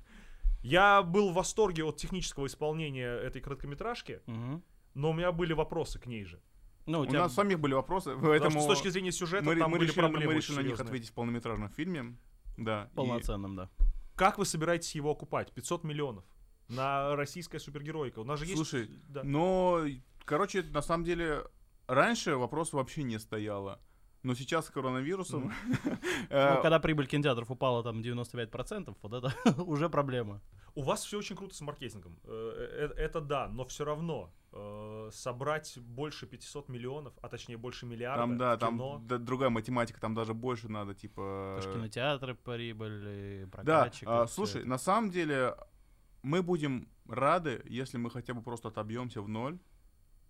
Я 0.61 1.01
был 1.03 1.31
в 1.31 1.33
восторге 1.33 1.83
от 1.83 1.97
технического 1.97 2.45
исполнения 2.47 3.07
этой 3.07 3.41
короткометражки, 3.41 4.21
Мгм. 4.27 4.63
но 4.93 5.09
у 5.09 5.13
меня 5.13 5.31
были 5.31 5.53
вопросы 5.53 5.99
к 5.99 6.05
ней 6.05 6.23
же. 6.25 6.39
Ну, 6.85 6.99
у 6.99 7.01
У 7.03 7.05
тебя 7.05 7.19
нас 7.19 7.33
самих 7.33 7.59
были 7.59 7.73
вопросы, 7.73 8.15
поэтому 8.21 8.51
что 8.59 8.61
с 8.61 8.67
точки 8.67 8.89
зрения 8.89 9.11
сюжета 9.11 9.43
мы, 9.45 9.55
там 9.55 9.69
мы 9.71 9.77
были 9.77 9.87
решили, 9.89 9.99
проблемы 10.01 10.33
мы 10.33 10.37
решили 10.37 10.57
на 10.57 10.61
них 10.67 10.79
ответить 10.79 11.09
в 11.09 11.13
полнометражном 11.13 11.69
фильме. 11.69 12.17
Да. 12.57 12.89
и- 12.91 12.95
полноценным, 12.95 13.55
да. 13.55 13.69
Как 14.15 14.37
вы 14.37 14.45
собираетесь 14.45 14.93
его 14.93 15.11
окупать? 15.11 15.51
500 15.51 15.83
миллионов. 15.83 16.25
на 16.67 17.15
российская 17.17 17.59
супергеройка. 17.59 18.19
У 18.19 18.23
нас 18.23 18.39
же 18.39 18.45
есть... 18.45 18.55
Слушай, 18.55 18.89
да. 19.09 19.23
Но, 19.23 19.81
короче, 20.23 20.61
на 20.63 20.81
самом 20.81 21.03
деле, 21.03 21.43
раньше 21.87 22.37
вопрос 22.37 22.71
вообще 22.71 23.03
не 23.03 23.19
стояло. 23.19 23.81
Но 24.23 24.35
сейчас 24.35 24.67
с 24.67 24.69
коронавирусом... 24.69 25.51
э, 26.29 26.55
Ну, 26.55 26.61
когда 26.61 26.79
прибыль 26.79 27.07
кинотеатров 27.07 27.49
упала 27.49 27.83
там 27.83 28.01
95%, 28.01 28.95
вот 29.01 29.13
это 29.13 29.61
уже 29.63 29.89
проблема. 29.89 30.41
У 30.75 30.83
вас 30.83 31.03
все 31.03 31.17
очень 31.17 31.35
круто 31.35 31.53
с 31.55 31.61
маркетингом. 31.61 32.19
Э, 32.23 32.89
э, 32.95 33.01
Это 33.01 33.19
да, 33.21 33.47
но 33.47 33.65
все 33.65 33.85
равно 33.85 34.31
собрать 35.11 35.77
больше 35.79 36.27
500 36.27 36.67
миллионов, 36.67 37.13
а 37.21 37.29
точнее 37.29 37.55
больше 37.55 37.85
миллиарда 37.85 38.21
Там, 38.21 38.37
да, 38.37 38.55
в 38.57 38.59
там 38.59 38.73
кино, 38.73 38.99
д- 38.99 39.17
другая 39.17 39.49
математика, 39.49 40.01
там 40.01 40.13
даже 40.13 40.33
больше 40.33 40.67
надо, 40.67 40.93
типа... 40.93 41.55
Потому 41.55 41.61
что 41.61 41.79
кинотеатры 41.79 42.35
прибыль, 42.35 43.07
и 43.07 43.47
Да, 43.63 43.89
а, 44.05 44.27
слушай, 44.27 44.59
это. 44.59 44.67
на 44.69 44.77
самом 44.77 45.09
деле 45.09 45.55
мы 46.21 46.43
будем 46.43 46.89
рады, 47.07 47.61
если 47.65 47.97
мы 47.97 48.09
хотя 48.11 48.33
бы 48.33 48.41
просто 48.41 48.67
отобьемся 48.67 49.21
в 49.21 49.29
ноль, 49.29 49.57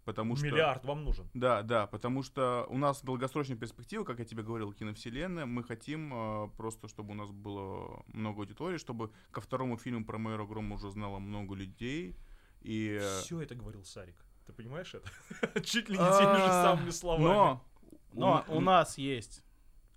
потому 0.06 0.36
что... 0.36 0.45
миллиард 0.45 0.86
вам 0.86 1.04
нужен. 1.04 1.30
Да, 1.34 1.62
да, 1.64 1.88
потому 1.88 2.24
что 2.24 2.66
у 2.70 2.78
нас 2.78 3.02
долгосрочная 3.02 3.58
перспектива, 3.58 4.04
как 4.04 4.20
я 4.20 4.26
тебе 4.26 4.43
говорил, 4.43 4.74
киновселенная. 4.74 5.45
Мы 5.45 5.64
хотим 5.64 6.14
э, 6.14 6.49
просто, 6.58 6.88
чтобы 6.88 7.12
у 7.12 7.16
нас 7.16 7.32
было 7.32 8.04
много 8.08 8.41
аудитории, 8.41 8.78
чтобы 8.78 9.12
ко 9.32 9.41
второму 9.41 9.78
фильму 9.78 10.06
про 10.06 10.18
Майора 10.18 10.45
Грома 10.45 10.76
уже 10.76 10.89
знало 10.91 11.20
много 11.20 11.56
людей. 11.56 12.16
И... 12.62 12.99
Все 13.22 13.41
это 13.41 13.56
говорил 13.56 13.84
Сарик. 13.84 14.16
Ты 14.45 14.54
понимаешь 14.54 14.93
это? 14.93 15.62
Чуть 15.62 15.89
ли 15.89 15.97
не 15.97 16.04
теми 16.04 16.38
же 16.38 16.45
а, 16.45 16.64
самыми 16.64 16.89
словами. 16.91 17.24
Но... 17.24 17.66
Но 18.14 18.43
у 18.49 18.60
нас 18.60 18.97
есть 18.97 19.43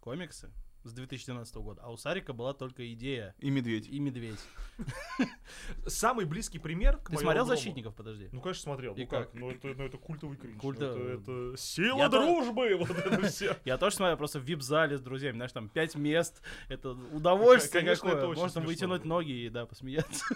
комиксы 0.01 0.53
с 0.85 0.93
2012 0.93 1.55
года, 1.57 1.81
а 1.83 1.91
у 1.91 1.97
Сарика 1.97 2.33
была 2.33 2.53
только 2.53 2.93
идея 2.93 3.35
И 3.39 3.51
медведь. 3.51 3.89
и 3.89 3.99
медведь. 3.99 4.39
Самый 5.87 6.25
близкий 6.25 6.59
пример 6.59 6.99
к 6.99 7.07
Ты 7.09 7.15
«Майору 7.15 7.21
смотрел 7.25 7.45
Грому». 7.47 7.57
«Защитников», 7.57 7.95
подожди? 7.95 8.29
Ну, 8.33 8.41
конечно, 8.41 8.63
смотрел. 8.63 8.95
И 8.95 9.01
ну 9.03 9.07
как? 9.07 9.27
как? 9.33 9.35
Ну 9.35 9.51
это, 9.51 9.69
ну, 9.69 9.85
это 9.85 9.99
культовый 9.99 10.37
кринж. 10.37 10.61
Культа- 10.61 10.95
Ну, 10.95 11.05
это, 11.05 11.23
это 11.53 11.57
сила 11.57 11.99
Я 11.99 12.09
то- 12.09 12.21
дружбы! 12.23 12.77
Вот 12.77 12.91
это 12.91 13.23
все. 13.29 13.57
Я 13.65 13.79
тоже 13.79 13.97
смотрел 13.97 14.17
просто 14.17 14.39
в 14.41 14.43
вип-зале 14.45 14.99
с 14.99 15.01
друзьями, 15.01 15.37
знаешь, 15.37 15.53
там 15.53 15.69
пять 15.69 15.95
мест, 15.95 16.43
это 16.69 16.91
удовольствие 16.91 17.83
Конечно, 17.83 18.09
это 18.09 18.17
какое, 18.17 18.31
очень 18.31 18.43
можно 18.43 18.61
вытянуть 18.61 19.05
ноги 19.05 19.33
и, 19.33 19.49
да, 19.49 19.67
посмеяться. 19.67 20.25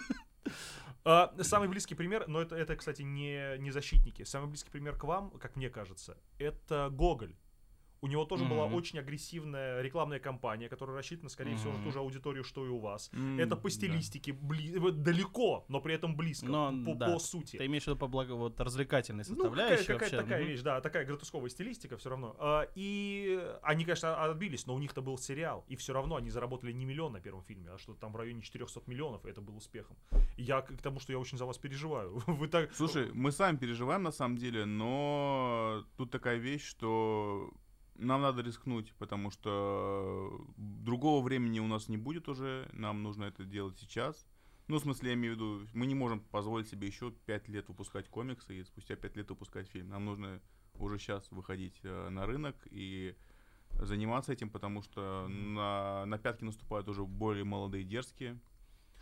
А, 1.05 1.33
самый 1.43 1.69
близкий 1.69 1.95
пример, 1.95 2.27
но 2.27 2.41
это, 2.41 2.55
это 2.57 2.75
кстати, 2.75 3.03
не, 3.03 3.57
не 3.57 3.71
защитники. 3.71 4.23
Самый 4.23 4.49
близкий 4.49 4.69
пример 4.69 4.97
к 4.97 5.05
вам, 5.05 5.31
как 5.39 5.55
мне 5.55 5.69
кажется, 5.69 6.17
это 6.37 6.89
Гоголь. 6.91 7.33
У 8.01 8.07
него 8.07 8.25
тоже 8.25 8.45
была 8.45 8.65
Мгм. 8.65 8.75
очень 8.75 8.99
агрессивная 8.99 9.81
рекламная 9.81 10.19
кампания, 10.19 10.69
которая 10.69 10.95
рассчитана, 10.97 11.29
скорее 11.29 11.55
всего, 11.57 11.73
на 11.73 11.83
ту 11.83 11.91
же 11.91 11.99
аудиторию, 11.99 12.43
что 12.43 12.65
и 12.65 12.69
у 12.69 12.79
вас. 12.79 13.09
М, 13.13 13.39
Это 13.39 13.55
по 13.57 13.69
да. 13.69 13.75
стилистике 13.75 14.31
бли- 14.31 14.77
э, 14.77 14.91
далеко, 14.91 15.65
но 15.67 15.81
при 15.81 15.95
этом 15.95 16.15
близко, 16.15 16.45
Но, 16.47 16.71
по, 16.85 16.95
да, 16.95 17.11
по 17.13 17.19
сути. 17.19 17.57
Ты 17.57 17.65
имеешь 17.65 17.83
в 17.83 17.87
виду 17.87 17.97
по 17.97 18.07
благо 18.07 18.33
вот 18.33 18.59
развлекательной 18.61 19.25
Ну, 19.27 19.35
какая- 19.35 19.49
составляющей 19.49 19.87
какая-то 19.87 20.15
вообще? 20.15 20.17
такая 20.17 20.39
Мгм. 20.41 20.49
вещь, 20.51 20.61
да, 20.61 20.81
такая 20.81 21.05
гротесковая 21.05 21.49
стилистика 21.49 21.97
все 21.97 22.09
равно. 22.09 22.35
А, 22.39 22.67
И 22.75 23.39
они, 23.63 23.83
конечно, 23.83 24.15
отбились, 24.23 24.65
но 24.65 24.75
у 24.75 24.79
них-то 24.79 25.01
был 25.01 25.17
сериал, 25.17 25.65
и 25.67 25.75
все 25.75 25.91
равно 25.93 26.15
они 26.15 26.29
заработали 26.29 26.71
не 26.71 26.85
миллион 26.85 27.11
на 27.13 27.19
первом 27.19 27.43
фильме, 27.43 27.69
а 27.71 27.77
что-то 27.77 27.99
там 27.99 28.13
в 28.13 28.15
районе 28.15 28.41
400 28.41 28.81
миллионов, 28.87 29.25
и 29.25 29.29
это 29.29 29.41
был 29.41 29.57
успехом. 29.57 29.97
И 30.37 30.43
я 30.43 30.61
к 30.61 30.69
к 30.77 30.81
тому, 30.81 30.99
что 31.01 31.11
я 31.11 31.19
очень 31.19 31.37
за 31.37 31.45
вас 31.45 31.57
переживаю. 31.57 32.21
Вы 32.27 32.47
так... 32.47 32.73
Слушай, 32.73 33.11
мы 33.13 33.31
сами 33.31 33.57
переживаем 33.57 34.03
на 34.03 34.11
самом 34.11 34.37
деле, 34.37 34.65
но 34.65 35.83
тут 35.97 36.11
такая 36.11 36.37
вещь, 36.37 36.63
что 36.65 37.51
нам 37.99 38.21
надо 38.21 38.41
рискнуть, 38.41 38.93
потому 38.97 39.29
что 39.29 40.45
другого 40.57 41.23
времени 41.23 41.59
у 41.59 41.67
нас 41.67 41.89
не 41.89 41.97
будет 41.97 42.27
уже, 42.27 42.69
нам 42.73 43.03
нужно 43.03 43.25
это 43.25 43.43
делать 43.43 43.77
сейчас. 43.79 44.25
Ну, 44.67 44.77
в 44.77 44.81
смысле, 44.81 45.09
я 45.09 45.15
имею 45.15 45.33
в 45.33 45.35
виду, 45.35 45.67
мы 45.73 45.87
не 45.87 45.95
можем 45.95 46.19
позволить 46.19 46.67
себе 46.67 46.87
еще 46.87 47.11
пять 47.25 47.47
лет 47.47 47.67
выпускать 47.67 48.07
комиксы 48.07 48.59
и 48.59 48.63
спустя 48.63 48.95
пять 48.95 49.15
лет 49.15 49.29
выпускать 49.29 49.67
фильм. 49.67 49.89
Нам 49.89 50.05
нужно 50.05 50.41
уже 50.75 50.99
сейчас 50.99 51.29
выходить 51.31 51.79
э, 51.83 52.09
на 52.09 52.25
рынок 52.25 52.55
и 52.69 53.15
заниматься 53.71 54.33
этим, 54.33 54.49
потому 54.49 54.81
что 54.81 55.27
на, 55.27 56.05
на 56.05 56.17
пятки 56.17 56.43
наступают 56.43 56.87
уже 56.87 57.03
более 57.03 57.43
молодые 57.43 57.83
дерзкие. 57.83 58.39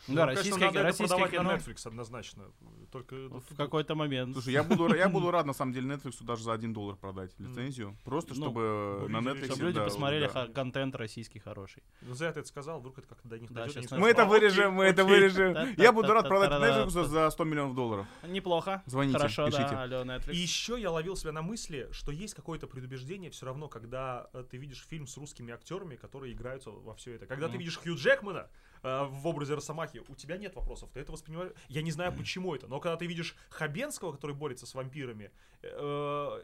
Ну, 0.08 0.16
Да, 0.16 0.26
конечно, 0.28 0.38
российское, 0.38 0.66
надо 0.66 0.80
это 0.80 0.88
российское 0.88 1.08
продавать 1.08 1.32
кино 1.32 1.44
на 1.44 1.56
Netflix 1.56 1.88
однозначно. 1.88 2.44
Только 2.92 3.16
в 3.16 3.56
какой-то 3.56 3.96
момент. 3.96 4.34
Слушай, 4.34 4.54
я 4.54 4.64
буду, 4.64 4.94
я 4.96 5.10
буду 5.10 5.32
рад, 5.32 5.46
на 5.46 5.54
самом 5.54 5.74
деле, 5.74 5.94
Netflix 5.96 6.24
даже 6.24 6.44
за 6.44 6.54
1 6.54 6.74
доллар 6.74 6.96
продать 6.96 7.32
лицензию. 7.40 7.98
Просто 8.06 8.34
Ну, 8.36 8.42
чтобы 8.44 9.00
вы 9.02 9.10
на 9.10 9.18
Netflix... 9.18 9.46
Чтобы 9.46 9.64
люди 9.64 9.80
да, 9.80 9.84
посмотрели 9.86 10.30
да. 10.34 10.48
контент 10.48 10.96
российский 10.96 11.40
хороший. 11.40 11.84
Ну, 12.02 12.16
ты 12.16 12.26
это 12.26 12.44
сказал, 12.46 12.80
вдруг 12.80 12.98
это 13.00 13.08
как-то 13.08 13.28
до 13.28 13.40
них 13.40 13.52
Да, 13.52 13.66
дойдет, 13.66 13.92
мы 13.92 14.10
это 14.10 14.24
«А, 14.24 14.26
окей, 14.26 14.40
вырежем, 14.40 14.74
мы 14.74 14.86
это 14.86 15.02
окей». 15.02 15.14
вырежем. 15.16 15.74
Я 15.78 15.92
буду 15.92 16.14
рад 16.14 16.28
продать. 16.28 16.52
Netflix 16.52 17.06
за 17.06 17.30
100 17.30 17.44
миллионов 17.44 17.76
долларов. 17.76 18.08
Неплохо. 18.24 18.84
Звоните, 18.86 19.18
Хорошо, 19.18 19.48
пишите. 19.48 19.68
да, 19.70 19.84
алло, 19.84 20.04
Netflix. 20.04 20.32
И 20.32 20.38
еще 20.38 20.80
я 20.80 20.92
ловил 20.92 21.16
себя 21.16 21.32
на 21.32 21.42
мысли, 21.42 21.90
что 21.92 22.12
есть 22.12 22.34
какое-то 22.34 22.68
предубеждение 22.68 23.30
все 23.32 23.46
равно, 23.46 23.68
когда 23.68 24.30
э, 24.34 24.44
ты 24.50 24.58
видишь 24.58 24.86
фильм 24.88 25.08
с 25.08 25.18
русскими 25.18 25.54
актерами, 25.54 25.96
которые 25.96 26.34
играют 26.34 26.64
во 26.66 26.94
все 26.96 27.16
это. 27.16 27.26
Когда 27.26 27.46
ты 27.48 27.52
Мгм. 27.54 27.60
видишь 27.60 27.78
Хью 27.78 27.96
Джекмана 27.96 28.48
э, 28.84 29.04
в 29.10 29.28
образе 29.28 29.56
Росомахи, 29.56 29.87
у 29.96 30.16
тебя 30.16 30.38
нет 30.38 30.56
вопросов, 30.56 30.90
ты 30.94 31.00
это 31.00 31.12
воспринимаешь. 31.12 31.54
Я 31.68 31.82
не 31.82 31.92
знаю, 31.92 32.14
почему 32.14 32.56
это, 32.56 32.68
но 32.68 32.80
когда 32.80 32.98
ты 32.98 33.06
видишь 33.06 33.36
Хабенского, 33.50 34.12
который 34.12 34.36
борется 34.36 34.66
с 34.66 34.74
вампирами, 34.74 35.32
э, 35.62 36.44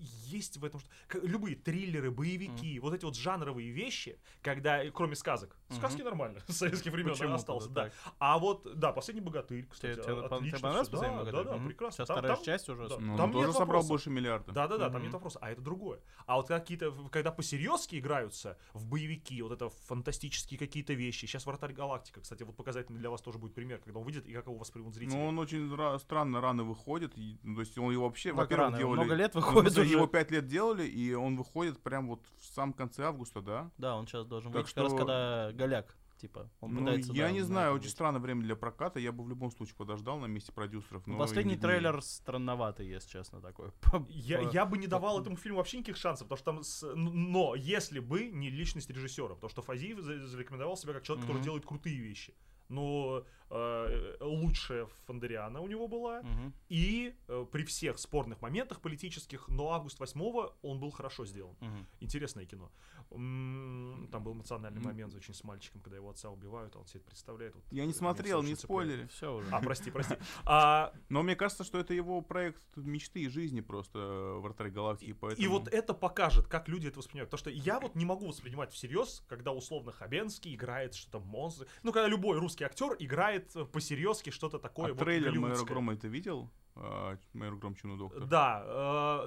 есть 0.00 0.56
в 0.56 0.64
этом 0.64 0.80
что 0.80 0.90
любые 1.22 1.56
триллеры, 1.56 2.10
боевики, 2.10 2.78
вот 2.80 2.94
эти 2.94 3.04
вот 3.04 3.16
жанровые 3.16 3.70
вещи, 3.70 4.18
когда 4.42 4.88
кроме 4.90 5.14
сказок, 5.16 5.56
сказки 5.70 6.02
нормально 6.02 6.40
с 6.48 6.56
советских 6.58 6.92
времен 6.92 7.10
Почему-то 7.12 7.34
остался, 7.34 7.68
да 7.68 7.84
так. 7.84 7.92
А 8.18 8.38
вот 8.38 8.66
да, 8.78 8.92
последний 8.92 9.20
богатырь, 9.20 9.66
кстати, 9.70 10.00
Тебе- 10.00 10.20
отлично 10.24 10.58
тебе. 10.58 10.68
«Последний 10.90 11.16
да, 11.16 11.24
богатырь»? 11.24 11.44
да, 11.44 11.58
да, 11.58 11.64
прекрасно. 11.66 11.96
Сейчас 11.96 12.08
Там- 12.08 12.18
вторая 12.18 12.36
там- 12.36 12.44
часть 12.44 12.68
уже. 12.68 12.88
да. 12.88 12.96
Ну, 12.98 13.16
Там 13.16 13.32
тоже 13.32 13.48
нет 13.48 13.56
собрал 13.56 13.82
больше 13.84 14.10
миллиарда. 14.10 14.52
Да, 14.52 14.68
да, 14.68 14.78
да, 14.78 14.84
там 14.86 14.94
Мгм. 14.96 15.02
нет 15.04 15.12
вопроса. 15.12 15.38
А 15.42 15.50
это 15.50 15.60
другое. 15.60 16.00
А 16.26 16.36
вот 16.36 16.48
какие-то, 16.48 16.92
когда 17.10 17.30
по-серьезки 17.32 17.96
играются 17.98 18.58
в 18.72 18.86
боевики, 18.86 19.40
вот 19.42 19.52
это 19.52 19.68
фантастические 19.70 20.58
какие-то 20.58 20.92
вещи. 20.94 21.26
Сейчас 21.26 21.46
Вратарь 21.46 21.72
Галактика, 21.72 22.20
кстати, 22.20 22.42
вот 22.42 22.56
показательный 22.56 22.98
для 22.98 23.10
вас 23.10 23.20
тоже 23.20 23.38
будет 23.38 23.54
пример, 23.54 23.78
когда 23.84 23.98
он 23.98 24.04
выйдет 24.04 24.26
и 24.26 24.32
как 24.32 24.46
его 24.46 24.56
воспримут 24.56 24.94
зрители. 24.94 25.14
Ну, 25.16 25.26
он 25.26 25.38
очень 25.38 25.72
ра- 25.74 25.98
странно 25.98 26.40
рано 26.40 26.64
выходит. 26.64 27.12
и, 27.16 27.38
ну, 27.42 27.54
то 27.56 27.60
есть 27.60 27.76
он 27.78 27.92
его 27.92 28.04
вообще, 28.04 28.32
во-первых, 28.32 28.66
рано? 28.66 28.78
делали... 28.78 28.96
Много 29.00 29.14
лет 29.14 29.34
выходит 29.34 29.72
смысле, 29.72 29.89
уже. 29.90 29.98
Его 29.98 30.06
пять 30.06 30.30
лет 30.30 30.46
делали, 30.46 30.86
и 30.86 31.12
он 31.14 31.36
выходит 31.36 31.78
прям 31.80 32.08
вот 32.08 32.20
в 32.38 32.44
самом 32.46 32.72
конце 32.72 33.04
августа, 33.04 33.40
да? 33.42 33.70
Да, 33.78 33.96
он 33.96 34.06
сейчас 34.06 34.26
должен 34.26 34.52
Так 34.52 34.62
выйти 34.62 34.74
как 34.74 34.82
раз 34.84 34.92
что- 34.92 34.98
когда 34.98 35.52
голяк, 35.52 35.96
типа, 36.18 36.50
он 36.60 36.74
Ну, 36.74 36.80
пытается... 36.80 37.12
я 37.12 37.26
да, 37.26 37.30
не 37.32 37.40
на 37.40 37.44
знаю, 37.46 37.72
очень 37.74 37.84
быть. 37.84 37.92
странное 37.92 38.20
время 38.20 38.42
для 38.42 38.54
проката. 38.56 38.98
Я 39.00 39.10
бы 39.12 39.24
в 39.24 39.28
любом 39.28 39.50
случае 39.50 39.74
подождал 39.76 40.18
на 40.18 40.26
месте 40.26 40.52
продюсеров. 40.52 41.06
но 41.06 41.14
Ну, 41.14 41.18
Последний 41.18 41.54
не- 41.54 41.60
трейлер 41.60 42.02
странноватый, 42.02 42.86
если 42.86 43.08
честно, 43.10 43.40
такой. 43.40 43.70
Я, 44.08 44.38
По- 44.42 44.50
я 44.52 44.66
бы 44.66 44.76
не 44.78 44.86
давал 44.86 45.20
этому 45.20 45.36
фильму 45.36 45.58
вообще 45.58 45.78
никаких 45.78 45.96
шансов, 45.96 46.28
потому 46.28 46.38
что 46.38 46.52
там... 46.52 46.62
с- 46.62 46.94
но 46.94 47.54
если 47.54 48.00
бы 48.00 48.28
не 48.30 48.50
личность 48.50 48.90
режиссера, 48.90 49.34
потому 49.34 49.48
что 49.50 49.62
Фазиев 49.62 49.98
за- 50.00 50.26
зарекомендовал 50.26 50.76
себя 50.76 50.92
как 50.92 51.02
человек, 51.04 51.24
который 51.24 51.36
Мгм. 51.38 51.44
делает 51.44 51.64
крутые 51.66 51.98
вещи. 51.98 52.34
Но 52.68 53.24
э, 53.50 54.16
лучшая 54.20 54.86
Фондериана 55.06 55.60
у 55.60 55.66
него 55.68 55.88
была, 55.88 56.22
Мгм. 56.22 56.52
и 56.68 57.14
э, 57.28 57.46
при 57.50 57.64
всех 57.64 57.98
спорных 57.98 58.40
моментах 58.42 58.80
политических, 58.80 59.48
но 59.48 59.70
август 59.72 59.98
8 60.00 60.20
он 60.62 60.78
был 60.80 60.90
хорошо 60.90 61.26
сделан. 61.26 61.56
Мгм. 61.60 61.86
Интересное 62.00 62.46
кино. 62.46 62.70
М, 63.10 64.08
Там 64.12 64.22
был 64.24 64.32
эмоциональный 64.34 64.78
М. 64.80 64.84
момент 64.86 65.14
очень 65.14 65.34
с 65.34 65.44
мальчиком, 65.44 65.80
когда 65.80 65.96
его 65.96 66.10
отца 66.10 66.30
убивают, 66.30 66.74
а 66.76 66.78
он 66.80 66.86
себе 66.86 67.00
это 67.00 67.08
представляет. 67.08 67.54
вот, 67.54 67.64
Я 67.70 67.82
не 67.82 67.88
меня 67.88 67.94
смотрел, 67.98 68.42
не 68.42 68.54
спойлери. 68.54 69.06
Все 69.06 69.34
уже. 69.34 69.48
А, 69.50 69.60
прости, 69.60 69.90
прости. 69.90 70.14
А, 70.46 70.92
Но 71.08 71.22
мне 71.22 71.36
кажется, 71.36 71.64
что 71.64 71.78
это 71.78 71.92
его 71.94 72.20
проект 72.22 72.62
мечты 72.76 73.20
и 73.22 73.28
жизни 73.28 73.60
просто 73.60 73.98
э, 73.98 74.38
Вратарь 74.40 74.70
Галактики. 74.70 75.12
Поэтому... 75.12 75.42
И 75.44 75.48
вот 75.48 75.68
это 75.68 75.94
покажет, 75.94 76.46
как 76.46 76.68
люди 76.68 76.88
это 76.88 76.98
воспринимают. 76.98 77.30
Потому 77.30 77.38
что 77.40 77.50
я 77.50 77.80
вот 77.80 77.94
не 77.94 78.04
могу 78.04 78.26
воспринимать 78.26 78.72
всерьез, 78.72 79.22
когда 79.28 79.52
условно 79.52 79.92
Хабенский 79.92 80.54
играет 80.54 80.94
что-то 80.94 81.20
монстр. 81.20 81.66
Ну, 81.82 81.92
когда 81.92 82.08
любой 82.08 82.38
русский 82.38 82.64
актер 82.64 82.94
играет 82.98 83.39
э, 83.54 83.64
по-серьезки 83.64 84.30
что-то 84.30 84.58
такое. 84.58 84.90
а 84.90 84.94
вот 84.94 84.98
трейлер 85.04 85.38
Майора. 85.38 85.64
Грома 85.64 85.96
ты 85.96 86.08
видел? 86.08 86.50
А, 86.76 87.18
Майор 87.32 87.56
Гром 87.56 87.74
Чуну 87.74 87.96
Доктор. 87.96 88.24
Да. 88.26 88.62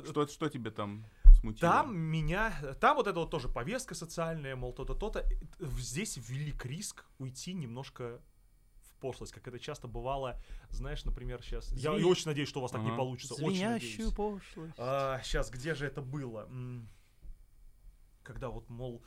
э, 0.04 0.10
Что, 0.10 0.28
что 0.28 0.50
тебе 0.50 0.72
там 0.72 1.06
смутило? 1.40 1.72
Там 1.72 1.96
меня, 1.98 2.52
там 2.80 2.96
вот 2.98 3.08
это 3.08 3.20
вот 3.20 3.30
тоже 3.32 3.50
повестка 3.50 3.96
социальная, 3.96 4.56
мол, 4.56 4.74
то-то, 4.74 4.96
то-то. 4.96 5.26
Здесь 5.60 6.18
велик 6.30 6.66
риск 6.66 7.06
уйти 7.20 7.54
немножко 7.54 8.22
в 8.84 8.96
пошлость, 9.02 9.34
как 9.34 9.48
это 9.48 9.60
часто 9.60 9.88
бывало, 9.88 10.40
знаешь, 10.70 11.04
например, 11.06 11.42
сейчас. 11.44 11.72
Я 11.74 11.92
Звени- 11.92 12.00
и 12.02 12.04
очень 12.04 12.28
надеюсь, 12.28 12.48
что 12.50 12.60
у 12.60 12.62
вас 12.64 12.72
так 12.72 12.82
не 12.82 12.88
Ага. 12.90 12.98
получится. 12.98 13.34
Очень 13.36 13.58
Звенящую 13.58 14.10
надеюсь. 14.10 14.14
пошлость. 14.14 15.26
сейчас, 15.28 15.50
где 15.52 15.76
же 15.76 15.86
это 15.86 16.02
было? 16.02 16.48
Когда 18.24 18.50
вот, 18.50 18.70
мол, 18.70 19.04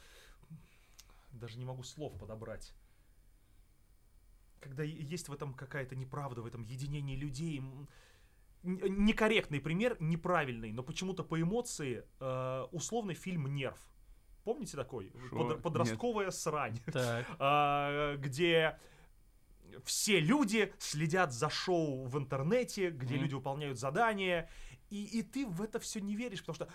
даже 1.32 1.59
не 1.59 1.64
могу 1.64 1.82
слов 1.82 2.18
подобрать. 2.18 2.74
Когда 4.66 4.82
есть 4.82 5.28
в 5.28 5.32
этом 5.32 5.54
какая-то 5.54 5.94
неправда, 5.96 6.42
в 6.42 6.46
этом 6.46 6.62
единении 6.64 7.16
людей. 7.16 7.58
н- 7.58 7.88
Некорректный 9.06 9.60
пример, 9.60 9.96
неправильный, 10.00 10.72
но 10.72 10.82
почему-то 10.82 11.22
по 11.24 11.40
эмоции 11.40 12.02
э, 12.20 12.66
условный 12.72 13.14
фильм 13.14 13.46
«Нерв». 13.54 13.78
Помните 14.44 14.76
такой? 14.76 15.12
Шо? 15.30 15.36
Под- 15.48 15.62
подростковая 15.62 16.30
срань. 16.30 16.78
Так. 16.92 17.26
А, 17.38 18.16
где 18.16 18.76
все 19.84 20.18
люди 20.20 20.72
следят 20.78 21.32
за 21.32 21.48
шоу 21.48 22.06
в 22.06 22.18
интернете, 22.18 22.90
где 22.90 23.16
люди 23.16 23.34
выполняют 23.34 23.78
задания, 23.78 24.48
и, 24.90 25.04
и 25.18 25.22
ты 25.22 25.46
в 25.46 25.62
это 25.62 25.78
все 25.78 26.00
не 26.00 26.16
веришь, 26.16 26.40
потому 26.44 26.54
что 26.54 26.68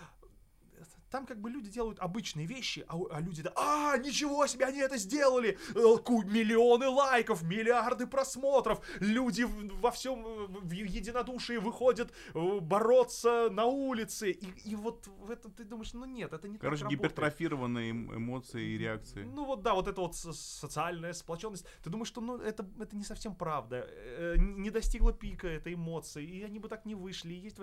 там 1.12 1.26
как 1.26 1.40
бы 1.40 1.50
люди 1.50 1.70
делают 1.70 2.00
обычные 2.00 2.46
вещи, 2.46 2.84
а, 2.88 2.96
а 3.10 3.20
люди, 3.20 3.42
да, 3.42 3.52
а, 3.54 3.96
ничего 3.98 4.46
себе, 4.46 4.64
они 4.66 4.80
это 4.80 4.96
сделали, 4.96 5.58
Э, 5.74 5.96
миллионы 6.24 6.88
лайков, 6.88 7.42
миллиарды 7.42 8.06
просмотров, 8.06 8.80
люди 9.00 9.44
во 9.80 9.90
всем 9.90 10.26
э, 10.26 10.46
в 10.46 10.72
единодушии 10.72 11.56
выходят 11.56 12.12
э, 12.34 12.60
бороться 12.60 13.48
на 13.50 13.66
улице, 13.66 14.30
и, 14.30 14.70
и 14.70 14.74
вот 14.74 15.06
в 15.06 15.30
это 15.30 15.48
ты 15.50 15.64
думаешь, 15.64 15.92
ну 15.92 16.04
нет, 16.04 16.32
это 16.32 16.48
не 16.48 16.58
Короче, 16.58 16.82
так 16.82 16.90
гипертрофированные 16.90 17.90
эм- 17.90 18.16
эмоции 18.16 18.62
и 18.62 18.78
реакции. 18.78 19.24
Ну 19.24 19.44
вот 19.44 19.62
да, 19.62 19.74
вот 19.74 19.88
эта 19.88 20.00
вот 20.00 20.16
со- 20.16 20.32
социальная 20.32 21.12
сплоченность. 21.12 21.66
Ты 21.82 21.90
думаешь, 21.90 22.08
что 22.08 22.20
ну 22.20 22.38
это, 22.38 22.66
это 22.80 22.96
не 22.96 23.04
совсем 23.04 23.34
правда. 23.34 23.88
Не 24.36 24.70
достигла 24.70 25.12
пика 25.12 25.48
этой 25.48 25.74
эмоции, 25.74 26.24
и 26.24 26.42
они 26.42 26.58
бы 26.58 26.68
так 26.68 26.84
не 26.86 26.94
вышли. 26.94 27.32
И 27.34 27.38
есть... 27.38 27.56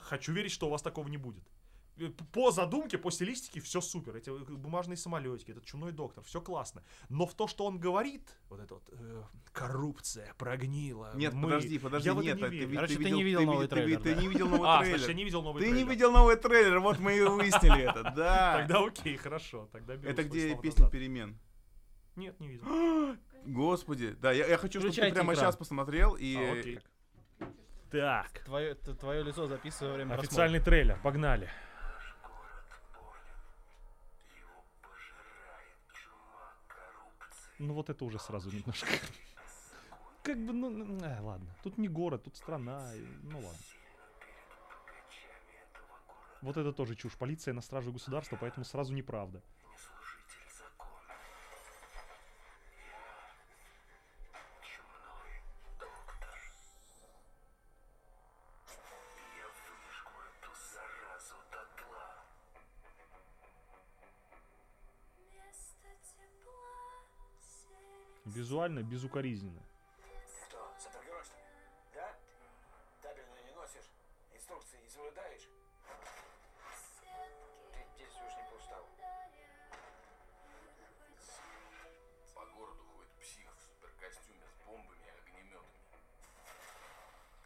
Хочу 0.00 0.32
верить, 0.32 0.52
что 0.52 0.66
у 0.66 0.70
вас 0.70 0.82
такого 0.82 1.08
не 1.08 1.16
будет. 1.16 1.44
По 2.32 2.50
задумке, 2.50 2.98
по 2.98 3.10
стилистике 3.10 3.60
все 3.60 3.80
супер. 3.80 4.16
Эти 4.16 4.30
э, 4.30 4.44
бумажные 4.56 4.96
самолетики, 4.96 5.50
этот 5.50 5.64
чумной 5.64 5.92
доктор, 5.92 6.24
все 6.24 6.40
классно. 6.40 6.82
Но 7.08 7.26
в 7.26 7.34
то, 7.34 7.46
что 7.46 7.64
он 7.66 7.78
говорит, 7.78 8.28
вот 8.48 8.60
это 8.60 8.74
вот 8.74 8.88
э, 8.92 9.22
коррупция 9.52 10.34
прогнила. 10.38 11.12
Нет, 11.14 11.34
мы- 11.34 11.44
подожди, 11.48 11.78
подожди, 11.78 12.08
я 12.08 12.14
нет, 12.14 12.24
не 12.24 12.30
а 12.44 12.50
ты, 12.50 12.74
Короче, 12.74 12.96
ты 12.96 13.04
ты 13.04 13.10
не 13.10 13.22
видел 13.22 13.40
ты 13.40 13.46
новый 13.46 13.68
ты 13.68 13.74
трейлер, 13.76 14.00
Ты 14.00 14.14
да? 14.14 14.20
не 14.22 14.28
видел 14.28 14.48
новый 14.50 14.68
А, 14.68 14.78
трейлер. 14.80 14.98
значит, 14.98 15.08
я 15.08 15.14
не 15.14 15.24
видел 15.24 15.42
новый 15.42 15.60
Ты 15.60 15.66
не 15.68 15.72
трейлер. 15.74 15.90
видел 15.90 16.12
новый 16.12 16.36
трейлер, 16.36 16.80
вот 16.80 16.98
мы 16.98 17.16
и 17.16 17.22
выяснили 17.22 17.82
это, 17.82 18.02
да. 18.16 18.58
Тогда 18.58 18.84
окей, 18.86 19.16
хорошо. 19.16 19.68
Тогда 19.72 19.94
Это 19.94 20.24
где 20.24 20.56
песня 20.56 20.88
перемен. 20.88 21.38
Нет, 22.16 22.38
не 22.40 22.48
видел. 22.48 23.16
Господи, 23.46 24.16
да, 24.20 24.32
я, 24.32 24.46
я 24.46 24.56
хочу, 24.58 24.80
чтобы 24.80 24.94
ты 24.94 25.00
прямо 25.12 25.32
экран. 25.32 25.36
сейчас 25.36 25.56
посмотрел 25.56 26.14
и... 26.14 26.36
А, 26.36 26.52
окей. 26.58 26.78
Так. 27.90 28.44
Твое, 28.44 28.74
твое 28.74 29.22
лицо 29.24 29.46
записываю 29.46 29.90
во 29.92 29.96
время 29.96 30.10
просмотра. 30.10 30.28
Официальный 30.28 30.60
трейлер, 30.60 31.00
погнали. 31.02 31.48
Ну 37.60 37.74
вот 37.74 37.90
это 37.90 38.06
уже 38.06 38.18
сразу 38.18 38.50
немножко. 38.50 38.88
Как 40.22 40.38
бы, 40.38 40.54
ну, 40.54 40.70
ну, 40.70 40.98
а, 41.04 41.20
ладно. 41.20 41.46
Тут 41.62 41.76
не 41.76 41.88
город, 41.88 42.24
тут 42.24 42.34
страна. 42.34 42.90
Ну 43.22 43.36
ладно. 43.36 43.58
Вот 46.40 46.56
это 46.56 46.72
тоже 46.72 46.96
чушь. 46.96 47.18
Полиция 47.18 47.52
на 47.52 47.60
страже 47.60 47.92
государства, 47.92 48.38
поэтому 48.40 48.64
сразу 48.64 48.94
неправда. 48.94 49.42
Визуально 68.50 68.82
безукоризненно. 68.82 69.62
Что, 70.26 70.74
супергерой, 70.76 71.22
что 71.22 71.36
ли? 71.36 71.44
Да? 71.94 72.18
Табельное 73.00 73.44
не 73.44 73.54
носишь? 73.54 73.88
Инструкции 74.34 74.80
не 74.82 74.88
соблюдаешь? 74.88 75.46
Ты 77.70 77.86
действуешь 77.96 78.36
не 78.36 78.50
по 78.50 78.54
уставу. 78.56 78.88
По 82.34 82.44
городу 82.46 82.82
ходит 82.96 83.12
псих 83.20 83.54
в 83.54 83.60
суперкостюме 83.62 84.44
с 84.48 84.66
бомбами 84.66 85.06
и 85.06 85.10
огнеметами. 85.10 85.78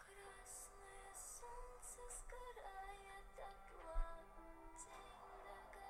Красное 0.09 1.13
солнце 1.13 2.01
сгорает 2.17 3.29
дотла, 3.37 4.25
день 4.41 4.73
догорается, 5.21 5.85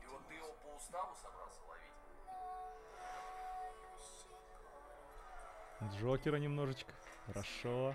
И 0.00 0.06
вот 0.06 0.26
ты 0.28 0.34
его 0.34 0.54
по 0.64 0.68
уставу 0.76 1.14
собрался 1.14 1.45
Джокера 5.82 6.36
немножечко. 6.36 6.92
Хорошо. 7.26 7.94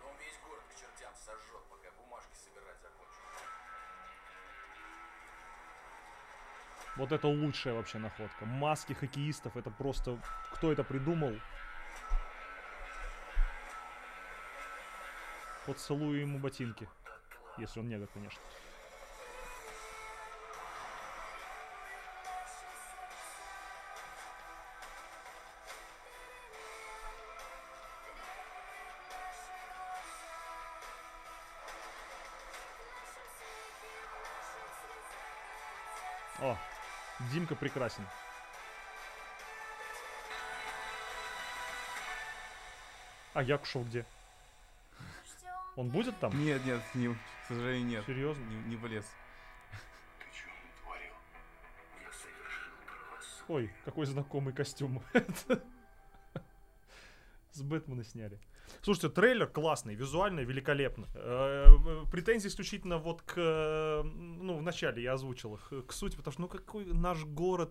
Но 0.00 0.08
он 0.08 0.16
весь 0.18 0.38
город 0.44 0.64
к 0.68 0.72
чертям 0.72 1.14
сожжет, 1.14 1.62
пока 1.70 1.90
бумажки 1.92 2.34
собирать 2.34 2.80
закончит. 2.82 3.22
Вот 6.96 7.12
это 7.12 7.28
лучшая 7.28 7.74
вообще 7.74 7.98
находка. 7.98 8.44
Маски 8.46 8.94
хоккеистов, 8.94 9.56
это 9.56 9.70
просто... 9.70 10.18
Кто 10.54 10.72
это 10.72 10.82
придумал? 10.82 11.34
Поцелую 15.66 16.20
ему 16.20 16.38
ботинки. 16.38 16.88
Если 17.58 17.78
он 17.78 17.88
негр, 17.88 18.08
конечно. 18.08 18.40
О, 36.40 36.56
Димка 37.32 37.56
прекрасен. 37.56 38.06
А 43.34 43.42
Якушев 43.42 43.84
где? 43.86 44.06
Ждем 45.26 45.50
Он 45.76 45.90
будет 45.90 46.18
там? 46.20 46.38
Нет, 46.38 46.64
нет, 46.64 46.80
не, 46.94 47.12
к 47.14 47.18
сожалению, 47.48 47.88
нет. 47.88 48.06
Серьезно? 48.06 48.42
Не, 48.44 48.56
не 48.70 48.76
влез. 48.76 49.04
Ты 50.18 50.24
что 50.36 50.48
натворил? 50.64 51.14
Я 52.02 52.12
совершил 52.12 52.72
правосудие. 52.86 53.44
Ой, 53.48 53.70
какой 53.84 54.06
знакомый 54.06 54.54
костюм. 54.54 55.02
С 57.52 57.62
Бэтмена 57.62 58.04
сняли. 58.04 58.38
Слушайте, 58.88 59.10
трейлер 59.10 59.46
классный, 59.46 59.94
визуально 59.94 60.40
великолепно. 60.40 61.08
Э, 61.14 61.66
э, 61.66 62.10
Претензии 62.10 62.48
исключительно 62.48 62.96
вот 62.96 63.20
к... 63.20 63.34
э, 63.36 64.02
Ну, 64.02 64.56
вначале 64.56 65.02
я 65.02 65.12
озвучил 65.12 65.56
их, 65.56 65.86
к 65.86 65.92
сути, 65.92 66.16
потому 66.16 66.32
что, 66.32 66.40
ну, 66.40 66.48
какой 66.48 66.86
наш 66.86 67.22
город... 67.26 67.70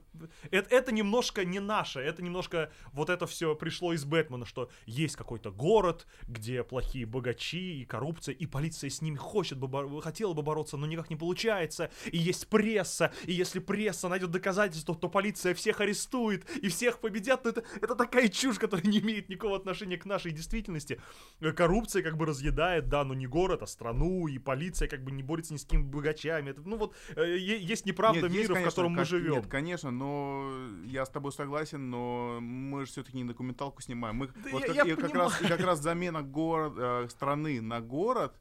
Это, 0.52 0.70
это 0.76 0.92
немножко 0.92 1.44
не 1.44 1.60
наше, 1.60 2.02
это 2.02 2.22
немножко... 2.22 2.72
Вот 2.94 3.10
это 3.10 3.26
все 3.26 3.56
пришло 3.56 3.94
из 3.94 4.06
Бэтмена, 4.06 4.46
что 4.46 4.70
есть 4.86 5.16
какой-то 5.16 5.50
город, 5.50 6.06
где 6.28 6.64
плохие 6.64 7.08
богачи 7.08 7.82
и 7.82 7.86
коррупция, 7.86 8.36
и 8.36 8.46
полиция 8.46 8.92
с 8.92 9.02
ними 9.02 9.16
хочет 9.16 9.58
бы, 9.58 10.00
хотела 10.04 10.34
бы 10.34 10.44
бороться, 10.44 10.78
но 10.78 10.86
никак 10.86 11.10
не 11.10 11.16
получается. 11.16 11.90
И 12.12 12.18
есть 12.20 12.48
пресса, 12.48 13.12
и 13.26 13.34
если 13.34 13.58
пресса 13.58 14.08
найдет 14.08 14.30
доказательства, 14.30 14.94
то 14.94 15.10
полиция 15.10 15.56
всех 15.56 15.82
арестует 15.82 16.48
и 16.58 16.68
всех 16.68 17.00
победят. 17.00 17.44
Но 17.44 17.50
это, 17.50 17.64
это 17.82 17.96
такая 17.96 18.28
чушь, 18.28 18.60
которая 18.60 18.86
не 18.86 19.00
имеет 19.00 19.30
никакого 19.30 19.58
отношения 19.58 19.98
к 19.98 20.06
нашей 20.06 20.32
действительности. 20.32 21.02
Э, 21.40 21.52
Коррупция 21.52 22.02
как 22.02 22.18
бы 22.18 22.26
разъедает, 22.26 22.90
да, 22.90 23.04
но 23.04 23.14
не 23.14 23.28
город, 23.28 23.62
а 23.62 23.68
страну, 23.68 24.28
и 24.28 24.38
полиция 24.40 24.88
как 24.88 25.04
бы 25.04 25.12
не 25.12 25.24
борется 25.24 25.54
ни 25.54 25.58
с 25.58 25.66
кем 25.66 25.86
богачами. 25.90 26.50
Это, 26.52 26.62
ну 26.62 26.78
вот, 26.78 26.96
э, 27.16 27.38
есть 27.38 27.86
неправда 27.86 28.22
Нет, 28.22 28.32
есть, 28.32 28.36
мира, 28.42 28.52
в 28.52 28.54
конечно, 28.56 28.70
котором 28.72 28.92
мы 28.94 29.06
живем. 29.06 29.34
Нет, 29.34 29.48
конечно, 29.48 29.92
но 29.92 30.52
я 30.86 31.06
с 31.06 31.10
тобой 31.10 31.32
согласен, 31.32 31.90
но 31.90 32.40
мы 32.42 32.86
же 32.86 32.92
все-таки 32.92 33.18
не 33.18 33.24
документалку 33.26 33.82
снимаем. 33.82 34.16
Мы, 34.16 34.28
Да 34.28 34.34
вот 34.52 34.62
я- 34.62 34.68
как, 34.74 34.88
я 34.88 34.96
как, 34.96 35.12
понимаю. 35.12 35.30
раз, 35.30 35.38
как 35.38 35.60
раз 35.62 35.80
замена 35.82 36.22
город, 36.24 36.74
э, 36.78 37.08
страны 37.10 37.62
на 37.62 37.82
город, 37.82 38.34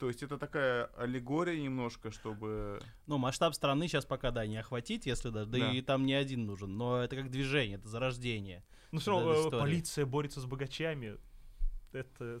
то 0.00 0.08
есть 0.08 0.22
это 0.22 0.38
такая 0.38 0.86
аллегория 0.96 1.60
немножко, 1.60 2.10
чтобы... 2.10 2.80
Ну, 3.06 3.18
масштаб 3.18 3.54
страны 3.54 3.86
сейчас 3.86 4.06
пока, 4.06 4.30
да, 4.30 4.46
не 4.46 4.56
охватить, 4.56 5.04
если 5.06 5.28
даже, 5.28 5.50
да, 5.50 5.58
Да. 5.58 5.70
и 5.72 5.82
там 5.82 6.06
не 6.06 6.14
один 6.14 6.46
нужен, 6.46 6.76
но 6.76 7.02
это 7.02 7.16
как 7.16 7.30
движение, 7.30 7.76
это 7.76 7.86
зарождение. 7.88 8.64
Ну 8.92 8.98
все 8.98 9.10
равно 9.12 9.48
э, 9.48 9.50
полиция 9.50 10.06
борется 10.06 10.40
с 10.40 10.46
богачами. 10.46 11.18
Это, 11.92 12.40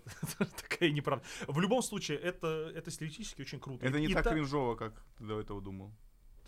такая 0.62 0.90
неправда. 0.90 1.24
В 1.48 1.58
любом 1.60 1.82
случае, 1.82 2.18
это, 2.18 2.70
это 2.74 2.90
стилистически 2.90 3.42
очень 3.42 3.60
круто. 3.60 3.84
Это 3.86 3.98
И- 3.98 4.00
не 4.02 4.06
и 4.08 4.14
так 4.14 4.24
та- 4.24 4.30
кринжово, 4.32 4.76
как 4.76 5.04
ты 5.18 5.24
до 5.24 5.40
этого 5.40 5.60
думал. 5.60 5.92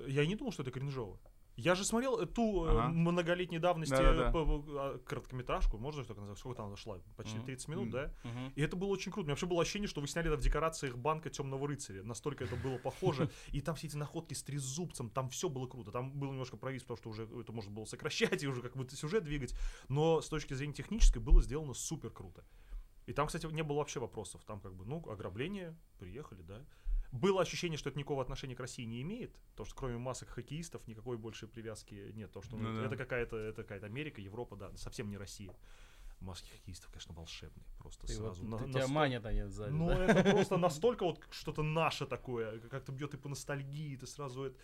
Я 0.07 0.27
не 0.27 0.37
думал, 0.37 0.53
что 0.53 0.63
это 0.63 0.71
кринжово. 0.71 1.19
Я 1.55 1.75
же 1.75 1.85
смотрел 1.85 2.19
э, 2.19 2.25
ту 2.27 2.65
э, 2.65 2.71
Ага. 2.71 2.89
многолетней 2.89 3.59
давности 3.59 3.93
Да-да-да. 3.93 4.29
э, 4.31 4.33
а, 4.35 4.99
короткометражку, 5.05 5.77
можно 5.77 6.03
так 6.03 6.17
назвать, 6.17 6.39
сколько 6.39 6.57
там 6.57 6.69
она 6.69 6.77
шла? 6.77 6.99
Почти 7.15 7.37
Мгм. 7.37 7.45
30 7.45 7.69
минут, 7.69 7.85
Мгм. 7.85 7.93
да? 7.93 8.15
Мгм. 8.25 8.53
И 8.57 8.63
это 8.63 8.75
было 8.75 8.89
очень 8.89 9.13
круто. 9.13 9.25
У 9.25 9.27
меня 9.27 9.33
вообще 9.33 9.45
было 9.47 9.61
ощущение, 9.61 9.87
что 9.87 10.01
вы 10.01 10.07
сняли 10.09 10.29
это 10.29 10.39
в 10.39 10.41
декорациях 10.41 10.97
банка 10.97 11.29
Темного 11.29 11.69
рыцаря. 11.69 12.03
Настолько 12.05 12.45
это 12.45 12.57
было 12.57 12.79
похоже. 12.79 13.29
И 13.53 13.61
там 13.61 13.75
все 13.75 13.87
эти 13.89 13.97
находки 13.97 14.33
с 14.33 14.43
трезубцем, 14.43 15.11
там 15.11 15.29
все 15.29 15.51
было 15.51 15.67
круто. 15.67 15.91
Там 15.91 16.11
было 16.13 16.31
немножко 16.31 16.57
провис, 16.57 16.83
потому 16.85 16.97
что 16.97 17.11
уже 17.11 17.25
это 17.41 17.53
можно 17.53 17.71
было 17.71 17.85
сокращать 17.85 18.43
и 18.43 18.47
уже 18.49 18.63
как 18.63 18.75
будто 18.75 18.97
сюжет 18.97 19.23
двигать. 19.25 19.55
Но 19.91 20.23
с 20.23 20.29
точки 20.31 20.55
зрения 20.55 20.73
технической 20.73 21.21
было 21.21 21.43
сделано 21.43 21.75
супер 21.75 22.09
круто. 22.09 22.45
И 23.07 23.13
там, 23.13 23.27
кстати, 23.27 23.47
не 23.47 23.63
было 23.63 23.79
вообще 23.79 24.01
вопросов. 24.01 24.43
Там 24.45 24.61
как 24.61 24.75
бы, 24.75 24.85
ну, 24.85 25.03
ограбление, 25.11 25.75
приехали, 25.99 26.43
да. 26.43 26.61
Было 27.11 27.43
ощущение, 27.43 27.77
что 27.77 27.91
это 27.91 27.99
никакого 27.99 28.23
отношения 28.23 28.55
к 28.55 28.61
России 28.61 28.85
не 28.85 29.03
имеет, 29.03 29.35
то 29.55 29.65
что 29.67 29.75
кроме 29.75 29.99
масок 29.99 30.29
хоккеистов 30.31 30.87
никакой 30.89 31.19
больше 31.19 31.47
привязки 31.47 32.11
нет, 32.15 32.33
то 32.33 32.41
что 32.41 32.57
ну, 32.57 32.71
Ну 32.71 32.81
да. 32.81 32.87
это 32.87 32.97
какая-то 32.97 33.37
это 33.37 33.63
какая-то 33.63 33.85
Америка, 33.87 34.21
Европа, 34.23 34.57
да, 34.57 34.75
совсем 34.77 35.11
не 35.11 35.19
Россия. 35.19 35.55
Маски 36.21 36.49
хоккеистов, 36.53 36.91
конечно, 36.93 37.15
волшебные, 37.15 37.67
просто 37.79 38.07
Ты 38.07 38.15
вот- 38.15 38.23
сразу. 38.37 38.45
на- 38.47 38.57
ты- 38.59 38.69
тебя 38.71 38.85
насто- 38.85 38.93
манят 38.93 39.27
они 39.27 39.43
сзади. 39.49 39.73
Ну, 39.73 39.89
да? 39.89 40.05
это 40.07 40.31
просто 40.31 40.57
настолько 40.57 41.05
вот 41.05 41.21
что-то 41.33 41.63
наше 41.65 42.07
такое, 42.07 42.61
как-то 42.61 42.93
бьет 42.93 43.13
и 43.15 43.17
по 43.19 43.29
ностальгии, 43.29 43.97
ты 43.97 44.07
сразу 44.07 44.45
это, 44.45 44.57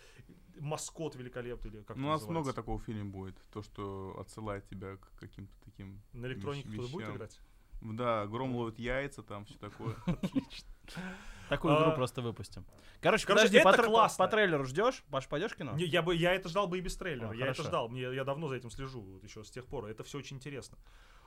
маскот 0.59 1.15
великолепный, 1.15 1.69
или 1.69 1.81
как 1.83 1.97
Ну, 1.97 2.07
у 2.07 2.09
нас 2.11 2.25
много 2.27 2.53
такого 2.53 2.79
в 2.79 2.83
фильме 2.83 3.03
будет. 3.03 3.35
То, 3.51 3.61
что 3.61 4.15
отсылает 4.19 4.65
тебя 4.69 4.95
к 4.95 5.11
каким-то 5.19 5.53
таким... 5.65 6.01
На 6.13 6.27
электронике 6.27 6.67
вещ- 6.69 6.73
кто-то 6.73 6.91
будет 6.93 7.09
играть? 7.09 7.39
Да, 7.81 8.25
гром 8.27 8.55
ловит 8.55 8.79
яйца, 8.79 9.23
там 9.23 9.45
все 9.45 9.57
такое. 9.57 9.95
Такую 11.49 11.75
игру 11.75 11.91
А, 11.91 11.91
просто 11.91 12.21
выпустим. 12.21 12.63
Короче, 13.01 13.25
короче, 13.25 13.47
подожди, 13.47 13.57
это 13.57 14.17
по, 14.17 14.27
трейлеру 14.27 14.65
ждешь? 14.65 15.03
Паш, 15.09 15.27
пойдешь 15.27 15.55
кино? 15.55 15.73
Не, 15.73 15.85
я 15.85 16.03
бы, 16.03 16.15
я 16.15 16.33
это 16.33 16.47
ждал 16.47 16.67
бы 16.67 16.77
и 16.77 16.81
без 16.81 16.95
трейлера. 16.95 17.31
Я 17.33 17.47
это 17.47 17.63
ждал. 17.63 17.89
Мне, 17.89 18.01
я 18.01 18.23
давно 18.23 18.47
за 18.47 18.55
этим 18.55 18.69
слежу, 18.69 19.01
вот 19.01 19.23
еще 19.23 19.43
с 19.43 19.49
тех 19.49 19.65
пор. 19.65 19.85
Это 19.85 20.03
все 20.03 20.19
очень 20.19 20.37
интересно. 20.37 20.77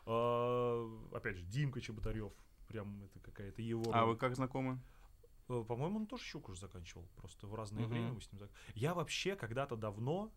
А, 0.06 0.88
опять 1.12 1.36
же, 1.36 1.42
Димка 1.42 1.80
Чеботарев. 1.80 2.32
Прям 2.68 3.02
это 3.04 3.18
какая-то 3.20 3.60
его. 3.62 3.92
А 3.92 4.04
вы 4.04 4.16
как 4.16 4.34
знакомы? 4.36 4.80
Э, 5.48 5.64
По-моему, 5.66 5.98
он 5.98 6.06
тоже 6.06 6.22
щуку 6.22 6.52
уже 6.52 6.60
заканчивал. 6.60 7.06
Просто 7.16 7.46
в 7.46 7.54
разное 7.54 7.86
время 7.86 8.12
мы 8.12 8.20
с 8.20 8.32
ним 8.32 8.48
Я 8.74 8.94
вообще 8.94 9.36
когда-то 9.36 9.76
давно 9.76 10.32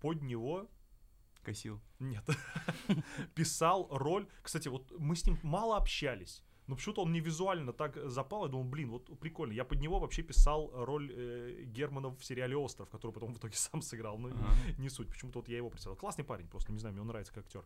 под 0.00 0.22
него 0.22 0.68
Косил. 1.48 1.80
Нет. 1.98 2.24
Писал 3.34 3.88
роль. 3.90 4.26
Кстати, 4.42 4.68
вот 4.68 4.92
мы 4.98 5.14
с 5.16 5.26
ним 5.26 5.38
мало 5.42 5.76
общались. 5.76 6.42
Но 6.66 6.76
почему-то 6.76 7.02
он 7.02 7.10
мне 7.10 7.20
визуально 7.20 7.72
так 7.72 7.96
запал. 8.10 8.44
Я 8.44 8.50
думал, 8.50 8.64
блин, 8.64 8.90
вот 8.90 9.18
прикольно. 9.18 9.52
Я 9.54 9.64
под 9.64 9.80
него 9.80 9.98
вообще 9.98 10.22
писал 10.22 10.70
роль 10.84 11.10
э, 11.10 11.62
Германа 11.64 12.10
в 12.10 12.22
сериале 12.22 12.56
«Остров», 12.56 12.90
который 12.90 13.12
потом 13.12 13.32
в 13.34 13.38
итоге 13.38 13.54
сам 13.56 13.80
сыграл. 13.80 14.18
Ну, 14.18 14.28
Ага. 14.28 14.46
не 14.78 14.90
суть. 14.90 15.08
Почему-то 15.08 15.38
вот 15.38 15.48
я 15.48 15.56
его 15.56 15.70
представил. 15.70 15.96
Классный 15.96 16.24
парень 16.24 16.46
просто, 16.48 16.72
не 16.72 16.78
знаю, 16.78 16.92
мне 16.92 17.00
он 17.00 17.08
нравится 17.08 17.32
как 17.32 17.44
актер. 17.46 17.64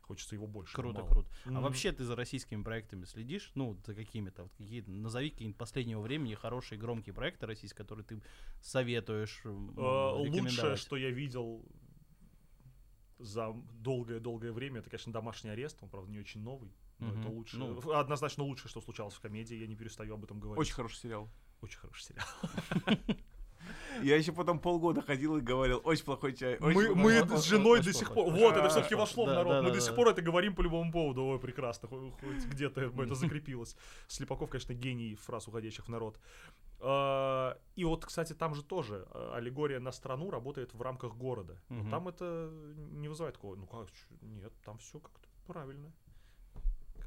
Хочется 0.00 0.34
его 0.34 0.46
больше. 0.48 0.76
но 0.76 0.82
Круто, 0.82 1.04
круто. 1.08 1.28
А 1.44 1.50
М. 1.50 1.62
вообще 1.62 1.92
ты 1.92 2.02
за 2.04 2.16
российскими 2.16 2.62
проектами 2.64 3.04
следишь? 3.04 3.52
Ну, 3.54 3.78
за 3.86 3.94
какими-то, 3.94 4.42
вот 4.44 4.52
какие 4.58 4.80
назови 4.80 5.30
какие-нибудь 5.30 5.58
последнего 5.58 6.00
времени 6.00 6.34
хорошие 6.34 6.78
громкие 6.80 7.14
проекты 7.14 7.46
российские, 7.46 7.76
которые 7.78 8.04
ты 8.04 8.20
советуешь 8.60 9.40
Э, 9.44 10.12
Лучшее, 10.16 10.76
что 10.76 10.96
я 10.96 11.10
видел 11.10 11.64
за 13.20 13.52
долгое-долгое 13.80 14.52
время, 14.52 14.80
это, 14.80 14.90
конечно, 14.90 15.12
домашний 15.12 15.50
арест. 15.50 15.78
Он, 15.82 15.88
правда, 15.88 16.10
не 16.10 16.18
очень 16.18 16.42
новый. 16.42 16.72
Но 16.98 17.08
Мгм. 17.08 17.20
это 17.20 17.28
лучше. 17.30 17.56
Ну. 17.58 17.92
Однозначно 17.92 18.44
лучшее, 18.44 18.68
что 18.68 18.80
случалось 18.80 19.14
в 19.14 19.20
комедии. 19.20 19.56
Я 19.56 19.66
не 19.66 19.76
перестаю 19.76 20.14
об 20.14 20.24
этом 20.24 20.40
говорить. 20.40 20.60
Очень 20.60 20.74
хороший 20.74 20.96
сериал. 20.96 21.30
Очень 21.60 21.78
хороший 21.78 22.02
сериал. 22.04 22.26
Я 24.02 24.16
еще 24.16 24.32
потом 24.32 24.58
полгода 24.58 25.02
ходил 25.02 25.36
и 25.36 25.40
говорил, 25.40 25.80
очень 25.84 26.04
плохой 26.04 26.32
чай. 26.34 26.54
очень 26.56 26.66
Мы, 26.66 26.72
плохой». 26.86 26.94
мы 27.02 27.18
О- 27.18 27.24
о- 27.34 27.36
с 27.38 27.44
женой 27.44 27.82
до 27.82 27.92
сих 27.92 28.12
пор... 28.12 28.30
Вот, 28.30 28.56
это 28.56 28.68
все-таки 28.68 28.94
вошло 28.94 29.24
в 29.24 29.28
народ. 29.28 29.52
да, 29.52 29.62
Мы 29.62 29.68
да, 29.68 29.74
до 29.74 29.80
да. 29.80 29.86
сих 29.86 29.94
пор 29.94 30.08
это 30.08 30.22
говорим 30.22 30.54
по 30.54 30.62
любому 30.62 30.90
поводу. 30.92 31.24
Ой, 31.24 31.38
прекрасно. 31.38 31.88
Хо- 31.88 32.10
Хоть 32.20 32.44
где-то 32.46 32.80
это 32.80 33.14
закрепилось. 33.14 33.76
Слепаков, 34.08 34.50
конечно, 34.50 34.74
гений 34.74 35.14
фраз, 35.14 35.48
уходящих 35.48 35.86
в 35.86 35.88
народ. 35.88 36.18
А, 36.80 37.56
И 37.76 37.84
вот, 37.84 38.04
кстати, 38.04 38.32
там 38.32 38.54
же 38.54 38.62
тоже 38.62 39.06
а, 39.10 39.34
аллегория 39.36 39.80
на 39.80 39.92
страну 39.92 40.30
работает 40.30 40.74
в 40.74 40.82
рамках 40.82 41.14
города. 41.14 41.60
Но. 41.68 41.90
Там 41.90 42.08
это 42.08 42.50
не 42.92 43.08
вызывает 43.08 43.34
такого. 43.34 43.56
Ну 43.56 43.66
как, 43.66 43.88
нет, 44.22 44.52
там 44.64 44.78
все 44.78 44.98
как-то 44.98 45.28
правильно. 45.46 45.92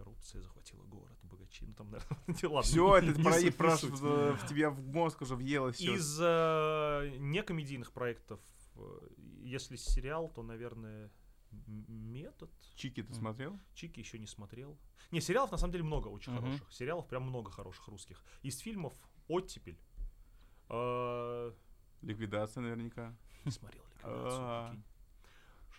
Коррупция 0.03 0.41
захватила 0.41 0.83
город, 0.83 1.17
богачи. 1.23 1.65
Ну 1.65 1.73
там, 1.73 1.89
наверное, 2.27 2.49
ладно. 2.49 2.61
Все, 2.61 2.97
это 2.97 3.13
про, 3.57 3.75
в, 3.77 4.47
тебя 4.49 4.69
в 4.69 4.85
мозг 4.87 5.21
уже 5.21 5.35
въелось. 5.35 5.79
Из 5.79 6.19
э, 6.21 7.15
некомедийных 7.19 7.93
проектов, 7.93 8.41
э, 8.75 9.07
если 9.43 9.77
сериал, 9.77 10.27
то, 10.29 10.43
наверное, 10.43 11.09
метод. 11.51 12.51
Чики 12.75 13.01
ты 13.03 13.13
смотрел? 13.13 13.57
Чики 13.73 13.99
еще 13.99 14.19
не 14.19 14.27
смотрел. 14.27 14.77
Не, 15.11 15.21
сериалов 15.21 15.51
на 15.51 15.57
самом 15.57 15.71
деле 15.71 15.83
много 15.85 16.09
очень 16.09 16.33
Мгм. 16.33 16.41
хороших. 16.41 16.73
Сериалов 16.73 17.07
прям 17.07 17.23
много 17.23 17.49
хороших 17.51 17.87
русских. 17.87 18.21
Из 18.41 18.57
фильмов 18.57 18.93
оттепель. 19.29 19.79
Э, 20.69 21.53
Ликвидация 22.01 22.61
наверняка. 22.61 23.15
Не 23.45 23.51
смотрел 23.51 23.83
ликвидацию. 23.95 24.83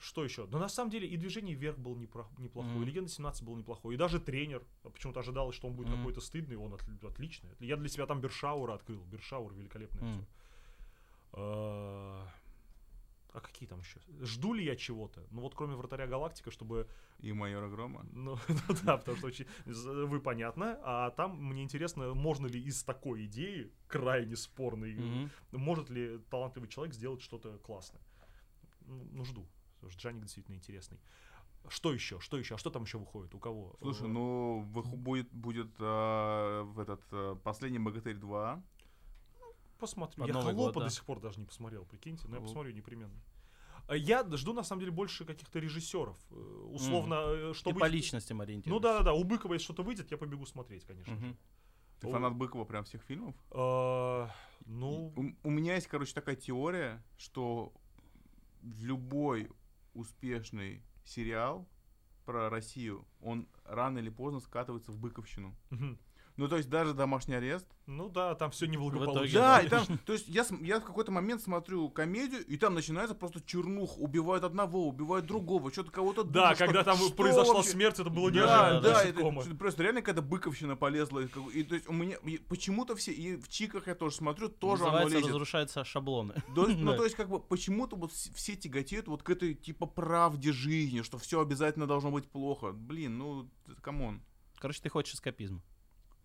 Что 0.04 0.22
еще? 0.22 0.46
Да 0.46 0.58
на 0.58 0.68
самом 0.68 0.90
деле 0.90 1.08
и 1.08 1.16
движение 1.16 1.54
вверх 1.54 1.78
был 1.78 1.96
непро- 1.96 2.26
неплохой, 2.38 2.72
Мгм. 2.74 2.82
и 2.82 2.86
Легенда 2.86 3.10
17 3.10 3.42
был 3.42 3.56
неплохой, 3.56 3.94
и 3.94 3.96
даже 3.96 4.20
тренер. 4.20 4.62
а 4.84 4.90
Почему-то 4.90 5.20
ожидалось, 5.20 5.56
что 5.56 5.66
он 5.68 5.74
будет 5.74 5.88
Мгм. 5.88 5.96
какой-то 5.98 6.20
стыдный, 6.20 6.56
он 6.56 6.74
отли- 6.74 7.06
отличный. 7.08 7.50
Я 7.58 7.76
для 7.76 7.88
себя 7.88 8.04
там 8.06 8.20
Бершаура 8.20 8.74
открыл. 8.74 9.02
Бершаур 9.04 9.52
великолепный 9.54 10.02
актер. 10.10 10.26
А 11.32 12.28
а 13.32 13.40
какие 13.40 13.68
там 13.68 13.80
еще? 13.80 13.98
Жду 14.20 14.52
ли 14.52 14.64
я 14.64 14.76
чего-то? 14.76 15.26
Ну 15.32 15.40
вот 15.40 15.56
кроме 15.56 15.74
вратаря 15.74 16.06
Галактика, 16.06 16.52
чтобы 16.52 16.86
И 17.18 17.32
майора 17.32 17.68
Грома. 17.68 18.06
ну, 18.12 18.38
ну 18.48 18.74
да, 18.84 18.96
потому 18.98 19.16
что 19.16 19.26
очень, 19.26 19.46
вы 19.64 20.20
понятно, 20.20 20.78
а 20.84 21.10
там 21.10 21.42
мне 21.42 21.62
интересно, 21.64 22.14
можно 22.14 22.46
ли 22.46 22.62
из 22.62 22.84
такой 22.84 23.24
идеи, 23.24 23.72
крайне 23.88 24.36
спорной, 24.36 25.28
может 25.50 25.90
ли 25.90 26.18
талантливый 26.30 26.68
человек 26.68 26.94
сделать 26.94 27.22
что-то 27.22 27.58
классное. 27.58 28.00
Ну, 28.86 29.02
ну, 29.12 29.24
жду. 29.24 29.44
Потому 29.84 29.98
что 29.98 30.08
Джаник 30.08 30.22
действительно 30.22 30.54
интересный. 30.54 30.98
Что 31.68 31.92
еще? 31.92 32.18
Что 32.20 32.38
еще? 32.38 32.54
А 32.54 32.58
что 32.58 32.70
там 32.70 32.84
еще 32.84 32.98
выходит? 32.98 33.34
У 33.34 33.38
кого? 33.38 33.76
Слушай, 33.80 34.06
Э, 34.06 34.10
ну 34.10 34.60
будет, 34.62 35.30
будет 35.30 35.70
а, 35.78 36.62
в 36.64 36.78
этот 36.80 37.02
а, 37.12 37.36
последний 37.36 37.78
Богатырь 37.78 38.16
2. 38.16 38.62
Посмотрю. 39.78 40.20
Под 40.22 40.28
Я 40.28 40.34
Новый 40.34 40.54
холопа 40.54 40.72
год, 40.72 40.82
да. 40.82 40.88
до 40.88 40.94
сих 40.94 41.04
пор 41.04 41.20
даже 41.20 41.38
не 41.40 41.46
посмотрел, 41.46 41.84
прикиньте. 41.84 42.28
Но 42.28 42.36
я 42.36 42.42
посмотрю 42.42 42.72
непременно. 42.72 43.14
А 43.86 43.96
Я 43.96 44.26
жду, 44.36 44.54
на 44.54 44.62
самом 44.62 44.80
деле, 44.80 44.92
больше 44.92 45.26
каких-то 45.26 45.58
режиссеров. 45.58 46.16
Э, 46.30 46.34
Условно, 46.72 47.14
э, 47.26 47.48
Ты 47.48 47.54
чтобы... 47.54 47.80
по 47.80 47.86
личностям 47.86 48.40
ориентируешься. 48.40 48.70
Ну 48.70 48.80
да-да-да, 48.80 49.12
у 49.12 49.24
Быкова, 49.24 49.54
если 49.54 49.64
что-то 49.64 49.82
выйдет, 49.82 50.10
я 50.10 50.16
побегу 50.16 50.46
смотреть, 50.46 50.84
конечно. 50.84 51.14
же. 51.14 51.20
Мгм. 51.20 51.36
Ты 52.00 52.10
фанат 52.10 52.34
Быкова 52.34 52.64
прям 52.64 52.84
всех 52.84 53.02
фильмов? 53.02 53.34
Ну, 53.50 55.12
У, 55.16 55.48
у 55.48 55.50
меня 55.50 55.74
есть, 55.74 55.86
короче, 55.86 56.14
такая 56.14 56.36
теория, 56.36 57.02
что 57.18 57.72
в 58.62 58.82
любой 58.84 59.50
успешный 59.94 60.82
сериал 61.04 61.68
про 62.24 62.48
Россию, 62.48 63.06
он 63.20 63.48
рано 63.64 63.98
или 63.98 64.10
поздно 64.10 64.40
скатывается 64.40 64.92
в 64.92 64.98
быковщину. 64.98 65.54
мгм. 65.70 65.98
Ну, 66.36 66.48
то 66.48 66.56
есть 66.56 66.68
даже 66.68 66.94
домашний 66.94 67.36
арест. 67.36 67.64
ну 67.86 68.08
да, 68.08 68.34
там 68.34 68.50
все 68.50 68.66
неблагополучно. 68.66 69.38
Да, 69.38 69.58
да. 69.60 69.62
и 69.62 69.68
там, 69.68 69.98
то 70.04 70.12
есть 70.12 70.26
я, 70.26 70.44
я 70.62 70.80
в 70.80 70.84
какой-то 70.84 71.12
момент 71.12 71.40
смотрю 71.42 71.88
комедию, 71.90 72.44
и 72.44 72.56
там 72.56 72.74
начинается 72.74 73.14
просто 73.14 73.40
чернух. 73.40 73.98
Убивают 73.98 74.42
одного, 74.42 74.88
убивают 74.88 75.26
другого, 75.26 75.70
что-то 75.72 75.92
кого-то 75.92 76.24
Да, 76.24 76.50
душат. 76.50 76.58
когда 76.66 76.82
там 76.82 76.96
Что 76.96 77.14
произошла 77.14 77.54
вообще? 77.54 77.70
смерть, 77.70 78.00
это 78.00 78.10
было 78.10 78.32
Да, 78.32 78.36
неожиданно. 78.36 78.80
да, 78.80 78.80
даже 78.80 79.08
это 79.10 79.54
просто 79.56 79.82
реально 79.84 80.00
какая-то 80.02 80.22
быковщина 80.22 80.74
полезла. 80.76 81.20
И, 81.20 81.26
и 81.52 81.62
то 81.62 81.74
есть 81.76 81.88
у 81.88 81.92
меня 81.92 82.16
и 82.24 82.38
почему-то 82.38 82.96
все, 82.96 83.12
и 83.12 83.36
в 83.36 83.48
чиках 83.48 83.86
я 83.86 83.94
тоже 83.94 84.16
смотрю, 84.16 84.48
тоже 84.48 84.82
оно 84.82 84.90
Называется 84.92 85.16
лезет. 85.18 85.30
разрушаются 85.30 85.84
шаблоны. 85.84 86.34
То 86.56 86.66
ну, 86.66 86.90
Да. 86.90 86.96
то 86.96 87.04
есть, 87.04 87.14
как 87.14 87.28
бы, 87.28 87.38
почему-то 87.38 87.94
вот 87.94 88.10
все 88.12 88.56
тяготеют 88.56 89.06
вот 89.06 89.22
к 89.22 89.30
этой, 89.30 89.54
типа, 89.54 89.86
правде 89.86 90.50
жизни, 90.50 91.02
что 91.02 91.16
все 91.18 91.40
обязательно 91.40 91.86
должно 91.86 92.10
быть 92.10 92.26
плохо. 92.26 92.72
Блин, 92.72 93.18
ну, 93.18 93.48
come 93.82 94.04
on. 94.04 94.20
Короче, 94.58 94.80
ты 94.82 94.88
хочешь 94.88 95.14
эскапизм. 95.14 95.62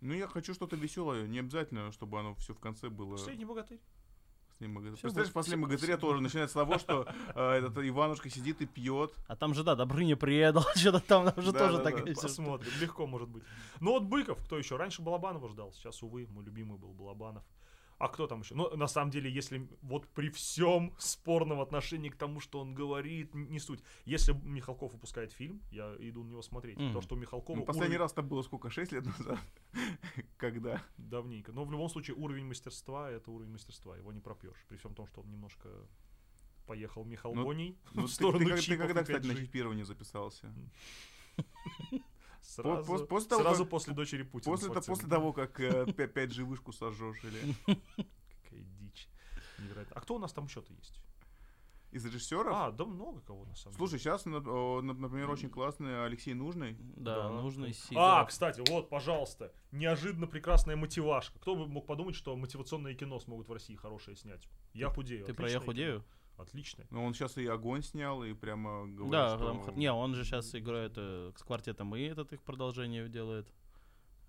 Ну, 0.02 0.14
я 0.14 0.28
хочу 0.28 0.54
что-то 0.54 0.76
веселое, 0.76 1.28
не 1.28 1.40
обязательно, 1.40 1.92
чтобы 1.92 2.20
оно 2.20 2.36
все 2.36 2.54
в 2.54 2.60
конце 2.60 2.90
было... 2.90 3.12
Последний 3.12 3.46
богатырь. 3.46 3.80
Последний 4.48 4.76
богатырь. 4.76 5.00
Представляешь, 5.02 5.46
всё- 5.46 5.58
богатыря 5.58 5.98
тоже 5.98 6.22
начинается 6.22 6.54
с 6.54 6.62
того, 6.62 6.78
что 6.80 7.08
э, 7.36 7.52
этот 7.52 7.78
Иванушка 7.78 8.30
сидит 8.30 8.62
и 8.62 8.66
пьет. 8.66 9.14
А 9.28 9.36
там 9.36 9.54
же, 9.54 9.64
да, 9.64 9.76
Добрыня 9.76 10.16
предал, 10.16 10.64
что-то 10.76 11.00
там, 11.02 11.32
там 11.32 11.44
же 11.44 11.52
Да, 11.52 11.60
тоже 11.60 11.84
да, 11.84 11.92
всё- 12.14 12.22
Посмотрим, 12.22 12.72
легко 12.80 13.08
может 13.08 13.28
быть. 13.30 13.44
Ну 13.82 13.92
вот 13.92 14.04
Быков, 14.04 14.38
кто 14.46 14.58
еще? 14.58 14.78
Раньше 14.78 15.02
Балабанова 15.02 15.50
ждал, 15.50 15.74
сейчас, 15.74 16.02
увы, 16.02 16.28
мой 16.28 16.44
любимый 16.46 16.78
был 16.78 16.94
Балабанов. 16.94 17.44
А 18.00 18.08
кто 18.08 18.28
там 18.28 18.40
еще? 18.42 18.56
Ну, 18.56 18.76
на 18.78 18.88
самом 18.88 19.12
деле, 19.12 19.30
если 19.30 19.68
вот 19.82 20.08
при 20.08 20.30
всем 20.30 20.96
спорном 20.98 21.60
отношении 21.60 22.10
к 22.10 22.16
тому, 22.16 22.40
что 22.40 22.60
он 22.62 22.74
говорит, 22.74 23.36
не 23.36 23.60
суть. 23.60 23.84
Если 24.06 24.32
Михалков 24.32 24.94
выпускает 24.94 25.34
фильм, 25.34 25.62
я 25.70 25.94
иду 26.00 26.24
на 26.24 26.30
него 26.32 26.42
смотреть. 26.42 26.78
Мгм. 26.78 26.88
Потому 26.88 27.02
что 27.02 27.16
у 27.16 27.18
Михалкова 27.20 27.58
Ну, 27.58 27.66
последний 27.66 27.96
уровень- 27.98 28.00
раз 28.04 28.14
это 28.14 28.22
было 28.22 28.42
сколько, 28.42 28.70
6 28.70 28.94
лет 28.94 29.06
назад? 29.06 29.38
Когда? 30.38 30.82
давненько. 30.98 31.52
Но 31.52 31.66
в 31.66 31.72
любом 31.72 31.90
случае 31.90 32.16
уровень 32.16 32.46
мастерства 32.46 33.12
это 33.12 33.32
уровень 33.32 33.52
мастерства, 33.52 33.98
его 33.98 34.14
не 34.14 34.22
пропьешь. 34.22 34.58
При 34.70 34.78
всем 34.78 34.96
том, 34.96 35.06
что 35.08 35.22
он 35.22 35.30
немножко 35.30 35.70
поехал 36.68 37.04
Михал 37.04 37.34
Ну, 37.36 37.42
Ну, 37.52 37.76
в 38.04 38.06
ты, 38.06 38.14
сторону 38.14 38.46
ты 38.46 38.56
ты 38.56 38.62
чипов 38.62 38.88
когда, 38.88 39.02
кстати, 39.04 39.26
на 39.28 39.32
5G. 39.34 39.42
чипирование 39.46 39.84
записался? 39.86 40.54
Сразу, 42.42 42.92
пос- 42.94 43.06
после 43.06 43.30
того, 43.30 43.44
сразу 43.44 43.64
как- 43.64 43.72
после 43.72 43.94
дочери 43.94 44.24
Путина. 44.24 44.52
После, 44.56 44.74
то- 44.74 44.82
после 44.82 45.08
того, 45.10 45.34
как 45.34 45.60
э, 45.60 45.86
5G 45.86 46.44
вышку 46.44 46.72
сожжешь 46.72 47.24
или... 47.24 47.56
Какая 48.44 48.62
дичь. 48.80 49.08
Невероятно. 49.60 49.96
А 49.96 50.02
кто 50.02 50.16
у 50.16 50.20
нас 50.20 50.32
там 50.34 50.46
еще-то 50.46 50.74
есть? 50.74 51.02
из 51.92 52.06
режиссеров. 52.06 52.54
А, 52.56 52.72
да 52.72 52.86
много 52.86 53.20
кого 53.22 53.46
на 53.46 53.56
самом 53.56 53.76
Слушай, 53.76 53.94
деле. 53.94 54.04
сейчас, 54.04 54.26
например, 54.26 55.28
очень 55.32 55.50
классный 55.50 56.06
Алексей 56.06 56.36
Нужный. 56.36 56.78
Да, 56.80 57.24
Да. 57.24 57.30
нужно 57.30 57.66
А, 57.66 57.74
Сидоров. 57.74 58.28
кстати, 58.28 58.62
вот, 58.70 58.90
пожалуйста, 58.90 59.52
неожиданно 59.72 60.28
прекрасная 60.28 60.76
мотивашка. 60.76 61.40
Кто 61.40 61.56
бы 61.56 61.68
мог 61.68 61.88
подумать, 61.88 62.14
что 62.14 62.36
мотивационное 62.36 62.94
кино 62.94 63.20
смогут 63.20 63.48
в 63.48 63.52
России 63.54 63.76
хорошее 63.76 64.16
снять? 64.18 64.48
Я 64.74 64.90
худею. 64.92 65.26
Ты 65.26 65.34
про 65.34 65.50
«Я 65.50 65.58
Отличное 65.58 65.66
худею»? 65.66 66.00
кино. 66.02 66.06
Отличное. 66.40 66.88
Но 66.90 67.04
он 67.04 67.14
сейчас 67.14 67.38
и 67.38 67.46
огонь 67.46 67.84
снял, 67.84 68.24
и 68.24 68.34
прямо 68.34 68.88
говорит, 68.88 69.12
Да, 69.12 69.36
что... 69.38 69.62
там 69.66 69.78
не, 69.78 69.92
он 69.92 70.16
же 70.16 70.24
сейчас 70.24 70.56
играет 70.56 70.94
э, 70.96 71.32
с 71.36 71.44
квартетом 71.44 71.96
и 71.96 72.02
этот 72.02 72.32
их 72.34 72.42
продолжение 72.42 73.08
делает. 73.10 73.52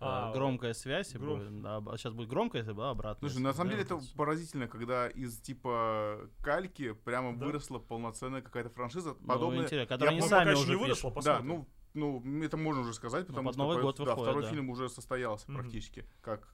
А, 0.03 0.31
А, 0.31 0.32
громкая 0.32 0.73
связь, 0.73 1.15
и 1.15 1.19
гром- 1.19 1.39
будет- 1.41 1.62
а, 1.66 1.97
сейчас 1.99 2.15
будет 2.15 2.28
громкая, 2.31 2.62
если 2.62 2.73
бы 2.73 2.89
обратно. 2.89 3.28
Слушай, 3.28 3.43
на 3.43 3.53
самом 3.53 3.70
деле 3.70 3.82
это 3.82 4.01
поразительно, 4.16 4.66
когда 4.66 5.09
из 5.09 5.39
типа 5.41 6.31
кальки 6.43 6.93
прямо 6.93 7.37
Да. 7.37 7.45
выросла 7.45 7.78
полноценная 7.81 8.41
какая-то 8.41 8.70
франшиза, 8.70 9.15
ну, 9.20 9.27
подобная. 9.27 9.65
интересно, 9.65 9.87
которые 9.87 10.12
они 10.12 10.20
Ну, 10.20 10.27
сами 10.27 10.53
уже 10.55 10.70
не 10.70 10.77
выросло, 10.77 11.11
пишут. 11.11 11.24
Да, 11.27 11.41
ну, 11.41 11.69
ну, 11.93 12.43
это 12.43 12.57
можно 12.57 12.81
уже 12.81 12.95
сказать, 12.95 13.27
потому 13.27 13.49
под 13.49 13.55
что 13.57 13.62
Новый 13.62 13.82
год 13.82 13.97
да, 13.99 14.05
выходит, 14.05 14.23
второй 14.24 14.43
да. 14.45 14.49
фильм 14.49 14.70
уже 14.70 14.89
состоялся 14.89 15.45
Мгм. 15.51 15.61
практически, 15.61 16.07
как, 16.23 16.49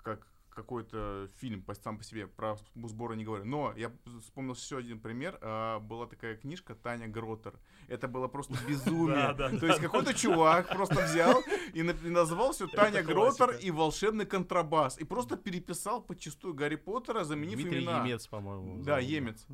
как 0.00 0.28
какой-то 0.54 1.28
фильм 1.36 1.62
по- 1.62 1.74
сам 1.74 1.98
по 1.98 2.04
себе, 2.04 2.26
про 2.26 2.56
сборы 2.74 3.16
не 3.16 3.24
говорю. 3.24 3.44
Но 3.44 3.72
я 3.76 3.90
вспомнил 4.20 4.54
еще 4.54 4.78
один 4.78 5.00
пример. 5.00 5.38
а, 5.42 5.80
Была 5.80 6.06
такая 6.06 6.36
книжка 6.36 6.74
Таня 6.74 7.08
Гротер. 7.08 7.54
Это 7.88 8.08
было 8.08 8.28
просто 8.28 8.54
безумие. 8.68 9.34
То 9.60 9.66
есть 9.66 9.80
какой-то 9.80 10.14
чувак 10.14 10.68
просто 10.68 11.04
взял 11.04 11.42
и 11.74 11.82
на- 11.82 11.90
и 11.92 12.10
назвал 12.10 12.52
все 12.52 12.66
Таня 12.68 13.02
Гротер 13.02 13.50
и 13.60 13.70
волшебный 13.70 14.26
контрабас. 14.26 14.98
И 14.98 15.04
просто 15.04 15.36
переписал 15.36 16.02
почастую 16.02 16.54
Гарри 16.54 16.76
Поттера, 16.76 17.24
заменив 17.24 17.60
Дмитрий 17.60 17.80
имена. 17.84 18.04
Емец, 18.04 18.26
по-моему. 18.26 18.82
Да. 18.82 18.98
Емец. 18.98 19.46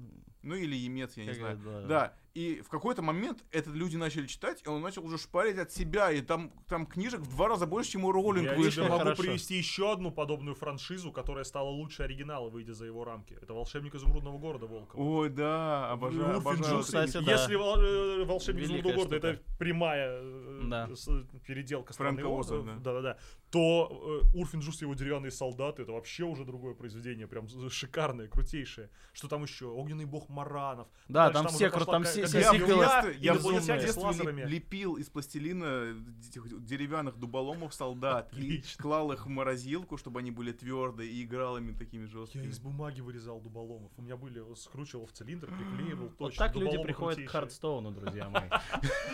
Ну 0.43 0.55
или 0.55 0.75
Емец, 0.75 1.17
я 1.17 1.25
не 1.27 1.35
знаю. 1.35 1.59
Да, 1.89 2.15
и 2.35 2.61
в 2.61 2.69
какой-то 2.69 3.03
момент 3.03 3.45
это 3.51 3.71
люди 3.71 3.97
начали 3.97 4.27
читать, 4.27 4.63
и 4.65 4.69
он 4.69 4.81
начал 4.83 5.05
уже 5.05 5.19
шпарить 5.19 5.59
от 5.59 5.73
себя, 5.73 6.11
и 6.13 6.21
там, 6.21 6.53
там 6.69 6.87
книжек 6.87 7.21
в 7.21 7.29
два 7.31 7.49
раза 7.49 7.67
больше, 7.67 7.93
чем 7.93 8.05
у 8.05 8.13
Роулинг 8.13 8.47
Я 8.51 8.55
вышло. 8.55 8.71
тебе 8.85 8.89
могу 8.93 9.03
Хорошо. 9.05 9.23
привести 9.23 9.57
еще 9.57 9.93
одну 9.93 10.11
подобную 10.13 10.55
франшизу, 10.55 11.11
которая 11.13 11.45
стала 11.45 11.69
лучше 11.69 12.05
оригинала, 12.05 12.49
выйдя 12.51 12.75
за 12.75 12.87
его 12.87 13.05
рамки. 13.05 13.37
Это 13.41 13.53
«Волшебник 13.53 13.95
изумрудного 13.95 14.39
города» 14.39 14.67
Волкова. 14.67 15.03
Ой, 15.03 15.29
да, 15.31 15.91
обожаю, 15.91 16.37
Урфин 16.37 16.37
обожаю. 16.41 16.81
Кстати, 16.83 17.19
да. 17.25 17.33
Если 17.33 17.55
э, 17.57 18.25
«Волшебник 18.25 18.63
Великая 18.69 18.91
изумрудного 18.93 19.09
города» 19.21 19.29
это 19.29 19.43
прямая 19.59 20.11
э, 20.23 20.61
Да. 20.65 20.89
с- 20.95 21.25
переделка 21.47 21.93
Фрэнка 21.93 22.21
страны 22.23 22.39
Оза, 22.39 22.55
О- 22.59 22.63
да. 22.63 22.75
да-да-да, 22.77 23.19
то 23.51 24.23
э, 24.33 24.37
Урфин 24.39 24.61
Джуз 24.61 24.81
и 24.81 24.85
его 24.85 24.95
деревянные 24.95 25.33
солдаты 25.33 25.83
это 25.83 25.93
вообще 25.93 26.23
уже 26.25 26.45
другое 26.45 26.75
произведение, 26.75 27.27
прям 27.27 27.49
шикарное, 27.69 28.29
крутейшее. 28.29 28.91
Что 29.13 29.27
там 29.27 29.43
еще? 29.43 29.67
Огненный 29.67 30.05
бог 30.05 30.29
Маранов. 30.29 30.87
Да, 31.09 31.25
Дальше 31.31 31.33
там 31.35 31.47
уже 31.47 31.55
все 31.57 31.71
пошла 31.71 31.93
там 31.93 32.05
все- 32.05 32.21
Я 32.21 32.27
сиквелы. 32.29 32.85
детстве, 32.85 33.17
я 33.19 33.35
в 33.35 33.43
детстве 33.43 34.45
лепил 34.47 34.95
из 34.97 35.09
пластилина 35.09 35.97
этих 36.29 36.65
деревянных 36.65 37.19
дуболомов 37.19 37.75
солдат 37.75 38.33
и 38.33 38.37
Отлично. 38.37 38.83
клал 38.83 39.13
их 39.13 39.27
в 39.27 39.29
морозилку, 39.29 39.97
чтобы 39.97 40.21
они 40.21 40.31
были 40.31 40.53
твердые, 40.53 41.11
и 41.11 41.25
играл 41.25 41.59
ими 41.59 41.73
такими 41.73 42.03
Я 42.05 42.09
жесткими. 42.11 42.47
из 42.47 42.61
бумаги 42.61 43.01
вырезал 43.01 43.41
дуболомов. 43.41 43.91
У 43.97 44.03
меня 44.03 44.17
были, 44.17 44.43
скручивал 44.55 45.07
в 45.07 45.13
цилиндр, 45.13 45.49
приклеивал 45.49 46.05
Вот 46.07 46.19
точно. 46.19 46.47
так 46.47 46.57
люди 46.57 46.81
приходят 46.83 46.95
к 46.95 46.97
крутейшие. 47.17 47.29
Хардстоуну, 47.29 47.91
друзья 47.91 48.29
мои. 48.29 48.49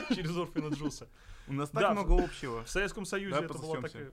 Через 0.15 0.37
Урфина 0.37 0.69
Джуса. 0.75 1.09
У 1.49 1.53
нас 1.53 1.71
так 1.71 1.93
много 1.93 2.25
общего. 2.25 2.65
В 2.65 2.69
Советском 2.71 3.05
Союзе 3.07 3.39
это 3.39 3.55
была 3.55 3.81
такая... 3.81 4.11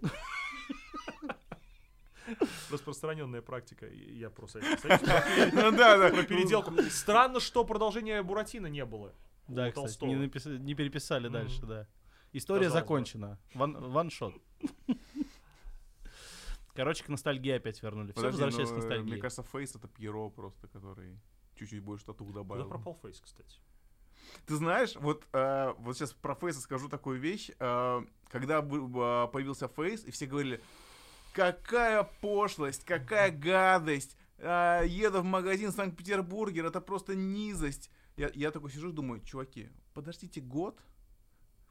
Распространенная 2.71 3.41
практика. 3.41 3.87
Я 3.87 4.29
про 4.29 4.47
Советский 4.47 4.87
Союз. 4.87 5.01
Да, 5.53 5.97
да. 5.97 6.09
Про 6.09 6.23
переделку. 6.23 6.71
Странно, 6.89 7.39
что 7.39 7.65
продолжения 7.65 8.23
Буратино 8.23 8.67
не 8.67 8.85
было. 8.85 9.13
Да, 9.47 9.69
кстати, 9.69 9.97
Толстого. 9.99 10.09
не, 10.11 10.73
переписали 10.75 11.27
дальше, 11.27 11.65
да. 11.65 11.87
История 12.31 12.69
закончена. 12.69 13.37
Ван- 13.53 13.77
Ваншот. 13.91 14.33
Короче, 16.73 17.03
к 17.03 17.09
ностальгии 17.09 17.51
опять 17.51 17.83
вернули. 17.83 18.11
Все 18.13 18.23
возвращаясь 18.23 18.69
к 18.69 18.71
ну, 18.71 18.77
э, 18.77 18.81
ностальгии. 18.81 19.11
Мне 19.11 19.21
кажется, 19.21 19.43
Фейс 19.43 19.75
это 19.75 19.87
Пьеро 19.87 20.29
просто, 20.29 20.67
который 20.67 21.19
чуть-чуть 21.55 21.83
больше 21.83 22.05
татух 22.05 22.29
Куда 22.29 22.39
добавил. 22.39 22.67
пропал 22.67 22.97
Фейс, 23.03 23.21
кстати? 23.21 23.59
Ты 24.45 24.55
знаешь, 24.55 24.95
вот, 24.95 25.25
э, 25.33 25.73
вот 25.79 25.97
сейчас 25.97 26.13
про 26.13 26.35
Фейса 26.35 26.61
скажу 26.61 26.89
такую 26.89 27.19
вещь. 27.19 27.51
Э, 27.59 28.01
когда 28.29 28.59
э, 28.59 29.27
появился 29.31 29.67
Фейс, 29.67 30.03
и 30.03 30.11
все 30.11 30.25
говорили, 30.25 30.61
какая 31.33 32.03
пошлость, 32.21 32.83
какая 32.83 33.31
гадость. 33.31 34.17
э, 34.37 34.83
еду 34.87 35.21
в 35.21 35.25
магазин 35.25 35.71
Санкт-Петербургер, 35.71 36.65
это 36.65 36.81
просто 36.81 37.15
низость. 37.15 37.89
Я, 38.17 38.29
я 38.33 38.51
такой 38.51 38.71
сижу 38.71 38.89
и 38.89 38.93
думаю, 38.93 39.21
чуваки, 39.21 39.69
подождите 39.93 40.41
год, 40.41 40.79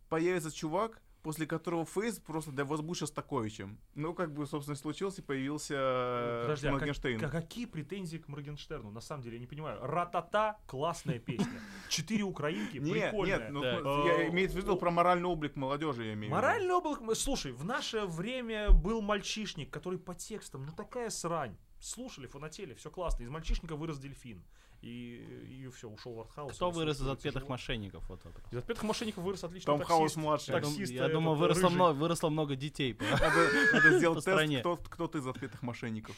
появится 0.09 0.51
чувак, 0.51 1.01
после 1.23 1.47
которого 1.47 1.85
Фейс 1.85 2.19
просто 2.19 2.51
для 2.53 2.65
вас 2.65 2.81
будет 2.81 2.99
Шостаковичем. 2.99 3.79
Ну, 3.95 4.13
как 4.15 4.33
бы, 4.35 4.47
собственно, 4.47 4.77
случился, 4.77 5.23
и 5.23 5.25
появился 5.25 5.75
э, 5.77 6.43
Подожди, 6.43 6.67
а 6.67 6.79
как- 7.19 7.31
какие 7.31 7.67
претензии 7.67 8.19
к 8.19 8.29
Моргенштерну? 8.29 8.91
На 8.91 9.01
самом 9.01 9.23
деле, 9.23 9.37
я 9.37 9.41
не 9.41 9.47
понимаю. 9.47 9.79
Ратата 9.81 10.59
классная 10.67 11.19
песня. 11.19 11.61
Четыре 11.89 12.25
украинки, 12.25 12.79
прикольная. 12.81 13.39
нет, 13.39 13.51
ну, 13.53 13.61
смотри, 13.61 14.13
я 14.13 14.29
имею 14.29 14.49
в 14.51 14.55
виду 14.55 14.77
про 14.77 14.91
моральный 14.91 15.29
облик 15.29 15.57
молодежи, 15.57 16.05
я 16.07 16.15
имею. 16.15 16.31
Моральный 16.33 16.75
облак... 16.75 17.01
м, 17.01 17.15
Слушай, 17.15 17.53
в 17.53 17.65
наше 17.65 18.05
время 18.07 18.71
был 18.71 19.01
мальчишник, 19.03 19.71
который 19.71 19.99
по 19.99 20.15
текстам, 20.15 20.65
ну 20.67 20.73
такая 20.73 21.11
срань. 21.11 21.57
Слушали, 21.83 22.29
фанатели, 22.29 22.75
все 22.75 22.91
классно. 22.91 23.25
Из 23.25 23.29
мальчишника 23.29 23.75
вырос 23.75 23.99
дельфин. 23.99 24.41
И, 24.83 25.17
и 25.49 25.69
все, 25.69 25.89
ушел 25.89 26.15
в 26.15 26.21
артхаус. 26.21 26.55
Кто 26.55 26.71
вырос 26.71 27.01
из 27.01 27.07
отпетых 27.09 27.43
тяжело. 27.43 27.51
мошенников? 27.51 28.09
Вот 28.09 28.25
вопрос. 28.25 28.45
Из 28.53 28.59
отпетых 28.59 28.83
мошенников 28.85 29.25
вырос 29.25 29.43
отличный 29.45 29.67
Том 29.67 29.79
таксист. 29.81 29.99
Хаус 29.99 30.17
младший. 30.17 30.53
Таксист, 30.55 30.93
я 30.93 31.09
думаю, 31.09 31.37
выросло, 31.37 31.63
рыжий. 31.65 31.75
много, 31.75 31.97
выросло 31.97 32.29
много 32.31 32.55
детей. 32.57 32.97
Надо, 33.01 33.49
надо 33.73 33.99
сделать 33.99 34.25
тест, 34.25 34.61
кто, 34.61 34.77
кто 34.77 35.09
ты 35.09 35.19
из 35.19 35.27
отпетых 35.27 35.63
мошенников. 35.63 36.17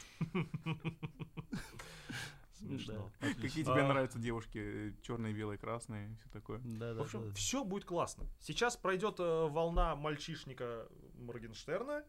Смешно. 2.59 3.11
Да, 3.21 3.29
отлично. 3.29 3.43
Какие 3.43 3.65
тебе 3.65 3.81
А. 3.83 3.89
нравятся 3.89 4.19
девушки? 4.19 4.95
Черные, 5.03 5.35
белые, 5.35 5.59
красные, 5.59 6.17
все 6.21 6.31
такое. 6.31 6.61
Да, 6.65 6.95
В 6.95 7.03
общем, 7.03 7.29
да. 7.29 7.35
все 7.35 7.65
будет 7.65 7.85
классно. 7.85 8.25
Сейчас 8.41 8.77
пройдет 8.77 9.17
э, 9.19 9.47
волна 9.49 9.95
мальчишника 9.97 10.89
Моргенштерна, 11.19 12.05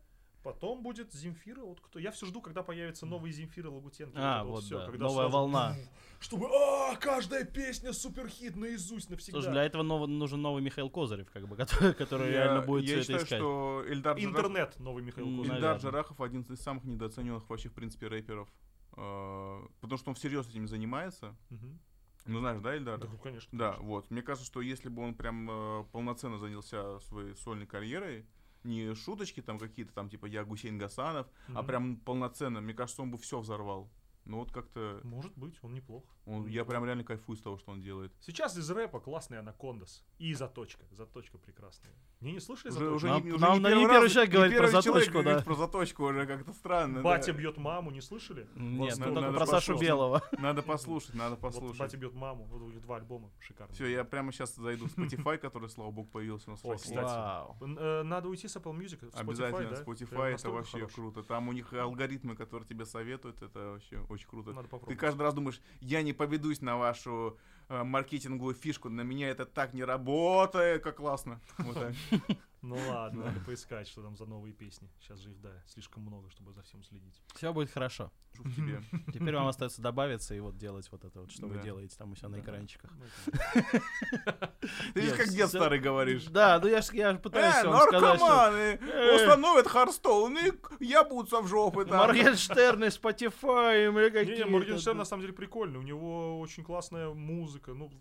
потом 0.46 0.84
будет 0.84 1.12
Земфира. 1.12 1.62
Вот 1.62 1.82
кто. 1.82 2.00
Я 2.00 2.12
все 2.12 2.26
жду, 2.28 2.40
когда 2.40 2.62
появится 2.64 3.06
новый 3.06 3.32
Земфира 3.32 3.70
Лагутенко. 3.72 4.14
А, 4.16 4.42
это 4.42 4.48
вот 4.50 4.64
всё, 4.64 4.78
да, 4.80 4.86
когда 4.86 5.06
новая 5.06 5.24
сразу 5.26 5.38
волна. 5.38 5.76
Чтобы, 6.20 6.48
а, 6.48 6.96
каждая 6.96 7.44
песня 7.46 7.92
суперхит 7.94 8.56
наизусть 8.56 9.10
навсегда. 9.10 9.40
Слушай, 9.40 9.52
для 9.52 9.64
этого 9.64 9.84
ново- 9.84 10.06
нужен 10.08 10.42
новый 10.42 10.62
Михаил 10.64 10.90
Козырев, 10.90 11.30
как 11.32 11.48
бы, 11.48 11.56
который, 11.66 11.94
который 11.96 12.32
Я- 12.32 12.44
реально 12.46 12.62
будет 12.62 12.84
я 12.86 12.88
все 12.88 12.96
это 12.96 13.04
считаю, 13.04 13.24
искать. 13.26 13.40
что 13.40 13.84
Эльдар, 13.88 14.18
Интернет 14.20 14.80
новый 14.80 15.04
Михаил 15.04 15.26
Кузьмин. 15.26 15.44
Эльдар 15.44 15.62
наверное. 15.62 15.80
Джарахов 15.82 16.22
один 16.22 16.42
из 16.42 16.60
самых 16.62 16.84
недооцененных 16.86 17.50
вообще, 17.50 17.70
в 17.70 17.74
принципе, 17.74 18.08
рэперов. 18.08 18.48
Э, 18.98 19.68
Потому 19.82 19.98
что 19.98 20.10
он 20.12 20.16
всерьез 20.16 20.48
этим 20.50 20.68
занимается. 20.68 21.36
Мгм. 21.50 21.80
Ну, 22.28 22.40
знаешь, 22.40 22.62
да, 22.62 22.76
Эльдар? 22.76 22.98
Да, 23.00 23.08
конечно. 23.22 23.50
Да, 23.52 23.72
конечно. 23.74 23.88
вот. 23.88 24.10
Мне 24.12 24.22
кажется, 24.22 24.46
что 24.48 24.62
если 24.62 24.90
бы 24.90 25.04
он 25.04 25.14
прям 25.16 25.48
э, 25.50 25.84
полноценно 25.92 26.38
занялся 26.40 27.00
своей 27.02 27.36
сольной 27.36 27.68
карьерой, 27.68 28.26
не 28.66 28.94
шуточки 28.96 29.42
там 29.42 29.60
какие-то 29.60 29.94
там, 29.94 30.10
типа 30.10 30.26
я 30.26 30.44
Гусейн 30.44 30.78
Гасанов, 30.78 31.28
а 31.50 31.52
Мгм. 31.60 31.66
прям 31.68 31.96
полноценно, 31.98 32.62
мне 32.62 32.74
кажется, 32.74 33.02
он 33.02 33.12
бы 33.12 33.18
все 33.18 33.40
взорвал. 33.40 33.90
Ну 34.26 34.40
вот 34.40 34.52
как-то... 34.52 35.00
Может 35.04 35.38
быть, 35.38 35.58
он 35.62 35.74
неплох. 35.74 36.04
Он- 36.26 36.48
я 36.48 36.66
прям 36.66 36.86
реально 36.86 37.04
кайфую 37.04 37.38
с 37.38 37.42
того, 37.42 37.58
что 37.58 37.72
он 37.72 37.82
делает. 37.82 38.12
Сейчас 38.20 38.58
из 38.58 38.70
рэпа 38.70 39.00
классный 39.00 39.40
Анакондас. 39.40 40.04
И 40.18 40.34
Заточка. 40.34 40.84
Заточка 40.92 41.38
прекрасная. 41.38 41.94
Не, 42.22 42.32
не 42.32 42.40
слышали 42.40 42.72
Уже, 42.72 42.80
Заточку? 42.80 42.96
уже 42.96 43.08
Нам- 43.08 43.24
не, 43.26 43.32
уже 43.34 43.42
нам- 43.42 43.54
не 43.56 43.60
нам 43.60 43.72
первый 43.72 43.82
не 43.84 43.88
первый 43.90 44.04
раз- 44.04 44.12
человек 44.14 44.32
говорит 44.34 44.58
про 44.58 44.64
первый 44.68 44.82
человек 44.84 45.06
заточку, 45.14 45.24
да. 45.24 45.42
про 45.44 45.56
заточку 45.56 46.04
уже 46.06 46.26
как-то 46.26 46.54
странно. 46.54 47.02
Батя 47.02 47.34
да. 47.34 47.38
бьет 47.40 47.58
маму, 47.58 47.92
не 47.92 48.02
слышали? 48.02 48.48
Нет, 48.56 48.98
Вот, 48.98 49.00
ну 49.00 49.06
надо- 49.14 49.22
только 49.22 49.38
про 49.38 49.46
Сашу 49.46 49.74
послушать. 49.74 49.82
Белого. 49.88 50.22
Надо 50.40 50.62
послушать, 50.64 51.14
надо 51.16 51.30
Вот 51.36 51.42
послушать. 51.42 51.80
батя 51.80 51.98
бьет 51.98 52.14
маму. 52.14 52.46
Вот 52.46 52.62
у 52.62 52.70
них 52.70 52.82
два 52.82 52.96
альбома 52.96 53.30
шикарные. 53.40 53.76
Все, 53.76 53.86
я 53.88 54.04
прямо 54.06 54.32
сейчас 54.32 54.56
зайду 54.56 54.88
в 54.88 54.98
Spotify, 54.98 55.38
который, 55.38 55.70
слава 55.70 55.92
богу, 55.92 56.10
появился 56.10 56.50
у 56.50 56.52
нас 56.52 56.64
в 56.64 56.70
России. 56.70 56.86
кстати. 56.96 57.06
Вау. 57.06 57.58
Н- 57.62 57.78
э, 57.80 58.04
Надо 58.04 58.30
уйти 58.30 58.48
с 58.48 58.56
Apple 58.56 58.76
Music. 58.76 59.12
Обязательно, 59.14 59.70
да? 59.70 59.84
Spotify 59.84 60.34
это 60.36 60.50
вообще 60.50 60.78
хорош. 60.80 60.94
круто. 60.94 61.22
Там 61.24 61.50
у 61.50 61.52
них 61.52 61.72
алгоритмы, 61.74 62.36
которые 62.36 62.68
тебе 62.68 62.86
советуют, 62.86 63.42
это 63.44 63.60
вообще 63.72 64.00
очень 64.10 64.28
круто. 64.28 64.54
Надо 64.54 64.70
Ты 64.88 64.96
каждый 64.96 65.22
раз 65.22 65.34
думаешь, 65.34 65.60
я 65.82 66.02
не 66.02 66.14
поведусь 66.16 66.62
на 66.62 66.78
вашу 66.78 67.38
э, 67.70 67.84
маркетинговую 67.84 68.56
фишку, 68.56 68.90
на 68.90 69.02
меня 69.02 69.30
это 69.30 69.46
так 69.46 69.74
не 69.74 69.84
работает, 69.84 70.84
как 70.84 70.98
классно. 70.98 71.40
Вот 71.60 71.76
так. 71.76 71.94
Ну 72.66 72.78
ладно, 72.90 73.26
надо 73.26 73.40
поискать, 73.42 73.88
что 73.88 74.02
там 74.02 74.18
за 74.18 74.26
новые 74.26 74.52
песни. 74.52 74.90
Сейчас 75.00 75.20
же 75.20 75.30
их, 75.30 75.40
да, 75.40 75.52
слишком 75.68 76.02
много, 76.02 76.32
чтобы 76.32 76.52
за 76.52 76.64
всем 76.64 76.84
следить. 76.84 77.22
Все 77.36 77.54
будет 77.54 77.70
хорошо. 77.70 78.12
тебе. 78.56 78.82
Теперь 79.14 79.36
вам 79.36 79.48
остается 79.48 79.84
добавиться 79.84 80.34
и 80.34 80.40
вот 80.40 80.58
делать 80.58 80.92
вот 80.92 81.06
это 81.06 81.22
вот, 81.22 81.32
что 81.32 81.46
вы 81.46 81.60
делаете 81.60 81.96
там 81.96 82.12
у 82.12 82.16
себя 82.16 82.30
на 82.30 82.40
экранчиках. 82.40 82.92
Ты 84.96 85.02
же 85.02 85.08
Нет, 85.08 85.18
как 85.18 85.28
дед 85.30 85.50
старый 85.50 85.80
говоришь. 85.80 86.26
Да, 86.26 86.60
ну 86.60 86.68
я 86.68 86.82
ж 86.82 86.92
я 86.94 87.14
ж 87.14 87.20
пытаюсь 87.20 87.56
Э, 87.56 87.68
вам 87.68 87.82
сказать, 87.82 88.18
что 88.18 88.28
наркоманы! 88.28 88.80
Э. 88.82 89.16
Установят 89.16 89.68
Харстоун 89.68 90.38
и 90.38 90.52
ябутся 90.84 91.42
в 91.42 91.48
жопы 91.48 91.86
там. 91.86 92.00
Моргенштерн 92.00 92.86
и 92.86 92.88
Spotify, 92.88 93.92
мы 93.92 94.06
Не, 94.06 94.10
какие 94.10 94.38
не, 94.38 94.46
Моргенштерн 94.46 94.98
на 94.98 95.06
самом 95.06 95.22
деле 95.22 95.34
прикольный. 95.34 95.78
У 95.78 95.84
него 95.84 96.40
очень 96.40 96.64
классная 96.64 97.10
музыка. 97.10 97.74
Ну, 97.74 97.92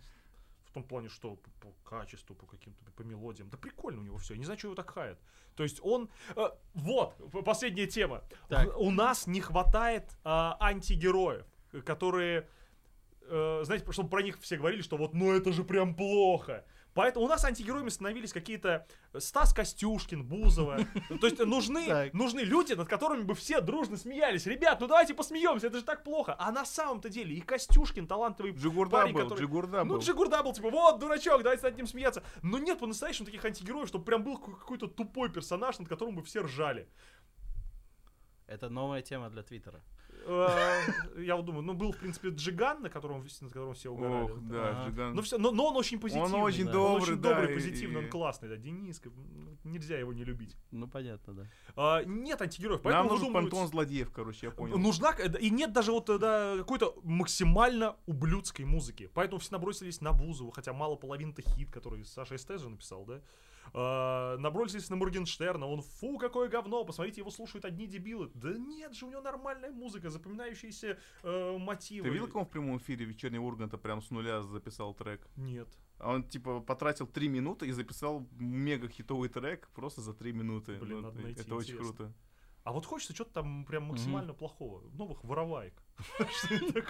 том 0.75 0.83
плане, 0.85 1.09
что 1.09 1.37
по, 1.37 1.51
по 1.61 1.73
качеству, 1.85 2.35
по 2.37 2.47
каким-то, 2.47 2.85
по 2.93 3.03
мелодиям. 3.03 3.49
Да 3.49 3.57
прикольно 3.57 4.01
у 4.01 4.05
него 4.05 4.19
все. 4.19 4.35
Я 4.35 4.39
не 4.39 4.45
знаю, 4.45 4.59
что 4.59 4.69
его 4.69 4.75
так 4.75 4.91
хаят. 4.91 5.19
То 5.55 5.63
есть 5.63 5.81
он... 5.83 6.11
э, 6.37 6.49
вот, 6.75 7.15
последняя 7.45 7.87
тема. 7.87 8.23
Так. 8.49 8.77
У 8.77 8.91
нас 8.91 9.27
не 9.27 9.41
хватает 9.41 10.17
а, 10.25 10.57
антигероев, 10.61 11.47
которые... 11.85 12.49
э, 13.23 13.61
знаете, 13.65 13.91
чтобы 13.93 14.09
про 14.09 14.23
них 14.23 14.41
все 14.41 14.57
говорили, 14.57 14.83
что 14.83 14.97
вот, 14.97 15.15
ну 15.15 15.33
это 15.33 15.53
же 15.53 15.65
прям 15.65 15.95
плохо. 15.95 16.65
Поэтому 16.95 17.27
у 17.27 17.29
нас 17.29 17.45
антигероями 17.45 17.89
становились 17.89 18.33
какие-то 18.33 18.87
Стас 19.19 19.53
Костюшкин, 19.53 20.25
Бузова. 20.25 20.79
То 21.21 21.27
есть 21.27 21.39
нужны, 21.41 21.87
Так. 21.87 22.15
нужны 22.15 22.41
люди, 22.41 22.73
над 22.75 22.89
которыми 22.89 23.23
бы 23.23 23.35
все 23.35 23.61
дружно 23.61 23.97
смеялись. 23.97 24.47
Ребят, 24.47 24.81
ну 24.81 24.87
давайте 24.87 25.13
посмеемся, 25.15 25.67
это 25.67 25.79
же 25.79 25.85
так 25.85 26.05
плохо. 26.05 26.37
А 26.39 26.53
на 26.53 26.65
самом-то 26.65 27.09
деле 27.09 27.35
и 27.35 27.41
Костюшкин 27.41 28.07
талантливый 28.07 28.53
Джигурда 28.53 28.93
парень, 28.99 29.13
был, 29.15 29.23
который- 29.23 29.41
Джигурда 29.41 29.85
ну, 29.85 29.95
был. 29.95 29.99
Джигурда 30.01 30.43
был, 30.43 30.53
типа, 30.53 30.71
вот, 30.71 30.99
дурачок, 31.01 31.43
давайте 31.43 31.65
над 31.65 31.77
ним 31.77 31.87
смеяться. 31.87 32.23
Но 32.43 32.59
нет 32.59 32.79
по-настоящему 32.79 33.27
таких 33.27 33.45
антигероев, 33.45 33.89
чтобы 33.89 34.05
прям 34.05 34.23
был 34.23 34.39
какой- 34.39 34.55
какой-то 34.55 34.87
тупой 34.87 35.31
персонаж, 35.31 35.79
над 35.79 35.89
которым 35.89 36.15
бы 36.15 36.23
все 36.23 36.43
ржали. 36.43 36.89
Это 38.47 38.69
новая 38.69 39.01
тема 39.03 39.31
для 39.31 39.43
Твиттера. 39.43 39.81
Э, 40.27 40.81
Я 41.19 41.37
вот 41.37 41.45
думаю, 41.45 41.63
ну, 41.63 41.75
был, 41.75 41.93
в 41.93 41.97
принципе, 41.99 42.29
Джиган, 42.29 42.83
на 42.83 42.89
котором, 42.91 43.23
над 43.41 43.53
которым 43.53 43.75
все 43.75 43.91
угорали. 43.91 44.25
Ох, 44.31 44.39
да. 44.43 44.85
Джиган. 44.87 45.15
Но, 45.15 45.23
все, 45.23 45.39
но, 45.39 45.51
но 45.51 45.67
он 45.69 45.77
очень 45.77 45.99
позитивный. 45.99 46.39
очень 46.41 46.67
да. 46.67 46.73
добрый, 46.73 46.95
он 46.97 47.03
очень 47.03 47.17
да, 47.23 47.29
добрый, 47.35 47.51
и- 47.51 47.55
позитивный, 47.55 48.01
и- 48.03 48.05
он 48.05 48.11
классный, 48.11 48.49
да. 48.49 48.57
Дениска, 48.57 49.09
м, 49.09 49.59
нельзя 49.65 49.99
его 49.99 50.13
не 50.13 50.25
любить. 50.25 50.57
Ну, 50.71 50.89
понятно, 50.89 51.35
да. 51.35 51.47
А, 51.77 52.03
нет 52.05 52.41
антигероев, 52.41 52.83
Нам 52.85 52.93
поэтому 52.93 53.11
нужен 53.11 53.27
выдумывают- 53.33 53.51
пантон 53.51 53.69
злодеев, 53.69 54.11
короче, 54.13 54.47
я 54.47 54.53
понял. 54.53 54.79
Нужна, 54.79 55.13
к- 55.13 55.21
и 55.39 55.51
нет 55.51 55.73
даже 55.73 55.93
вот 55.93 56.07
тогда 56.07 56.57
какой-то 56.59 56.95
максимально 57.03 57.97
ублюдской 58.07 58.65
музыки. 58.65 59.11
Поэтому 59.15 59.41
все 59.41 59.53
набросились 59.53 60.01
на 60.01 60.13
Бузову, 60.13 60.51
хотя 60.53 60.73
мало 60.73 60.97
половины-то 60.97 61.43
хит, 61.43 61.71
который 61.71 62.05
Саша 62.05 62.37
Эстез 62.37 62.61
же 62.63 62.69
написал, 62.71 63.05
да? 63.05 63.21
А, 63.73 64.37
набросились 64.39 64.91
на 64.91 64.97
Моргенштерна, 64.97 65.67
он 65.67 65.83
фу, 65.83 66.19
какое 66.19 66.49
говно, 66.49 66.85
посмотрите, 66.85 67.21
его 67.21 67.31
слушают 67.31 67.65
одни 67.65 67.87
дебилы. 67.87 68.31
Да 68.35 68.57
нет 68.57 68.95
же, 68.95 69.07
у 69.07 69.11
него 69.11 69.21
нормальная 69.21 69.71
музыка, 69.71 70.11
запоминающиеся 70.11 70.99
э, 71.23 71.59
мотивы. 71.59 72.09
Ты 72.09 72.13
видел, 72.13 72.27
как 72.27 72.37
он 72.37 72.45
в 72.45 72.51
прямом 72.51 72.79
эфире 72.79 73.05
вечернего 73.05 73.45
Урганта 73.45 73.79
прям 73.79 74.03
с 74.03 74.11
нуля 74.11 74.43
записал 74.43 74.95
трек? 74.95 75.27
Нет. 75.37 75.69
А 75.99 76.11
Он, 76.13 76.23
типа, 76.25 76.61
потратил 76.61 77.07
три 77.07 77.29
минуты 77.29 77.67
и 77.67 77.73
записал 77.73 78.29
мега 78.33 78.89
хитовый 78.89 79.29
трек 79.29 79.69
просто 79.75 80.01
за 80.01 80.13
три 80.13 80.33
минуты. 80.33 80.77
Блин, 80.79 80.97
Ну, 80.97 81.01
надо 81.03 81.21
найти, 81.21 81.41
это 81.41 81.55
очень 81.55 81.75
интересно. 81.75 81.95
круто. 81.95 82.15
А 82.65 82.73
вот 82.73 82.87
хочется 82.87 83.15
что-то 83.15 83.33
там 83.35 83.65
прям 83.65 83.85
максимально 83.85 84.33
плохого. 84.33 84.81
Новых 84.93 85.23
вороваек. 85.23 85.75
Такое? 86.49 86.85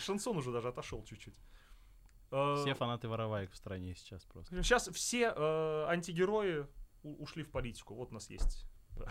Шансон 0.00 0.38
уже 0.38 0.50
даже 0.52 0.68
отошел 0.68 1.04
чуть-чуть. 1.04 1.34
А, 2.32 2.56
Все 2.56 2.74
фанаты 2.74 3.08
вороваек 3.08 3.52
в 3.52 3.56
стране 3.56 3.94
сейчас 3.94 4.24
просто. 4.24 4.62
Сейчас 4.62 4.88
все 4.88 5.32
э, 5.36 5.84
антигерои 5.88 6.66
ушли 7.02 7.42
в 7.44 7.50
политику. 7.50 7.94
Вот 7.94 8.10
у 8.10 8.14
нас 8.14 8.30
есть 8.30 8.66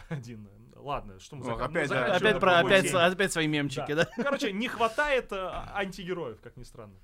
один. 0.10 0.48
э, 0.48 0.80
Ладно, 0.80 1.20
что 1.20 1.36
мы 1.36 1.46
Ох, 1.46 1.60
зак- 1.60 1.66
опять, 1.66 1.90
да, 1.90 2.16
Опять 2.16 2.40
про 2.40 2.60
опять, 2.60 2.88
теме. 2.88 3.00
опять 3.00 3.32
свои 3.32 3.48
мемчики, 3.48 3.94
да? 3.94 4.06
Короче, 4.16 4.52
не 4.52 4.68
хватает 4.68 5.32
э, 5.32 5.50
антигероев, 5.74 6.42
как 6.42 6.58
ни 6.58 6.64
странно. 6.64 6.96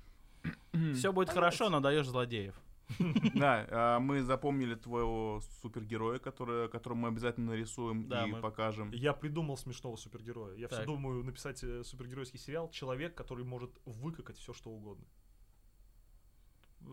Все 0.94 1.12
будет 1.12 1.30
хорошо, 1.30 1.70
но 1.70 1.80
даешь 1.80 2.06
злодеев. 2.06 2.54
Да, 3.34 3.66
а, 3.70 3.98
мы 4.00 4.22
запомнили 4.22 4.74
твоего 4.74 5.42
супергероя, 5.60 6.18
который, 6.18 6.68
которого 6.70 6.96
мы 6.98 7.08
обязательно 7.08 7.50
нарисуем 7.50 8.08
Да, 8.08 8.26
и 8.26 8.30
мы- 8.30 8.40
покажем. 8.40 8.90
Я 8.92 9.12
придумал 9.12 9.56
смешного 9.58 9.96
супергероя. 9.96 10.56
Я 10.56 10.68
все 10.68 10.78
Так. 10.78 10.86
думаю 10.86 11.22
написать 11.22 11.62
э, 11.62 11.84
супергеройский 11.84 12.38
сериал 12.38 12.70
«Человек, 12.70 13.14
который 13.14 13.44
может 13.44 13.70
выкакать 13.84 14.38
все, 14.38 14.54
что 14.54 14.70
угодно». 14.70 15.04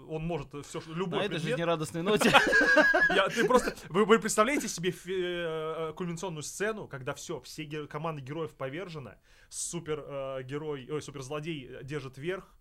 Он 0.08 0.24
может 0.24 0.50
все, 0.66 0.82
любой 0.88 1.20
На 1.20 1.24
этой 1.26 1.36
предмет. 1.36 1.52
жизнерадостной 1.54 2.02
ноте. 2.04 2.30
Я- 3.16 3.28
ты 3.30 3.46
просто, 3.46 3.76
вы, 3.90 4.06
вы 4.06 4.20
представляете 4.20 4.68
себе 4.68 4.92
фи- 4.92 5.12
э, 5.14 5.90
э, 5.90 5.94
кульминационную 5.96 6.44
сцену, 6.44 6.88
когда 6.88 7.14
все, 7.14 7.40
все 7.42 7.64
ге- 7.64 7.88
команды 7.88 8.22
героев 8.22 8.52
повержена, 8.56 9.16
супер 9.50 10.04
э, 10.06 10.44
герой, 10.44 10.88
ой, 10.92 11.02
супер 11.02 11.22
злодей 11.22 11.68
э, 11.70 11.84
держит 11.84 12.18
верх, 12.18 12.54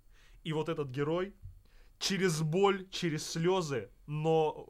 и 0.43 0.53
вот 0.53 0.69
этот 0.69 0.89
герой 0.89 1.35
через 1.99 2.43
боль, 2.43 2.87
через 2.91 3.27
слезы, 3.31 3.89
но 4.07 4.67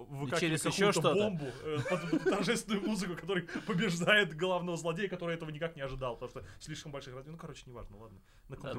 ещё 0.71 0.71
какую-то 0.71 0.93
что-то. 0.93 1.15
бомбу 1.15 1.47
э, 1.63 1.79
под, 1.91 2.11
под 2.11 2.23
торжественную 2.25 2.87
музыку, 2.87 3.15
который 3.17 3.43
побеждает 3.67 4.37
главного 4.37 4.77
злодея, 4.77 5.09
который 5.09 5.35
этого 5.35 5.51
никак 5.51 5.75
не 5.75 5.83
ожидал, 5.83 6.17
потому 6.17 6.31
что 6.31 6.45
слишком 6.61 6.93
больших 6.93 7.15
размеров. 7.15 7.37
Ну, 7.37 7.41
короче, 7.41 7.63
неважно, 7.67 7.97
ладно. 7.99 8.19
На 8.49 8.57
Да, 8.57 8.71
я 8.71 8.77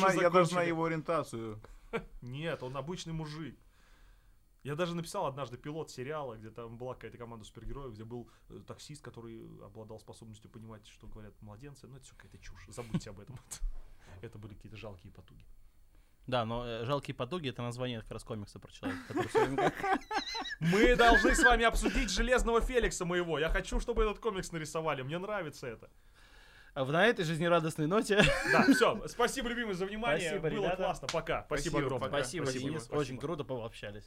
я, 0.00 0.08
я 0.10 0.14
я 0.18 0.30
даже 0.30 0.46
на 0.46 0.54
закончили. 0.54 0.68
его 0.68 0.84
ориентацию. 0.84 1.60
Нет, 2.22 2.62
он 2.62 2.76
обычный 2.76 3.12
мужик. 3.12 3.58
Я 4.64 4.74
даже 4.74 4.94
написал 4.94 5.26
однажды 5.26 5.56
пилот 5.56 5.90
сериала, 5.90 6.36
где 6.36 6.50
там 6.50 6.76
была 6.76 6.94
какая-то 6.94 7.16
команда 7.16 7.44
супергероев, 7.44 7.94
где 7.94 8.04
был 8.04 8.28
э, 8.50 8.60
таксист, 8.66 9.02
который 9.02 9.40
обладал 9.64 10.00
способностью 10.00 10.50
понимать, 10.50 10.86
что 10.88 11.06
говорят 11.06 11.40
младенцы. 11.40 11.86
Ну, 11.86 11.96
это 11.96 12.04
все 12.04 12.14
какая-то 12.16 12.38
чушь. 12.38 12.66
Забудьте 12.68 13.10
об 13.10 13.20
этом. 13.20 13.38
Это 14.20 14.36
были 14.36 14.54
какие-то 14.54 14.76
жалкие 14.76 15.12
потуги. 15.12 15.44
Да, 16.26 16.44
но 16.44 16.66
э, 16.66 16.84
жалкие 16.84 17.14
потуги 17.14 17.48
это 17.48 17.62
название 17.62 18.02
как 18.02 18.10
раз 18.10 18.24
комикса 18.24 18.58
про 18.58 18.70
человека, 18.70 19.00
который 19.08 19.72
Мы 20.60 20.96
должны 20.96 21.34
с 21.34 21.42
вами 21.42 21.64
обсудить 21.64 22.10
Железного 22.10 22.60
Феликса 22.60 23.06
моего. 23.06 23.38
Я 23.38 23.48
хочу, 23.48 23.80
чтобы 23.80 24.02
этот 24.02 24.18
комикс 24.18 24.52
нарисовали. 24.52 25.02
Мне 25.02 25.18
нравится 25.18 25.66
это. 25.66 25.88
А 26.78 26.84
в- 26.84 26.92
На 26.92 27.06
этой 27.08 27.24
жизнерадостной 27.24 27.88
ноте. 27.88 28.22
Да, 28.52 28.62
все. 28.72 29.02
Спасибо, 29.08 29.48
любимый, 29.48 29.74
за 29.74 29.84
внимание. 29.84 30.28
Спасибо, 30.28 30.48
Было 30.48 30.66
ребята. 30.66 30.76
классно. 30.76 31.08
Пока. 31.12 31.42
Спасибо 31.42 31.70
Спасибо, 31.72 31.78
огромное. 31.86 32.08
пока. 32.08 32.22
Спасибо, 32.22 32.44
Спасибо, 32.44 32.64
Денис. 32.68 32.82
спасибо. 32.84 33.00
Очень 33.00 33.18
круто 33.18 33.42
пообщались. 33.42 34.04